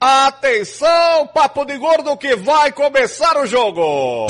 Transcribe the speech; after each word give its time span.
Atenção, 0.00 1.26
papo 1.34 1.64
de 1.64 1.76
gordo 1.76 2.16
que 2.16 2.36
vai 2.36 2.70
começar 2.70 3.36
o 3.36 3.44
jogo. 3.44 4.28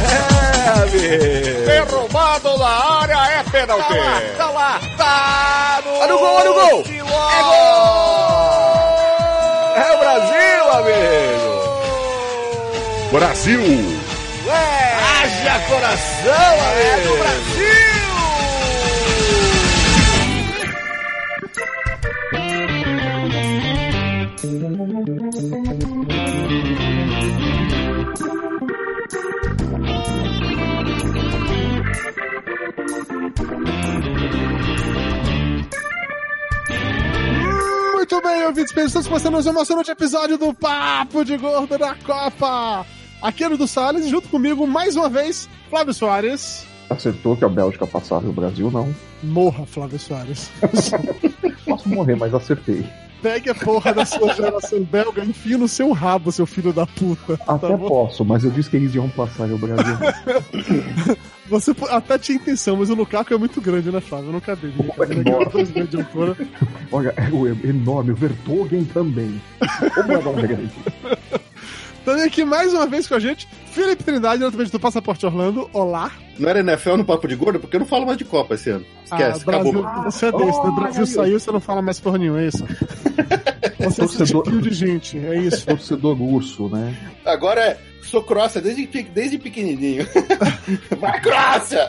É, 0.00 0.68
amigo. 0.80 1.66
Derrubado 1.66 2.56
na 2.56 3.00
área 3.02 3.40
é 3.40 3.42
pênalti. 3.50 3.88
Tá 3.88 3.94
lá, 3.94 4.22
tá 4.38 4.50
lá, 4.50 4.80
tá 4.96 5.82
no, 5.84 5.98
olha 5.98 6.14
o 6.14 6.18
gol, 6.18 6.34
olha 6.34 6.50
o 6.50 6.54
gol. 6.54 6.82
É 6.88 7.42
gol. 7.42 8.24
É 9.76 9.92
o 9.92 9.98
Brasil, 9.98 10.70
amigo. 10.72 11.52
Brasil. 13.12 13.60
É. 14.48 14.94
Haja 14.96 15.60
coração, 15.68 16.54
amigo. 16.70 16.80
É 16.80 16.96
do 17.02 17.16
Brasil. 17.18 17.53
Muito 37.94 38.22
bem, 38.22 38.46
ouvintes, 38.46 38.72
estamos 38.76 39.08
começando 39.08 39.32
mais 39.32 39.46
um 39.46 39.50
emocionante 39.50 39.90
episódio 39.90 40.38
do 40.38 40.54
Papo 40.54 41.24
de 41.24 41.36
Gordo 41.36 41.76
da 41.76 41.96
Copa. 41.96 42.86
Aqui 43.20 43.42
é 43.42 43.48
o 43.48 43.56
do 43.56 43.66
Salles, 43.66 44.08
junto 44.08 44.28
comigo, 44.28 44.66
mais 44.66 44.94
uma 44.94 45.08
vez, 45.08 45.48
Flávio 45.68 45.92
Soares. 45.92 46.64
Acertou 46.88 47.36
que 47.36 47.44
a 47.44 47.48
Bélgica 47.48 47.86
passava 47.86 48.28
o 48.28 48.32
Brasil 48.32 48.70
não. 48.70 48.94
Morra, 49.22 49.66
Flávio 49.66 49.98
Soares. 49.98 50.50
Posso 51.66 51.88
morrer, 51.88 52.14
mas 52.14 52.32
acertei. 52.34 52.86
Pegue 53.24 53.48
a 53.48 53.54
porra 53.54 53.94
da 53.94 54.04
sua 54.04 54.32
geração 54.36 54.82
belga 54.82 55.24
e 55.24 55.30
enfia 55.30 55.56
no 55.56 55.66
seu 55.66 55.92
rabo, 55.92 56.30
seu 56.30 56.44
filho 56.44 56.74
da 56.74 56.86
puta. 56.86 57.40
Até 57.48 57.68
tá 57.68 57.78
posso, 57.78 58.22
mas 58.22 58.44
eu 58.44 58.50
disse 58.50 58.68
que 58.68 58.76
eles 58.76 58.94
iam 58.94 59.08
passar 59.08 59.48
e 59.48 59.52
o 59.54 59.56
Brasil. 59.56 59.96
Você 61.48 61.74
até 61.88 62.18
tinha 62.18 62.36
intenção, 62.36 62.76
mas 62.76 62.90
o 62.90 62.94
Lukaku 62.94 63.32
é 63.32 63.38
muito 63.38 63.62
grande, 63.62 63.90
né, 63.90 63.98
Flávio? 63.98 64.28
Eu 64.28 64.32
não 64.34 64.40
cabia. 64.40 64.70
Vai 64.94 65.10
embora. 65.10 65.48
Dois 65.48 65.70
grandes 65.70 65.90
de 65.90 65.96
altura. 65.96 66.36
Olha, 66.92 67.14
é 67.16 67.30
o 67.30 67.46
enorme, 67.46 68.12
o 68.12 68.14
Vertogen 68.14 68.84
também. 68.84 69.40
Como 69.94 70.12
é 70.12 70.22
nome 70.22 70.42
grande? 70.42 70.72
Também 72.04 72.24
aqui 72.24 72.44
mais 72.44 72.74
uma 72.74 72.86
vez 72.86 73.08
com 73.08 73.14
a 73.14 73.18
gente, 73.18 73.48
Felipe 73.72 74.04
Trindade, 74.04 74.38
diretamente 74.40 74.70
do 74.70 74.78
Passaporte 74.78 75.24
Orlando. 75.24 75.70
Olá. 75.72 76.12
Não 76.38 76.48
era 76.48 76.60
NFL 76.60 76.96
no 76.96 77.04
Papo 77.04 77.28
de 77.28 77.36
Gordo? 77.36 77.60
Porque 77.60 77.76
eu 77.76 77.80
não 77.80 77.86
falo 77.86 78.04
mais 78.06 78.18
de 78.18 78.24
Copa 78.24 78.54
esse 78.54 78.70
ano. 78.70 78.84
Esquece, 79.04 79.42
Ah, 79.42 79.44
Brasil, 79.46 79.80
acabou. 79.86 80.04
Você 80.10 80.26
é 80.26 80.32
desse, 80.32 80.44
né? 80.46 80.52
Oh, 80.64 80.68
O 80.68 80.72
Brasil 80.74 81.06
saiu, 81.06 81.38
você 81.40 81.52
não 81.52 81.60
fala 81.60 81.80
mais 81.82 82.00
porra 82.00 82.18
nenhuma, 82.18 82.40
é 82.42 82.46
isso? 82.48 82.64
Você 83.84 84.02
é 84.02 84.04
esse 84.04 84.16
Torcedor- 84.18 84.42
tipo 84.44 84.60
de 84.62 84.70
gente, 84.74 85.18
é 85.18 85.38
isso. 85.38 85.64
Torcedor 85.66 86.20
urso, 86.20 86.68
né? 86.68 86.94
Agora 87.24 87.60
é, 87.60 87.78
sou 88.02 88.22
Croácia 88.22 88.60
desde, 88.60 88.86
desde 88.86 89.38
pequenininho. 89.38 90.06
Vai, 91.00 91.20
Croácia! 91.20 91.88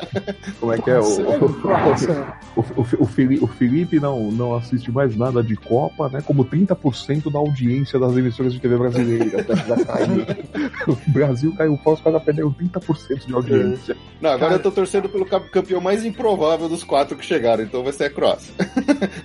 Como 0.59 0.73
é 0.73 0.77
que 0.79 0.89
é? 0.89 0.99
O, 0.99 1.49
Nossa. 1.67 2.33
o, 2.55 2.61
o, 2.61 2.87
o, 2.99 3.05
Fili- 3.05 3.39
o 3.39 3.47
Felipe 3.47 3.99
não, 3.99 4.31
não 4.31 4.55
assiste 4.55 4.91
mais 4.91 5.15
nada 5.15 5.43
de 5.43 5.55
Copa, 5.55 6.09
né? 6.09 6.21
Como 6.21 6.45
30% 6.45 7.31
da 7.31 7.39
audiência 7.39 7.99
das 7.99 8.15
emissoras 8.15 8.53
de 8.53 8.59
TV 8.59 8.77
brasileiras. 8.77 9.45
Já 9.67 9.85
caiu. 9.85 10.25
O 10.87 11.11
Brasil 11.11 11.53
caiu 11.57 11.77
fora, 11.83 11.95
os 11.97 12.01
caras 12.01 12.23
perderam 12.23 12.53
30% 12.53 13.25
de 13.27 13.33
audiência. 13.33 13.97
Não, 14.21 14.29
agora 14.29 14.51
Cara. 14.51 14.53
eu 14.59 14.63
tô 14.63 14.71
torcendo 14.71 15.09
pelo 15.09 15.25
campeão 15.25 15.81
mais 15.81 16.05
improvável 16.05 16.69
dos 16.69 16.83
quatro 16.83 17.17
que 17.17 17.25
chegaram, 17.25 17.63
então 17.63 17.83
vai 17.83 17.91
ser 17.93 18.05
a 18.05 18.09
Croácia. 18.09 18.53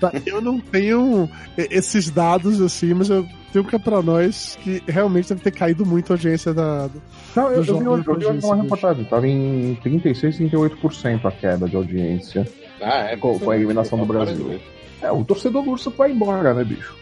Tá, 0.01 0.13
Eu 0.27 0.41
não 0.41 0.59
tenho 0.59 1.29
esses 1.57 2.11
dados 2.11 2.60
assim, 2.61 2.95
mas 2.95 3.09
eu 3.11 3.27
tenho 3.53 3.65
que 3.65 3.75
é 3.75 3.79
pra 3.79 4.01
nós 4.03 4.57
que 4.63 4.83
realmente 4.87 5.29
deve 5.31 5.41
ter 5.43 5.51
caído 5.51 5.85
muito 5.87 6.13
a 6.13 6.15
audiência 6.15 6.53
da. 6.55 6.87
do- 6.87 7.03
Não, 7.35 7.45
eu, 7.51 7.51
eu 7.51 7.57
Do 7.57 7.63
vi 7.63 7.67
jogo 7.85 7.91
hoje, 7.91 8.05
eu 8.09 8.15
vi 8.19 8.27
hoje 8.27 8.47
uma 8.47 8.57
reportagem, 8.63 9.05
tava 9.05 9.27
em 9.29 9.75
36, 9.83 10.39
38% 10.39 11.25
a 11.27 11.31
queda 11.33 11.69
de 11.69 11.77
audiência 11.77 12.47
Ah, 12.81 13.11
é. 13.11 13.17
com, 13.17 13.39
com 13.39 13.51
a 13.51 13.57
eliminação 13.57 13.99
do 13.99 14.07
Brasil. 14.07 14.59
É, 15.03 15.11
o 15.11 15.25
torcedor 15.25 15.67
urso 15.67 15.91
vai 15.91 16.13
embora, 16.13 16.53
né, 16.55 16.63
bicho? 16.63 16.95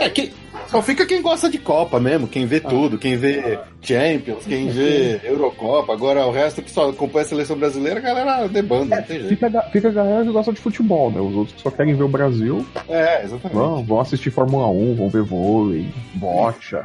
É, 0.00 0.08
que, 0.10 0.32
só 0.68 0.82
fica 0.82 1.06
quem 1.06 1.22
gosta 1.22 1.48
de 1.48 1.58
Copa 1.58 1.98
mesmo, 1.98 2.28
quem 2.28 2.46
vê 2.46 2.60
tudo, 2.60 2.98
quem 2.98 3.16
vê 3.16 3.58
Champions, 3.80 4.44
quem 4.44 4.68
vê 4.68 5.20
Eurocopa. 5.24 5.92
Agora 5.92 6.26
o 6.26 6.30
resto 6.30 6.62
que 6.62 6.70
só 6.70 6.90
acompanha 6.90 7.24
a 7.24 7.28
seleção 7.28 7.56
brasileira, 7.56 7.98
a 8.00 8.02
galera 8.02 8.48
debanda, 8.48 8.96
não 8.96 9.02
tem 9.02 9.20
jeito. 9.20 9.28
Fica, 9.28 9.62
fica 9.72 9.88
a 9.88 9.92
galera 9.92 10.24
que 10.24 10.32
gosta 10.32 10.52
de 10.52 10.60
futebol, 10.60 11.10
né? 11.10 11.20
Os 11.20 11.34
outros 11.34 11.56
que 11.56 11.62
só 11.62 11.70
querem 11.70 11.94
ver 11.94 12.04
o 12.04 12.08
Brasil 12.08 12.66
É, 12.88 13.24
exatamente. 13.24 13.54
vão, 13.54 13.84
vão 13.84 14.00
assistir 14.00 14.30
Fórmula 14.30 14.68
1, 14.68 14.94
vão 14.94 15.08
ver 15.08 15.22
vôlei, 15.22 15.86
bocha, 16.14 16.84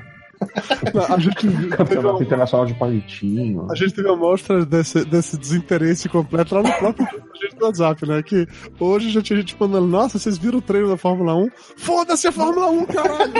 A 1.10 1.20
gente, 1.20 1.48
teve 1.48 1.68
campeonato 1.76 2.16
uma, 2.16 2.24
internacional 2.24 2.66
de 2.66 2.74
palitinho. 2.74 3.68
a 3.70 3.76
gente 3.76 3.94
teve 3.94 4.08
uma 4.08 4.18
mostra 4.18 4.66
desse, 4.66 5.06
desse 5.06 5.38
desinteresse 5.38 6.10
completo 6.10 6.56
lá 6.56 6.64
no 6.64 6.74
próprio 6.74 7.08
gente 7.44 7.56
do 7.58 7.66
WhatsApp, 7.66 8.08
né? 8.08 8.24
Que 8.24 8.48
hoje 8.80 9.10
já 9.10 9.22
tinha 9.22 9.40
gente 9.40 9.56
mandando, 9.60 9.88
nossa, 9.88 10.18
vocês 10.18 10.38
viram 10.38 10.60
o 10.60 10.62
treino 10.62 10.90
da 10.90 10.98
Fórmula 10.98 11.36
1? 11.36 11.50
Foda-se 11.78 12.28
a 12.28 12.32
Fórmula 12.32 12.70
1, 12.70 12.86
caralho! 12.86 13.34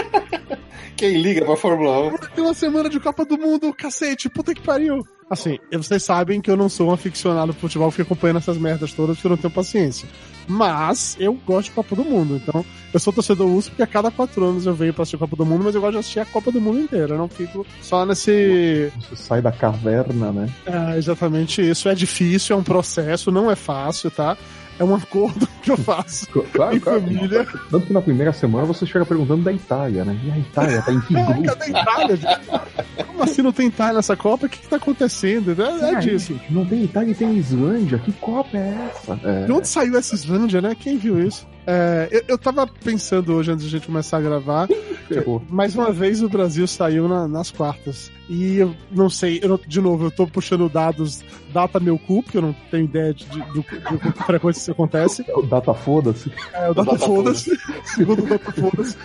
Quem 0.96 1.22
liga 1.22 1.46
pra 1.46 1.56
Fórmula 1.56 2.14
1? 2.14 2.18
Tem 2.36 2.44
uma 2.44 2.54
semana 2.54 2.90
de 2.90 3.00
Copa 3.00 3.26
do 3.26 3.38
Mundo, 3.38 3.74
cacete, 3.74 4.30
puta 4.30 4.54
que 4.54 4.62
pariu. 4.62 5.06
Assim, 5.34 5.58
vocês 5.72 6.04
sabem 6.04 6.40
que 6.40 6.50
eu 6.50 6.56
não 6.56 6.70
sou 6.70 6.90
um 6.90 6.94
aficionado 6.94 7.54
por 7.54 7.62
futebol, 7.62 7.90
fico 7.90 8.14
acompanhando 8.14 8.38
essas 8.38 8.56
merdas 8.56 8.94
todas 8.94 9.16
porque 9.18 9.28
eu 9.28 9.32
não 9.32 9.38
tenho 9.38 9.52
paciência. 9.52 10.08
Mas 10.48 11.18
eu 11.20 11.34
gosto 11.34 11.70
de 11.70 11.72
Copa 11.72 11.96
do 11.96 12.04
Mundo, 12.04 12.36
então 12.36 12.64
eu 12.94 13.00
sou 13.00 13.12
torcedor 13.12 13.48
urso 13.48 13.70
porque 13.72 13.82
a 13.82 13.88
cada 13.88 14.12
quatro 14.12 14.46
anos 14.46 14.68
eu 14.68 14.76
venho 14.76 14.94
pra 14.94 15.02
assistir 15.02 15.16
a 15.16 15.20
Copa 15.20 15.36
do 15.36 15.46
Mundo, 15.46 15.64
mas 15.64 15.74
eu 15.74 15.82
gosto 15.82 15.94
de 15.94 16.00
assistir 16.00 16.20
a 16.20 16.26
Copa 16.26 16.52
do 16.52 16.62
Mundo 16.62 16.82
inteira, 16.82 17.16
eu 17.16 17.18
não 17.18 17.28
fico 17.28 17.66
só 17.82 18.06
nesse. 18.06 18.92
Você 19.10 19.16
sai 19.16 19.42
da 19.42 19.52
caverna, 19.52 20.32
né? 20.32 20.50
É, 20.66 20.98
exatamente 20.98 21.68
isso. 21.68 21.90
É 21.90 21.96
difícil, 21.96 22.56
é 22.56 22.60
um 22.60 22.64
processo, 22.64 23.32
não 23.32 23.50
é 23.50 23.56
fácil, 23.56 24.12
tá? 24.12 24.38
É 24.80 24.84
um 24.84 24.96
acordo 24.96 25.48
que 25.62 25.72
eu 25.72 25.78
faço 25.78 26.28
Claro, 26.52 26.76
em 26.76 26.80
claro. 26.80 27.02
família. 27.02 27.46
Tanto 27.70 27.86
que 27.88 27.94
na 27.94 28.02
primeira 28.02 28.34
semana 28.34 28.66
você 28.66 28.86
chega 28.86 29.06
perguntando 29.06 29.44
da 29.44 29.52
Itália, 29.54 30.04
né? 30.04 30.20
E 30.26 30.32
a 30.32 30.38
Itália 30.40 30.82
tá 30.82 30.92
em 30.92 31.00
que 31.02 31.14
grupo? 31.14 31.44
Cadê 31.44 31.64
a 31.66 31.70
Itália? 31.82 32.16
gente? 32.18 33.06
Como 33.08 33.24
assim 33.24 33.42
não 33.42 33.52
tem 33.52 33.68
Itália 33.68 33.94
nessa 33.96 34.16
Copa? 34.18 34.46
O 34.46 34.50
que, 34.50 34.60
que 34.60 34.68
tá 34.68 34.78
acontecendo? 34.78 35.56
É, 35.62 35.92
é 35.92 36.00
disso. 36.00 36.34
gente, 36.34 36.52
não 36.54 36.66
tem 36.66 36.84
Itália 36.84 37.12
e 37.12 37.16
tem 37.16 37.36
Islândia. 37.38 38.00
Que 38.00 38.12
Copa 38.14 38.58
é 38.58 38.90
essa? 38.92 39.20
É. 39.24 39.46
De 39.46 39.52
onde 39.52 39.68
saiu 39.68 39.98
essa 39.98 40.16
Islândia, 40.16 40.62
né? 40.62 40.76
Quem 40.78 40.98
viu 40.98 41.22
isso? 41.26 41.46
É, 41.66 42.10
eu, 42.12 42.24
eu 42.30 42.38
tava 42.38 42.68
pensando 42.68 43.34
hoje, 43.34 43.52
antes 43.52 43.64
de 43.64 43.76
a 43.76 43.78
gente 43.80 43.88
começar 43.88 44.18
a 44.18 44.22
gravar, 44.22 44.68
Ferrou. 45.08 45.42
mais 45.50 45.76
uma 45.76 45.92
vez 45.92 46.22
o 46.22 46.28
Brasil 46.30 46.68
saiu 46.68 47.08
na- 47.08 47.28
nas 47.28 47.52
quartas. 47.52 48.12
E 48.30 48.58
eu 48.58 48.74
não 48.92 49.10
sei, 49.10 49.40
eu 49.42 49.50
não- 49.50 49.60
de 49.68 49.80
novo, 49.82 50.06
eu 50.06 50.12
tô 50.12 50.26
puxando 50.28 50.68
dados 50.70 51.22
data 51.54 51.80
meu 51.80 51.98
cu, 51.98 52.22
porque 52.24 52.38
eu 52.38 52.42
não 52.42 52.56
tenho 52.72 52.86
ideia 52.86 53.14
de, 53.14 53.26
de, 53.26 53.40
do- 53.40 53.62
de 53.62 53.64
com 53.64 54.12
que 54.12 54.24
frequência 54.24 54.60
isso 54.62 54.72
acontece. 54.72 55.24
É 55.28 55.36
o 55.38 55.42
Data 55.44 55.74
foda-se. 55.74 56.32
É, 56.54 56.70
o 56.70 56.74
data 56.74 56.92
Data 56.92 57.06
foda-se. 57.06 57.58
Segundo 57.86 58.24
o 58.24 58.28
data 58.28 58.52
foda-se. 58.52 58.98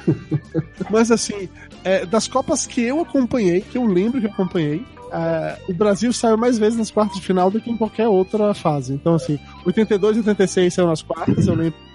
Mas 0.91 1.11
assim, 1.11 1.49
é, 1.85 2.07
das 2.07 2.27
Copas 2.29 2.67
que 2.67 2.81
eu 2.83 3.01
acompanhei, 3.01 3.61
que 3.61 3.79
eu 3.79 3.85
lembro 3.87 4.21
que 4.21 4.27
eu 4.27 4.31
acompanhei, 4.33 4.85
é, 5.13 5.59
o 5.69 5.75
Brasil 5.75 6.13
saiu 6.13 6.37
mais 6.37 6.59
vezes 6.59 6.79
nas 6.79 6.91
quartas 6.91 7.17
de 7.19 7.23
final 7.25 7.51
do 7.51 7.61
que 7.61 7.71
em 7.71 7.77
qualquer 7.77 8.09
outra 8.09 8.53
fase. 8.55 8.95
Então, 8.95 9.15
assim, 9.15 9.39
82 9.65 10.17
e 10.17 10.21
86 10.21 10.75
saiu 10.75 10.87
nas 10.89 11.03
quartas, 11.03 11.47
eu 11.47 11.55
lembro. 11.55 11.88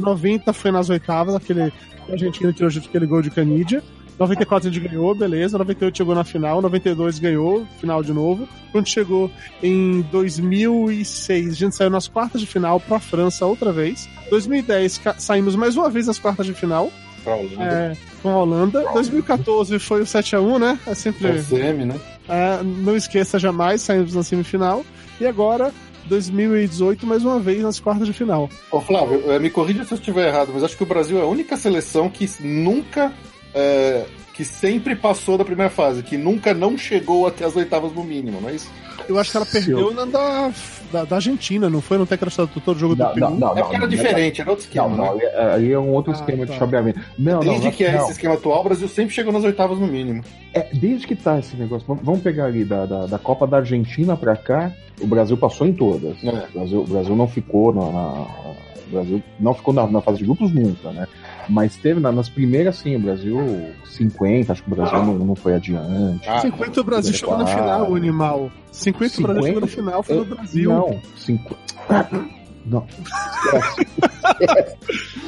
90 0.00 0.52
foi 0.52 0.70
nas 0.70 0.88
oitavas, 0.90 1.34
aquele 1.34 1.62
a 1.62 2.12
Argentina 2.12 2.52
tirou 2.52 2.70
aquele 2.70 3.06
gol 3.06 3.22
de 3.22 3.30
Canidia. 3.30 3.82
94 4.18 4.68
a 4.68 4.72
gente 4.72 4.86
ganhou, 4.86 5.14
beleza. 5.14 5.56
98 5.56 5.96
chegou 5.96 6.14
na 6.14 6.24
final, 6.24 6.60
92 6.60 7.18
ganhou, 7.18 7.66
final 7.80 8.02
de 8.02 8.12
novo. 8.12 8.46
Quando 8.70 8.86
chegou 8.86 9.30
em 9.62 10.02
2006, 10.12 11.52
a 11.52 11.54
gente 11.54 11.76
saiu 11.76 11.90
nas 11.90 12.06
quartas 12.08 12.40
de 12.40 12.46
final 12.46 12.78
pra 12.80 12.98
França 13.00 13.46
outra 13.46 13.72
vez. 13.72 14.08
2010 14.30 14.98
ca- 14.98 15.14
saímos 15.18 15.56
mais 15.56 15.76
uma 15.76 15.88
vez 15.88 16.06
nas 16.06 16.18
quartas 16.18 16.46
de 16.46 16.52
final 16.54 16.90
Pra 17.24 17.34
Holanda. 17.34 17.62
é, 17.64 17.96
com 18.22 18.28
a 18.30 18.36
Holanda. 18.36 18.84
2014 18.92 19.78
foi 19.78 20.02
o 20.02 20.06
7x1, 20.06 20.58
né? 20.58 20.78
É 20.86 20.90
É 20.90 20.94
sempre. 20.94 21.28
o 21.30 21.42
semi, 21.42 21.84
né? 21.86 21.98
é, 22.28 22.62
não 22.62 22.96
esqueça 22.96 23.38
jamais, 23.38 23.80
saímos 23.82 24.14
na 24.14 24.22
semifinal. 24.22 24.84
E 25.20 25.26
agora, 25.26 25.72
2018, 26.10 27.06
mais 27.06 27.24
uma 27.24 27.38
vez 27.38 27.62
nas 27.62 27.80
quartas 27.80 28.06
de 28.06 28.12
final. 28.12 28.50
Ô 28.70 28.80
Flávio, 28.80 29.22
eh, 29.32 29.38
me 29.38 29.48
corrija 29.48 29.84
se 29.84 29.92
eu 29.92 29.98
estiver 29.98 30.28
errado, 30.28 30.50
mas 30.52 30.62
acho 30.62 30.76
que 30.76 30.82
o 30.82 30.86
Brasil 30.86 31.18
é 31.18 31.22
a 31.22 31.26
única 31.26 31.56
seleção 31.56 32.10
que 32.10 32.28
nunca. 32.40 33.12
eh, 33.54 34.04
que 34.32 34.44
sempre 34.44 34.96
passou 34.96 35.36
da 35.36 35.44
primeira 35.44 35.68
fase, 35.68 36.02
que 36.02 36.16
nunca 36.16 36.54
não 36.54 36.78
chegou 36.78 37.26
até 37.26 37.44
as 37.44 37.56
oitavas 37.56 37.92
no 37.92 38.02
mínimo, 38.02 38.40
não 38.40 38.48
é 38.48 38.54
isso? 38.54 38.70
Eu 39.10 39.18
acho 39.18 39.30
que 39.32 39.36
ela 39.36 39.46
perdeu 39.46 39.92
na 39.92 40.04
da, 40.04 40.52
da, 40.92 41.04
da 41.04 41.16
Argentina, 41.16 41.68
não 41.68 41.80
foi? 41.80 41.98
Não 41.98 42.06
tem 42.06 42.14
aquela 42.14 42.28
história 42.28 42.50
do 42.54 42.60
todo 42.60 42.78
jogo 42.78 42.94
do 42.94 43.02
Não, 43.02 43.12
Peru. 43.12 43.30
não, 43.30 43.36
não, 43.38 43.58
é 43.58 43.60
porque 43.62 43.74
era 43.76 43.84
não, 43.84 43.88
diferente, 43.90 44.40
era 44.40 44.50
outro 44.50 44.64
esquema, 44.64 44.88
Não, 44.88 45.16
né? 45.16 45.24
aí- 45.24 45.50
aí 45.54 45.72
é 45.72 45.78
um 45.78 45.88
outro 45.90 46.12
Ah, 46.12 46.14
esquema 46.14 46.46
de 46.46 46.52
tá. 46.52 46.58
chaveamento. 46.58 47.00
Não, 47.18 47.32
não, 47.34 47.40
Desde 47.40 47.64
não, 47.64 47.72
que 47.72 47.84
é 47.84 47.96
esse 47.96 48.12
esquema 48.12 48.34
atual, 48.34 48.60
o 48.60 48.64
Brasil 48.64 48.86
sempre 48.88 49.12
chegou 49.12 49.32
nas 49.32 49.42
oitavas 49.42 49.78
no 49.80 49.86
mínimo. 49.88 50.22
É, 50.54 50.68
desde 50.72 51.06
que 51.08 51.16
tá 51.16 51.38
esse 51.40 51.56
negócio, 51.56 51.84
vamos- 51.88 52.04
vamos 52.04 52.20
pegar 52.20 52.44
ali 52.44 52.64
da, 52.64 52.86
da, 52.86 53.06
da 53.06 53.18
Copa 53.18 53.46
da 53.48 53.56
Argentina 53.56 54.16
pra 54.16 54.36
cá, 54.36 54.72
o 55.00 55.06
Brasil 55.08 55.36
passou 55.36 55.66
em 55.66 55.72
todas. 55.72 56.22
É. 56.22 56.28
O, 56.30 56.58
Brasil, 56.58 56.80
o 56.80 56.86
Brasil 56.86 57.16
não 57.16 57.26
ficou 57.26 57.74
na, 57.74 57.82
na- 57.90 58.26
o 58.86 58.92
Brasil 58.92 59.22
não 59.38 59.54
ficou 59.54 59.74
na, 59.74 59.86
na 59.86 60.00
fase 60.00 60.18
de 60.18 60.24
grupos 60.24 60.52
nunca, 60.52 60.90
né? 60.92 61.06
Mas 61.50 61.76
teve 61.76 62.00
na- 62.00 62.12
nas 62.12 62.28
primeiras, 62.28 62.76
sim, 62.76 62.96
o 62.96 63.00
Brasil 63.00 63.38
50, 63.84 64.52
acho 64.52 64.62
que 64.62 64.72
o 64.72 64.74
Brasil 64.74 64.98
não, 65.04 65.14
não 65.18 65.34
foi 65.34 65.54
adiante. 65.54 66.28
Ah, 66.28 66.40
50 66.40 66.80
o 66.80 66.84
Brasil 66.84 67.12
chegou 67.12 67.36
na 67.36 67.46
final, 67.46 67.90
o 67.90 67.96
animal. 67.96 68.50
50 68.70 69.18
o 69.18 69.22
Brasil 69.22 69.42
50? 69.42 69.46
chegou 69.46 69.60
na 69.60 69.66
final, 69.66 70.02
foi 70.02 70.14
no 70.16 70.22
Eu- 70.22 70.26
Brasil. 70.26 70.70
Não, 70.70 71.00
50. 71.16 71.56
Não. 72.66 72.86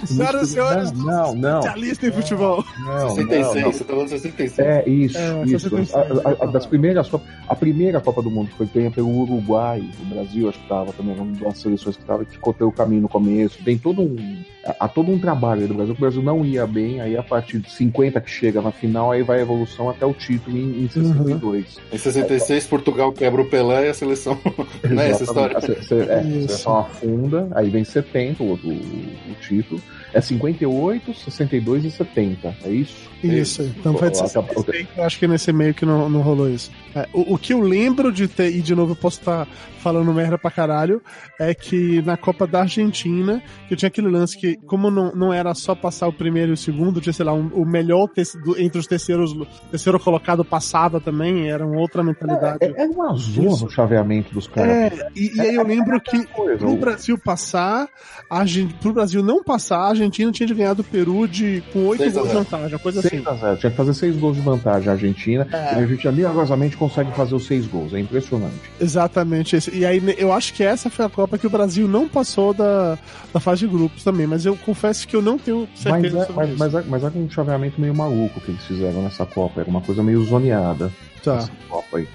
Senhoras 0.05 0.51
e 0.51 0.53
senhores, 0.53 0.93
não, 0.93 1.35
não, 1.35 1.61
especialista 1.61 2.07
em 2.07 2.13
futebol. 2.13 2.65
não, 2.81 3.11
66, 3.11 3.55
não, 3.55 3.61
não. 3.63 3.73
você 3.73 3.85
tá 3.85 3.93
falando 3.93 4.09
66. 4.09 4.59
É, 4.59 4.89
isso, 4.89 5.19
É, 5.19 5.43
isso. 5.45 5.71
66, 5.71 5.95
A, 5.95 6.01
a- 6.01 6.45
a- 6.45 6.53
das 6.53 6.67
é. 6.67 6.69
primeiras 6.69 7.11
a 7.49 7.55
primeira 7.55 8.01
Copa 8.01 8.23
do 8.23 8.31
Mundo 8.31 8.49
que 8.51 8.57
foi 8.57 8.67
ganha 8.67 8.91
pelo 8.91 9.09
Uruguai, 9.09 9.83
o 10.03 10.15
Brasil 10.15 10.49
acho 10.49 10.59
que 10.59 10.65
estava 10.65 10.93
também, 10.93 11.17
uma 11.19 11.33
das 11.39 11.59
seleções 11.59 11.97
que 11.97 12.03
estava, 12.03 12.25
que 12.25 12.39
cortou 12.39 12.69
o 12.69 12.73
caminho 12.73 13.03
no 13.03 13.09
começo. 13.09 13.63
Tem 13.65 13.79
todo 13.79 14.03
um. 14.03 14.43
Há 14.79 14.87
todo 14.89 15.11
um 15.11 15.19
trabalho 15.19 15.63
aí 15.63 15.67
do 15.67 15.75
Brasil, 15.75 15.95
que 15.95 16.01
o 16.01 16.05
Brasil 16.05 16.23
não 16.23 16.45
ia 16.45 16.67
bem, 16.67 17.01
aí 17.01 17.17
a 17.17 17.23
partir 17.23 17.59
de 17.59 17.71
50 17.73 18.21
que 18.21 18.31
chega 18.31 18.63
na 18.63 18.71
final, 18.71 19.11
aí 19.11 19.23
vai 19.23 19.39
a 19.39 19.43
evolução 19.43 19.91
até 19.91 20.07
o 20.07 20.13
título 20.15 20.57
em, 20.57 20.85
em 20.85 20.89
62. 20.89 21.79
Em 21.93 21.99
66, 21.99 22.67
Portugal 22.67 23.13
quebra 23.13 23.43
o 23.43 23.49
Pelé 23.51 23.87
e 23.87 23.91
a 23.91 23.95
seleção. 23.95 24.39
Não 24.89 25.03
é 25.03 25.11
essa 25.11 25.25
história? 25.25 25.59
A 25.59 25.61
se- 25.61 25.83
se- 25.83 25.95
é, 26.01 26.15
a 26.21 26.23
seleção 26.23 26.79
afunda, 26.79 27.49
aí 27.55 27.71
vem 27.71 27.83
70 27.85 28.43
o, 28.43 28.53
o, 28.53 28.53
o 28.53 29.35
título. 29.41 29.81
É 30.15 30.21
58, 30.21 31.15
62 31.15 31.85
e 31.87 31.91
70, 31.91 32.55
é 32.65 32.71
isso? 32.71 33.11
Isso, 33.25 33.63
então 33.63 33.95
foi 33.97 34.11
de 34.11 34.19
Ó, 34.19 34.27
66, 34.27 34.87
eu 34.97 35.05
acho 35.05 35.19
que 35.19 35.27
nesse 35.27 35.53
meio 35.53 35.73
que 35.75 35.87
não, 35.87 36.09
não 36.09 36.21
rolou 36.21 36.49
isso. 36.51 36.71
É, 36.95 37.09
o, 37.13 37.35
o 37.35 37.39
que 37.39 37.53
eu 37.53 37.61
lembro 37.61 38.13
de 38.13 38.29
ter, 38.29 38.55
e 38.55 38.61
de 38.61 38.75
novo 38.75 38.93
eu 38.93 38.97
posso 38.97 39.19
estar 39.21 39.47
falando 39.79 40.13
merda 40.13 40.39
pra 40.39 40.51
caralho, 40.51 41.03
é 41.41 41.53
que 41.55 42.01
na 42.03 42.17
Copa 42.17 42.47
da 42.47 42.61
Argentina, 42.61 43.43
que 43.69 43.75
tinha 43.75 43.89
aquele 43.89 44.09
lance 44.09 44.39
que, 44.39 44.57
como 44.67 44.91
não, 44.91 45.13
não 45.13 45.33
era 45.33 45.53
só 45.55 45.75
passar 45.75 46.07
o 46.07 46.13
primeiro 46.13 46.53
e 46.53 46.55
o 46.55 46.57
segundo, 46.57 47.01
tinha, 47.01 47.13
sei 47.13 47.25
lá, 47.27 47.33
um- 47.33 47.49
o 47.55 47.65
melhor 47.67 48.07
terce- 48.09 48.39
do- 48.41 48.61
entre 48.61 48.79
os 48.79 48.87
terceiros, 48.87 49.35
terceiro 49.71 49.99
colocado 49.99 50.45
passava 50.45 51.01
também, 51.01 51.51
era 51.51 51.67
uma 51.67 51.81
outra 51.81 52.03
mentalidade. 52.03 52.59
É, 52.61 52.83
é 52.85 52.87
uma 52.87 53.15
zona 53.17 53.65
o 53.67 53.71
chaveamento 53.71 54.33
dos 54.33 54.47
caras. 54.47 54.71
É, 54.99 55.09
e, 55.17 55.37
e 55.37 55.41
aí 55.41 55.55
eu 55.55 55.67
lembro 55.67 56.01
que 56.01 56.25
Coisa, 56.27 56.59
pro 56.59 56.77
Brasil 56.77 57.19
passar, 57.19 57.89
a 58.31 58.45
pro 58.81 58.93
Brasil 58.93 59.23
não 59.23 59.43
passar, 59.43 59.79
a 59.79 59.89
Argentina 59.89 60.31
tinha 60.31 60.47
de 60.47 60.55
ganhar 60.55 60.75
do 60.75 60.85
Peru 60.85 61.27
de, 61.27 61.63
com 61.73 61.87
oito 61.87 62.03
Seis 62.03 62.15
gols 62.15 62.29
de 62.29 62.35
vantagem, 62.35 62.69
uma 62.69 62.79
coisa 62.79 63.01
assim. 63.01 63.09
6 63.09 63.27
a 63.27 63.35
0. 63.35 63.57
Tinha 63.57 63.71
que 63.71 63.77
fazer 63.77 63.95
6 63.95 64.17
gols 64.17 64.37
de 64.37 64.43
vantagem 64.43 64.89
a 64.89 64.93
Argentina. 64.93 65.47
É. 65.53 65.57
E 65.57 65.59
a 65.75 65.79
Argentina 65.79 66.13
milagrosamente 66.13 66.77
consegue 66.83 67.13
fazer 67.13 67.37
os 67.37 67.47
6 67.47 67.67
gols. 67.69 67.95
É 67.95 68.01
impressionante. 68.01 68.61
Exatamente. 68.81 69.57
E 69.73 69.87
aí 69.87 70.03
eu 70.19 70.33
acho 70.33 70.53
que 70.53 70.65
essa 70.65 70.91
foi 70.91 71.05
a 71.05 71.09
Copa 71.09 71.39
que 71.39 71.47
o 71.47 71.51
Brasil 71.51 71.87
não 71.87 72.09
passou 72.09 72.53
da, 72.53 72.99
da 73.33 73.39
fase 73.39 73.61
de 73.61 73.69
grupos 73.69 74.03
também, 74.03 74.27
mas 74.27 74.45
eu 74.45 74.57
confesso 74.57 75.07
que 75.07 75.15
eu 75.15 75.23
não 75.23 75.39
tenho 75.39 75.69
Mas 75.71 75.81
certeza 75.81 76.19
é, 76.19 76.27
sobre 76.27 76.35
mas, 76.35 76.51
isso. 76.51 76.59
mas, 76.59 76.75
é, 76.75 76.83
mas 76.89 77.05
é 77.05 77.07
um 77.17 77.31
chaveamento 77.31 77.81
meio 77.81 77.95
maluco 77.95 78.41
que 78.41 78.51
eles 78.51 78.65
fizeram 78.65 79.01
nessa 79.01 79.25
Copa. 79.25 79.61
Era 79.61 79.71
uma 79.71 79.81
coisa 79.81 80.03
meio 80.03 80.25
zoneada. 80.25 80.93
Tá. 81.23 81.49
Copa 81.69 81.99
aí. 81.99 82.09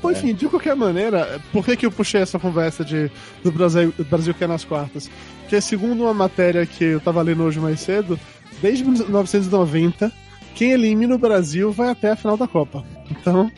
Bom, 0.00 0.10
enfim, 0.10 0.32
de 0.32 0.48
qualquer 0.48 0.74
maneira, 0.74 1.38
por 1.52 1.62
que, 1.62 1.76
que 1.76 1.84
eu 1.84 1.90
puxei 1.90 2.22
essa 2.22 2.38
conversa 2.38 2.82
de, 2.82 3.10
do 3.44 3.52
Brasil, 3.52 3.92
do 3.98 4.04
Brasil 4.04 4.32
que 4.32 4.44
é 4.44 4.46
nas 4.46 4.64
quartas? 4.64 5.10
Porque 5.42 5.60
segundo 5.60 6.04
uma 6.04 6.14
matéria 6.14 6.64
que 6.64 6.84
eu 6.84 7.00
tava 7.00 7.20
lendo 7.20 7.42
hoje 7.42 7.60
mais 7.60 7.80
cedo, 7.80 8.18
desde 8.62 8.82
1990, 8.82 10.10
quem 10.54 10.72
elimina 10.72 11.16
o 11.16 11.18
Brasil 11.18 11.70
vai 11.70 11.90
até 11.90 12.12
a 12.12 12.16
final 12.16 12.38
da 12.38 12.48
Copa. 12.48 12.82
Então, 13.10 13.50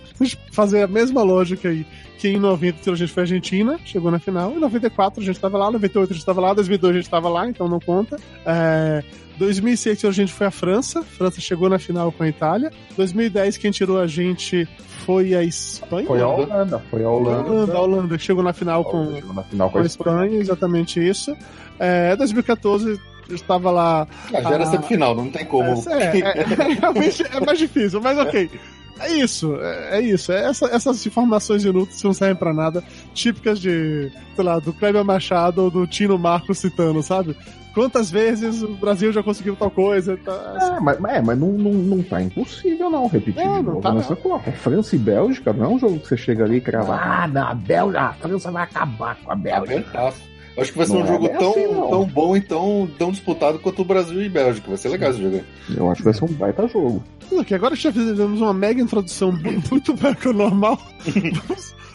fazer 0.53 0.83
a 0.83 0.87
mesma 0.89 1.23
lógica 1.23 1.69
aí. 1.69 1.87
Que 2.19 2.29
em 2.29 2.39
90 2.39 2.91
a 2.91 2.97
gente 2.97 3.13
foi 3.13 3.23
a 3.23 3.25
Argentina, 3.25 3.79
chegou 3.85 4.11
na 4.11 4.19
final. 4.19 4.53
Em 4.53 4.59
94 4.59 5.21
a 5.23 5.25
gente 5.25 5.37
estava 5.37 5.57
lá, 5.57 5.71
98 5.71 6.11
a 6.11 6.15
gente 6.15 6.21
estava 6.23 6.41
lá, 6.41 6.53
2002 6.53 6.91
a 6.91 6.95
gente 6.97 7.05
estava 7.05 7.29
lá, 7.29 7.49
então 7.49 7.69
não 7.69 7.79
conta. 7.79 8.17
É, 8.45 9.05
2006 9.39 10.05
a 10.05 10.11
gente 10.11 10.33
foi 10.33 10.49
a 10.49 10.51
França, 10.51 10.99
a 10.99 11.03
França 11.05 11.41
chegou 11.41 11.69
na 11.69 11.79
final 11.79 12.11
com 12.11 12.25
a 12.25 12.29
Itália. 12.29 12.73
2010 12.97 13.57
quem 13.59 13.71
tirou 13.71 14.01
a 14.01 14.09
gente 14.09 14.67
foi 15.07 15.33
a 15.33 15.45
Espanha. 15.45 16.09
Foi 16.09 16.21
a 16.21 16.27
Holanda. 16.27 16.83
Foi 16.91 17.05
a 17.05 17.09
Holanda. 17.09 17.51
Holanda, 17.51 17.73
a 17.77 17.81
Holanda 17.81 18.19
que 18.19 18.25
chegou 18.25 18.43
na 18.43 18.53
final 18.53 18.85
com, 18.85 19.15
Chegou 19.15 19.33
na 19.33 19.43
final 19.45 19.69
com 19.69 19.73
com 19.75 19.79
a 19.79 19.83
a 19.83 19.87
Espanha. 19.87 20.25
Espanha, 20.25 20.41
exatamente 20.41 21.09
isso. 21.09 21.37
É, 21.79 22.17
2014 22.17 23.01
eu 23.29 23.35
estava 23.37 23.71
lá. 23.71 24.09
Ah, 24.35 24.43
já 24.43 24.51
era 24.51 24.65
Ah. 24.65 24.67
semifinal, 24.67 25.15
não 25.15 25.31
tem 25.31 25.45
como. 25.47 25.69
É, 25.89 26.19
é, 26.19 26.19
é, 26.19 26.45
realmente 26.81 27.23
é 27.23 27.41
mais 27.47 27.59
difícil, 27.61 28.01
mas 28.01 28.19
ok. 28.19 28.51
É 29.01 29.13
isso, 29.13 29.55
é, 29.61 29.99
é 29.99 30.01
isso. 30.01 30.33
É 30.33 30.45
essa- 30.49 30.67
essas 30.67 31.05
informações 31.07 31.65
inúteis 31.65 32.03
não 32.03 32.13
servem 32.13 32.37
pra 32.37 32.53
nada, 32.53 32.83
típicas 33.15 33.61
de, 33.61 34.11
sei 34.35 34.45
lá, 34.45 34.59
do 34.59 34.73
Kleber 34.73 35.05
Machado 35.05 35.63
ou 35.65 35.71
do 35.71 35.87
Tino 35.87 36.19
Marcos 36.19 36.59
citando, 36.59 37.03
sabe? 37.03 37.37
Quantas 37.75 38.11
vezes 38.11 38.61
o 38.63 38.75
Brasil 38.75 39.13
já 39.13 39.23
conseguiu 39.23 39.55
tal 39.55 39.71
coisa? 39.71 40.17
Tá, 40.17 40.57
É, 40.77 40.81
mas, 40.81 41.05
é, 41.05 41.23
mas 41.23 41.39
não, 41.39 41.53
não, 41.53 41.73
não 41.73 42.03
tá 42.03 42.21
impossível 42.21 42.91
não 42.91 43.07
repetir 43.07 43.39
É, 43.41 43.45
de 43.45 43.49
não 43.51 43.63
novo 43.63 43.81
tá, 43.81 43.93
nessa 43.93 44.17
Copa. 44.17 44.51
França 44.51 44.97
e 44.97 44.99
Bélgica 44.99 45.53
não 45.53 45.65
é 45.65 45.69
um 45.69 45.79
jogo 45.79 46.01
que 46.01 46.09
você 46.09 46.17
chega 46.17 46.45
ali 46.45 46.57
e 46.57 46.61
crava. 46.61 46.97
Ah, 46.97 47.29
na 47.29 47.55
Bélgica, 47.55 48.01
a 48.01 48.13
França 48.15 48.51
vai 48.51 48.65
acabar 48.65 49.17
com 49.23 49.31
a 49.31 49.37
Bélgica. 49.37 50.13
Acho 50.59 50.73
que 50.73 50.79
vai 50.79 50.87
ser 50.87 50.93
Não 50.95 51.01
um 51.01 51.05
é 51.05 51.09
jogo 51.09 51.29
tão, 51.29 51.51
assim, 51.51 51.91
tão 51.91 52.05
bom 52.07 52.37
e 52.37 52.41
tão, 52.41 52.91
tão 52.99 53.11
disputado 53.13 53.59
quanto 53.59 53.83
o 53.83 53.85
Brasil 53.85 54.21
e 54.23 54.29
Bélgica. 54.29 54.69
Vai 54.69 54.77
ser 54.77 54.89
legal 54.89 55.11
esse 55.11 55.23
jogo 55.23 55.37
aí. 55.37 55.45
Eu 55.77 55.91
acho 55.91 55.99
que 55.99 56.05
vai 56.05 56.15
ser 56.15 56.25
um 56.25 56.29
baita 56.29 56.67
jogo. 56.69 57.03
Ok, 57.31 57.55
agora 57.57 57.77
já 57.77 57.93
fizemos 57.93 58.41
uma 58.41 58.53
mega 58.55 58.81
introdução 58.81 59.31
mu- 59.31 59.63
muito 59.71 59.95
melhor 59.95 60.17
que 60.17 60.29
o 60.29 60.33
normal. 60.33 60.79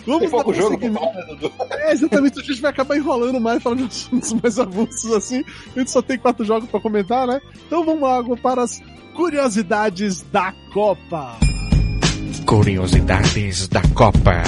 Vamos, 0.05 0.29
pouco 0.29 0.51
dar 0.51 0.57
jogo, 0.59 0.89
né? 0.89 0.99
É, 1.71 1.93
exatamente, 1.93 2.39
a 2.39 2.43
gente 2.43 2.61
vai 2.61 2.71
acabar 2.71 2.97
enrolando 2.97 3.39
mais, 3.39 3.63
falando 3.63 3.79
de 3.79 3.85
assuntos 3.85 4.33
mais 4.33 4.59
avulsos 4.59 5.11
assim. 5.13 5.43
A 5.75 5.79
gente 5.79 5.91
só 5.91 6.01
tem 6.01 6.17
quatro 6.17 6.43
jogos 6.45 6.69
pra 6.69 6.79
comentar, 6.81 7.25
né? 7.25 7.39
Então 7.67 7.83
vamos 7.85 8.01
lá 8.01 8.17
agora 8.17 8.39
para 8.41 8.63
as 8.63 8.81
curiosidades 9.15 10.21
da 10.31 10.53
Copa. 10.73 11.37
Curiosidades 12.45 13.67
da 13.69 13.81
Copa. 13.95 14.43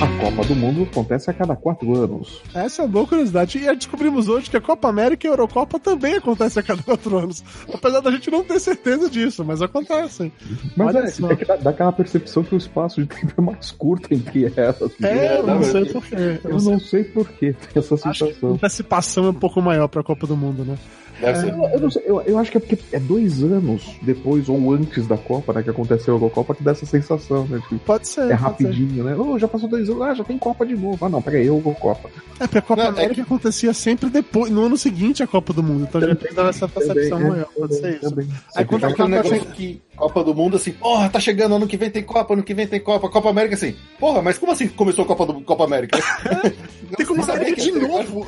A 0.00 0.08
Copa 0.20 0.44
do 0.48 0.56
Mundo 0.56 0.82
acontece 0.82 1.30
a 1.30 1.32
cada 1.32 1.54
quatro 1.54 1.94
anos. 1.94 2.42
Essa 2.52 2.82
é 2.82 2.84
uma 2.84 2.90
boa 2.90 3.06
curiosidade. 3.06 3.58
E 3.58 3.76
descobrimos 3.76 4.28
hoje 4.28 4.50
que 4.50 4.56
a 4.56 4.60
Copa 4.60 4.88
América 4.88 5.26
e 5.26 5.30
a 5.30 5.32
Eurocopa 5.32 5.78
também 5.78 6.16
acontecem 6.16 6.60
a 6.60 6.64
cada 6.64 6.82
quatro 6.82 7.16
anos. 7.16 7.44
Apesar 7.72 8.00
da 8.00 8.10
gente 8.10 8.30
não 8.30 8.42
ter 8.42 8.58
certeza 8.58 9.08
disso, 9.08 9.44
mas 9.44 9.62
acontecem. 9.62 10.32
Mas 10.76 10.88
Olha 10.88 11.04
é, 11.04 11.06
só. 11.06 11.30
é 11.30 11.36
que 11.36 11.44
dá, 11.44 11.56
dá 11.56 11.70
aquela 11.70 11.92
percepção 11.92 12.42
que 12.42 12.54
o 12.54 12.58
espaço 12.58 13.00
de 13.00 13.06
tempo 13.06 13.32
é 13.38 13.40
mais 13.40 13.70
curto 13.70 14.12
entre 14.12 14.52
elas. 14.56 14.90
É, 15.02 15.38
eu 15.38 15.46
não 15.46 15.62
sei 15.62 15.84
porquê. 15.84 16.40
Eu 16.44 16.60
não 16.60 16.78
sei 16.80 17.04
porquê 17.04 17.52
tem 17.52 17.68
essa 17.76 17.96
que 17.96 18.08
a 18.08 18.12
situação. 18.12 18.52
antecipação 18.54 19.26
é 19.26 19.30
um 19.30 19.34
pouco 19.34 19.62
maior 19.62 19.86
pra 19.88 20.02
Copa 20.02 20.26
do 20.26 20.36
Mundo, 20.36 20.64
né? 20.64 20.76
Deve 21.24 21.38
ser. 21.40 21.52
Eu, 21.52 21.64
eu 21.70 21.80
não 21.80 21.90
sei, 21.90 22.02
eu, 22.06 22.20
eu 22.22 22.38
acho 22.38 22.50
que 22.50 22.56
é 22.56 22.60
porque 22.60 22.78
é 22.92 22.98
dois 23.00 23.42
anos 23.42 23.96
depois 24.02 24.48
ou 24.48 24.72
antes 24.72 25.06
da 25.06 25.16
Copa, 25.16 25.52
né, 25.52 25.62
que 25.62 25.70
aconteceu 25.70 26.14
a 26.14 26.16
Eurocopa, 26.16 26.54
que 26.54 26.62
dá 26.62 26.72
essa 26.72 26.86
sensação, 26.86 27.46
né? 27.46 27.58
Tipo, 27.68 27.78
Pode 27.78 28.08
ser. 28.08 28.20
é 28.22 28.24
pode 28.24 28.38
ser. 28.38 28.42
rapidinho, 28.44 29.04
né? 29.04 29.16
Oh, 29.16 29.38
já 29.38 29.48
passou 29.48 29.68
dois 29.68 29.88
anos, 29.88 30.02
ah, 30.02 30.14
já 30.14 30.24
tem 30.24 30.38
Copa 30.38 30.64
de 30.66 30.76
novo. 30.76 31.04
Ah, 31.04 31.08
não, 31.08 31.22
peraí, 31.22 31.46
Eurocopa. 31.46 32.08
É, 32.40 32.46
porque 32.46 32.58
a 32.58 32.62
Copa 32.62 32.82
Não, 32.82 32.88
é 32.88 32.88
América 32.92 33.22
acontecia 33.22 33.72
sempre 33.72 34.10
depois, 34.10 34.50
no 34.50 34.64
ano 34.64 34.76
seguinte 34.76 35.22
à 35.22 35.26
Copa 35.26 35.52
do 35.52 35.62
Mundo. 35.62 35.86
Então 35.88 36.00
a 36.00 36.06
gente 36.06 36.34
dava 36.34 36.48
essa 36.50 36.68
percepção 36.68 37.18
Também, 37.18 37.26
é, 37.26 37.30
maior. 37.30 37.46
Pode 37.56 37.74
ser 37.74 37.80
também, 37.80 37.96
isso. 37.96 38.10
também. 38.10 38.28
Aí 38.56 38.64
quando 38.64 38.84
É 38.84 38.88
acaba 38.88 39.08
negócio 39.08 39.46
que 39.46 39.82
Copa 39.96 40.24
do 40.24 40.34
Mundo, 40.34 40.56
assim, 40.56 40.72
porra, 40.72 41.08
tá 41.08 41.20
chegando, 41.20 41.54
ano 41.54 41.66
que 41.66 41.76
vem 41.76 41.90
tem 41.90 42.02
Copa, 42.02 42.34
ano 42.34 42.42
que 42.42 42.54
vem 42.54 42.66
tem 42.66 42.80
Copa, 42.80 43.08
Copa 43.08 43.30
América, 43.30 43.54
assim, 43.54 43.76
porra, 43.98 44.20
mas 44.20 44.38
como 44.38 44.52
assim 44.52 44.68
começou 44.68 45.04
a 45.04 45.08
Copa, 45.08 45.26
do, 45.26 45.40
Copa 45.42 45.64
América? 45.64 45.98
tem 46.96 47.06
saber 47.24 47.54
que 47.54 47.62
de 47.62 47.72
novo. 47.72 48.26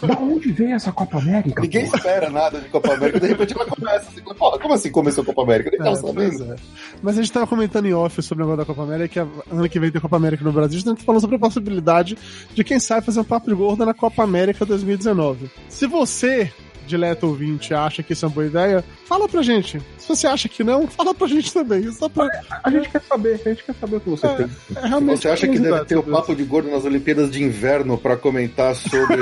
Da 0.00 0.18
onde 0.18 0.52
veio 0.52 0.74
essa 0.74 0.92
Copa 0.92 1.18
América? 1.18 1.60
Ninguém 1.60 1.88
pô? 1.88 1.96
espera 1.96 2.30
nada 2.30 2.60
de 2.60 2.68
Copa 2.68 2.94
América, 2.94 3.20
de 3.20 3.26
repente 3.26 3.54
ela 3.54 3.66
começa 3.66 4.08
assim, 4.10 4.22
porra, 4.22 4.58
como 4.58 4.74
assim 4.74 4.90
começou 4.90 5.22
a 5.22 5.26
Copa 5.26 5.42
América? 5.42 5.70
Nem 5.70 5.80
É, 5.80 5.84
pois 5.84 6.00
sabendo. 6.00 6.52
é. 6.52 6.56
Mas 7.02 7.18
a 7.18 7.22
gente 7.22 7.32
tava 7.32 7.46
comentando 7.46 7.86
em 7.86 7.94
off 7.94 8.22
sobre 8.22 8.44
o 8.44 8.46
negócio 8.46 8.66
da 8.66 8.74
Copa 8.74 8.82
América, 8.82 9.08
que 9.08 9.52
ano 9.52 9.68
que 9.68 9.80
vem 9.80 9.90
tem 9.90 10.00
Copa 10.00 10.16
América 10.16 10.44
no 10.44 10.52
Brasil, 10.52 10.78
a 10.78 10.80
gente 10.80 10.98
tá 10.98 11.04
falando 11.04 11.20
sobre 11.20 11.36
a 11.36 11.40
possibilidade 11.40 12.16
de 12.54 12.64
quem 12.64 12.78
sabe 12.78 13.04
fazer 13.04 13.20
um 13.20 13.24
papo 13.24 13.48
de 13.48 13.54
gorda 13.54 13.84
na 13.84 13.94
Copa 13.94 14.22
América 14.22 14.64
2019. 14.64 15.50
Se 15.68 15.86
você, 15.86 16.52
dileto 16.88 17.26
ouvinte, 17.26 17.72
acha 17.74 18.02
que 18.02 18.12
isso 18.12 18.24
é 18.24 18.28
uma 18.28 18.34
boa 18.34 18.46
ideia, 18.46 18.84
fala 19.06 19.28
pra 19.28 19.42
gente. 19.42 19.80
Se 19.98 20.08
você 20.08 20.26
acha 20.26 20.48
que 20.48 20.64
não, 20.64 20.86
fala 20.88 21.14
pra 21.14 21.26
gente 21.28 21.52
também. 21.52 21.90
Só 21.92 22.08
pra, 22.08 22.26
A 22.64 22.70
gente 22.70 22.88
quer 22.88 23.02
saber, 23.02 23.40
a 23.44 23.48
gente 23.50 23.62
quer 23.64 23.74
saber 23.74 23.96
o 23.96 24.00
que 24.00 24.10
você 24.10 24.26
É. 24.26 24.34
tem. 24.36 24.50
é 24.76 24.86
realmente 24.88 25.20
Você 25.20 25.28
acha 25.28 25.46
que 25.46 25.58
deve 25.58 25.84
ter 25.84 25.96
o 25.96 26.02
papo 26.02 26.34
de 26.34 26.42
gordo 26.44 26.70
nas 26.70 26.84
Olimpíadas 26.84 27.30
de 27.30 27.42
Inverno 27.42 27.98
pra 27.98 28.16
comentar 28.16 28.74
sobre 28.74 29.16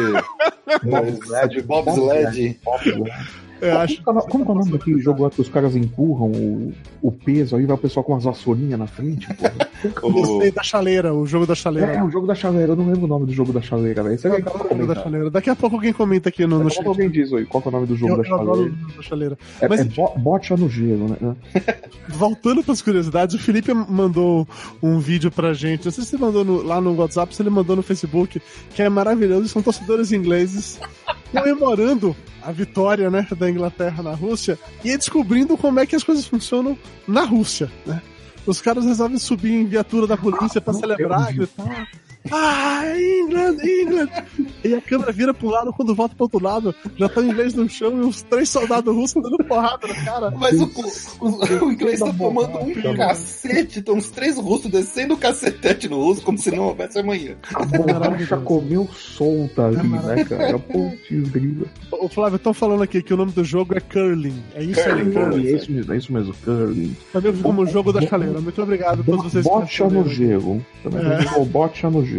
Bobsled, 0.84 1.20
sobre 1.40 1.62
bobsled? 1.62 2.60
Eu 3.60 3.78
acho 3.78 4.02
como, 4.02 4.20
como 4.22 4.44
que 4.44 4.50
é 4.50 4.54
o 4.54 4.58
nome 4.58 4.70
daquele 4.72 5.00
jogo 5.00 5.22
lá 5.24 5.30
que 5.30 5.40
os 5.40 5.48
caras 5.48 5.74
empurram 5.76 6.26
o, 6.32 6.72
o 7.02 7.10
peso, 7.12 7.56
aí 7.56 7.64
vai 7.66 7.74
o 7.74 7.78
pessoal 7.78 8.04
com 8.04 8.12
umas 8.12 8.24
vassourinhas 8.24 8.78
na 8.78 8.86
frente, 8.86 9.26
porra. 9.34 9.66
Gostei 10.12 10.50
da 10.50 10.62
chaleira, 10.62 11.14
o 11.14 11.26
jogo 11.26 11.46
da 11.46 11.54
chaleira. 11.54 11.92
É, 11.92 12.02
o 12.02 12.10
jogo 12.10 12.26
da 12.26 12.34
chaleira, 12.34 12.72
eu 12.72 12.76
não 12.76 12.86
lembro 12.86 13.04
o 13.04 13.06
nome 13.06 13.26
do 13.26 13.32
jogo 13.32 13.52
da 13.52 13.60
chaleira, 13.62 14.02
velho. 14.02 14.14
Isso 14.14 14.26
é 14.26 14.30
legal 14.32 14.54
pra 14.58 14.74
o 14.74 14.78
jogo 14.78 14.94
da 14.94 15.02
chaleira. 15.02 15.30
Daqui 15.30 15.50
a 15.50 15.56
pouco 15.56 15.76
alguém 15.76 15.92
comenta 15.92 16.28
aqui 16.28 16.46
no, 16.46 16.58
no 16.62 16.70
chat. 16.70 16.86
alguém 16.86 17.08
diz 17.10 17.32
aí, 17.32 17.44
qual 17.46 17.62
que 17.62 17.68
é 17.68 17.70
o 17.70 17.72
nome 17.72 17.86
do 17.86 17.96
jogo 17.96 18.12
Eu, 18.12 18.22
da 18.22 18.28
eu 18.28 18.34
adoro 18.34 18.50
o 18.50 18.54
chaleira. 18.56 18.76
jogo 18.80 18.96
da 18.96 19.02
chaleira. 19.02 19.38
É, 19.60 19.68
Mas 19.68 19.80
é 19.80 19.84
bo- 19.84 20.14
bocha 20.18 20.56
no 20.56 20.68
gelo, 20.68 21.08
né? 21.08 21.36
Voltando 22.08 22.62
para 22.62 22.72
as 22.72 22.82
curiosidades, 22.82 23.34
o 23.34 23.38
Felipe 23.38 23.72
mandou 23.74 24.46
um 24.82 24.98
vídeo 24.98 25.30
pra 25.30 25.52
gente. 25.52 25.84
Não 25.84 25.92
sei 25.92 26.04
se 26.04 26.14
ele 26.16 26.22
mandou 26.22 26.44
no- 26.44 26.62
lá 26.62 26.80
no 26.80 26.94
WhatsApp, 26.94 27.34
se 27.34 27.42
ele 27.42 27.50
mandou 27.50 27.76
no 27.76 27.82
Facebook, 27.82 28.40
que 28.74 28.82
é 28.82 28.88
maravilhoso. 28.88 29.48
São 29.48 29.62
torcedores 29.62 30.12
ingleses 30.12 30.80
comemorando 31.40 32.16
a 32.42 32.52
vitória 32.52 33.10
né, 33.10 33.26
da 33.36 33.50
Inglaterra 33.50 34.02
na 34.02 34.14
Rússia 34.14 34.58
e 34.84 34.96
descobrindo 34.96 35.56
como 35.56 35.80
é 35.80 35.86
que 35.86 35.96
as 35.96 36.04
coisas 36.04 36.26
funcionam 36.26 36.78
na 37.06 37.24
Rússia. 37.24 37.70
Né? 37.84 38.00
Os 38.46 38.60
caras 38.60 38.84
resolvem 38.84 39.18
subir 39.18 39.52
em 39.52 39.66
viatura 39.66 40.06
da 40.06 40.16
polícia 40.16 40.60
pra 40.60 40.72
meu 40.72 40.80
celebrar, 40.80 41.32
gritar. 41.32 41.88
Ah, 42.32 42.82
England, 42.98 43.56
England! 43.62 44.08
E 44.64 44.74
a 44.74 44.80
câmera 44.80 45.12
vira 45.12 45.32
pro 45.34 45.48
lado, 45.48 45.72
quando 45.72 45.94
volta 45.94 46.14
pro 46.14 46.24
outro 46.24 46.42
lado, 46.42 46.74
já 46.96 47.08
tá 47.08 47.20
o 47.20 47.24
inglês 47.24 47.54
no 47.54 47.68
chão 47.68 47.96
e 47.98 48.00
os 48.06 48.22
três 48.22 48.48
soldados 48.48 48.94
russos 48.94 49.22
dando 49.22 49.38
porrada 49.44 49.86
no 49.86 49.94
cara. 50.04 50.30
Mas 50.32 50.60
o, 50.60 50.70
o- 51.20 51.64
o 51.66 51.72
inglês 51.72 52.00
tá 52.00 52.12
tomando 52.12 52.58
um 52.58 52.74
Tá 52.74 52.80
bom. 52.82 52.96
cacete, 52.96 53.82
tem 53.82 53.94
uns 53.94 54.10
três 54.10 54.36
russos 54.38 54.70
descendo 54.70 55.14
o 55.14 55.16
cacetete 55.16 55.88
no 55.88 56.02
russo 56.02 56.22
como 56.22 56.36
se 56.38 56.50
não 56.50 56.64
houvesse 56.64 56.98
amanhã. 56.98 57.36
A 57.54 57.64
borracha 57.64 58.36
comeu 58.38 58.88
solta 58.92 59.66
ali, 59.66 59.88
né, 59.88 60.20
É 60.20 60.24
cara? 60.24 60.58
Putz, 60.58 61.28
grila. 61.30 61.66
Ô 61.92 62.08
Flávio, 62.08 62.36
estão 62.36 62.52
falando 62.54 62.82
aqui 62.82 63.02
que 63.02 63.14
o 63.14 63.16
nome 63.16 63.32
do 63.32 63.44
jogo 63.44 63.74
é 63.76 63.80
Curling. 63.80 64.42
É 64.54 64.62
isso 64.64 64.80
aí, 64.80 65.04
Curling, 65.04 65.12
Curling. 65.12 65.46
É 65.46 65.52
isso 65.52 65.72
mesmo, 65.72 65.92
é 65.92 65.96
isso 65.96 66.12
mesmo, 66.12 66.34
curling. 66.44 66.96
Também 67.12 67.32
como 67.38 67.62
o 67.62 67.66
jogo 67.66 67.92
da 67.92 68.02
chaleira. 68.02 68.40
Muito 68.40 68.60
obrigado 68.62 69.00
a 69.00 69.04
todos 69.04 69.24
vocês 69.24 69.44
que 69.44 69.50
Bocha 69.50 69.84
no 69.88 70.08
gelo. 70.08 70.64
Também 70.82 71.00
É. 71.02 71.38
o 71.38 71.44
bocha 71.44 71.88
no 71.90 72.04
gelo. 72.04 72.15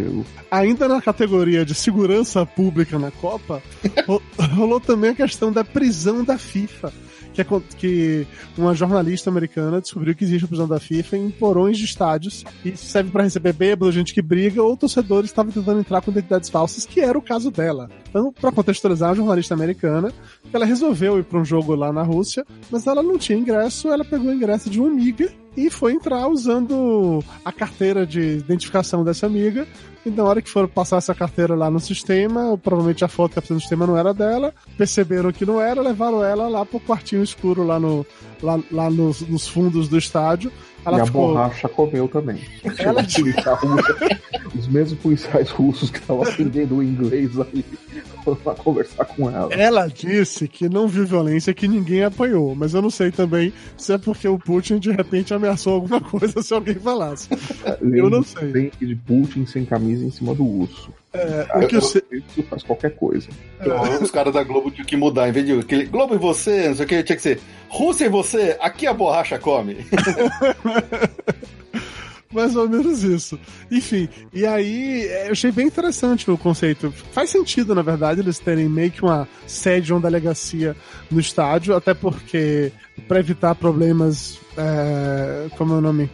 Ainda 0.50 0.88
na 0.88 1.00
categoria 1.00 1.64
de 1.64 1.74
segurança 1.74 2.44
pública 2.46 2.98
na 2.98 3.10
Copa, 3.10 3.62
ro- 4.06 4.22
rolou 4.56 4.80
também 4.80 5.10
a 5.10 5.14
questão 5.14 5.52
da 5.52 5.64
prisão 5.64 6.24
da 6.24 6.36
FIFA. 6.38 6.92
Que, 7.34 7.42
é 7.42 7.46
que 7.76 8.26
uma 8.56 8.74
jornalista 8.74 9.30
americana 9.30 9.80
descobriu 9.80 10.12
que 10.12 10.24
existe 10.24 10.44
a 10.44 10.48
prisão 10.48 10.66
da 10.66 10.80
FIFA 10.80 11.18
em 11.18 11.30
porões 11.30 11.78
de 11.78 11.84
estádios 11.84 12.44
e 12.64 12.70
isso 12.70 12.86
serve 12.86 13.12
para 13.12 13.22
receber 13.22 13.52
bêbado, 13.52 13.92
gente 13.92 14.12
que 14.12 14.20
briga 14.20 14.60
ou 14.60 14.76
torcedores 14.76 15.30
estavam 15.30 15.52
tentando 15.52 15.78
entrar 15.78 16.00
com 16.00 16.10
identidades 16.10 16.48
falsas, 16.50 16.84
que 16.84 17.00
era 17.00 17.16
o 17.16 17.22
caso 17.22 17.52
dela. 17.52 17.88
Então, 18.10 18.32
para 18.32 18.50
contextualizar, 18.50 19.10
a 19.10 19.14
jornalista 19.14 19.54
americana, 19.54 20.12
ela 20.52 20.64
resolveu 20.64 21.16
ir 21.20 21.22
para 21.22 21.38
um 21.38 21.44
jogo 21.44 21.76
lá 21.76 21.92
na 21.92 22.02
Rússia, 22.02 22.44
mas 22.72 22.84
ela 22.88 23.04
não 23.04 23.16
tinha 23.16 23.38
ingresso, 23.38 23.86
ela 23.86 24.04
pegou 24.04 24.32
o 24.32 24.34
ingresso 24.34 24.68
de 24.68 24.80
uma 24.80 24.88
amiga 24.88 25.30
e 25.66 25.70
foi 25.70 25.92
entrar 25.92 26.28
usando 26.28 27.22
a 27.44 27.50
carteira 27.52 28.06
de 28.06 28.20
identificação 28.20 29.02
dessa 29.04 29.26
amiga. 29.26 29.66
E 30.06 30.10
na 30.10 30.22
hora 30.22 30.40
que 30.40 30.48
foram 30.48 30.68
passar 30.68 30.98
essa 30.98 31.14
carteira 31.14 31.54
lá 31.56 31.68
no 31.70 31.80
sistema, 31.80 32.56
provavelmente 32.56 33.04
a 33.04 33.08
foto 33.08 33.32
que 33.32 33.38
apareceu 33.40 33.54
no 33.54 33.60
sistema 33.60 33.86
não 33.86 33.96
era 33.98 34.14
dela, 34.14 34.54
perceberam 34.76 35.32
que 35.32 35.44
não 35.44 35.60
era, 35.60 35.82
levaram 35.82 36.24
ela 36.24 36.48
lá 36.48 36.64
pro 36.64 36.78
quartinho 36.80 37.22
escuro 37.22 37.64
lá, 37.64 37.80
no, 37.80 38.06
lá, 38.40 38.58
lá 38.70 38.88
nos, 38.88 39.20
nos 39.22 39.48
fundos 39.48 39.88
do 39.88 39.98
estádio. 39.98 40.52
Ela 40.86 40.98
e 40.98 41.00
a 41.00 41.06
ficou. 41.06 41.28
borracha 41.28 41.68
comeu 41.68 42.06
também. 42.08 42.40
Ela- 42.78 43.02
Os 44.56 44.66
mesmos 44.68 44.98
policiais 45.00 45.50
russos 45.50 45.90
que 45.90 45.98
estavam 45.98 46.22
aprendendo 46.22 46.76
o 46.76 46.82
inglês 46.82 47.38
ali 47.38 47.64
lá 48.44 48.54
conversar 48.54 49.04
com 49.04 49.30
ela. 49.30 49.52
Ela 49.52 49.86
disse 49.86 50.48
que 50.48 50.68
não 50.68 50.88
viu 50.88 51.06
violência, 51.06 51.54
que 51.54 51.68
ninguém 51.68 52.04
apanhou, 52.04 52.54
mas 52.54 52.74
eu 52.74 52.82
não 52.82 52.90
sei 52.90 53.10
também 53.10 53.52
se 53.76 53.92
é 53.92 53.98
porque 53.98 54.26
o 54.28 54.38
Putin 54.38 54.78
de 54.78 54.90
repente 54.90 55.32
ameaçou 55.32 55.74
alguma 55.74 56.00
coisa 56.00 56.40
se 56.42 56.52
alguém 56.54 56.74
falasse. 56.74 57.28
Eu 57.80 58.10
não 58.10 58.22
sei. 58.22 58.52
Tem 58.52 58.70
de 58.80 58.96
Putin 58.96 59.46
sem 59.46 59.64
camisa 59.64 60.04
em 60.04 60.10
cima 60.10 60.34
do 60.34 60.44
urso. 60.44 60.92
O 61.54 61.66
que 61.66 61.76
eu 61.76 61.80
sei. 61.80 62.02
Isso 62.12 62.42
faz 62.44 62.62
qualquer 62.62 62.94
coisa. 62.94 63.28
Então, 63.60 64.02
os 64.02 64.10
caras 64.10 64.32
da 64.32 64.42
Globo 64.44 64.70
tinham 64.70 64.86
que 64.86 64.96
mudar, 64.96 65.28
em 65.28 65.32
vez 65.32 65.46
de 65.46 65.52
aquele 65.58 65.86
Globo 65.86 66.14
e 66.14 66.18
você, 66.18 66.68
não 66.68 66.74
sei 66.76 66.84
o 66.84 66.88
que, 66.88 67.02
tinha 67.02 67.16
que 67.16 67.22
ser 67.22 67.40
Rússia 67.68 68.06
e 68.06 68.08
você, 68.08 68.56
aqui 68.60 68.86
a 68.86 68.92
borracha 68.92 69.38
come. 69.38 69.76
Mais 72.32 72.54
ou 72.54 72.68
menos 72.68 73.02
isso. 73.02 73.38
Enfim, 73.70 74.08
e 74.32 74.46
aí 74.46 75.06
é, 75.06 75.28
eu 75.28 75.32
achei 75.32 75.50
bem 75.50 75.66
interessante 75.66 76.30
o 76.30 76.36
conceito. 76.36 76.92
Faz 77.12 77.30
sentido, 77.30 77.74
na 77.74 77.82
verdade, 77.82 78.20
eles 78.20 78.38
terem 78.38 78.68
meio 78.68 78.90
que 78.90 79.02
uma 79.02 79.26
sede, 79.46 79.92
uma 79.92 80.00
delegacia 80.00 80.76
no 81.10 81.18
estádio, 81.18 81.74
até 81.74 81.94
porque, 81.94 82.70
para 83.06 83.20
evitar 83.20 83.54
problemas. 83.54 84.38
É, 84.56 85.48
como 85.56 85.74
é 85.74 85.76
o 85.78 85.80
nome? 85.80 86.10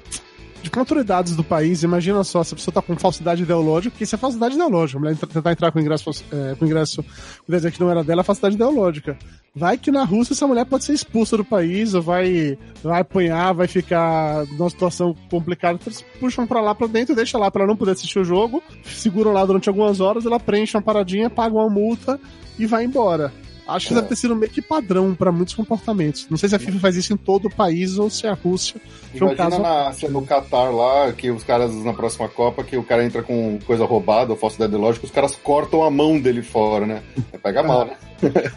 De 0.64 0.70
com 0.70 0.80
autoridades 0.80 1.36
do 1.36 1.44
país, 1.44 1.82
imagina 1.82 2.24
só, 2.24 2.42
se 2.42 2.54
a 2.54 2.56
pessoa 2.56 2.72
tá 2.72 2.80
com 2.80 2.96
falsidade 2.96 3.42
ideológica, 3.42 3.90
porque 3.90 4.04
isso 4.04 4.14
é 4.14 4.18
falsidade 4.18 4.54
ideológica, 4.54 4.98
a 4.98 5.00
mulher 5.02 5.14
tentar 5.14 5.52
entrar 5.52 5.70
com 5.70 5.78
ingresso, 5.78 6.10
é, 6.32 6.54
com 6.54 6.64
ingresso 6.64 7.04
dizer 7.46 7.70
que 7.70 7.78
não 7.78 7.90
era 7.90 8.02
dela, 8.02 8.22
é 8.22 8.24
falsidade 8.24 8.54
ideológica. 8.54 9.14
Vai 9.54 9.76
que 9.76 9.90
na 9.90 10.04
Rússia 10.04 10.32
essa 10.32 10.46
mulher 10.46 10.64
pode 10.64 10.84
ser 10.84 10.94
expulsa 10.94 11.36
do 11.36 11.44
país, 11.44 11.92
ou 11.92 12.00
vai, 12.00 12.56
vai 12.82 13.02
apanhar, 13.02 13.52
vai 13.52 13.68
ficar 13.68 14.46
numa 14.56 14.70
situação 14.70 15.14
complicada. 15.28 15.74
Então 15.74 15.92
eles 15.92 16.02
puxam 16.18 16.46
pra 16.46 16.62
lá 16.62 16.74
pra 16.74 16.86
dentro, 16.86 17.14
deixa 17.14 17.36
lá 17.36 17.50
pra 17.50 17.64
ela 17.64 17.68
não 17.68 17.76
poder 17.76 17.92
assistir 17.92 18.18
o 18.18 18.24
jogo, 18.24 18.62
seguram 18.84 19.34
lá 19.34 19.44
durante 19.44 19.68
algumas 19.68 20.00
horas, 20.00 20.24
ela 20.24 20.40
preenche 20.40 20.74
uma 20.78 20.82
paradinha, 20.82 21.28
paga 21.28 21.54
uma 21.54 21.68
multa 21.68 22.18
e 22.58 22.64
vai 22.64 22.86
embora. 22.86 23.30
Acho 23.66 23.88
que 23.88 23.94
deve 23.94 24.08
ter 24.08 24.16
sido 24.16 24.36
meio 24.36 24.50
que 24.52 24.60
padrão 24.60 25.14
pra 25.14 25.32
muitos 25.32 25.54
comportamentos. 25.54 26.26
Não 26.28 26.36
sei 26.36 26.48
se 26.48 26.54
a 26.54 26.58
FIFA 26.58 26.78
faz 26.78 26.96
isso 26.96 27.12
em 27.12 27.16
todo 27.16 27.46
o 27.46 27.50
país 27.50 27.98
ou 27.98 28.10
se 28.10 28.26
a 28.26 28.34
Rússia 28.34 28.80
foi 29.16 29.28
um 29.28 29.32
Imagina 29.32 29.50
caso. 29.50 30.02
na, 30.02 30.06
é 30.06 30.10
no 30.10 30.26
Qatar 30.26 30.74
lá, 30.74 31.12
que 31.12 31.30
os 31.30 31.42
caras 31.42 31.74
na 31.84 31.92
próxima 31.94 32.28
Copa, 32.28 32.62
que 32.62 32.76
o 32.76 32.82
cara 32.82 33.04
entra 33.04 33.22
com 33.22 33.58
coisa 33.66 33.84
roubada 33.84 34.32
ou 34.32 34.38
falsidade 34.38 34.70
ideológica, 34.70 35.06
os 35.06 35.12
caras 35.12 35.34
cortam 35.36 35.82
a 35.82 35.90
mão 35.90 36.20
dele 36.20 36.42
fora, 36.42 36.86
né? 36.86 37.02
Pega 37.42 37.62
mal, 37.62 37.86
né? 37.86 37.96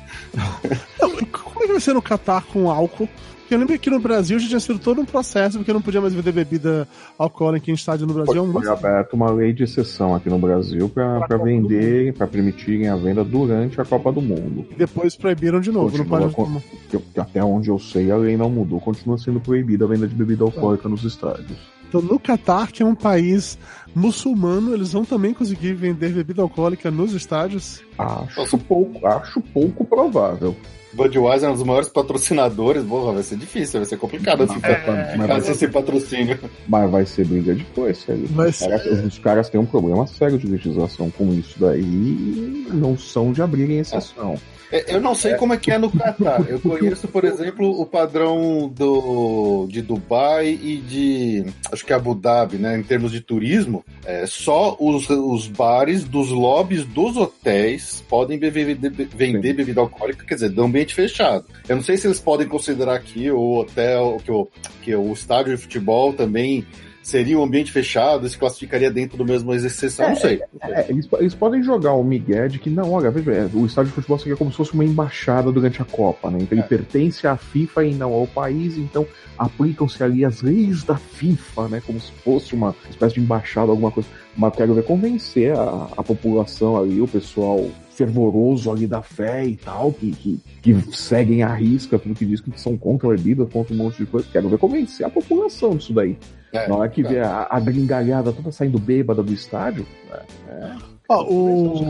Não, 0.99 1.09
como 1.09 1.63
é 1.63 1.67
que 1.67 1.71
vai 1.71 1.81
ser 1.81 1.93
no 1.93 2.01
Catar 2.01 2.43
com 2.45 2.69
álcool? 2.69 3.07
Porque 3.47 3.55
eu 3.55 3.59
lembro 3.59 3.73
que 3.75 3.79
aqui 3.79 3.89
no 3.89 4.01
Brasil 4.01 4.37
já 4.39 4.47
tinha 4.49 4.59
sido 4.59 4.77
todo 4.77 4.99
um 4.99 5.05
processo, 5.05 5.57
porque 5.57 5.71
não 5.71 5.81
podia 5.81 6.01
mais 6.01 6.13
vender 6.13 6.33
bebida 6.33 6.85
alcoólica 7.17 7.71
em 7.71 7.75
estádio 7.75 8.05
no 8.05 8.13
Brasil. 8.13 8.43
um 8.43 8.51
Foi 8.51 8.67
aberta 8.67 9.15
uma 9.15 9.31
lei 9.31 9.53
de 9.53 9.63
exceção 9.63 10.13
aqui 10.13 10.29
no 10.29 10.37
Brasil 10.37 10.89
para 10.89 11.25
vender, 11.37 12.13
para 12.13 12.27
permitirem 12.27 12.89
a 12.89 12.97
venda 12.97 13.23
durante 13.23 13.79
a 13.79 13.85
Copa 13.85 14.11
do 14.11 14.21
Mundo. 14.21 14.67
Depois 14.77 15.15
proibiram 15.15 15.61
de 15.61 15.71
novo. 15.71 15.97
Não 15.97 16.03
Continua 16.05 16.29
pode 16.29 16.35
com- 16.35 16.61
que- 16.89 16.99
que 17.13 17.19
até 17.21 17.41
onde 17.41 17.69
eu 17.69 17.79
sei, 17.79 18.11
a 18.11 18.17
lei 18.17 18.35
não 18.35 18.49
mudou. 18.49 18.81
Continua 18.81 19.17
sendo 19.17 19.39
proibida 19.39 19.85
a 19.85 19.87
venda 19.87 20.09
de 20.09 20.13
bebida 20.13 20.43
alcoólica 20.43 20.89
nos 20.89 21.05
estádios. 21.05 21.57
Então, 21.87 22.01
no 22.01 22.19
Catar, 22.19 22.69
que 22.73 22.83
é 22.83 22.85
um 22.85 22.93
país 22.95 23.57
muçulmano, 23.95 24.73
eles 24.73 24.91
vão 24.91 25.05
também 25.05 25.33
conseguir 25.33 25.73
vender 25.73 26.09
bebida 26.11 26.41
alcoólica 26.41 26.91
nos 26.91 27.13
estádios. 27.13 27.81
Acho 27.97 28.57
pouco, 28.57 29.07
acho 29.07 29.39
pouco 29.39 29.85
provável. 29.85 30.53
Budweiser 30.97 31.47
é 31.47 31.51
um 31.51 31.55
dos 31.55 31.63
maiores 31.63 31.87
patrocinadores, 31.87 32.83
porra, 32.83 33.13
vai 33.13 33.23
ser 33.23 33.37
difícil, 33.37 33.79
vai 33.79 33.87
ser 33.87 33.97
complicado 33.97 34.43
assim, 34.43 34.55
É, 34.63 34.79
ficar 34.79 35.17
mas, 35.17 35.27
fazer 35.27 35.51
esse 35.51 35.67
patrocínio. 35.67 36.39
mas 36.67 36.89
vai 36.91 37.05
ser 37.05 37.25
briga 37.25 37.53
de 37.53 37.63
foice. 37.65 38.11
aí. 38.11 38.25
Vai 38.31 38.49
Os 38.49 38.55
ser. 38.55 38.67
caras, 38.69 39.05
os 39.05 39.19
caras 39.19 39.49
têm 39.49 39.61
um 39.61 39.65
problema 39.65 40.07
sério 40.07 40.37
de 40.39 40.47
legislação 40.47 41.11
com 41.11 41.31
isso 41.33 41.55
daí 41.59 41.81
e 41.81 42.67
não 42.73 42.97
são 42.97 43.31
de 43.31 43.41
abrirem 43.43 43.77
exceção. 43.79 44.33
É, 44.33 44.56
Eu 44.87 44.99
não 44.99 45.15
sei 45.15 45.35
como 45.35 45.53
é 45.53 45.57
que 45.57 45.71
é 45.71 45.77
no 45.77 45.89
Catar. 45.89 46.45
Eu 46.49 46.59
conheço, 46.59 47.07
por 47.07 47.23
exemplo, 47.23 47.69
o 47.79 47.85
padrão 47.85 48.67
do, 48.75 49.65
de 49.69 49.81
Dubai 49.81 50.47
e 50.49 50.77
de 50.77 51.45
acho 51.71 51.85
que 51.85 51.93
Abu 51.93 52.13
Dhabi, 52.13 52.57
né? 52.57 52.77
Em 52.77 52.83
termos 52.83 53.11
de 53.11 53.21
turismo, 53.21 53.83
é, 54.05 54.25
só 54.25 54.75
os, 54.79 55.09
os 55.09 55.47
bares 55.47 56.03
dos 56.03 56.29
lobbies 56.29 56.83
dos 56.85 57.15
hotéis 57.15 58.03
podem 58.09 58.37
beber, 58.37 58.75
be- 58.75 58.89
vender 59.05 59.53
bebida 59.53 59.79
alcoólica, 59.81 60.25
quer 60.25 60.35
dizer, 60.35 60.49
do 60.49 60.63
ambiente 60.63 60.93
fechado. 60.93 61.45
Eu 61.67 61.77
não 61.77 61.83
sei 61.83 61.95
se 61.97 62.07
eles 62.07 62.19
podem 62.19 62.47
considerar 62.47 62.95
aqui 62.95 63.31
o 63.31 63.59
hotel, 63.59 64.17
que 64.23 64.31
o, 64.31 64.47
que 64.81 64.95
o 64.95 65.13
estádio 65.13 65.55
de 65.55 65.61
futebol 65.61 66.13
também 66.13 66.65
seria 67.07 67.39
um 67.39 67.43
ambiente 67.43 67.71
fechado, 67.71 68.27
se 68.27 68.37
classificaria 68.37 68.91
dentro 68.91 69.17
do 69.17 69.23
mesmo 69.23 69.53
exceção, 69.53 70.09
não 70.09 70.15
sei. 70.17 70.41
É, 70.61 70.87
eles, 70.89 71.07
eles 71.13 71.33
podem 71.33 71.63
jogar 71.63 71.93
o 71.93 72.03
Miguel 72.03 72.49
de 72.49 72.59
que, 72.59 72.69
não, 72.69 72.91
olha, 72.91 73.09
veja, 73.09 73.31
é, 73.31 73.49
o 73.53 73.65
estádio 73.65 73.91
de 73.91 73.95
futebol 73.95 74.19
seria 74.19 74.35
como 74.35 74.51
se 74.51 74.57
fosse 74.57 74.73
uma 74.73 74.83
embaixada 74.83 75.49
durante 75.49 75.81
a 75.81 75.85
Copa, 75.85 76.29
né? 76.29 76.39
Então 76.41 76.57
ele 76.57 76.67
pertence 76.67 77.25
à 77.25 77.37
FIFA 77.37 77.85
e 77.85 77.93
não 77.93 78.11
ao 78.11 78.27
país, 78.27 78.77
então 78.77 79.07
aplicam-se 79.37 80.03
ali 80.03 80.25
as 80.25 80.41
leis 80.41 80.83
da 80.83 80.97
FIFA, 80.97 81.69
né? 81.69 81.81
Como 81.85 81.97
se 81.97 82.11
fosse 82.11 82.53
uma 82.53 82.75
espécie 82.89 83.15
de 83.15 83.21
embaixada, 83.21 83.71
alguma 83.71 83.89
coisa. 83.89 84.09
Mas 84.35 84.53
quero 84.53 84.73
ver 84.73 84.83
convencer 84.83 85.53
a, 85.53 85.87
a 85.95 86.03
população 86.03 86.75
ali, 86.75 86.99
o 86.99 87.07
pessoal 87.07 87.71
fervoroso 87.97 88.71
ali 88.71 88.85
da 88.85 89.01
fé 89.01 89.43
e 89.45 89.55
tal, 89.55 89.91
que, 89.91 90.11
que, 90.11 90.39
que 90.61 90.95
seguem 90.95 91.41
à 91.41 91.53
risca 91.53 91.97
tudo 91.97 92.13
que 92.13 92.25
diz 92.25 92.39
que 92.39 92.51
são 92.59 92.77
contra 92.77 93.07
a 93.07 93.11
bebida, 93.11 93.45
contra 93.45 93.73
um 93.73 93.77
monte 93.77 93.97
de 93.97 94.05
coisa. 94.05 94.27
Quero 94.31 94.47
ver 94.47 94.59
convencer 94.59 95.05
a 95.05 95.09
população 95.09 95.75
disso 95.75 95.93
daí. 95.93 96.15
É, 96.53 96.67
Na 96.67 96.75
hora 96.75 96.89
que 96.89 97.01
é. 97.01 97.09
vê 97.09 97.19
a, 97.19 97.47
a 97.49 97.59
gringalhada 97.59 98.31
toda 98.31 98.51
saindo 98.51 98.77
bêbada 98.77 99.23
do 99.23 99.33
estádio, 99.33 99.85
é, 100.11 100.21
é, 100.49 100.75
Ó, 101.09 101.23
o, 101.23 101.85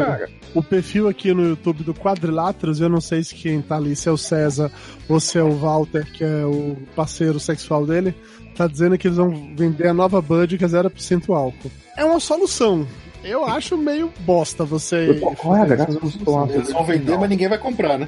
o 0.54 0.64
perfil 0.64 1.08
aqui 1.08 1.34
no 1.34 1.44
YouTube 1.44 1.84
do 1.84 1.94
Quadriláteros, 1.94 2.80
eu 2.80 2.88
não 2.88 3.02
sei 3.02 3.24
se 3.24 3.34
quem 3.34 3.62
tá 3.64 3.76
ali, 3.76 3.96
se 3.96 4.08
é 4.08 4.12
o 4.12 4.18
César 4.18 4.72
ou 5.10 5.20
se 5.20 5.40
é 5.40 5.44
o 5.44 5.56
Walter, 5.56 6.06
que 6.14 6.24
é 6.24 6.46
o 6.46 6.78
parceiro 6.96 7.40
sexual 7.40 7.84
dele, 7.84 8.14
tá 8.56 8.68
dizendo 8.68 8.96
que 8.96 9.08
eles 9.08 9.18
vão 9.18 9.56
vender 9.56 9.88
a 9.88 9.94
nova 9.94 10.22
Bud 10.22 10.56
que 10.56 10.64
é 10.64 10.68
0% 10.68 11.36
álcool. 11.36 11.72
É 11.98 12.06
uma 12.06 12.20
solução. 12.20 12.86
Eu 13.28 13.46
acho 13.46 13.78
meio 13.78 14.12
bosta 14.22 14.64
você. 14.64 15.20
Qual 15.38 15.56
é 15.58 15.62
a 15.62 15.66
graça 15.66 16.00
dos 16.00 16.16
Eles 16.54 16.72
vão 16.72 16.86
vender, 16.86 17.18
mas 17.18 17.30
ninguém 17.30 17.50
vai 17.50 17.58
comprar, 17.58 17.98
né? 17.98 18.08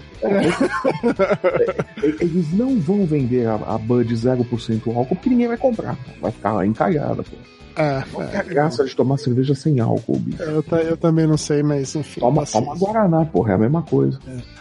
Eles 2.21 2.53
não 2.53 2.79
vão 2.79 3.05
vender 3.05 3.45
a, 3.45 3.55
a 3.55 3.77
Bud 3.77 4.13
0% 4.13 4.95
álcool 4.95 5.15
porque 5.15 5.29
ninguém 5.29 5.49
vai 5.49 5.57
comprar. 5.57 5.97
Vai 6.21 6.31
ficar 6.31 6.53
lá 6.53 6.65
encalhada, 6.65 7.21
pô. 7.21 7.35
É, 7.79 8.03
Qual 8.11 8.23
é 8.27 8.37
a 8.37 8.43
graça 8.43 8.83
de 8.83 8.93
tomar 8.93 9.17
cerveja 9.17 9.55
sem 9.55 9.79
álcool, 9.79 10.19
bicho? 10.19 10.43
eu, 10.43 10.63
eu 10.79 10.97
também 10.97 11.25
não 11.25 11.37
sei, 11.37 11.63
mas 11.63 11.95
enfim. 11.95 12.19
Toma, 12.19 12.45
toma 12.45 12.75
Guaraná, 12.75 13.23
porra, 13.23 13.53
é 13.53 13.55
a 13.55 13.57
mesma 13.57 13.81
coisa. 13.81 14.19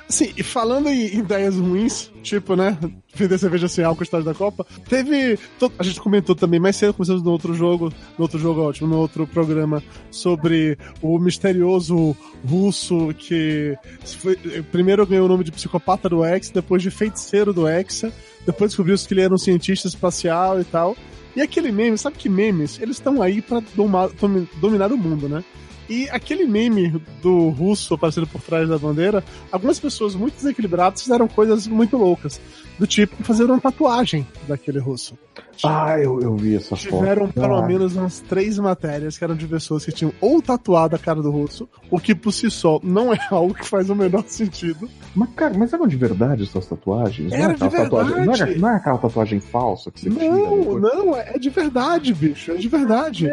Sim, 0.09 0.33
e 0.37 0.43
falando 0.45 0.89
em 0.89 1.17
ideias 1.19 1.57
ruins, 1.57 2.13
tipo, 2.23 2.55
né? 2.55 2.79
Vender 3.15 3.37
cerveja 3.37 3.67
sem 3.67 3.85
álcool 3.85 4.05
estádio 4.05 4.25
da 4.27 4.35
Copa, 4.35 4.65
teve. 4.89 5.37
A 5.79 5.83
gente 5.83 6.01
comentou 6.01 6.37
também 6.37 6.61
mais 6.61 6.77
cedo, 6.77 6.95
começamos 6.95 7.23
no 7.23 7.31
outro 7.33 7.53
jogo, 7.55 7.93
no 8.17 8.23
outro 8.23 8.39
jogo 8.39 8.63
ótimo, 8.63 8.89
no 8.89 8.99
outro 8.99 9.27
programa, 9.27 9.83
sobre 10.13 10.79
o 11.03 11.19
misterioso 11.19 12.17
russo 12.49 13.13
que 13.19 13.77
foi- 14.21 14.37
primeiro 14.71 15.05
ganhou 15.07 15.27
o 15.27 15.29
nome 15.29 15.43
de 15.43 15.51
psicopata 15.53 16.09
do 16.09 16.25
Hexa, 16.25 16.53
depois 16.55 16.83
de 16.83 16.91
feiticeiro 16.91 17.53
do 17.53 17.67
Hexa, 17.69 18.13
depois 18.47 18.71
descobriu-se 18.71 19.07
que 19.09 19.13
ele 19.15 19.23
era 19.23 19.35
um 19.35 19.39
cientista 19.39 19.89
espacial 19.89 20.61
e 20.61 20.65
tal. 20.65 20.97
E 21.39 21.41
aquele 21.41 21.71
meme, 21.71 21.97
sabe 21.97 22.17
que 22.19 22.29
memes? 22.29 22.81
Eles 22.81 22.97
estão 22.97 23.23
aí 23.23 23.41
pra 23.41 23.63
domar- 23.77 24.11
domi- 24.21 24.49
dominar 24.61 24.91
o 24.93 24.99
mundo, 24.99 25.29
né? 25.29 25.45
E 25.89 26.09
aquele 26.11 26.45
meme 26.47 27.01
do 27.23 27.49
russo 27.49 27.95
aparecendo 27.95 28.27
por 28.27 28.41
trás 28.43 28.69
da 28.69 28.77
bandeira, 28.79 29.25
algumas 29.51 29.79
pessoas 29.81 30.15
muito 30.15 30.35
desequilibradas 30.37 31.03
fizeram 31.03 31.27
coisas 31.29 31.67
muito 31.67 31.97
loucas. 31.97 32.41
Do 32.79 32.87
tipo, 32.87 33.25
fazer 33.25 33.43
uma 33.45 33.61
tatuagem 33.61 34.25
daquele 34.47 34.79
russo. 34.79 35.19
Ah, 35.65 35.99
eu, 35.99 36.21
eu 36.21 36.37
vi 36.37 36.55
essa 36.55 36.77
foto. 36.77 36.99
Tiveram 36.99 37.29
pelo 37.29 37.57
Ah, 37.57 37.67
menos 37.67 37.97
umas 37.97 38.21
três 38.21 38.57
matérias 38.59 39.19
que 39.19 39.25
eram 39.25 39.35
de 39.35 39.49
pessoas 39.49 39.85
que 39.85 39.91
tinham 39.91 40.13
ou 40.21 40.41
tatuado 40.41 40.95
a 40.95 40.99
cara 40.99 41.21
do 41.21 41.29
russo, 41.31 41.69
o 41.91 41.99
que 41.99 42.15
por 42.15 42.31
si 42.33 42.49
só 42.49 42.79
não 42.83 43.13
é 43.13 43.19
algo 43.33 43.53
que 43.53 43.67
faz 43.67 43.91
o 43.91 43.97
menor 43.97 44.23
sentido. 44.29 44.89
Mas, 45.13 45.29
cara, 45.35 45.55
mas 45.59 45.73
eram 45.73 45.89
de 45.89 45.97
verdade 45.97 46.45
essas 46.45 46.67
tatuagens? 46.67 47.33
Era 47.33 47.53
aquela 47.55 47.69
de 47.71 47.77
tatuagem- 47.77 48.17
não, 48.25 48.33
verdade. 48.33 48.59
não 48.61 48.69
era 48.69 48.77
aquela 48.79 48.99
tatuagem 48.99 49.41
falsa 49.41 49.91
que 49.91 50.01
você? 50.03 50.09
Não, 50.11 50.79
não, 50.79 51.17
é 51.17 51.37
de 51.37 51.51
verdade, 51.51 52.15
bicho, 52.15 52.53
é 52.53 52.55
de 52.57 52.69
verdade. 52.69 53.29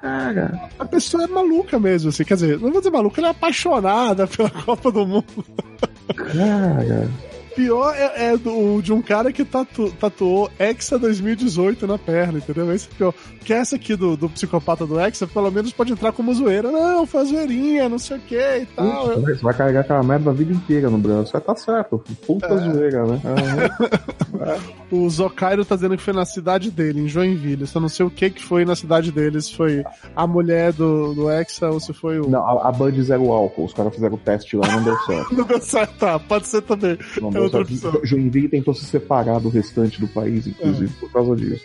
Cara, 0.00 0.68
A 0.78 0.84
pessoa 0.86 1.24
é 1.24 1.26
maluca 1.26 1.78
mesmo, 1.80 2.10
assim, 2.10 2.24
quer 2.24 2.34
dizer, 2.34 2.58
não 2.60 2.70
vou 2.70 2.80
dizer 2.80 2.90
maluca, 2.90 3.20
ela 3.20 3.28
é 3.28 3.30
apaixonada 3.30 4.26
pela 4.26 4.50
Copa 4.64 4.92
do 4.92 5.06
Mundo. 5.06 5.44
cara. 6.14 7.08
Pior 7.54 7.94
é, 7.94 8.32
é 8.32 8.36
do, 8.36 8.80
de 8.80 8.92
um 8.92 9.02
cara 9.02 9.32
que 9.32 9.44
tatu, 9.44 9.90
tatuou 9.98 10.50
Hexa 10.58 10.98
2018 10.98 11.86
na 11.86 11.98
perna, 11.98 12.38
entendeu? 12.38 12.72
Esse 12.72 12.88
é 12.92 12.96
pior. 12.96 13.12
Porque 13.38 13.52
essa 13.52 13.76
aqui 13.76 13.96
do, 13.96 14.16
do 14.16 14.28
psicopata 14.28 14.86
do 14.86 14.98
Hexa, 15.00 15.26
pelo 15.26 15.50
menos 15.50 15.72
pode 15.72 15.92
entrar 15.92 16.12
como 16.12 16.32
zoeira. 16.34 16.70
Não, 16.70 17.06
foi 17.06 17.24
zoeirinha, 17.24 17.88
não 17.88 17.98
sei 17.98 18.18
o 18.18 18.20
que 18.20 18.36
e 18.36 18.66
tal. 18.66 19.10
Putz, 19.10 19.38
Você 19.38 19.42
vai 19.42 19.54
carregar 19.54 19.80
aquela 19.80 20.02
merda 20.02 20.30
a 20.30 20.32
vida 20.32 20.52
inteira 20.52 20.88
no 20.90 20.98
braço. 20.98 21.38
Tá 21.40 21.54
certo. 21.56 22.02
Puta 22.26 22.46
É. 22.46 22.56
zoeira, 22.56 23.06
né? 23.06 23.20
Aham. 23.24 24.00
O 24.90 25.08
Zocairo 25.08 25.64
tá 25.64 25.76
dizendo 25.76 25.96
que 25.96 26.02
foi 26.02 26.12
na 26.12 26.24
cidade 26.24 26.68
dele, 26.70 27.00
em 27.02 27.08
Joinville. 27.08 27.64
Só 27.66 27.78
não 27.78 27.88
sei 27.88 28.04
o 28.04 28.10
que 28.10 28.28
que 28.30 28.42
foi 28.42 28.64
na 28.64 28.74
cidade 28.74 29.12
dele, 29.12 29.40
se 29.40 29.54
foi 29.54 29.84
a 30.16 30.26
mulher 30.26 30.72
do, 30.72 31.14
do 31.14 31.30
Hexa 31.30 31.68
ou 31.70 31.78
se 31.78 31.92
foi 31.92 32.18
o. 32.18 32.28
Não, 32.28 32.40
a, 32.44 32.68
a 32.68 32.72
Bud 32.72 33.00
zero 33.02 33.30
álcool. 33.30 33.66
Os 33.66 33.72
caras 33.72 33.94
fizeram 33.94 34.14
o 34.16 34.18
teste 34.18 34.56
lá 34.56 34.66
e 34.66 34.72
não 34.72 34.82
deu 34.82 34.96
certo. 35.06 35.34
Não 35.34 35.44
deu 35.44 35.60
certo, 35.60 35.94
tá, 35.96 36.18
pode 36.18 36.48
ser 36.48 36.62
também. 36.62 36.98
Não 37.20 37.30
opção. 37.58 38.00
Joinville 38.04 38.48
tentou 38.48 38.74
se 38.74 38.84
separar 38.84 39.40
do 39.40 39.48
restante 39.48 40.00
do 40.00 40.08
país, 40.08 40.46
inclusive, 40.46 40.92
por 41.00 41.10
causa 41.12 41.36
disso. 41.36 41.64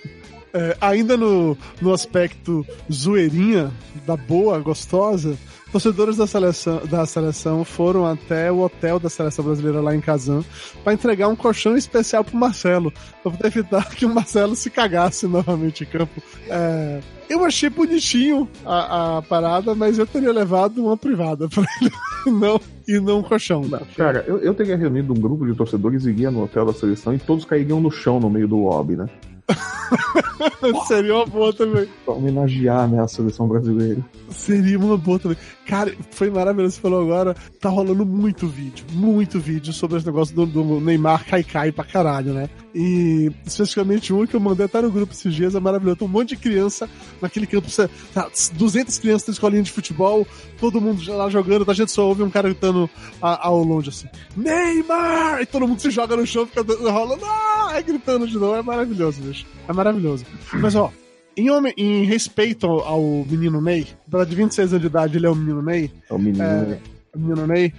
É, 0.54 0.77
ainda 0.80 1.18
no, 1.18 1.58
no 1.82 1.94
aspecto 1.94 2.65
zoeirinha, 2.92 3.72
da 4.06 4.15
boa, 4.15 4.58
gostosa, 4.60 5.38
torcedores 5.75 6.15
da 6.15 6.25
seleção, 6.25 6.82
da 6.86 7.05
seleção 7.05 7.65
foram 7.65 8.05
até 8.05 8.50
o 8.50 8.62
hotel 8.62 8.98
da 8.98 9.10
seleção 9.10 9.44
brasileira 9.44 9.82
lá 9.82 9.94
em 9.94 10.00
Kazan 10.00 10.41
para 10.86 10.94
entregar 10.94 11.27
um 11.27 11.36
colchão 11.36 11.75
especial 11.75 12.24
pro 12.24 12.38
Marcelo, 12.38 12.94
para 13.22 13.32
poder 13.34 13.48
evitar 13.48 13.89
que 13.94 14.05
o 14.05 14.13
Marcelo 14.13 14.55
se 14.55 14.70
cagasse 14.70 15.27
novamente 15.27 15.84
em 15.84 15.88
campo. 15.88 16.24
É, 16.48 17.01
eu 17.29 17.44
achei 17.44 17.70
bonitinho 17.70 18.48
a, 18.65 19.17
a 19.17 19.22
parada, 19.24 19.75
mas 19.75 20.00
eu 20.00 20.08
teria 20.08 20.32
levado 20.32 20.82
uma 20.82 20.96
privada 20.96 21.50
pra 21.50 21.65
ele, 21.82 21.91
e 22.25 22.32
não, 22.32 22.62
e 22.88 23.00
não 23.01 23.20
um 23.20 23.24
colchão. 23.24 23.62
Cara, 23.98 24.24
eu, 24.25 24.38
eu 24.38 24.53
teria 24.53 24.77
reunido 24.77 25.12
um 25.12 25.20
grupo 25.20 25.46
de 25.46 25.53
torcedores, 25.55 26.05
iria 26.05 26.32
no 26.32 26.46
hotel 26.46 26.65
da 26.65 26.74
seleção 26.74 27.13
e 27.13 27.20
todos 27.20 27.44
cairiam 27.44 27.82
no 27.82 27.91
chão 27.91 28.17
no 28.17 28.30
meio 28.30 28.47
do 28.47 28.56
lobby, 28.56 28.95
né? 28.95 29.10
Seria 30.88 31.15
uma 31.15 31.26
boa 31.26 31.54
também. 31.54 31.88
Pra 32.04 32.13
homenagear 32.13 32.88
né, 32.88 33.02
a 33.02 33.08
seleção 33.08 33.47
brasileira. 33.47 34.02
Seria 34.30 34.78
uma 34.78 34.97
boa 34.97 35.19
também. 35.19 35.38
Cara, 35.65 35.95
foi 36.12 36.30
maravilhoso. 36.30 36.75
Você 36.75 36.82
falou 36.82 37.01
agora. 37.01 37.36
Tá 37.60 37.69
rolando 37.69 38.06
muito 38.06 38.47
vídeo, 38.47 38.86
muito 38.91 39.39
vídeo 39.39 39.73
sobre 39.73 39.97
esse 39.97 40.06
negócio 40.06 40.36
do, 40.36 40.45
do 40.45 40.80
Neymar 40.80 41.25
cai 41.25 41.43
cai 41.43 41.71
pra 41.71 41.84
caralho, 41.84 42.34
né? 42.34 42.49
E 42.73 43.32
especificamente 43.45 44.13
um 44.13 44.25
que 44.28 44.36
eu 44.36 44.39
mandei 44.39 44.65
até 44.65 44.82
no 44.82 44.91
grupo 44.91 45.13
esses 45.13 45.34
dias 45.34 45.56
é 45.56 45.60
maravilhoso. 45.60 45.97
Tem 45.97 46.08
um 46.08 46.12
monte 46.12 46.30
de 46.30 46.38
criança 46.38 46.89
naquele 47.21 47.47
campo. 47.47 47.67
Tá, 48.13 48.30
200 48.54 48.99
crianças 48.99 49.28
na 49.28 49.32
escolinha 49.34 49.63
de 49.63 49.71
futebol, 49.71 50.28
todo 50.60 50.80
mundo 50.80 51.01
lá 51.12 51.30
jogando. 51.30 51.69
A 51.69 51.73
gente 51.73 51.91
só 51.91 52.08
ouve 52.08 52.21
um 52.21 52.30
cara 52.30 52.49
gritando 52.49 52.89
ao 53.21 53.63
longe 53.63 53.89
assim: 53.89 54.08
Neymar! 54.38 55.41
E 55.41 55.45
todo 55.45 55.67
mundo 55.67 55.80
se 55.80 55.89
joga 55.89 56.15
no 56.15 56.28
chão, 56.28 56.45
fica 56.45 56.62
rolando, 56.91 57.25
ah! 57.25 57.82
Gritando 57.82 58.28
de 58.28 58.38
novo. 58.38 58.56
É 58.56 58.62
maravilhoso, 58.62 59.21
bicho. 59.21 59.45
É 59.67 59.73
maravilhoso. 59.73 60.25
Mas 60.54 60.75
ó. 60.75 60.91
Em, 61.38 61.50
home- 61.50 61.74
em 61.78 62.06
respeito 62.06 62.65
ao, 62.67 62.80
ao 62.82 63.02
menino 63.30 63.62
Ney, 63.62 63.88
de 64.28 64.36
26 64.36 64.71
anos 64.74 64.82
de 64.82 64.88
idade, 64.88 65.17
ele 65.17 65.26
é 65.26 65.30
o 65.30 65.36
menino 65.36 65.62
Ney, 65.62 65.91
É 66.10 66.13
o 66.13 66.19
menino. 66.19 66.43
É. 66.43 66.80
o 67.15 67.19
menino 67.19 67.48
Ney, 67.48 67.74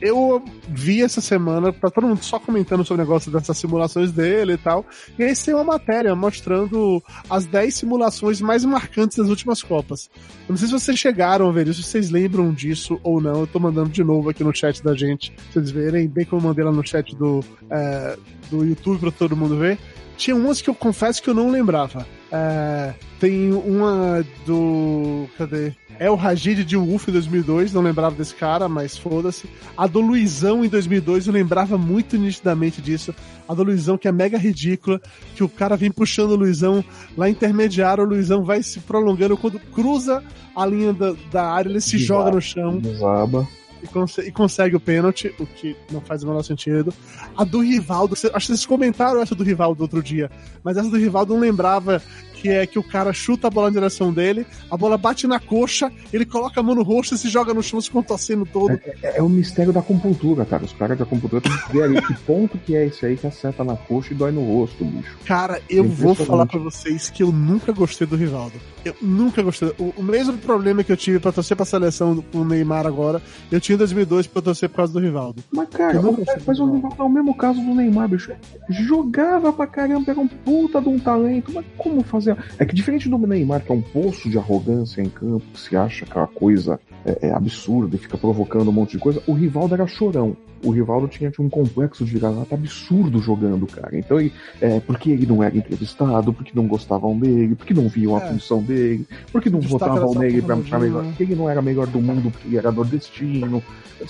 eu 0.00 0.42
vi 0.68 1.02
essa 1.02 1.20
semana, 1.20 1.72
tá 1.74 1.90
todo 1.90 2.06
mundo 2.06 2.22
só 2.24 2.38
comentando 2.38 2.82
sobre 2.84 3.02
o 3.02 3.04
negócio 3.04 3.30
dessas 3.30 3.58
simulações 3.58 4.10
dele 4.12 4.54
e 4.54 4.56
tal, 4.56 4.86
e 5.18 5.22
aí 5.24 5.34
tem 5.36 5.52
uma 5.54 5.64
matéria 5.64 6.14
mostrando 6.14 7.02
as 7.28 7.44
10 7.44 7.74
simulações 7.74 8.40
mais 8.40 8.64
marcantes 8.64 9.18
das 9.18 9.28
últimas 9.28 9.62
Copas. 9.62 10.08
Eu 10.48 10.52
não 10.52 10.56
sei 10.56 10.68
se 10.68 10.72
vocês 10.72 10.98
chegaram 10.98 11.48
a 11.48 11.52
ver 11.52 11.68
isso, 11.68 11.82
se 11.82 11.88
vocês 11.90 12.10
lembram 12.10 12.50
disso 12.52 12.98
ou 13.02 13.20
não, 13.20 13.40
eu 13.40 13.46
tô 13.46 13.58
mandando 13.58 13.90
de 13.90 14.02
novo 14.02 14.30
aqui 14.30 14.42
no 14.42 14.54
chat 14.54 14.82
da 14.82 14.94
gente, 14.94 15.32
pra 15.32 15.44
vocês 15.52 15.70
verem, 15.70 16.08
bem 16.08 16.24
como 16.24 16.40
eu 16.40 16.48
mandei 16.48 16.64
lá 16.64 16.72
no 16.72 16.86
chat 16.86 17.14
do, 17.14 17.44
é, 17.68 18.16
do 18.50 18.64
YouTube 18.64 19.00
pra 19.00 19.10
todo 19.10 19.36
mundo 19.36 19.58
ver. 19.58 19.78
Tinha 20.20 20.36
umas 20.36 20.60
que 20.60 20.68
eu 20.68 20.74
confesso 20.74 21.22
que 21.22 21.30
eu 21.30 21.34
não 21.34 21.50
lembrava. 21.50 22.06
É, 22.30 22.92
tem 23.18 23.54
uma 23.54 24.22
do. 24.44 25.26
Cadê? 25.38 25.72
É 25.98 26.10
o 26.10 26.14
Rajid 26.14 26.62
de 26.62 26.76
Wolf 26.76 27.08
em 27.08 27.12
2002, 27.12 27.72
não 27.72 27.80
lembrava 27.80 28.14
desse 28.16 28.34
cara, 28.34 28.68
mas 28.68 28.98
foda-se. 28.98 29.48
A 29.74 29.86
do 29.86 29.98
Luizão 29.98 30.62
em 30.62 30.68
2002, 30.68 31.26
eu 31.26 31.32
lembrava 31.32 31.78
muito 31.78 32.18
nitidamente 32.18 32.82
disso. 32.82 33.14
A 33.48 33.54
do 33.54 33.62
Luizão, 33.62 33.96
que 33.96 34.08
é 34.08 34.12
mega 34.12 34.36
ridícula, 34.36 35.00
que 35.34 35.42
o 35.42 35.48
cara 35.48 35.74
vem 35.74 35.90
puxando 35.90 36.32
o 36.32 36.36
Luizão 36.36 36.84
lá 37.16 37.26
intermediário, 37.28 38.04
o 38.04 38.06
Luizão 38.06 38.44
vai 38.44 38.62
se 38.62 38.78
prolongando. 38.80 39.38
Quando 39.38 39.58
cruza 39.58 40.22
a 40.54 40.66
linha 40.66 40.92
da, 40.92 41.14
da 41.32 41.50
área, 41.50 41.70
ele 41.70 41.80
se 41.80 41.96
Desaba. 41.96 42.20
joga 42.24 42.30
no 42.32 42.42
chão 42.42 42.78
Desaba. 42.78 43.48
E, 43.82 43.86
conse- 43.88 44.22
e 44.22 44.32
consegue 44.32 44.76
o 44.76 44.80
pênalti, 44.80 45.34
o 45.38 45.46
que 45.46 45.76
não 45.90 46.00
faz 46.00 46.22
o 46.22 46.26
menor 46.26 46.42
sentido. 46.42 46.92
A 47.36 47.44
do 47.44 47.60
Rivaldo, 47.60 48.14
acho 48.14 48.28
que 48.30 48.40
vocês 48.40 48.66
comentaram 48.66 49.20
essa 49.20 49.34
do 49.34 49.42
Rivaldo 49.44 49.82
outro 49.82 50.02
dia, 50.02 50.30
mas 50.62 50.76
essa 50.76 50.88
do 50.90 50.96
Rivaldo 50.96 51.34
não 51.34 51.40
lembrava 51.40 52.02
que 52.40 52.48
é 52.48 52.66
que 52.66 52.78
o 52.78 52.82
cara 52.82 53.12
chuta 53.12 53.46
a 53.46 53.50
bola 53.50 53.68
na 53.68 53.74
direção 53.74 54.12
dele, 54.12 54.46
a 54.70 54.76
bola 54.76 54.96
bate 54.96 55.26
na 55.26 55.38
coxa, 55.38 55.90
ele 56.12 56.24
coloca 56.24 56.58
a 56.60 56.62
mão 56.62 56.74
no 56.74 56.82
rosto 56.82 57.14
e 57.14 57.18
se 57.18 57.28
joga 57.28 57.52
no 57.52 57.62
chão 57.62 57.80
se 57.80 57.90
contorcendo 57.90 58.46
todo. 58.46 58.72
É, 59.02 59.18
é 59.18 59.22
o 59.22 59.28
mistério 59.28 59.72
da 59.72 59.80
acupuntura, 59.80 60.44
cara. 60.44 60.64
Os 60.64 60.72
caras 60.72 60.96
da 60.98 61.04
acupuntura 61.04 61.40
têm 61.42 61.52
que 61.52 61.72
ver 61.72 61.82
ali 61.84 62.02
que 62.02 62.14
ponto 62.22 62.56
que 62.58 62.74
é 62.74 62.86
esse 62.86 63.04
aí 63.04 63.16
que 63.16 63.26
acerta 63.26 63.62
na 63.64 63.76
coxa 63.76 64.12
e 64.12 64.16
dói 64.16 64.30
no 64.32 64.42
rosto, 64.44 64.84
bicho. 64.84 65.16
Cara, 65.24 65.60
eu 65.68 65.84
vou 65.84 66.12
Impressionante. 66.12 66.26
falar 66.26 66.46
pra 66.46 66.58
vocês 66.58 67.10
que 67.10 67.22
eu 67.22 67.30
nunca 67.32 67.72
gostei 67.72 68.06
do 68.06 68.16
Rivaldo. 68.16 68.54
Eu 68.84 68.94
nunca 69.02 69.42
gostei. 69.42 69.72
O, 69.78 69.92
o 69.98 70.02
mesmo 70.02 70.38
problema 70.38 70.82
que 70.82 70.90
eu 70.90 70.96
tive 70.96 71.18
pra 71.18 71.30
torcer 71.32 71.56
pra 71.56 71.66
seleção 71.66 72.14
do- 72.14 72.22
com 72.22 72.38
o 72.38 72.44
Neymar 72.44 72.86
agora, 72.86 73.20
eu 73.52 73.60
tinha 73.60 73.74
em 73.74 73.78
2002 73.78 74.26
pra 74.26 74.40
torcer 74.40 74.68
por 74.70 74.76
causa 74.76 74.92
do 74.92 74.98
Rivaldo. 74.98 75.42
Mas, 75.52 75.68
cara, 75.68 76.00
o- 76.00 76.24
mas 76.46 76.58
o, 76.58 76.82
é 76.98 77.02
o 77.02 77.08
mesmo 77.08 77.34
caso 77.34 77.60
do 77.60 77.74
Neymar, 77.74 78.08
bicho. 78.08 78.32
Jogava 78.70 79.52
pra 79.52 79.66
caramba, 79.66 80.10
era 80.10 80.20
um 80.20 80.28
puta 80.28 80.80
de 80.80 80.88
um 80.88 80.98
talento. 80.98 81.52
Mas 81.52 81.64
como 81.76 82.02
fazer? 82.02 82.29
É 82.58 82.64
que 82.64 82.74
diferente 82.74 83.08
do 83.08 83.18
Neymar, 83.18 83.64
que 83.64 83.72
é 83.72 83.74
um 83.74 83.82
poço 83.82 84.28
de 84.28 84.38
arrogância 84.38 85.00
em 85.00 85.08
campo, 85.08 85.44
que 85.52 85.60
se 85.60 85.76
acha 85.76 86.04
aquela 86.04 86.26
coisa 86.26 86.80
é, 87.04 87.28
é 87.28 87.32
absurda 87.32 87.96
e 87.96 87.98
fica 87.98 88.18
provocando 88.18 88.68
um 88.68 88.72
monte 88.72 88.92
de 88.92 88.98
coisa, 88.98 89.22
o 89.26 89.32
Rivaldo 89.32 89.74
era 89.74 89.86
chorão. 89.86 90.36
O 90.62 90.70
Rivaldo 90.70 91.08
tinha, 91.08 91.30
tinha 91.30 91.46
um 91.46 91.50
complexo 91.50 92.04
de 92.04 92.12
vira-lata 92.12 92.54
absurdo 92.54 93.18
jogando, 93.20 93.66
cara. 93.66 93.96
Então, 93.98 94.20
ele, 94.20 94.32
é, 94.60 94.80
porque 94.80 95.10
ele 95.10 95.26
não 95.26 95.42
era 95.42 95.56
entrevistado, 95.56 96.32
porque 96.32 96.52
não 96.54 96.66
gostavam 96.66 97.18
dele, 97.18 97.54
porque 97.54 97.72
não 97.74 97.88
viam 97.88 98.16
a 98.16 98.20
É. 98.22 98.28
função 98.28 98.62
dele, 98.62 99.06
porque 99.32 99.48
não 99.50 99.60
votavam 99.60 100.14
nele 100.14 100.42
pra, 100.42 100.54
dia, 100.56 100.78
melhor, 100.78 101.02
né? 101.04 101.14
que 101.16 101.22
ele 101.22 101.34
não 101.34 101.48
era 101.48 101.62
melhor 101.62 101.86
do 101.86 102.00
mundo, 102.00 102.30
porque 102.30 102.48
ele 102.48 102.56
era 102.58 102.70
nordestino. 102.70 103.62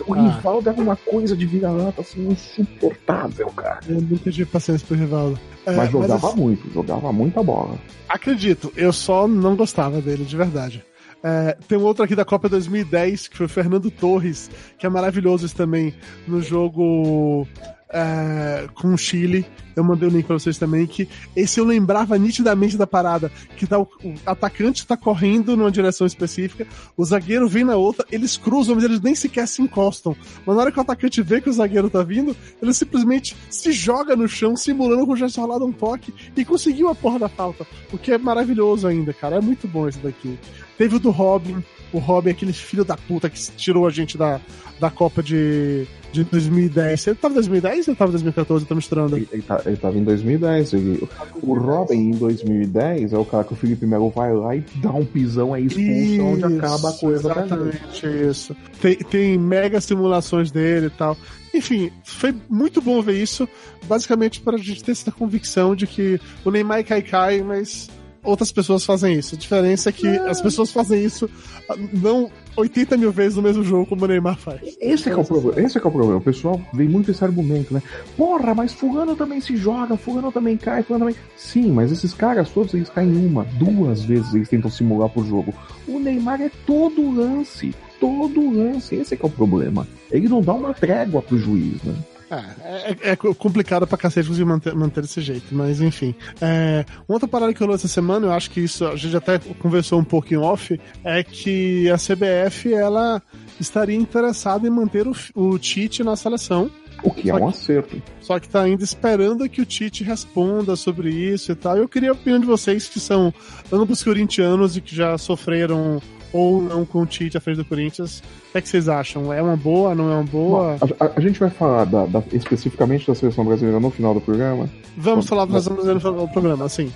O 0.06 0.14
Ah. 0.14 0.20
Rivaldo 0.20 0.68
era 0.68 0.80
uma 0.80 0.96
coisa 0.96 1.36
de 1.36 1.46
vira-lata 1.46 2.00
assim, 2.00 2.28
insuportável, 2.28 3.46
cara. 3.48 3.80
Eu 3.88 4.00
nunca 4.00 4.30
tive 4.30 4.44
paciência 4.46 4.86
pro 4.86 4.96
Rivaldo. 4.96 5.38
É, 5.66 5.76
Mas 5.76 5.90
jogava 5.90 6.28
assim, 6.28 6.40
muito, 6.40 6.72
jogava 6.72 7.12
muita 7.12 7.42
bola. 7.42 7.78
Acredito, 8.08 8.72
eu 8.76 8.92
só 8.92 9.28
não 9.28 9.54
gostava 9.56 10.00
dele, 10.00 10.24
de 10.24 10.36
verdade. 10.36 10.84
É, 11.22 11.56
tem 11.68 11.76
um 11.76 11.82
outro 11.82 12.04
aqui 12.04 12.14
da 12.14 12.24
Copa 12.24 12.48
2010, 12.48 13.28
que 13.28 13.36
foi 13.36 13.46
o 13.46 13.48
Fernando 13.48 13.90
Torres, 13.90 14.50
que 14.78 14.86
é 14.86 14.88
maravilhoso 14.88 15.44
esse 15.44 15.54
também, 15.54 15.94
no 16.26 16.40
jogo 16.40 17.46
é, 17.92 18.68
com 18.74 18.94
o 18.94 18.98
Chile. 18.98 19.44
Eu 19.76 19.84
mandei 19.84 20.08
o 20.08 20.10
link 20.10 20.26
pra 20.26 20.38
vocês 20.38 20.58
também, 20.58 20.86
que 20.86 21.08
esse 21.34 21.60
eu 21.60 21.64
lembrava 21.64 22.18
nitidamente 22.18 22.76
da 22.76 22.86
parada, 22.86 23.30
que 23.56 23.66
tá 23.66 23.78
o, 23.78 23.88
o 24.02 24.14
atacante 24.26 24.86
tá 24.86 24.96
correndo 24.96 25.56
numa 25.56 25.70
direção 25.70 26.06
específica, 26.06 26.66
o 26.96 27.04
zagueiro 27.04 27.48
vem 27.48 27.64
na 27.64 27.76
outra, 27.76 28.04
eles 28.10 28.36
cruzam, 28.36 28.74
mas 28.74 28.84
eles 28.84 29.00
nem 29.00 29.14
sequer 29.14 29.46
se 29.46 29.62
encostam. 29.62 30.16
Mas 30.44 30.56
na 30.56 30.62
hora 30.62 30.72
que 30.72 30.78
o 30.78 30.82
atacante 30.82 31.22
vê 31.22 31.40
que 31.40 31.48
o 31.48 31.52
zagueiro 31.52 31.88
tá 31.88 32.02
vindo, 32.02 32.36
ele 32.60 32.74
simplesmente 32.74 33.36
se 33.48 33.72
joga 33.72 34.16
no 34.16 34.28
chão, 34.28 34.56
simulando 34.56 35.04
como 35.04 35.16
já 35.16 35.28
tinha 35.28 35.44
rolado 35.44 35.66
um 35.66 35.72
toque, 35.72 36.12
e 36.36 36.44
conseguiu 36.44 36.88
a 36.88 36.94
porra 36.94 37.18
da 37.18 37.28
falta. 37.28 37.66
O 37.92 37.98
que 37.98 38.12
é 38.12 38.18
maravilhoso 38.18 38.86
ainda, 38.86 39.12
cara. 39.12 39.36
É 39.36 39.40
muito 39.40 39.66
bom 39.68 39.88
esse 39.88 39.98
daqui. 39.98 40.38
Teve 40.80 40.96
o 40.96 40.98
do 40.98 41.10
Robin. 41.10 41.62
O 41.92 41.98
Robin, 41.98 42.30
aquele 42.30 42.54
filho 42.54 42.86
da 42.86 42.96
puta 42.96 43.28
que 43.28 43.38
tirou 43.54 43.86
a 43.86 43.90
gente 43.90 44.16
da, 44.16 44.40
da 44.80 44.90
Copa 44.90 45.22
de, 45.22 45.86
de 46.10 46.24
2010. 46.24 47.06
Ele 47.08 47.16
tava 47.16 47.32
em 47.32 47.34
2010 47.34 47.88
ou 47.88 47.94
tava 47.94 48.08
em 48.08 48.12
2014? 48.12 48.64
Eu 48.64 48.68
tô 48.68 48.74
misturando. 48.74 49.14
Ele, 49.14 49.28
ele, 49.30 49.42
tá, 49.42 49.60
ele 49.66 49.76
tava 49.76 49.98
em 49.98 50.04
2010. 50.04 50.72
Ele, 50.72 51.06
o 51.42 51.52
Robin 51.52 51.98
em 51.98 52.10
2010 52.12 53.12
é 53.12 53.18
o 53.18 53.26
cara 53.26 53.44
que 53.44 53.52
o 53.52 53.56
Felipe 53.56 53.84
Melo 53.84 54.08
vai 54.08 54.32
lá 54.32 54.56
e 54.56 54.64
dá 54.76 54.90
um 54.90 55.04
pisão 55.04 55.52
aí 55.52 55.66
expulsa 55.66 56.46
onde 56.46 56.56
acaba 56.56 56.88
a 56.88 56.92
coisa. 56.94 57.30
Exatamente 57.30 58.06
isso. 58.06 58.56
Tem, 58.80 58.96
tem 58.96 59.36
mega 59.36 59.82
simulações 59.82 60.50
dele 60.50 60.86
e 60.86 60.90
tal. 60.90 61.14
Enfim, 61.52 61.92
foi 62.02 62.34
muito 62.48 62.80
bom 62.80 63.02
ver 63.02 63.20
isso. 63.20 63.46
Basicamente 63.84 64.40
para 64.40 64.56
a 64.56 64.58
gente 64.58 64.82
ter 64.82 64.92
essa 64.92 65.12
convicção 65.12 65.76
de 65.76 65.86
que 65.86 66.18
o 66.42 66.50
Neymar 66.50 66.82
cai 66.86 67.02
cai, 67.02 67.42
mas 67.42 67.90
outras 68.22 68.52
pessoas 68.52 68.84
fazem 68.84 69.14
isso. 69.14 69.34
A 69.34 69.38
diferença 69.38 69.88
é 69.88 69.92
que 69.92 70.06
as 70.06 70.40
pessoas 70.40 70.72
fazem 70.72 71.04
isso 71.04 71.28
ah, 71.68 71.74
não 71.92 72.30
80 72.56 72.96
mil 72.96 73.12
vezes 73.12 73.36
no 73.36 73.42
mesmo 73.42 73.62
jogo 73.62 73.86
como 73.86 74.04
o 74.04 74.08
Neymar 74.08 74.36
faz. 74.36 74.60
Esse 74.80 75.08
é, 75.08 75.12
é 75.12 75.16
o 75.16 75.24
problema. 75.24 75.60
Esse 75.60 75.78
é 75.78 75.80
é 75.80 75.86
o 75.86 75.90
problema. 75.90 76.16
O 76.16 76.20
pessoal 76.20 76.60
vem 76.72 76.88
muito 76.88 77.10
esse 77.10 77.24
argumento, 77.24 77.72
né? 77.72 77.82
Porra, 78.16 78.54
mas 78.54 78.72
fulano 78.72 79.16
também 79.16 79.40
se 79.40 79.56
joga, 79.56 79.96
fulano 79.96 80.30
também 80.30 80.56
cai, 80.56 80.82
fulano 80.82 81.06
também. 81.06 81.20
Sim, 81.36 81.72
mas 81.72 81.90
esses 81.90 82.12
caras 82.12 82.50
todos 82.50 82.74
eles 82.74 82.90
caem 82.90 83.14
uma, 83.26 83.44
duas 83.44 84.02
vezes 84.02 84.34
eles 84.34 84.48
tentam 84.48 84.70
simular 84.70 85.08
pro 85.08 85.24
jogo. 85.24 85.54
O 85.86 85.98
Neymar 85.98 86.40
é 86.40 86.50
todo 86.66 87.10
lance. 87.10 87.74
Todo 87.98 88.50
lance. 88.50 88.94
Esse 88.94 89.14
é 89.14 89.16
que 89.16 89.24
é 89.24 89.28
o 89.28 89.32
problema. 89.32 89.86
Ele 90.10 90.28
não 90.28 90.40
dá 90.40 90.54
uma 90.54 90.74
trégua 90.74 91.22
pro 91.22 91.38
juiz, 91.38 91.82
né? 91.82 91.94
É, 92.30 93.10
é, 93.10 93.12
é 93.12 93.16
complicado 93.16 93.86
pra 93.86 93.98
cacete 93.98 94.28
conseguir 94.28 94.46
manter, 94.46 94.74
manter 94.74 95.00
desse 95.02 95.20
jeito, 95.20 95.52
mas 95.52 95.80
enfim. 95.80 96.14
É, 96.40 96.84
uma 97.08 97.16
outra 97.16 97.28
parada 97.28 97.52
que 97.52 97.60
rolou 97.60 97.74
essa 97.74 97.88
semana, 97.88 98.26
eu 98.26 98.32
acho 98.32 98.50
que 98.50 98.60
isso 98.60 98.86
a 98.86 98.94
gente 98.96 99.16
até 99.16 99.38
conversou 99.58 99.98
um 99.98 100.04
pouco 100.04 100.32
em 100.32 100.36
off, 100.36 100.80
é 101.02 101.24
que 101.24 101.90
a 101.90 101.96
CBF 101.96 102.72
ela 102.72 103.20
estaria 103.58 103.96
interessada 103.96 104.66
em 104.66 104.70
manter 104.70 105.06
o, 105.08 105.14
o 105.34 105.58
Tite 105.58 106.04
na 106.04 106.14
seleção. 106.14 106.70
O 107.02 107.10
que 107.10 107.30
é 107.30 107.34
um 107.34 107.48
acerto. 107.48 108.00
Só 108.20 108.38
que 108.38 108.48
tá 108.48 108.62
ainda 108.62 108.84
esperando 108.84 109.48
que 109.48 109.62
o 109.62 109.66
Tite 109.66 110.04
responda 110.04 110.76
sobre 110.76 111.10
isso 111.10 111.50
e 111.50 111.54
tal. 111.54 111.76
Eu 111.76 111.88
queria 111.88 112.10
a 112.10 112.12
opinião 112.12 112.38
de 112.38 112.46
vocês 112.46 112.88
que 112.88 113.00
são 113.00 113.32
ambos 113.72 114.02
corintianos 114.04 114.76
e 114.76 114.80
que 114.80 114.94
já 114.94 115.16
sofreram 115.16 116.00
ou 116.32 116.62
não 116.62 116.84
com 116.84 117.02
o 117.02 117.06
Tite 117.06 117.36
à 117.36 117.40
frente 117.40 117.56
do 117.56 117.64
Corinthians. 117.64 118.20
O 118.48 118.52
que, 118.52 118.58
é 118.58 118.60
que 118.60 118.68
vocês 118.68 118.88
acham? 118.88 119.32
É 119.32 119.42
uma 119.42 119.56
boa, 119.56 119.94
não 119.94 120.10
é 120.10 120.14
uma 120.14 120.24
boa? 120.24 120.76
Bom, 120.78 120.88
a, 120.98 121.12
a, 121.16 121.20
gente 121.20 121.38
vai 121.38 121.50
falar 121.50 121.84
da, 121.84 122.06
da, 122.06 122.22
especificamente 122.32 123.06
da 123.06 123.14
seleção 123.14 123.44
brasileira 123.44 123.80
no 123.80 123.90
final 123.90 124.14
do 124.14 124.20
programa? 124.20 124.68
Vamos 124.96 125.26
falar 125.26 125.44
da 125.44 125.52
seleção 125.52 125.74
brasileira 125.74 125.94
no 125.94 126.00
final 126.00 126.26
do 126.26 126.32
programa, 126.32 126.68
sim. 126.68 126.92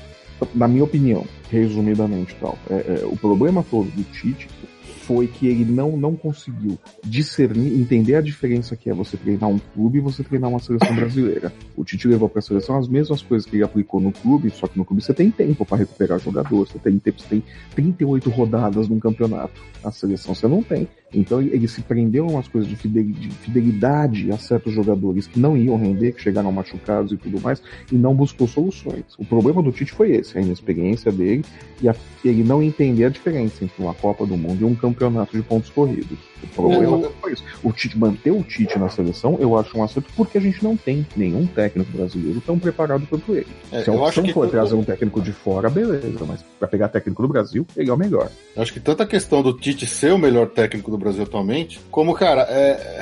Na 0.55 0.66
minha 0.66 0.85
opinião, 0.85 1.25
resumidamente 1.51 2.37
tal, 2.40 2.59
é, 2.68 3.01
é, 3.03 3.07
o 3.07 3.16
problema 3.16 3.64
todo 3.70 3.88
do 3.90 4.03
Tite 4.12 4.49
foi 5.07 5.27
que 5.27 5.47
ele 5.47 5.64
não, 5.64 5.97
não 5.97 6.17
conseguiu 6.17 6.79
discernir, 7.05 7.79
entender 7.79 8.14
a 8.14 8.21
diferença 8.21 8.77
que 8.77 8.88
é 8.88 8.95
você 8.95 9.17
treinar 9.17 9.49
um 9.49 9.59
clube 9.59 9.99
e 9.99 10.01
você 10.01 10.23
treinar 10.23 10.51
uma 10.51 10.59
seleção 10.59 10.95
brasileira. 10.95 11.53
O 11.77 11.85
Tite 11.85 12.09
levou 12.09 12.29
para 12.29 12.38
a 12.38 12.43
seleção 12.43 12.79
as 12.79 12.88
mesmas 12.88 13.23
coisas 13.23 13.49
que 13.49 13.57
ele 13.57 13.64
aplicou 13.64 14.01
no 14.01 14.12
clube, 14.12 14.51
só 14.51 14.67
que 14.67 14.79
no 14.79 14.85
clube 14.85 15.03
você 15.03 15.14
tem 15.14 15.31
tempo 15.31 15.64
para 15.64 15.79
recuperar 15.79 16.19
jogador, 16.19 16.67
você 16.67 16.79
tem 16.79 16.99
tempo, 16.99 17.21
você 17.21 17.29
tem 17.29 17.43
38 17.75 18.31
rodadas 18.31 18.88
num 18.88 18.99
campeonato. 18.99 19.61
A 19.83 19.90
seleção 19.90 20.35
você 20.35 20.49
não 20.49 20.62
tem. 20.62 20.88
Então 21.14 21.40
ele 21.40 21.68
se 21.68 21.81
prendeu 21.83 22.27
a 22.27 22.33
umas 22.33 22.48
coisas 22.48 22.68
de 22.68 22.77
fidelidade 22.77 24.31
a 24.31 24.38
certos 24.38 24.72
jogadores 24.72 25.27
que 25.27 25.38
não 25.38 25.57
iam 25.57 25.77
render, 25.77 26.12
que 26.12 26.22
chegaram 26.22 26.50
machucados 26.50 27.12
e 27.12 27.16
tudo 27.16 27.40
mais, 27.40 27.62
e 27.90 27.96
não 27.96 28.14
buscou 28.14 28.46
soluções. 28.46 29.05
O 29.18 29.24
problema 29.24 29.62
do 29.62 29.72
Tite 29.72 29.92
foi 29.92 30.12
esse, 30.12 30.37
a 30.37 30.40
inexperiência 30.40 31.11
dele 31.12 31.44
e 31.81 31.88
a, 31.88 31.94
ele 32.24 32.42
não 32.42 32.62
entender 32.62 33.05
a 33.05 33.09
diferença 33.09 33.64
entre 33.64 33.83
uma 33.83 33.94
Copa 33.94 34.27
do 34.27 34.37
Mundo 34.37 34.62
e 34.62 34.64
um 34.64 34.74
campeonato 34.74 35.37
de 35.37 35.42
pontos 35.42 35.70
corridos. 35.70 36.18
O 36.42 36.46
problema 36.48 36.98
eu... 36.98 37.12
foi 37.20 37.33
isso. 37.33 37.44
O 37.62 37.72
Tite, 37.72 37.98
manter 37.98 38.31
o 38.31 38.42
Tite 38.42 38.79
na 38.79 38.88
seleção, 38.88 39.37
eu 39.40 39.57
acho 39.59 39.77
um 39.79 39.83
acerto 39.83 40.11
porque 40.16 40.38
a 40.38 40.40
gente 40.40 40.62
não 40.62 40.77
tem 40.77 41.07
nenhum 41.16 41.46
técnico 41.46 41.90
brasileiro 41.96 42.40
tão 42.40 42.59
preparado 42.59 43.07
quanto 43.07 43.35
ele. 43.35 43.46
É, 43.72 43.83
Se 43.83 43.90
a 43.90 43.92
opção 43.92 44.27
for 44.29 44.48
trazer 44.48 44.74
um 44.74 44.85
técnico 44.85 45.20
de 45.20 45.33
fora, 45.33 45.70
beleza, 45.70 46.24
mas 46.27 46.44
para 46.59 46.68
pegar 46.68 46.88
técnico 46.88 47.22
do 47.22 47.29
Brasil, 47.29 47.66
ele 47.77 47.90
é 47.90 47.92
o 47.92 47.96
melhor. 47.96 48.31
Eu 48.55 48.62
acho 48.62 48.72
que 48.72 48.81
tanta 48.81 49.07
questão 49.07 49.42
do 49.42 49.53
Tite 49.53 49.87
ser 49.87 50.12
o 50.12 50.18
melhor 50.18 50.48
técnico 50.48 50.90
do 50.90 50.98
Brasil 51.05 51.23
atualmente, 51.23 51.81
como, 51.90 52.14
cara, 52.14 52.43
é, 52.49 53.01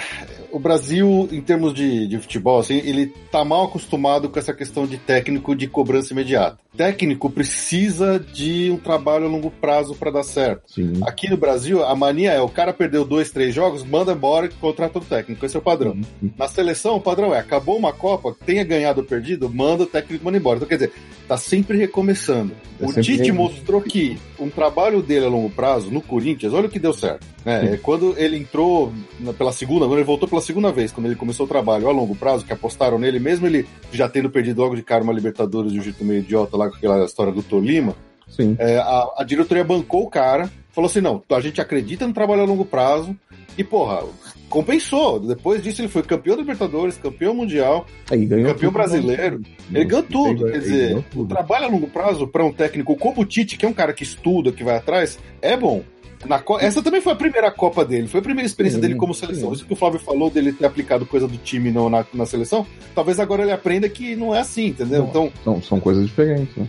o 0.52 0.58
Brasil, 0.58 1.28
em 1.32 1.40
termos 1.40 1.72
de, 1.72 2.06
de 2.06 2.18
futebol, 2.18 2.60
assim, 2.60 2.76
ele 2.76 3.06
tá 3.30 3.42
mal 3.42 3.64
acostumado 3.64 4.28
com 4.28 4.38
essa 4.38 4.52
questão 4.52 4.86
de 4.86 4.98
técnico 4.98 5.56
de 5.56 5.66
cobrança 5.66 6.12
imediata. 6.12 6.58
Técnico 6.76 7.30
precisa 7.30 8.18
de 8.18 8.70
um 8.70 8.76
trabalho 8.76 9.24
a 9.24 9.28
longo 9.28 9.50
prazo 9.50 9.94
para 9.94 10.10
dar 10.10 10.22
certo. 10.22 10.62
Sim. 10.66 11.00
Aqui 11.04 11.28
no 11.28 11.36
Brasil, 11.36 11.82
a 11.84 11.94
mania 11.96 12.32
é 12.32 12.40
o 12.40 12.48
cara 12.48 12.72
perdeu 12.72 13.04
dois, 13.04 13.30
três 13.30 13.54
jogos, 13.54 13.82
manda 13.82 14.12
embora 14.12 14.46
e 14.46 14.50
contrata 14.50 14.98
o 14.98 15.04
técnico. 15.04 15.44
Esse 15.44 15.56
é 15.56 15.58
o 15.58 15.62
padrão. 15.62 15.94
Sim. 16.20 16.32
Na 16.36 16.48
seleção, 16.48 16.96
o 16.96 17.00
padrão 17.00 17.34
é: 17.34 17.38
acabou 17.38 17.76
uma 17.76 17.92
Copa, 17.92 18.34
tenha 18.44 18.64
ganhado 18.64 19.00
ou 19.00 19.06
perdido, 19.06 19.48
manda 19.48 19.84
o 19.84 19.86
técnico 19.86 20.24
manda 20.24 20.36
embora. 20.36 20.56
Então, 20.56 20.68
quer 20.68 20.76
dizer, 20.76 20.92
tá 21.28 21.36
sempre 21.36 21.78
recomeçando. 21.78 22.52
É 22.80 22.84
o 22.84 22.88
sempre 22.88 23.02
Tite 23.02 23.32
mostrou 23.32 23.80
que 23.80 24.18
um 24.38 24.50
trabalho 24.50 25.02
dele 25.02 25.26
a 25.26 25.28
longo 25.28 25.50
prazo 25.50 25.90
no 25.90 26.00
Corinthians, 26.00 26.52
olha 26.52 26.66
o 26.66 26.70
que 26.70 26.78
deu 26.78 26.92
certo. 26.92 27.26
Né? 27.44 27.74
Quando 27.92 28.14
ele 28.16 28.38
entrou 28.38 28.90
na- 29.20 29.34
pela 29.34 29.52
segunda, 29.52 29.84
quando 29.84 29.98
ele 29.98 30.04
voltou 30.04 30.26
pela 30.26 30.40
segunda 30.40 30.72
vez, 30.72 30.90
quando 30.90 31.04
ele 31.08 31.14
começou 31.14 31.44
o 31.44 31.48
trabalho 31.48 31.86
a 31.90 31.92
longo 31.92 32.14
prazo, 32.14 32.42
que 32.42 32.50
apostaram 32.50 32.98
nele, 32.98 33.18
mesmo 33.18 33.46
ele 33.46 33.66
já 33.92 34.08
tendo 34.08 34.30
perdido 34.30 34.62
logo 34.62 34.74
de 34.74 34.82
cara 34.82 35.04
uma 35.04 35.12
Libertadores 35.12 35.70
de 35.72 35.78
um 35.78 35.82
jeito 35.82 36.02
meio 36.02 36.20
idiota 36.20 36.56
lá 36.56 36.70
com 36.70 36.76
aquela 36.76 37.04
história 37.04 37.30
do 37.30 37.42
Tolima, 37.42 37.94
é, 38.58 38.78
a, 38.78 39.08
a 39.18 39.24
diretoria 39.24 39.62
bancou 39.62 40.04
o 40.04 40.08
cara, 40.08 40.50
falou 40.70 40.88
assim: 40.88 41.02
não, 41.02 41.22
a 41.30 41.40
gente 41.40 41.60
acredita 41.60 42.06
no 42.06 42.14
trabalho 42.14 42.40
a 42.40 42.46
longo 42.46 42.64
prazo. 42.64 43.14
E, 43.58 43.62
porra, 43.62 44.02
compensou. 44.48 45.20
Depois 45.20 45.62
disso, 45.62 45.82
ele 45.82 45.88
foi 45.88 46.02
campeão 46.02 46.34
da 46.34 46.40
Libertadores, 46.40 46.96
campeão 46.96 47.34
mundial, 47.34 47.84
campeão 48.52 48.70
tudo. 48.70 48.72
brasileiro. 48.72 49.42
Ele 49.70 49.84
ganhou 49.84 50.02
tudo. 50.02 50.48
Ele 50.48 50.52
Quer 50.52 50.58
dizer, 50.60 51.04
o 51.14 51.26
trabalho 51.26 51.66
a 51.66 51.68
longo 51.68 51.88
prazo 51.88 52.26
para 52.26 52.42
um 52.42 52.50
técnico 52.50 52.96
como 52.96 53.20
o 53.20 53.24
Tite, 53.26 53.58
que 53.58 53.66
é 53.66 53.68
um 53.68 53.74
cara 53.74 53.92
que 53.92 54.02
estuda, 54.02 54.50
que 54.50 54.64
vai 54.64 54.76
atrás, 54.76 55.18
é 55.42 55.54
bom. 55.58 55.82
Na 56.26 56.42
Essa 56.60 56.82
também 56.82 57.00
foi 57.00 57.12
a 57.12 57.16
primeira 57.16 57.50
Copa 57.50 57.84
dele, 57.84 58.06
foi 58.08 58.20
a 58.20 58.22
primeira 58.22 58.46
experiência 58.46 58.76
Sim, 58.76 58.82
dele 58.82 58.94
como 58.94 59.12
seleção. 59.14 59.48
sim. 59.48 59.54
Isso 59.54 59.66
que 59.66 59.72
o 59.72 59.76
Flávio 59.76 59.98
falou 59.98 60.30
dele 60.30 60.52
ter 60.52 60.66
aplicado 60.66 61.04
coisa 61.06 61.26
do 61.26 61.36
time 61.36 61.70
no- 61.70 61.90
na, 61.90 62.04
na 62.14 62.26
seleção, 62.26 62.66
talvez 62.94 63.18
agora 63.20 63.42
ele 63.42 63.52
aprenda 63.52 63.88
que 63.88 64.14
não 64.16 64.34
é 64.34 64.40
assim, 64.40 64.66
entendeu? 64.68 65.00
Não. 65.02 65.08
Então, 65.08 65.32
São, 65.44 65.62
são 65.62 65.80
coisas 65.80 66.06
diferentes, 66.06 66.54
né? 66.56 66.68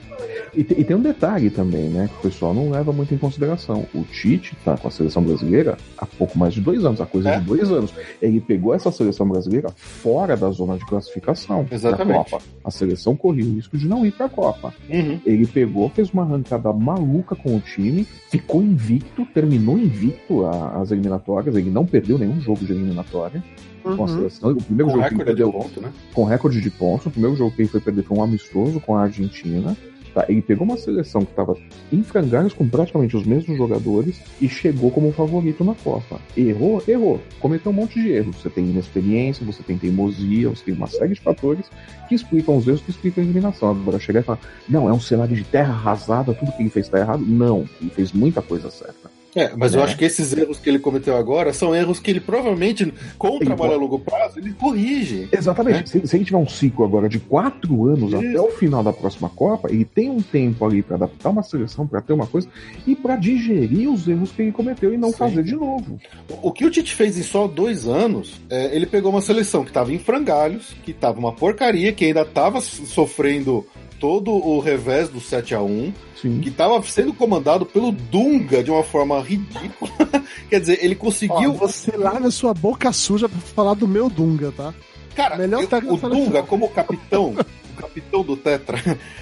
E, 0.55 0.61
e 0.61 0.83
tem 0.83 0.95
um 0.95 1.01
detalhe 1.01 1.49
também, 1.49 1.89
né? 1.89 2.07
Que 2.11 2.27
o 2.27 2.31
pessoal 2.31 2.53
não 2.53 2.69
leva 2.69 2.91
muito 2.91 3.13
em 3.13 3.17
consideração. 3.17 3.85
O 3.93 4.03
Tite 4.03 4.55
tá 4.63 4.77
com 4.77 4.87
a 4.87 4.91
seleção 4.91 5.23
brasileira 5.23 5.77
há 5.97 6.05
pouco 6.05 6.37
mais 6.37 6.53
de 6.53 6.61
dois 6.61 6.83
anos, 6.85 7.01
há 7.01 7.05
coisa 7.05 7.29
É? 7.31 7.39
de 7.39 7.45
dois 7.45 7.71
anos. 7.71 7.93
Ele 8.21 8.39
pegou 8.39 8.73
essa 8.73 8.91
seleção 8.91 9.27
brasileira 9.27 9.69
fora 9.75 10.35
da 10.37 10.49
zona 10.51 10.77
de 10.77 10.85
classificação 10.85 11.63
da 11.63 11.75
Exatamente. 11.75 12.29
Copa. 12.31 12.43
A 12.63 12.69
seleção 12.71 13.15
corria 13.15 13.45
o 13.45 13.53
risco 13.55 13.77
de 13.77 13.87
não 13.87 14.05
ir 14.05 14.11
pra 14.11 14.29
Copa. 14.29 14.73
uhum. 14.89 15.19
Ele 15.25 15.45
pegou, 15.47 15.89
fez 15.89 16.11
uma 16.11 16.23
arrancada 16.23 16.71
maluca 16.71 17.35
com 17.35 17.55
o 17.55 17.59
time, 17.59 18.07
ficou 18.29 18.61
invicto, 18.61 19.25
terminou 19.43 19.77
invicto 19.77 20.45
a- 20.45 20.79
as 20.81 20.91
eliminatórias. 20.91 21.55
Ele 21.55 21.69
não 21.69 21.85
perdeu 21.85 22.17
nenhum 22.17 22.39
jogo 22.39 22.63
de 22.65 22.71
eliminatória 22.71 23.43
com 23.83 23.89
a 23.89 23.95
Uhum. 23.95 24.07
seleção. 24.07 24.51
O 24.51 24.55
primeiro 24.63 24.91
com 24.91 24.97
jogo 24.97 25.03
que 25.09 25.13
ele 25.13 25.19
recorde 25.19 25.19
de 25.19 25.25
perdeu 25.25 25.51
ponto, 25.51 25.81
né? 25.81 25.91
com 26.13 26.23
recorde 26.23 26.61
de 26.61 26.69
pontos. 26.69 27.05
O 27.07 27.11
primeiro 27.11 27.35
jogo 27.35 27.51
que 27.51 27.61
ele 27.63 27.69
foi 27.69 27.81
perder 27.81 28.03
foi 28.03 28.17
um 28.17 28.23
amistoso 28.23 28.79
com 28.79 28.95
a 28.95 29.01
Argentina. 29.01 29.75
Tá? 30.13 30.25
Ele 30.29 30.43
pegou 30.43 30.63
uma 30.67 30.77
seleção 30.77 31.25
que 31.25 31.31
estava 31.31 31.57
em 31.91 32.03
frangalhos 32.03 32.53
com 32.53 32.67
praticamente 32.69 33.17
os 33.17 33.25
mesmos 33.25 33.57
jogadores 33.57 34.21
e 34.39 34.47
chegou 34.47 34.91
como 34.91 35.11
favorito 35.11 35.63
na 35.63 35.73
Copa. 35.73 36.21
Errou? 36.37 36.83
Errou. 36.87 37.19
Cometeu 37.39 37.71
um 37.71 37.75
monte 37.75 37.99
de 37.99 38.09
erros. 38.11 38.35
Você 38.35 38.47
tem 38.47 38.63
inexperiência, 38.63 39.43
você 39.43 39.63
tem 39.63 39.75
teimosia, 39.75 40.49
você 40.49 40.65
tem 40.65 40.73
uma 40.75 40.85
série 40.85 41.15
de 41.15 41.19
fatores 41.19 41.65
que 42.07 42.13
explicam 42.13 42.55
os 42.55 42.67
erros, 42.67 42.81
que 42.81 42.91
explicam 42.91 43.23
a 43.23 43.25
eliminação. 43.25 43.71
Agora 43.71 43.97
chegar 43.99 44.19
e 44.19 44.23
falar, 44.23 44.39
não, 44.69 44.87
é 44.87 44.93
um 44.93 44.99
cenário 44.99 45.35
de 45.35 45.43
terra 45.43 45.73
arrasada, 45.73 46.31
tudo 46.31 46.51
que 46.51 46.61
ele 46.61 46.69
fez 46.69 46.85
está 46.85 46.99
errado. 46.99 47.25
Não, 47.25 47.67
ele 47.81 47.89
fez 47.89 48.13
muita 48.13 48.39
coisa 48.39 48.69
certa. 48.69 49.11
É, 49.35 49.51
mas 49.55 49.73
é. 49.73 49.77
eu 49.77 49.83
acho 49.83 49.97
que 49.97 50.05
esses 50.05 50.31
erros 50.33 50.59
que 50.59 50.69
ele 50.69 50.79
cometeu 50.79 51.15
agora 51.17 51.53
são 51.53 51.75
erros 51.75 51.99
que 51.99 52.11
ele 52.11 52.19
provavelmente, 52.19 52.93
com 53.17 53.37
o 53.37 53.39
trabalho 53.39 53.73
a 53.73 53.77
longo 53.77 53.99
prazo, 53.99 54.39
ele 54.39 54.53
corrige. 54.53 55.27
Exatamente. 55.31 55.79
Né? 55.79 55.85
Se, 55.85 56.07
se, 56.07 56.15
ele 56.15 56.25
tiver 56.25 56.37
um 56.37 56.47
ciclo 56.47 56.85
agora 56.85 57.09
de 57.09 57.19
quatro 57.19 57.87
anos 57.87 58.13
Isso. 58.13 58.17
até 58.17 58.41
o 58.41 58.51
final 58.51 58.83
da 58.83 58.93
próxima 58.93 59.29
Copa, 59.29 59.69
ele 59.71 59.85
tem 59.85 60.09
um 60.09 60.21
tempo 60.21 60.65
ali 60.65 60.81
para 60.81 60.95
adaptar 60.95 61.29
uma 61.29 61.43
seleção, 61.43 61.87
para 61.87 62.01
ter 62.01 62.13
uma 62.13 62.27
coisa, 62.27 62.47
e 62.85 62.95
para 62.95 63.15
digerir 63.15 63.89
os 63.89 64.07
erros 64.07 64.31
que 64.31 64.41
ele 64.41 64.51
cometeu 64.51 64.93
e 64.93 64.97
não 64.97 65.11
Sim. 65.11 65.17
fazer 65.17 65.43
de 65.43 65.55
novo. 65.55 65.99
O, 66.29 66.49
o 66.49 66.51
que 66.51 66.65
o 66.65 66.71
Tite 66.71 66.93
fez 66.93 67.17
em 67.17 67.23
só 67.23 67.47
dois 67.47 67.87
anos, 67.87 68.41
é, 68.49 68.75
ele 68.75 68.85
pegou 68.85 69.11
uma 69.11 69.21
seleção 69.21 69.63
que 69.63 69.69
estava 69.69 69.91
em 69.93 69.99
frangalhos, 69.99 70.75
que 70.83 70.91
estava 70.91 71.19
uma 71.19 71.33
porcaria, 71.33 71.91
que 71.91 72.05
ainda 72.05 72.21
estava 72.21 72.61
sofrendo 72.61 73.65
todo 74.03 74.33
o 74.33 74.59
revés 74.59 75.07
do 75.07 75.21
7 75.21 75.55
a 75.55 75.61
1 75.61 75.93
Sim. 76.21 76.41
que 76.41 76.49
estava 76.49 76.83
sendo 76.83 77.13
comandado 77.13 77.65
pelo 77.65 77.89
Dunga 77.89 78.61
de 78.61 78.69
uma 78.69 78.83
forma 78.83 79.17
ridícula. 79.21 79.93
Quer 80.51 80.59
dizer, 80.59 80.83
ele 80.83 80.93
conseguiu. 80.93 81.51
Ó, 81.51 81.53
você 81.53 81.95
lava 81.95 82.29
sua 82.29 82.53
boca 82.53 82.91
suja 82.91 83.29
pra 83.29 83.39
falar 83.39 83.75
do 83.75 83.87
meu 83.87 84.09
Dunga, 84.09 84.51
tá? 84.51 84.73
Cara, 85.15 85.37
Melhor 85.37 85.63
eu, 85.63 85.93
o 85.93 85.97
Dunga, 85.97 86.43
como 86.43 86.67
capitão, 86.67 87.29
o 87.71 87.81
capitão 87.81 88.23
do 88.23 88.35
Tetra, 88.35 88.77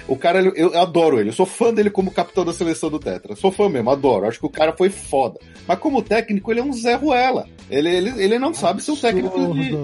o 0.08 0.16
cara, 0.16 0.40
eu, 0.42 0.52
eu, 0.56 0.80
adoro 0.80 1.20
ele. 1.20 1.28
Eu 1.28 1.34
sou 1.34 1.46
fã 1.46 1.72
dele 1.72 1.88
como 1.88 2.10
capitão 2.10 2.44
da 2.44 2.52
seleção 2.52 2.90
do 2.90 2.98
Tetra. 2.98 3.36
Sou 3.36 3.52
fã 3.52 3.68
mesmo, 3.68 3.88
adoro. 3.88 4.26
Acho 4.26 4.40
que 4.40 4.46
o 4.46 4.50
cara 4.50 4.72
foi 4.72 4.90
foda. 4.90 5.38
Mas 5.64 5.78
como 5.78 6.02
técnico, 6.02 6.50
ele 6.50 6.58
é 6.58 6.64
um 6.64 6.72
Zé 6.72 6.96
Ruela. 6.96 7.46
Ele, 7.70 7.88
ele, 7.88 8.20
ele 8.20 8.36
não 8.36 8.52
sabe 8.52 8.82
ser 8.82 8.90
um 8.90 8.96
técnico 8.96 9.54
de 9.54 9.78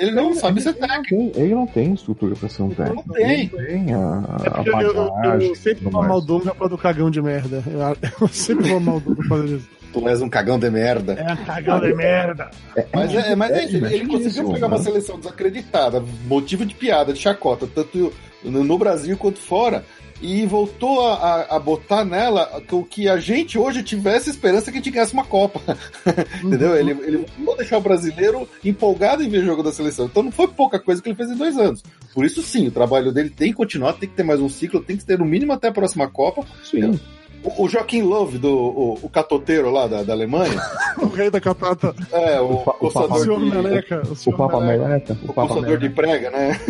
ele 0.00 0.12
não 0.12 0.30
ele, 0.30 0.34
sabe 0.36 0.60
ser 0.62 0.72
técnico. 0.72 1.32
Ele 1.38 1.54
não 1.54 1.66
tem 1.66 1.92
estrutura 1.92 2.34
pra 2.34 2.48
ser 2.48 2.62
um 2.62 2.70
técnico. 2.70 3.04
Não 3.06 3.14
tem. 3.14 3.24
Ele 3.24 3.50
não 3.52 3.66
tem 3.66 3.94
a, 3.94 4.36
é 4.44 4.84
eu, 4.84 4.92
eu, 4.92 5.40
eu, 5.40 5.54
sempre 5.54 5.84
vou 5.84 6.02
mal 6.02 6.20
Dunga 6.22 6.54
pra 6.54 6.68
do 6.68 6.78
cagão 6.78 7.10
de 7.10 7.20
merda. 7.20 7.62
Eu, 7.66 7.80
eu 8.22 8.28
sempre 8.28 8.70
vou 8.70 8.80
mal 8.80 8.98
Dunga 8.98 9.22
pra 9.28 9.38
isso. 9.44 9.68
Tu 9.92 10.08
és 10.08 10.22
um 10.22 10.28
cagão 10.28 10.58
de 10.58 10.70
merda. 10.70 11.12
É 11.14 11.32
um 11.32 11.44
cagão 11.44 11.80
de 11.80 11.94
merda. 11.94 12.50
É, 12.74 12.86
mas 12.94 13.14
é, 13.14 13.34
mas 13.34 13.50
é, 13.50 13.64
ele, 13.64 13.94
ele 13.94 14.06
conseguiu 14.06 14.52
pegar 14.52 14.68
uma 14.68 14.78
seleção 14.78 15.18
desacreditada, 15.18 16.02
motivo 16.26 16.64
de 16.64 16.74
piada, 16.74 17.12
de 17.12 17.18
chacota, 17.18 17.66
tanto 17.66 18.12
no 18.42 18.78
Brasil 18.78 19.18
quanto 19.18 19.38
fora 19.38 19.84
e 20.20 20.44
voltou 20.46 21.06
a, 21.06 21.56
a, 21.56 21.58
botar 21.58 22.04
nela 22.04 22.62
o 22.70 22.84
que 22.84 23.08
a 23.08 23.18
gente 23.18 23.58
hoje 23.58 23.82
tivesse 23.82 24.30
esperança 24.30 24.70
que 24.70 24.78
a 24.78 24.80
gente 24.80 24.90
ganhasse 24.90 25.14
uma 25.14 25.24
Copa. 25.24 25.60
Entendeu? 26.44 26.76
Ele, 26.76 26.90
ele 26.90 27.26
vou 27.38 27.56
deixar 27.56 27.78
o 27.78 27.80
brasileiro 27.80 28.48
empolgado 28.64 29.22
em 29.22 29.28
ver 29.28 29.38
o 29.38 29.46
jogo 29.46 29.62
da 29.62 29.72
seleção. 29.72 30.06
Então 30.06 30.22
não 30.22 30.32
foi 30.32 30.48
pouca 30.48 30.78
coisa 30.78 31.02
que 31.02 31.08
ele 31.08 31.16
fez 31.16 31.30
em 31.30 31.36
dois 31.36 31.56
anos. 31.56 31.82
Por 32.14 32.24
isso, 32.24 32.42
sim, 32.42 32.68
o 32.68 32.72
trabalho 32.72 33.12
dele 33.12 33.30
tem 33.30 33.50
que 33.50 33.56
continuar, 33.56 33.94
tem 33.94 34.08
que 34.08 34.14
ter 34.14 34.22
mais 34.22 34.40
um 34.40 34.48
ciclo, 34.48 34.82
tem 34.82 34.96
que 34.96 35.04
ter 35.04 35.18
no 35.18 35.24
mínimo 35.24 35.52
até 35.52 35.68
a 35.68 35.72
próxima 35.72 36.08
Copa. 36.08 36.44
Sim. 36.64 36.98
O, 37.42 37.68
Joaquim 37.68 38.02
Love, 38.02 38.38
do, 38.38 38.54
o, 38.54 38.98
o 39.02 39.08
catoteiro 39.08 39.70
lá 39.70 39.86
da, 39.86 40.02
da 40.02 40.12
Alemanha. 40.12 40.60
o 41.00 41.06
rei 41.06 41.30
da 41.30 41.40
catata. 41.40 41.94
É, 42.12 42.38
o, 42.40 42.62
o, 42.80 42.86
o 42.86 43.38
de... 43.38 43.50
Meleca. 43.50 44.02
O, 44.06 44.30
o 44.30 44.36
Papa 44.36 44.60
Meleca. 44.60 45.16
O, 45.22 45.30
o 45.30 45.32
coçador 45.32 45.78
de 45.78 45.88
prega, 45.88 46.30
né? 46.30 46.60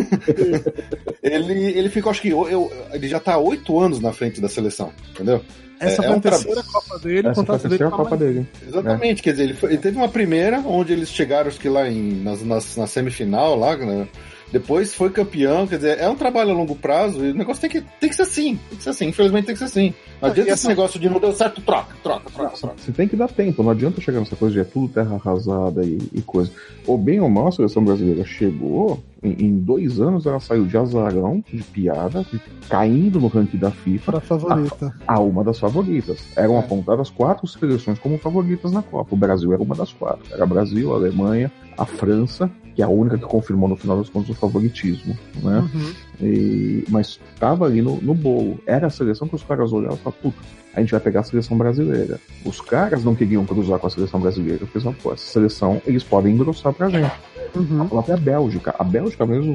ele, 1.21 1.77
ele 1.77 1.89
ficou, 1.89 2.09
acho 2.09 2.21
que, 2.21 2.29
eu, 2.29 2.47
eu, 2.47 2.71
ele 2.93 3.07
já 3.07 3.19
tá 3.19 3.37
oito 3.37 3.77
anos 3.79 3.99
na 3.99 4.13
frente 4.13 4.39
da 4.39 4.47
seleção, 4.47 4.91
entendeu? 5.09 5.41
Essa 5.81 6.03
é, 6.03 6.05
foi 6.05 6.15
é 6.15 6.17
a 6.17 6.21
terceira 6.21 6.63
tra... 6.63 6.71
Copa 6.71 6.99
dele, 6.99 7.27
Essa 7.27 7.43
foi 7.43 7.55
a 7.55 7.59
terceira 7.59 7.91
Copa 7.91 8.17
dele. 8.17 8.47
Exatamente, 8.65 9.19
é. 9.19 9.23
quer 9.23 9.31
dizer, 9.31 9.43
ele, 9.43 9.53
foi, 9.55 9.69
ele, 9.71 9.77
teve 9.79 9.97
uma 9.97 10.09
primeira, 10.09 10.59
onde 10.59 10.93
eles 10.93 11.09
chegaram, 11.09 11.47
acho 11.47 11.59
que 11.59 11.67
lá 11.67 11.89
em, 11.89 12.21
nas, 12.21 12.43
nas, 12.43 12.77
na 12.77 12.87
semifinal, 12.87 13.57
lá, 13.57 13.75
né? 13.75 14.07
Depois 14.51 14.93
foi 14.93 15.09
campeão, 15.09 15.65
quer 15.65 15.77
dizer, 15.77 15.99
é 15.99 16.09
um 16.09 16.15
trabalho 16.15 16.51
a 16.51 16.53
longo 16.53 16.75
prazo 16.75 17.23
e 17.25 17.31
o 17.31 17.33
negócio 17.33 17.61
tem 17.61 17.69
que, 17.69 17.81
tem 17.99 18.09
que 18.09 18.15
ser 18.15 18.23
assim. 18.23 18.59
Tem 18.69 18.77
que 18.77 18.83
ser 18.83 18.89
assim, 18.89 19.07
infelizmente 19.07 19.45
tem 19.45 19.55
que 19.55 19.59
ser 19.59 19.65
assim. 19.65 19.93
Não 20.21 20.29
adianta 20.29 20.51
esse 20.51 20.67
negócio 20.67 20.99
de 20.99 21.09
não 21.09 21.19
deu 21.19 21.31
certo, 21.33 21.61
troca, 21.61 21.95
troca, 22.03 22.29
troca, 22.29 22.57
troca. 22.57 22.75
Você 22.77 22.91
tem 22.91 23.07
que 23.07 23.15
dar 23.15 23.29
tempo, 23.29 23.63
não 23.63 23.71
adianta 23.71 24.01
chegar 24.01 24.19
nessa 24.19 24.35
coisa 24.35 24.53
de 24.53 24.59
é 24.59 24.63
tudo 24.63 24.91
terra 24.91 25.15
arrasada 25.15 25.83
e, 25.83 25.97
e 26.13 26.21
coisa. 26.21 26.51
Ou 26.85 26.97
bem 26.97 27.21
ou 27.21 27.29
mal, 27.29 27.47
a 27.47 27.51
seleção 27.51 27.83
brasileira 27.83 28.25
chegou, 28.25 29.01
em, 29.23 29.59
dois 29.59 29.99
anos 29.99 30.25
ela 30.25 30.39
saiu 30.39 30.65
de 30.65 30.75
azarão, 30.77 31.43
de 31.47 31.61
piada, 31.63 32.25
caindo 32.67 33.19
no 33.19 33.27
ranking 33.27 33.57
da 33.57 33.69
FIFA. 33.69 34.11
Pra 34.13 34.21
favorita. 34.21 34.95
A, 35.07 35.15
a, 35.15 35.19
uma 35.19 35.43
das 35.43 35.59
favoritas. 35.59 36.25
Eram 36.35 36.55
é. 36.55 36.59
apontadas 36.59 37.09
quatro 37.09 37.45
seleções 37.47 37.99
como 37.99 38.17
favoritas 38.17 38.71
na 38.71 38.81
Copa. 38.81 39.13
O 39.13 39.17
Brasil 39.17 39.53
era 39.53 39.61
uma 39.61 39.75
das 39.75 39.93
quatro. 39.93 40.33
Era 40.33 40.45
Brasil, 40.45 40.93
Alemanha, 40.93 41.51
a 41.77 41.85
França 41.85 42.49
que 42.73 42.81
é 42.81 42.85
a 42.85 42.89
única 42.89 43.17
que 43.17 43.25
confirmou 43.25 43.67
no 43.67 43.75
final 43.75 43.97
das 43.97 44.09
contas 44.09 44.29
o 44.29 44.33
favoritismo, 44.33 45.17
né? 45.43 45.59
Uhum. 45.59 45.93
E, 46.21 46.85
mas 46.89 47.19
estava 47.33 47.65
ali 47.65 47.81
no, 47.81 47.99
no 48.01 48.13
bolo. 48.13 48.59
Era 48.65 48.87
a 48.87 48.89
seleção 48.89 49.27
que 49.27 49.35
os 49.35 49.43
caras 49.43 49.73
olhavam 49.73 49.97
e 49.97 49.99
falavam, 49.99 50.21
puta, 50.21 50.37
a 50.73 50.79
gente 50.79 50.91
vai 50.91 50.99
pegar 50.99 51.21
a 51.21 51.23
seleção 51.23 51.57
brasileira. 51.57 52.19
Os 52.45 52.61
caras 52.61 53.03
não 53.03 53.13
queriam 53.13 53.45
cruzar 53.45 53.79
com 53.79 53.87
a 53.87 53.89
seleção 53.89 54.19
brasileira, 54.19 54.59
porque 54.59 54.77
eles 54.77 54.97
pô, 55.01 55.13
essa 55.13 55.25
seleção 55.25 55.81
eles 55.85 56.03
podem 56.03 56.33
engrossar 56.33 56.73
pra 56.73 56.89
gente. 56.89 57.11
Uhum. 57.55 57.81
A 57.81 57.85
própria 57.85 58.17
Bélgica. 58.17 58.75
A 58.79 58.83
Bélgica 58.83 59.25
mesmo, 59.25 59.53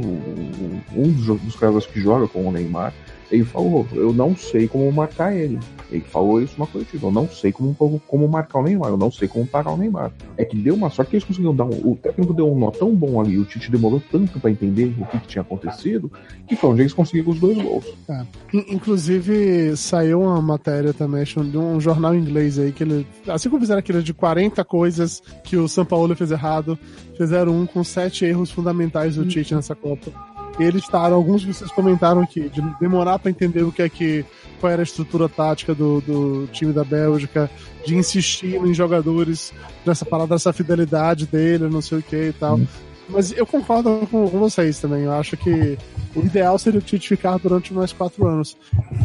um 0.94 1.10
dos, 1.10 1.40
dos 1.40 1.56
caras 1.56 1.86
que 1.86 2.00
joga 2.00 2.28
com 2.28 2.46
o 2.46 2.52
Neymar, 2.52 2.92
ele 3.30 3.44
falou, 3.44 3.86
eu 3.92 4.12
não 4.12 4.36
sei 4.36 4.68
como 4.68 4.90
marcar 4.92 5.34
ele. 5.34 5.58
Ele 5.90 6.02
falou 6.02 6.40
isso 6.40 6.54
na 6.58 6.66
coletiva. 6.66 7.06
Eu 7.06 7.12
não 7.12 7.28
sei 7.28 7.52
como, 7.52 7.74
como 8.06 8.28
marcar 8.28 8.60
o 8.60 8.62
Neymar, 8.62 8.90
eu 8.90 8.96
não 8.96 9.10
sei 9.10 9.28
como 9.28 9.46
parar 9.46 9.72
o 9.72 9.76
Neymar. 9.76 10.12
É 10.36 10.44
que 10.44 10.56
deu 10.56 10.74
uma 10.74 10.90
sorte 10.90 11.10
que 11.10 11.16
eles 11.16 11.24
conseguiram 11.24 11.54
dar 11.54 11.64
um. 11.64 11.92
O 11.92 11.98
técnico 12.00 12.32
deu 12.32 12.50
um 12.50 12.58
nó 12.58 12.70
tão 12.70 12.94
bom 12.94 13.20
ali, 13.20 13.38
o 13.38 13.44
Tite 13.44 13.70
demorou 13.70 14.02
tanto 14.10 14.38
para 14.40 14.50
entender 14.50 14.94
o 14.98 15.06
que, 15.06 15.20
que, 15.20 15.26
tinha 15.28 15.42
acontecido, 15.42 16.10
que 16.46 16.56
foi 16.56 16.70
onde 16.70 16.82
eles 16.82 16.92
conseguiram 16.92 17.30
os 17.30 17.40
dois 17.40 17.56
gols. 17.56 17.84
É. 18.08 18.24
Inclusive, 18.52 19.76
saiu 19.76 20.22
uma 20.22 20.40
matéria 20.40 20.92
também 20.92 21.24
de 21.24 21.58
um 21.58 21.80
jornal 21.80 22.14
inglês 22.14 22.58
aí, 22.58 22.72
que 22.72 22.82
ele. 22.82 23.06
Assim 23.28 23.48
como 23.48 23.60
fizeram 23.60 23.80
aquilo 23.80 24.02
de 24.02 24.14
40 24.14 24.64
coisas 24.64 25.22
que 25.44 25.56
o 25.56 25.68
São 25.68 25.84
Paulo 25.84 26.14
fez 26.14 26.30
errado, 26.30 26.78
fizeram 27.16 27.52
um 27.52 27.66
com 27.66 27.82
sete 27.82 28.24
erros 28.24 28.50
fundamentais 28.50 29.16
do 29.16 29.26
Tite 29.26 29.54
nessa 29.54 29.74
Copa. 29.74 30.35
E 30.58 30.62
eles 30.62 30.82
estavam, 30.82 31.14
alguns 31.14 31.42
de 31.42 31.52
vocês 31.52 31.70
comentaram 31.70 32.22
aqui, 32.22 32.48
de 32.48 32.62
demorar 32.80 33.18
para 33.18 33.30
entender 33.30 33.62
o 33.62 33.72
que 33.72 33.82
é 33.82 33.88
que 33.88 34.24
qual 34.60 34.72
era 34.72 34.82
a 34.82 34.84
estrutura 34.84 35.28
tática 35.28 35.74
do, 35.74 36.00
do 36.00 36.48
time 36.50 36.72
da 36.72 36.82
Bélgica, 36.82 37.50
de 37.84 37.94
insistir 37.94 38.54
em 38.56 38.72
jogadores 38.72 39.52
nessa 39.84 40.04
parada, 40.04 40.34
dessa 40.34 40.52
fidelidade 40.52 41.26
dele, 41.26 41.68
não 41.68 41.82
sei 41.82 41.98
o 41.98 42.02
que 42.02 42.28
e 42.28 42.32
tal. 42.32 42.56
Hum. 42.56 42.66
Mas 43.08 43.32
eu 43.32 43.46
concordo 43.46 44.06
com, 44.10 44.28
com, 44.28 44.38
vocês 44.38 44.80
também. 44.80 45.04
Eu 45.04 45.12
acho 45.12 45.36
que 45.36 45.78
o 46.14 46.20
ideal 46.20 46.58
seria 46.58 46.80
o 46.80 46.82
Tite 46.82 47.08
ficar 47.08 47.38
durante 47.38 47.72
mais 47.72 47.92
quatro 47.92 48.26
anos. 48.26 48.56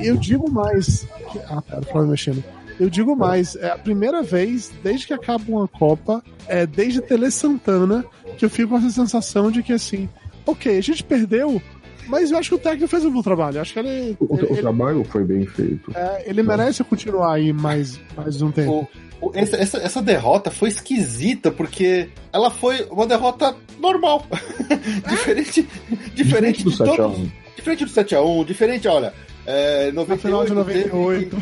E 0.02 0.08
eu 0.08 0.18
digo 0.18 0.50
mais. 0.50 1.08
Ah, 1.48 1.62
pera, 1.62 1.82
tava 1.82 2.06
mexendo. 2.06 2.44
Eu 2.80 2.90
digo 2.90 3.16
mais, 3.16 3.56
é 3.56 3.70
a 3.70 3.78
primeira 3.78 4.24
vez, 4.24 4.72
desde 4.84 5.06
que 5.06 5.14
acaba 5.14 5.44
uma 5.48 5.68
Copa, 5.68 6.24
é 6.48 6.66
desde 6.66 7.00
Tele 7.00 7.30
Santana, 7.30 8.04
que 8.40 8.44
eu 8.44 8.50
fico 8.50 8.70
com 8.70 8.78
essa 8.78 8.90
sensação 8.90 9.52
de 9.52 9.62
que 9.62 9.74
assim, 9.74 10.10
ok, 10.52 10.78
a 10.78 10.82
gente 10.82 11.04
perdeu, 11.04 11.62
mas 12.08 12.32
eu 12.32 12.38
acho 12.38 12.50
que 12.50 12.56
o 12.56 12.60
técnico 12.60 12.88
fez 12.88 13.06
um 13.06 13.12
bom 13.12 13.22
trabalho. 13.22 13.62
Acho 13.62 13.74
que 13.74 13.80
ele. 13.80 14.18
O, 14.20 14.38
ele, 14.38 14.46
o 14.46 14.58
trabalho 14.58 15.04
foi 15.04 15.24
bem 15.24 15.46
feito. 15.46 15.92
É, 15.96 16.30
ele 16.30 16.44
merece 16.44 16.84
continuar 16.84 17.36
aí 17.36 17.54
mais, 17.54 18.00
mais 18.16 18.42
um 18.42 18.52
tempo. 18.52 18.88
O, 19.22 19.32
essa, 19.34 19.56
essa, 19.56 19.78
essa, 19.78 20.02
derrota 20.02 20.50
foi 20.50 20.70
esquisita, 20.70 21.52
porque 21.52 22.10
ela 22.34 22.50
foi 22.50 22.86
uma 22.90 23.06
derrota 23.06 23.56
normal. 23.80 24.26
diferente, 25.08 25.68
diferente, 26.16 26.64
do 26.64 26.72
7x1. 26.72 27.32
Diferente 27.56 27.86
do 27.86 27.92
7x1, 27.92 28.46
diferente, 28.46 28.88
olha. 28.88 29.14
É, 29.46 29.92
98, 29.92 30.22
final 30.22 30.46
de 30.46 30.54
98. 30.54 31.38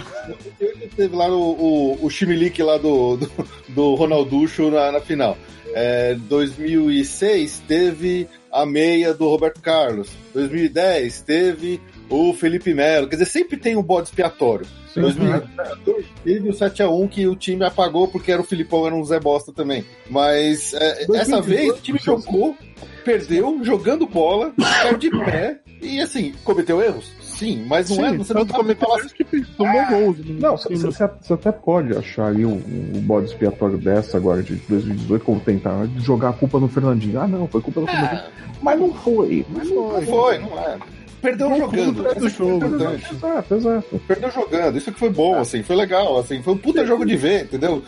Teve, 0.57 0.87
teve 0.87 1.15
lá 1.15 1.27
o, 1.29 1.51
o, 1.51 2.05
o 2.05 2.09
Chimilique 2.09 2.61
lá 2.63 2.77
do, 2.77 3.17
do, 3.17 3.31
do 3.69 3.95
Ronalducho 3.95 4.69
na, 4.69 4.91
na 4.91 4.99
final. 5.01 5.37
É, 5.73 6.15
2006 6.15 7.63
teve 7.67 8.27
a 8.51 8.65
meia 8.65 9.13
do 9.13 9.27
Roberto 9.27 9.61
Carlos. 9.61 10.09
2010 10.33 11.21
teve 11.21 11.81
o 12.09 12.33
Felipe 12.33 12.73
Melo. 12.73 13.07
Quer 13.07 13.17
dizer, 13.17 13.25
sempre 13.25 13.57
tem 13.57 13.75
um 13.75 13.83
bode 13.83 14.09
expiatório. 14.09 14.65
Sim, 14.93 15.01
2014 15.01 16.05
teve 16.23 16.49
o 16.49 16.53
7x1 16.53 17.09
que 17.09 17.27
o 17.27 17.35
time 17.35 17.63
apagou 17.63 18.07
porque 18.07 18.31
era 18.31 18.41
o 18.41 18.45
Filipão, 18.45 18.87
era 18.87 18.95
um 18.95 19.03
Zé 19.03 19.19
Bosta 19.19 19.53
também. 19.53 19.85
Mas 20.09 20.73
é, 20.73 21.05
essa 21.15 21.39
vez 21.41 21.71
o 21.71 21.81
time 21.81 21.99
jogou, 21.99 22.57
perdeu, 23.05 23.63
jogando 23.63 24.07
bola, 24.07 24.53
caiu 24.81 24.97
de 24.97 25.09
pé 25.11 25.59
e 25.81 26.01
assim, 26.01 26.33
cometeu 26.43 26.81
erros? 26.81 27.11
Sim, 27.39 27.65
mas 27.67 27.89
não 27.89 27.95
Sim, 27.95 28.03
é. 28.03 28.17
Você 28.17 28.33
não 28.33 28.45
tá 28.45 28.75
falar 28.75 28.97
assim, 28.97 29.15
que 29.15 29.41
tomou 29.55 29.79
ah. 29.79 29.89
Né? 29.89 30.37
Não, 30.41 30.57
você 30.57 31.33
até 31.33 31.53
pode 31.53 31.97
achar 31.97 32.25
ali 32.25 32.45
um, 32.45 32.61
um 32.93 32.99
bode 32.99 33.27
expiatório 33.27 33.77
dessa 33.77 34.17
agora 34.17 34.43
de 34.43 34.55
2018, 34.55 35.23
como 35.23 35.39
tentar 35.39 35.87
jogar 35.99 36.31
a 36.31 36.33
culpa 36.33 36.59
no 36.59 36.67
Fernandinho. 36.67 37.17
Ah, 37.17 37.27
não, 37.27 37.47
foi 37.47 37.61
culpa 37.61 37.79
do 37.79 37.87
é. 37.87 37.91
Fernandinho. 37.91 38.31
Mas 38.61 38.77
não 38.77 38.93
foi. 38.93 39.45
Mas 39.49 39.69
não, 39.69 39.93
não 39.93 40.01
foi, 40.01 40.37
não 40.39 40.59
é. 40.59 40.77
Perdeu 41.21 41.55
jogando. 41.55 42.07
É 42.07 42.15
do 42.15 42.29
jogo. 42.29 42.65
Exato, 42.65 43.55
exato. 43.55 44.01
Perdeu 44.07 44.31
jogando. 44.31 44.77
Isso 44.77 44.91
que 44.91 44.99
foi 44.99 45.09
bom, 45.09 45.35
assim, 45.35 45.63
foi 45.63 45.75
legal, 45.75 46.17
assim, 46.19 46.41
foi 46.41 46.53
um 46.53 46.57
puta 46.57 46.85
jogo 46.85 47.05
de 47.05 47.15
ver, 47.15 47.43
entendeu? 47.43 47.83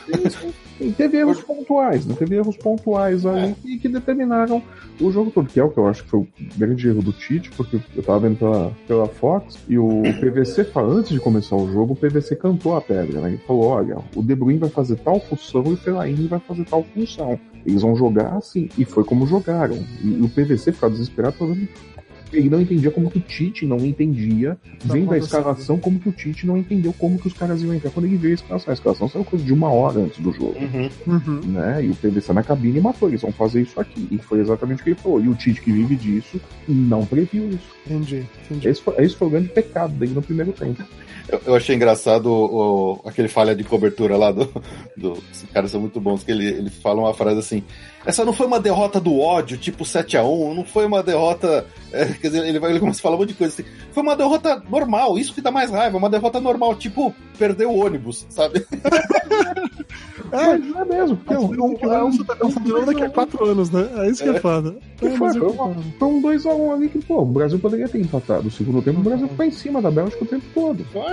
E 0.79 0.91
teve 0.91 1.17
erros 1.17 1.41
pontuais, 1.41 2.05
né? 2.05 2.15
Teve 2.17 2.35
erros 2.35 2.57
pontuais 2.57 3.25
ali 3.25 3.55
é. 3.65 3.77
que 3.77 3.87
determinaram 3.87 4.61
o 4.99 5.11
jogo 5.11 5.31
todo, 5.31 5.47
que 5.47 5.59
é 5.59 5.63
o 5.63 5.69
que 5.69 5.77
eu 5.77 5.87
acho 5.87 6.03
que 6.03 6.09
foi 6.09 6.19
o 6.21 6.27
grande 6.57 6.87
erro 6.87 7.01
do 7.01 7.11
Tite, 7.11 7.51
porque 7.51 7.79
eu 7.95 8.03
tava 8.03 8.19
vendo 8.19 8.37
pela, 8.37 8.71
pela 8.87 9.07
Fox 9.07 9.59
e 9.69 9.77
o 9.77 10.01
PVC, 10.19 10.67
antes 10.75 11.11
de 11.11 11.19
começar 11.19 11.55
o 11.55 11.71
jogo, 11.71 11.93
o 11.93 11.95
PVC 11.95 12.35
cantou 12.35 12.75
a 12.75 12.81
pedra, 12.81 13.21
né? 13.21 13.29
Ele 13.29 13.37
falou: 13.45 13.65
olha, 13.65 13.97
o 14.15 14.23
De 14.23 14.35
Bruyne 14.35 14.59
vai 14.59 14.69
fazer 14.69 14.95
tal 14.97 15.19
função 15.19 15.63
e 15.67 15.73
o 15.73 15.77
Fellaini 15.77 16.27
vai 16.27 16.39
fazer 16.39 16.65
tal 16.65 16.83
função. 16.83 17.39
Eles 17.65 17.81
vão 17.81 17.95
jogar 17.95 18.37
assim. 18.37 18.69
E 18.77 18.85
foi 18.85 19.03
como 19.03 19.27
jogaram. 19.27 19.77
E 20.03 20.21
o 20.21 20.29
PVC 20.29 20.71
ficou 20.71 20.89
desesperado 20.89 21.35
falando 21.35 21.67
ele 22.31 22.49
não 22.49 22.61
entendia 22.61 22.91
como 22.91 23.09
que 23.09 23.17
o 23.17 23.21
Tite 23.21 23.65
não 23.65 23.77
entendia, 23.77 24.57
vendo 24.83 25.13
a 25.13 25.17
escalação, 25.17 25.77
como 25.77 25.99
que 25.99 26.09
o 26.09 26.11
Tite 26.11 26.45
não 26.45 26.57
entendeu 26.57 26.93
como 26.93 27.19
que 27.19 27.27
os 27.27 27.33
caras 27.33 27.61
iam 27.61 27.73
entrar 27.73 27.91
quando 27.91 28.05
ele 28.05 28.17
veio 28.17 28.33
a 28.33 28.35
escalação. 28.35 28.71
A 28.71 28.73
escalação 28.73 29.09
saiu 29.09 29.25
coisa 29.25 29.43
de 29.43 29.53
uma 29.53 29.71
hora 29.71 29.99
antes 29.99 30.19
do 30.19 30.31
jogo. 30.31 30.55
Uhum. 30.59 30.89
Uhum. 31.07 31.41
Né? 31.45 31.85
E 31.85 31.89
o 31.89 31.95
PVC 31.95 32.33
na 32.33 32.43
cabine 32.43 32.79
matou, 32.79 33.09
eles 33.09 33.21
vão 33.21 33.31
fazer 33.31 33.61
isso 33.61 33.79
aqui. 33.79 34.07
E 34.11 34.17
foi 34.17 34.39
exatamente 34.39 34.81
o 34.81 34.83
que 34.83 34.89
ele 34.91 34.99
falou. 34.99 35.21
E 35.21 35.27
o 35.27 35.35
Tite 35.35 35.61
que 35.61 35.71
vive 35.71 35.95
disso 35.95 36.39
não 36.67 37.05
previu 37.05 37.49
isso. 37.49 37.75
Entendi. 37.85 38.25
entendi. 38.45 38.67
Esse, 38.67 38.81
foi, 38.81 38.95
esse 39.03 39.15
foi 39.15 39.27
o 39.27 39.31
grande 39.31 39.49
pecado 39.49 39.93
dele 39.93 40.13
no 40.13 40.21
primeiro 40.21 40.51
tempo. 40.53 40.83
Eu, 41.27 41.41
eu 41.45 41.55
achei 41.55 41.75
engraçado 41.75 42.27
o, 42.27 43.01
o, 43.03 43.07
aquele 43.07 43.27
falha 43.27 43.55
de 43.55 43.63
cobertura 43.63 44.17
lá 44.17 44.31
do, 44.31 44.45
do. 44.97 45.13
Esses 45.31 45.49
caras 45.51 45.71
são 45.71 45.81
muito 45.81 45.99
bons, 45.99 46.23
que 46.23 46.31
ele, 46.31 46.47
ele 46.47 46.69
fala 46.69 47.01
uma 47.01 47.13
frase 47.13 47.39
assim. 47.39 47.63
Essa 48.05 48.25
não 48.25 48.33
foi 48.33 48.47
uma 48.47 48.59
derrota 48.59 48.99
do 48.99 49.19
ódio, 49.19 49.57
tipo 49.57 49.85
7 49.85 50.17
a 50.17 50.23
1 50.23 50.53
não 50.55 50.65
foi 50.65 50.85
uma 50.85 51.03
derrota. 51.03 51.65
É, 51.91 52.05
quer 52.05 52.27
dizer, 52.27 52.45
ele, 52.45 52.59
vai, 52.59 52.71
ele 52.71 52.79
começa 52.79 52.99
a 52.99 53.03
falar 53.03 53.15
um 53.15 53.19
monte 53.19 53.29
de 53.29 53.35
coisa 53.35 53.53
assim. 53.53 53.69
Foi 53.91 54.01
uma 54.01 54.15
derrota 54.15 54.61
normal, 54.69 55.17
isso 55.17 55.33
que 55.33 55.41
dá 55.41 55.51
mais 55.51 55.69
raiva, 55.69 55.97
uma 55.97 56.09
derrota 56.09 56.39
normal, 56.39 56.75
tipo, 56.75 57.13
perder 57.37 57.65
o 57.65 57.75
ônibus, 57.75 58.25
sabe? 58.29 58.65
É, 60.31 60.57
não 60.57 60.81
é 60.81 60.85
mesmo. 60.85 61.17
Porque 61.17 61.35
um, 61.35 61.47
um, 61.47 61.65
um, 61.65 61.71
um, 61.73 61.77
tá 62.23 62.37
um, 62.45 62.85
daqui 62.85 63.03
a 63.03 63.09
quatro 63.09 63.45
anos, 63.45 63.69
né? 63.69 63.89
É 63.97 64.09
isso 64.09 64.23
que 64.23 64.29
é, 64.29 64.35
é 64.35 64.39
foda. 64.39 64.75
É, 65.01 65.09
foi, 65.09 65.33
foi, 65.33 65.41
uma, 65.41 65.75
foi 65.99 66.07
um 66.07 66.21
2x1 66.21 66.55
um 66.55 66.71
ali 66.71 66.87
que, 66.87 66.99
pô, 66.99 67.21
o 67.21 67.25
Brasil 67.25 67.59
poderia 67.59 67.87
ter 67.89 67.99
empatado. 67.99 68.47
O 68.47 68.51
segundo 68.51 68.81
tempo, 68.81 69.01
o 69.01 69.03
Brasil 69.03 69.27
foi 69.35 69.47
em 69.47 69.51
cima 69.51 69.81
da 69.81 69.91
Bélgica 69.91 70.23
o 70.23 70.27
tempo 70.27 70.45
todo. 70.53 70.85
Foi, 70.85 71.03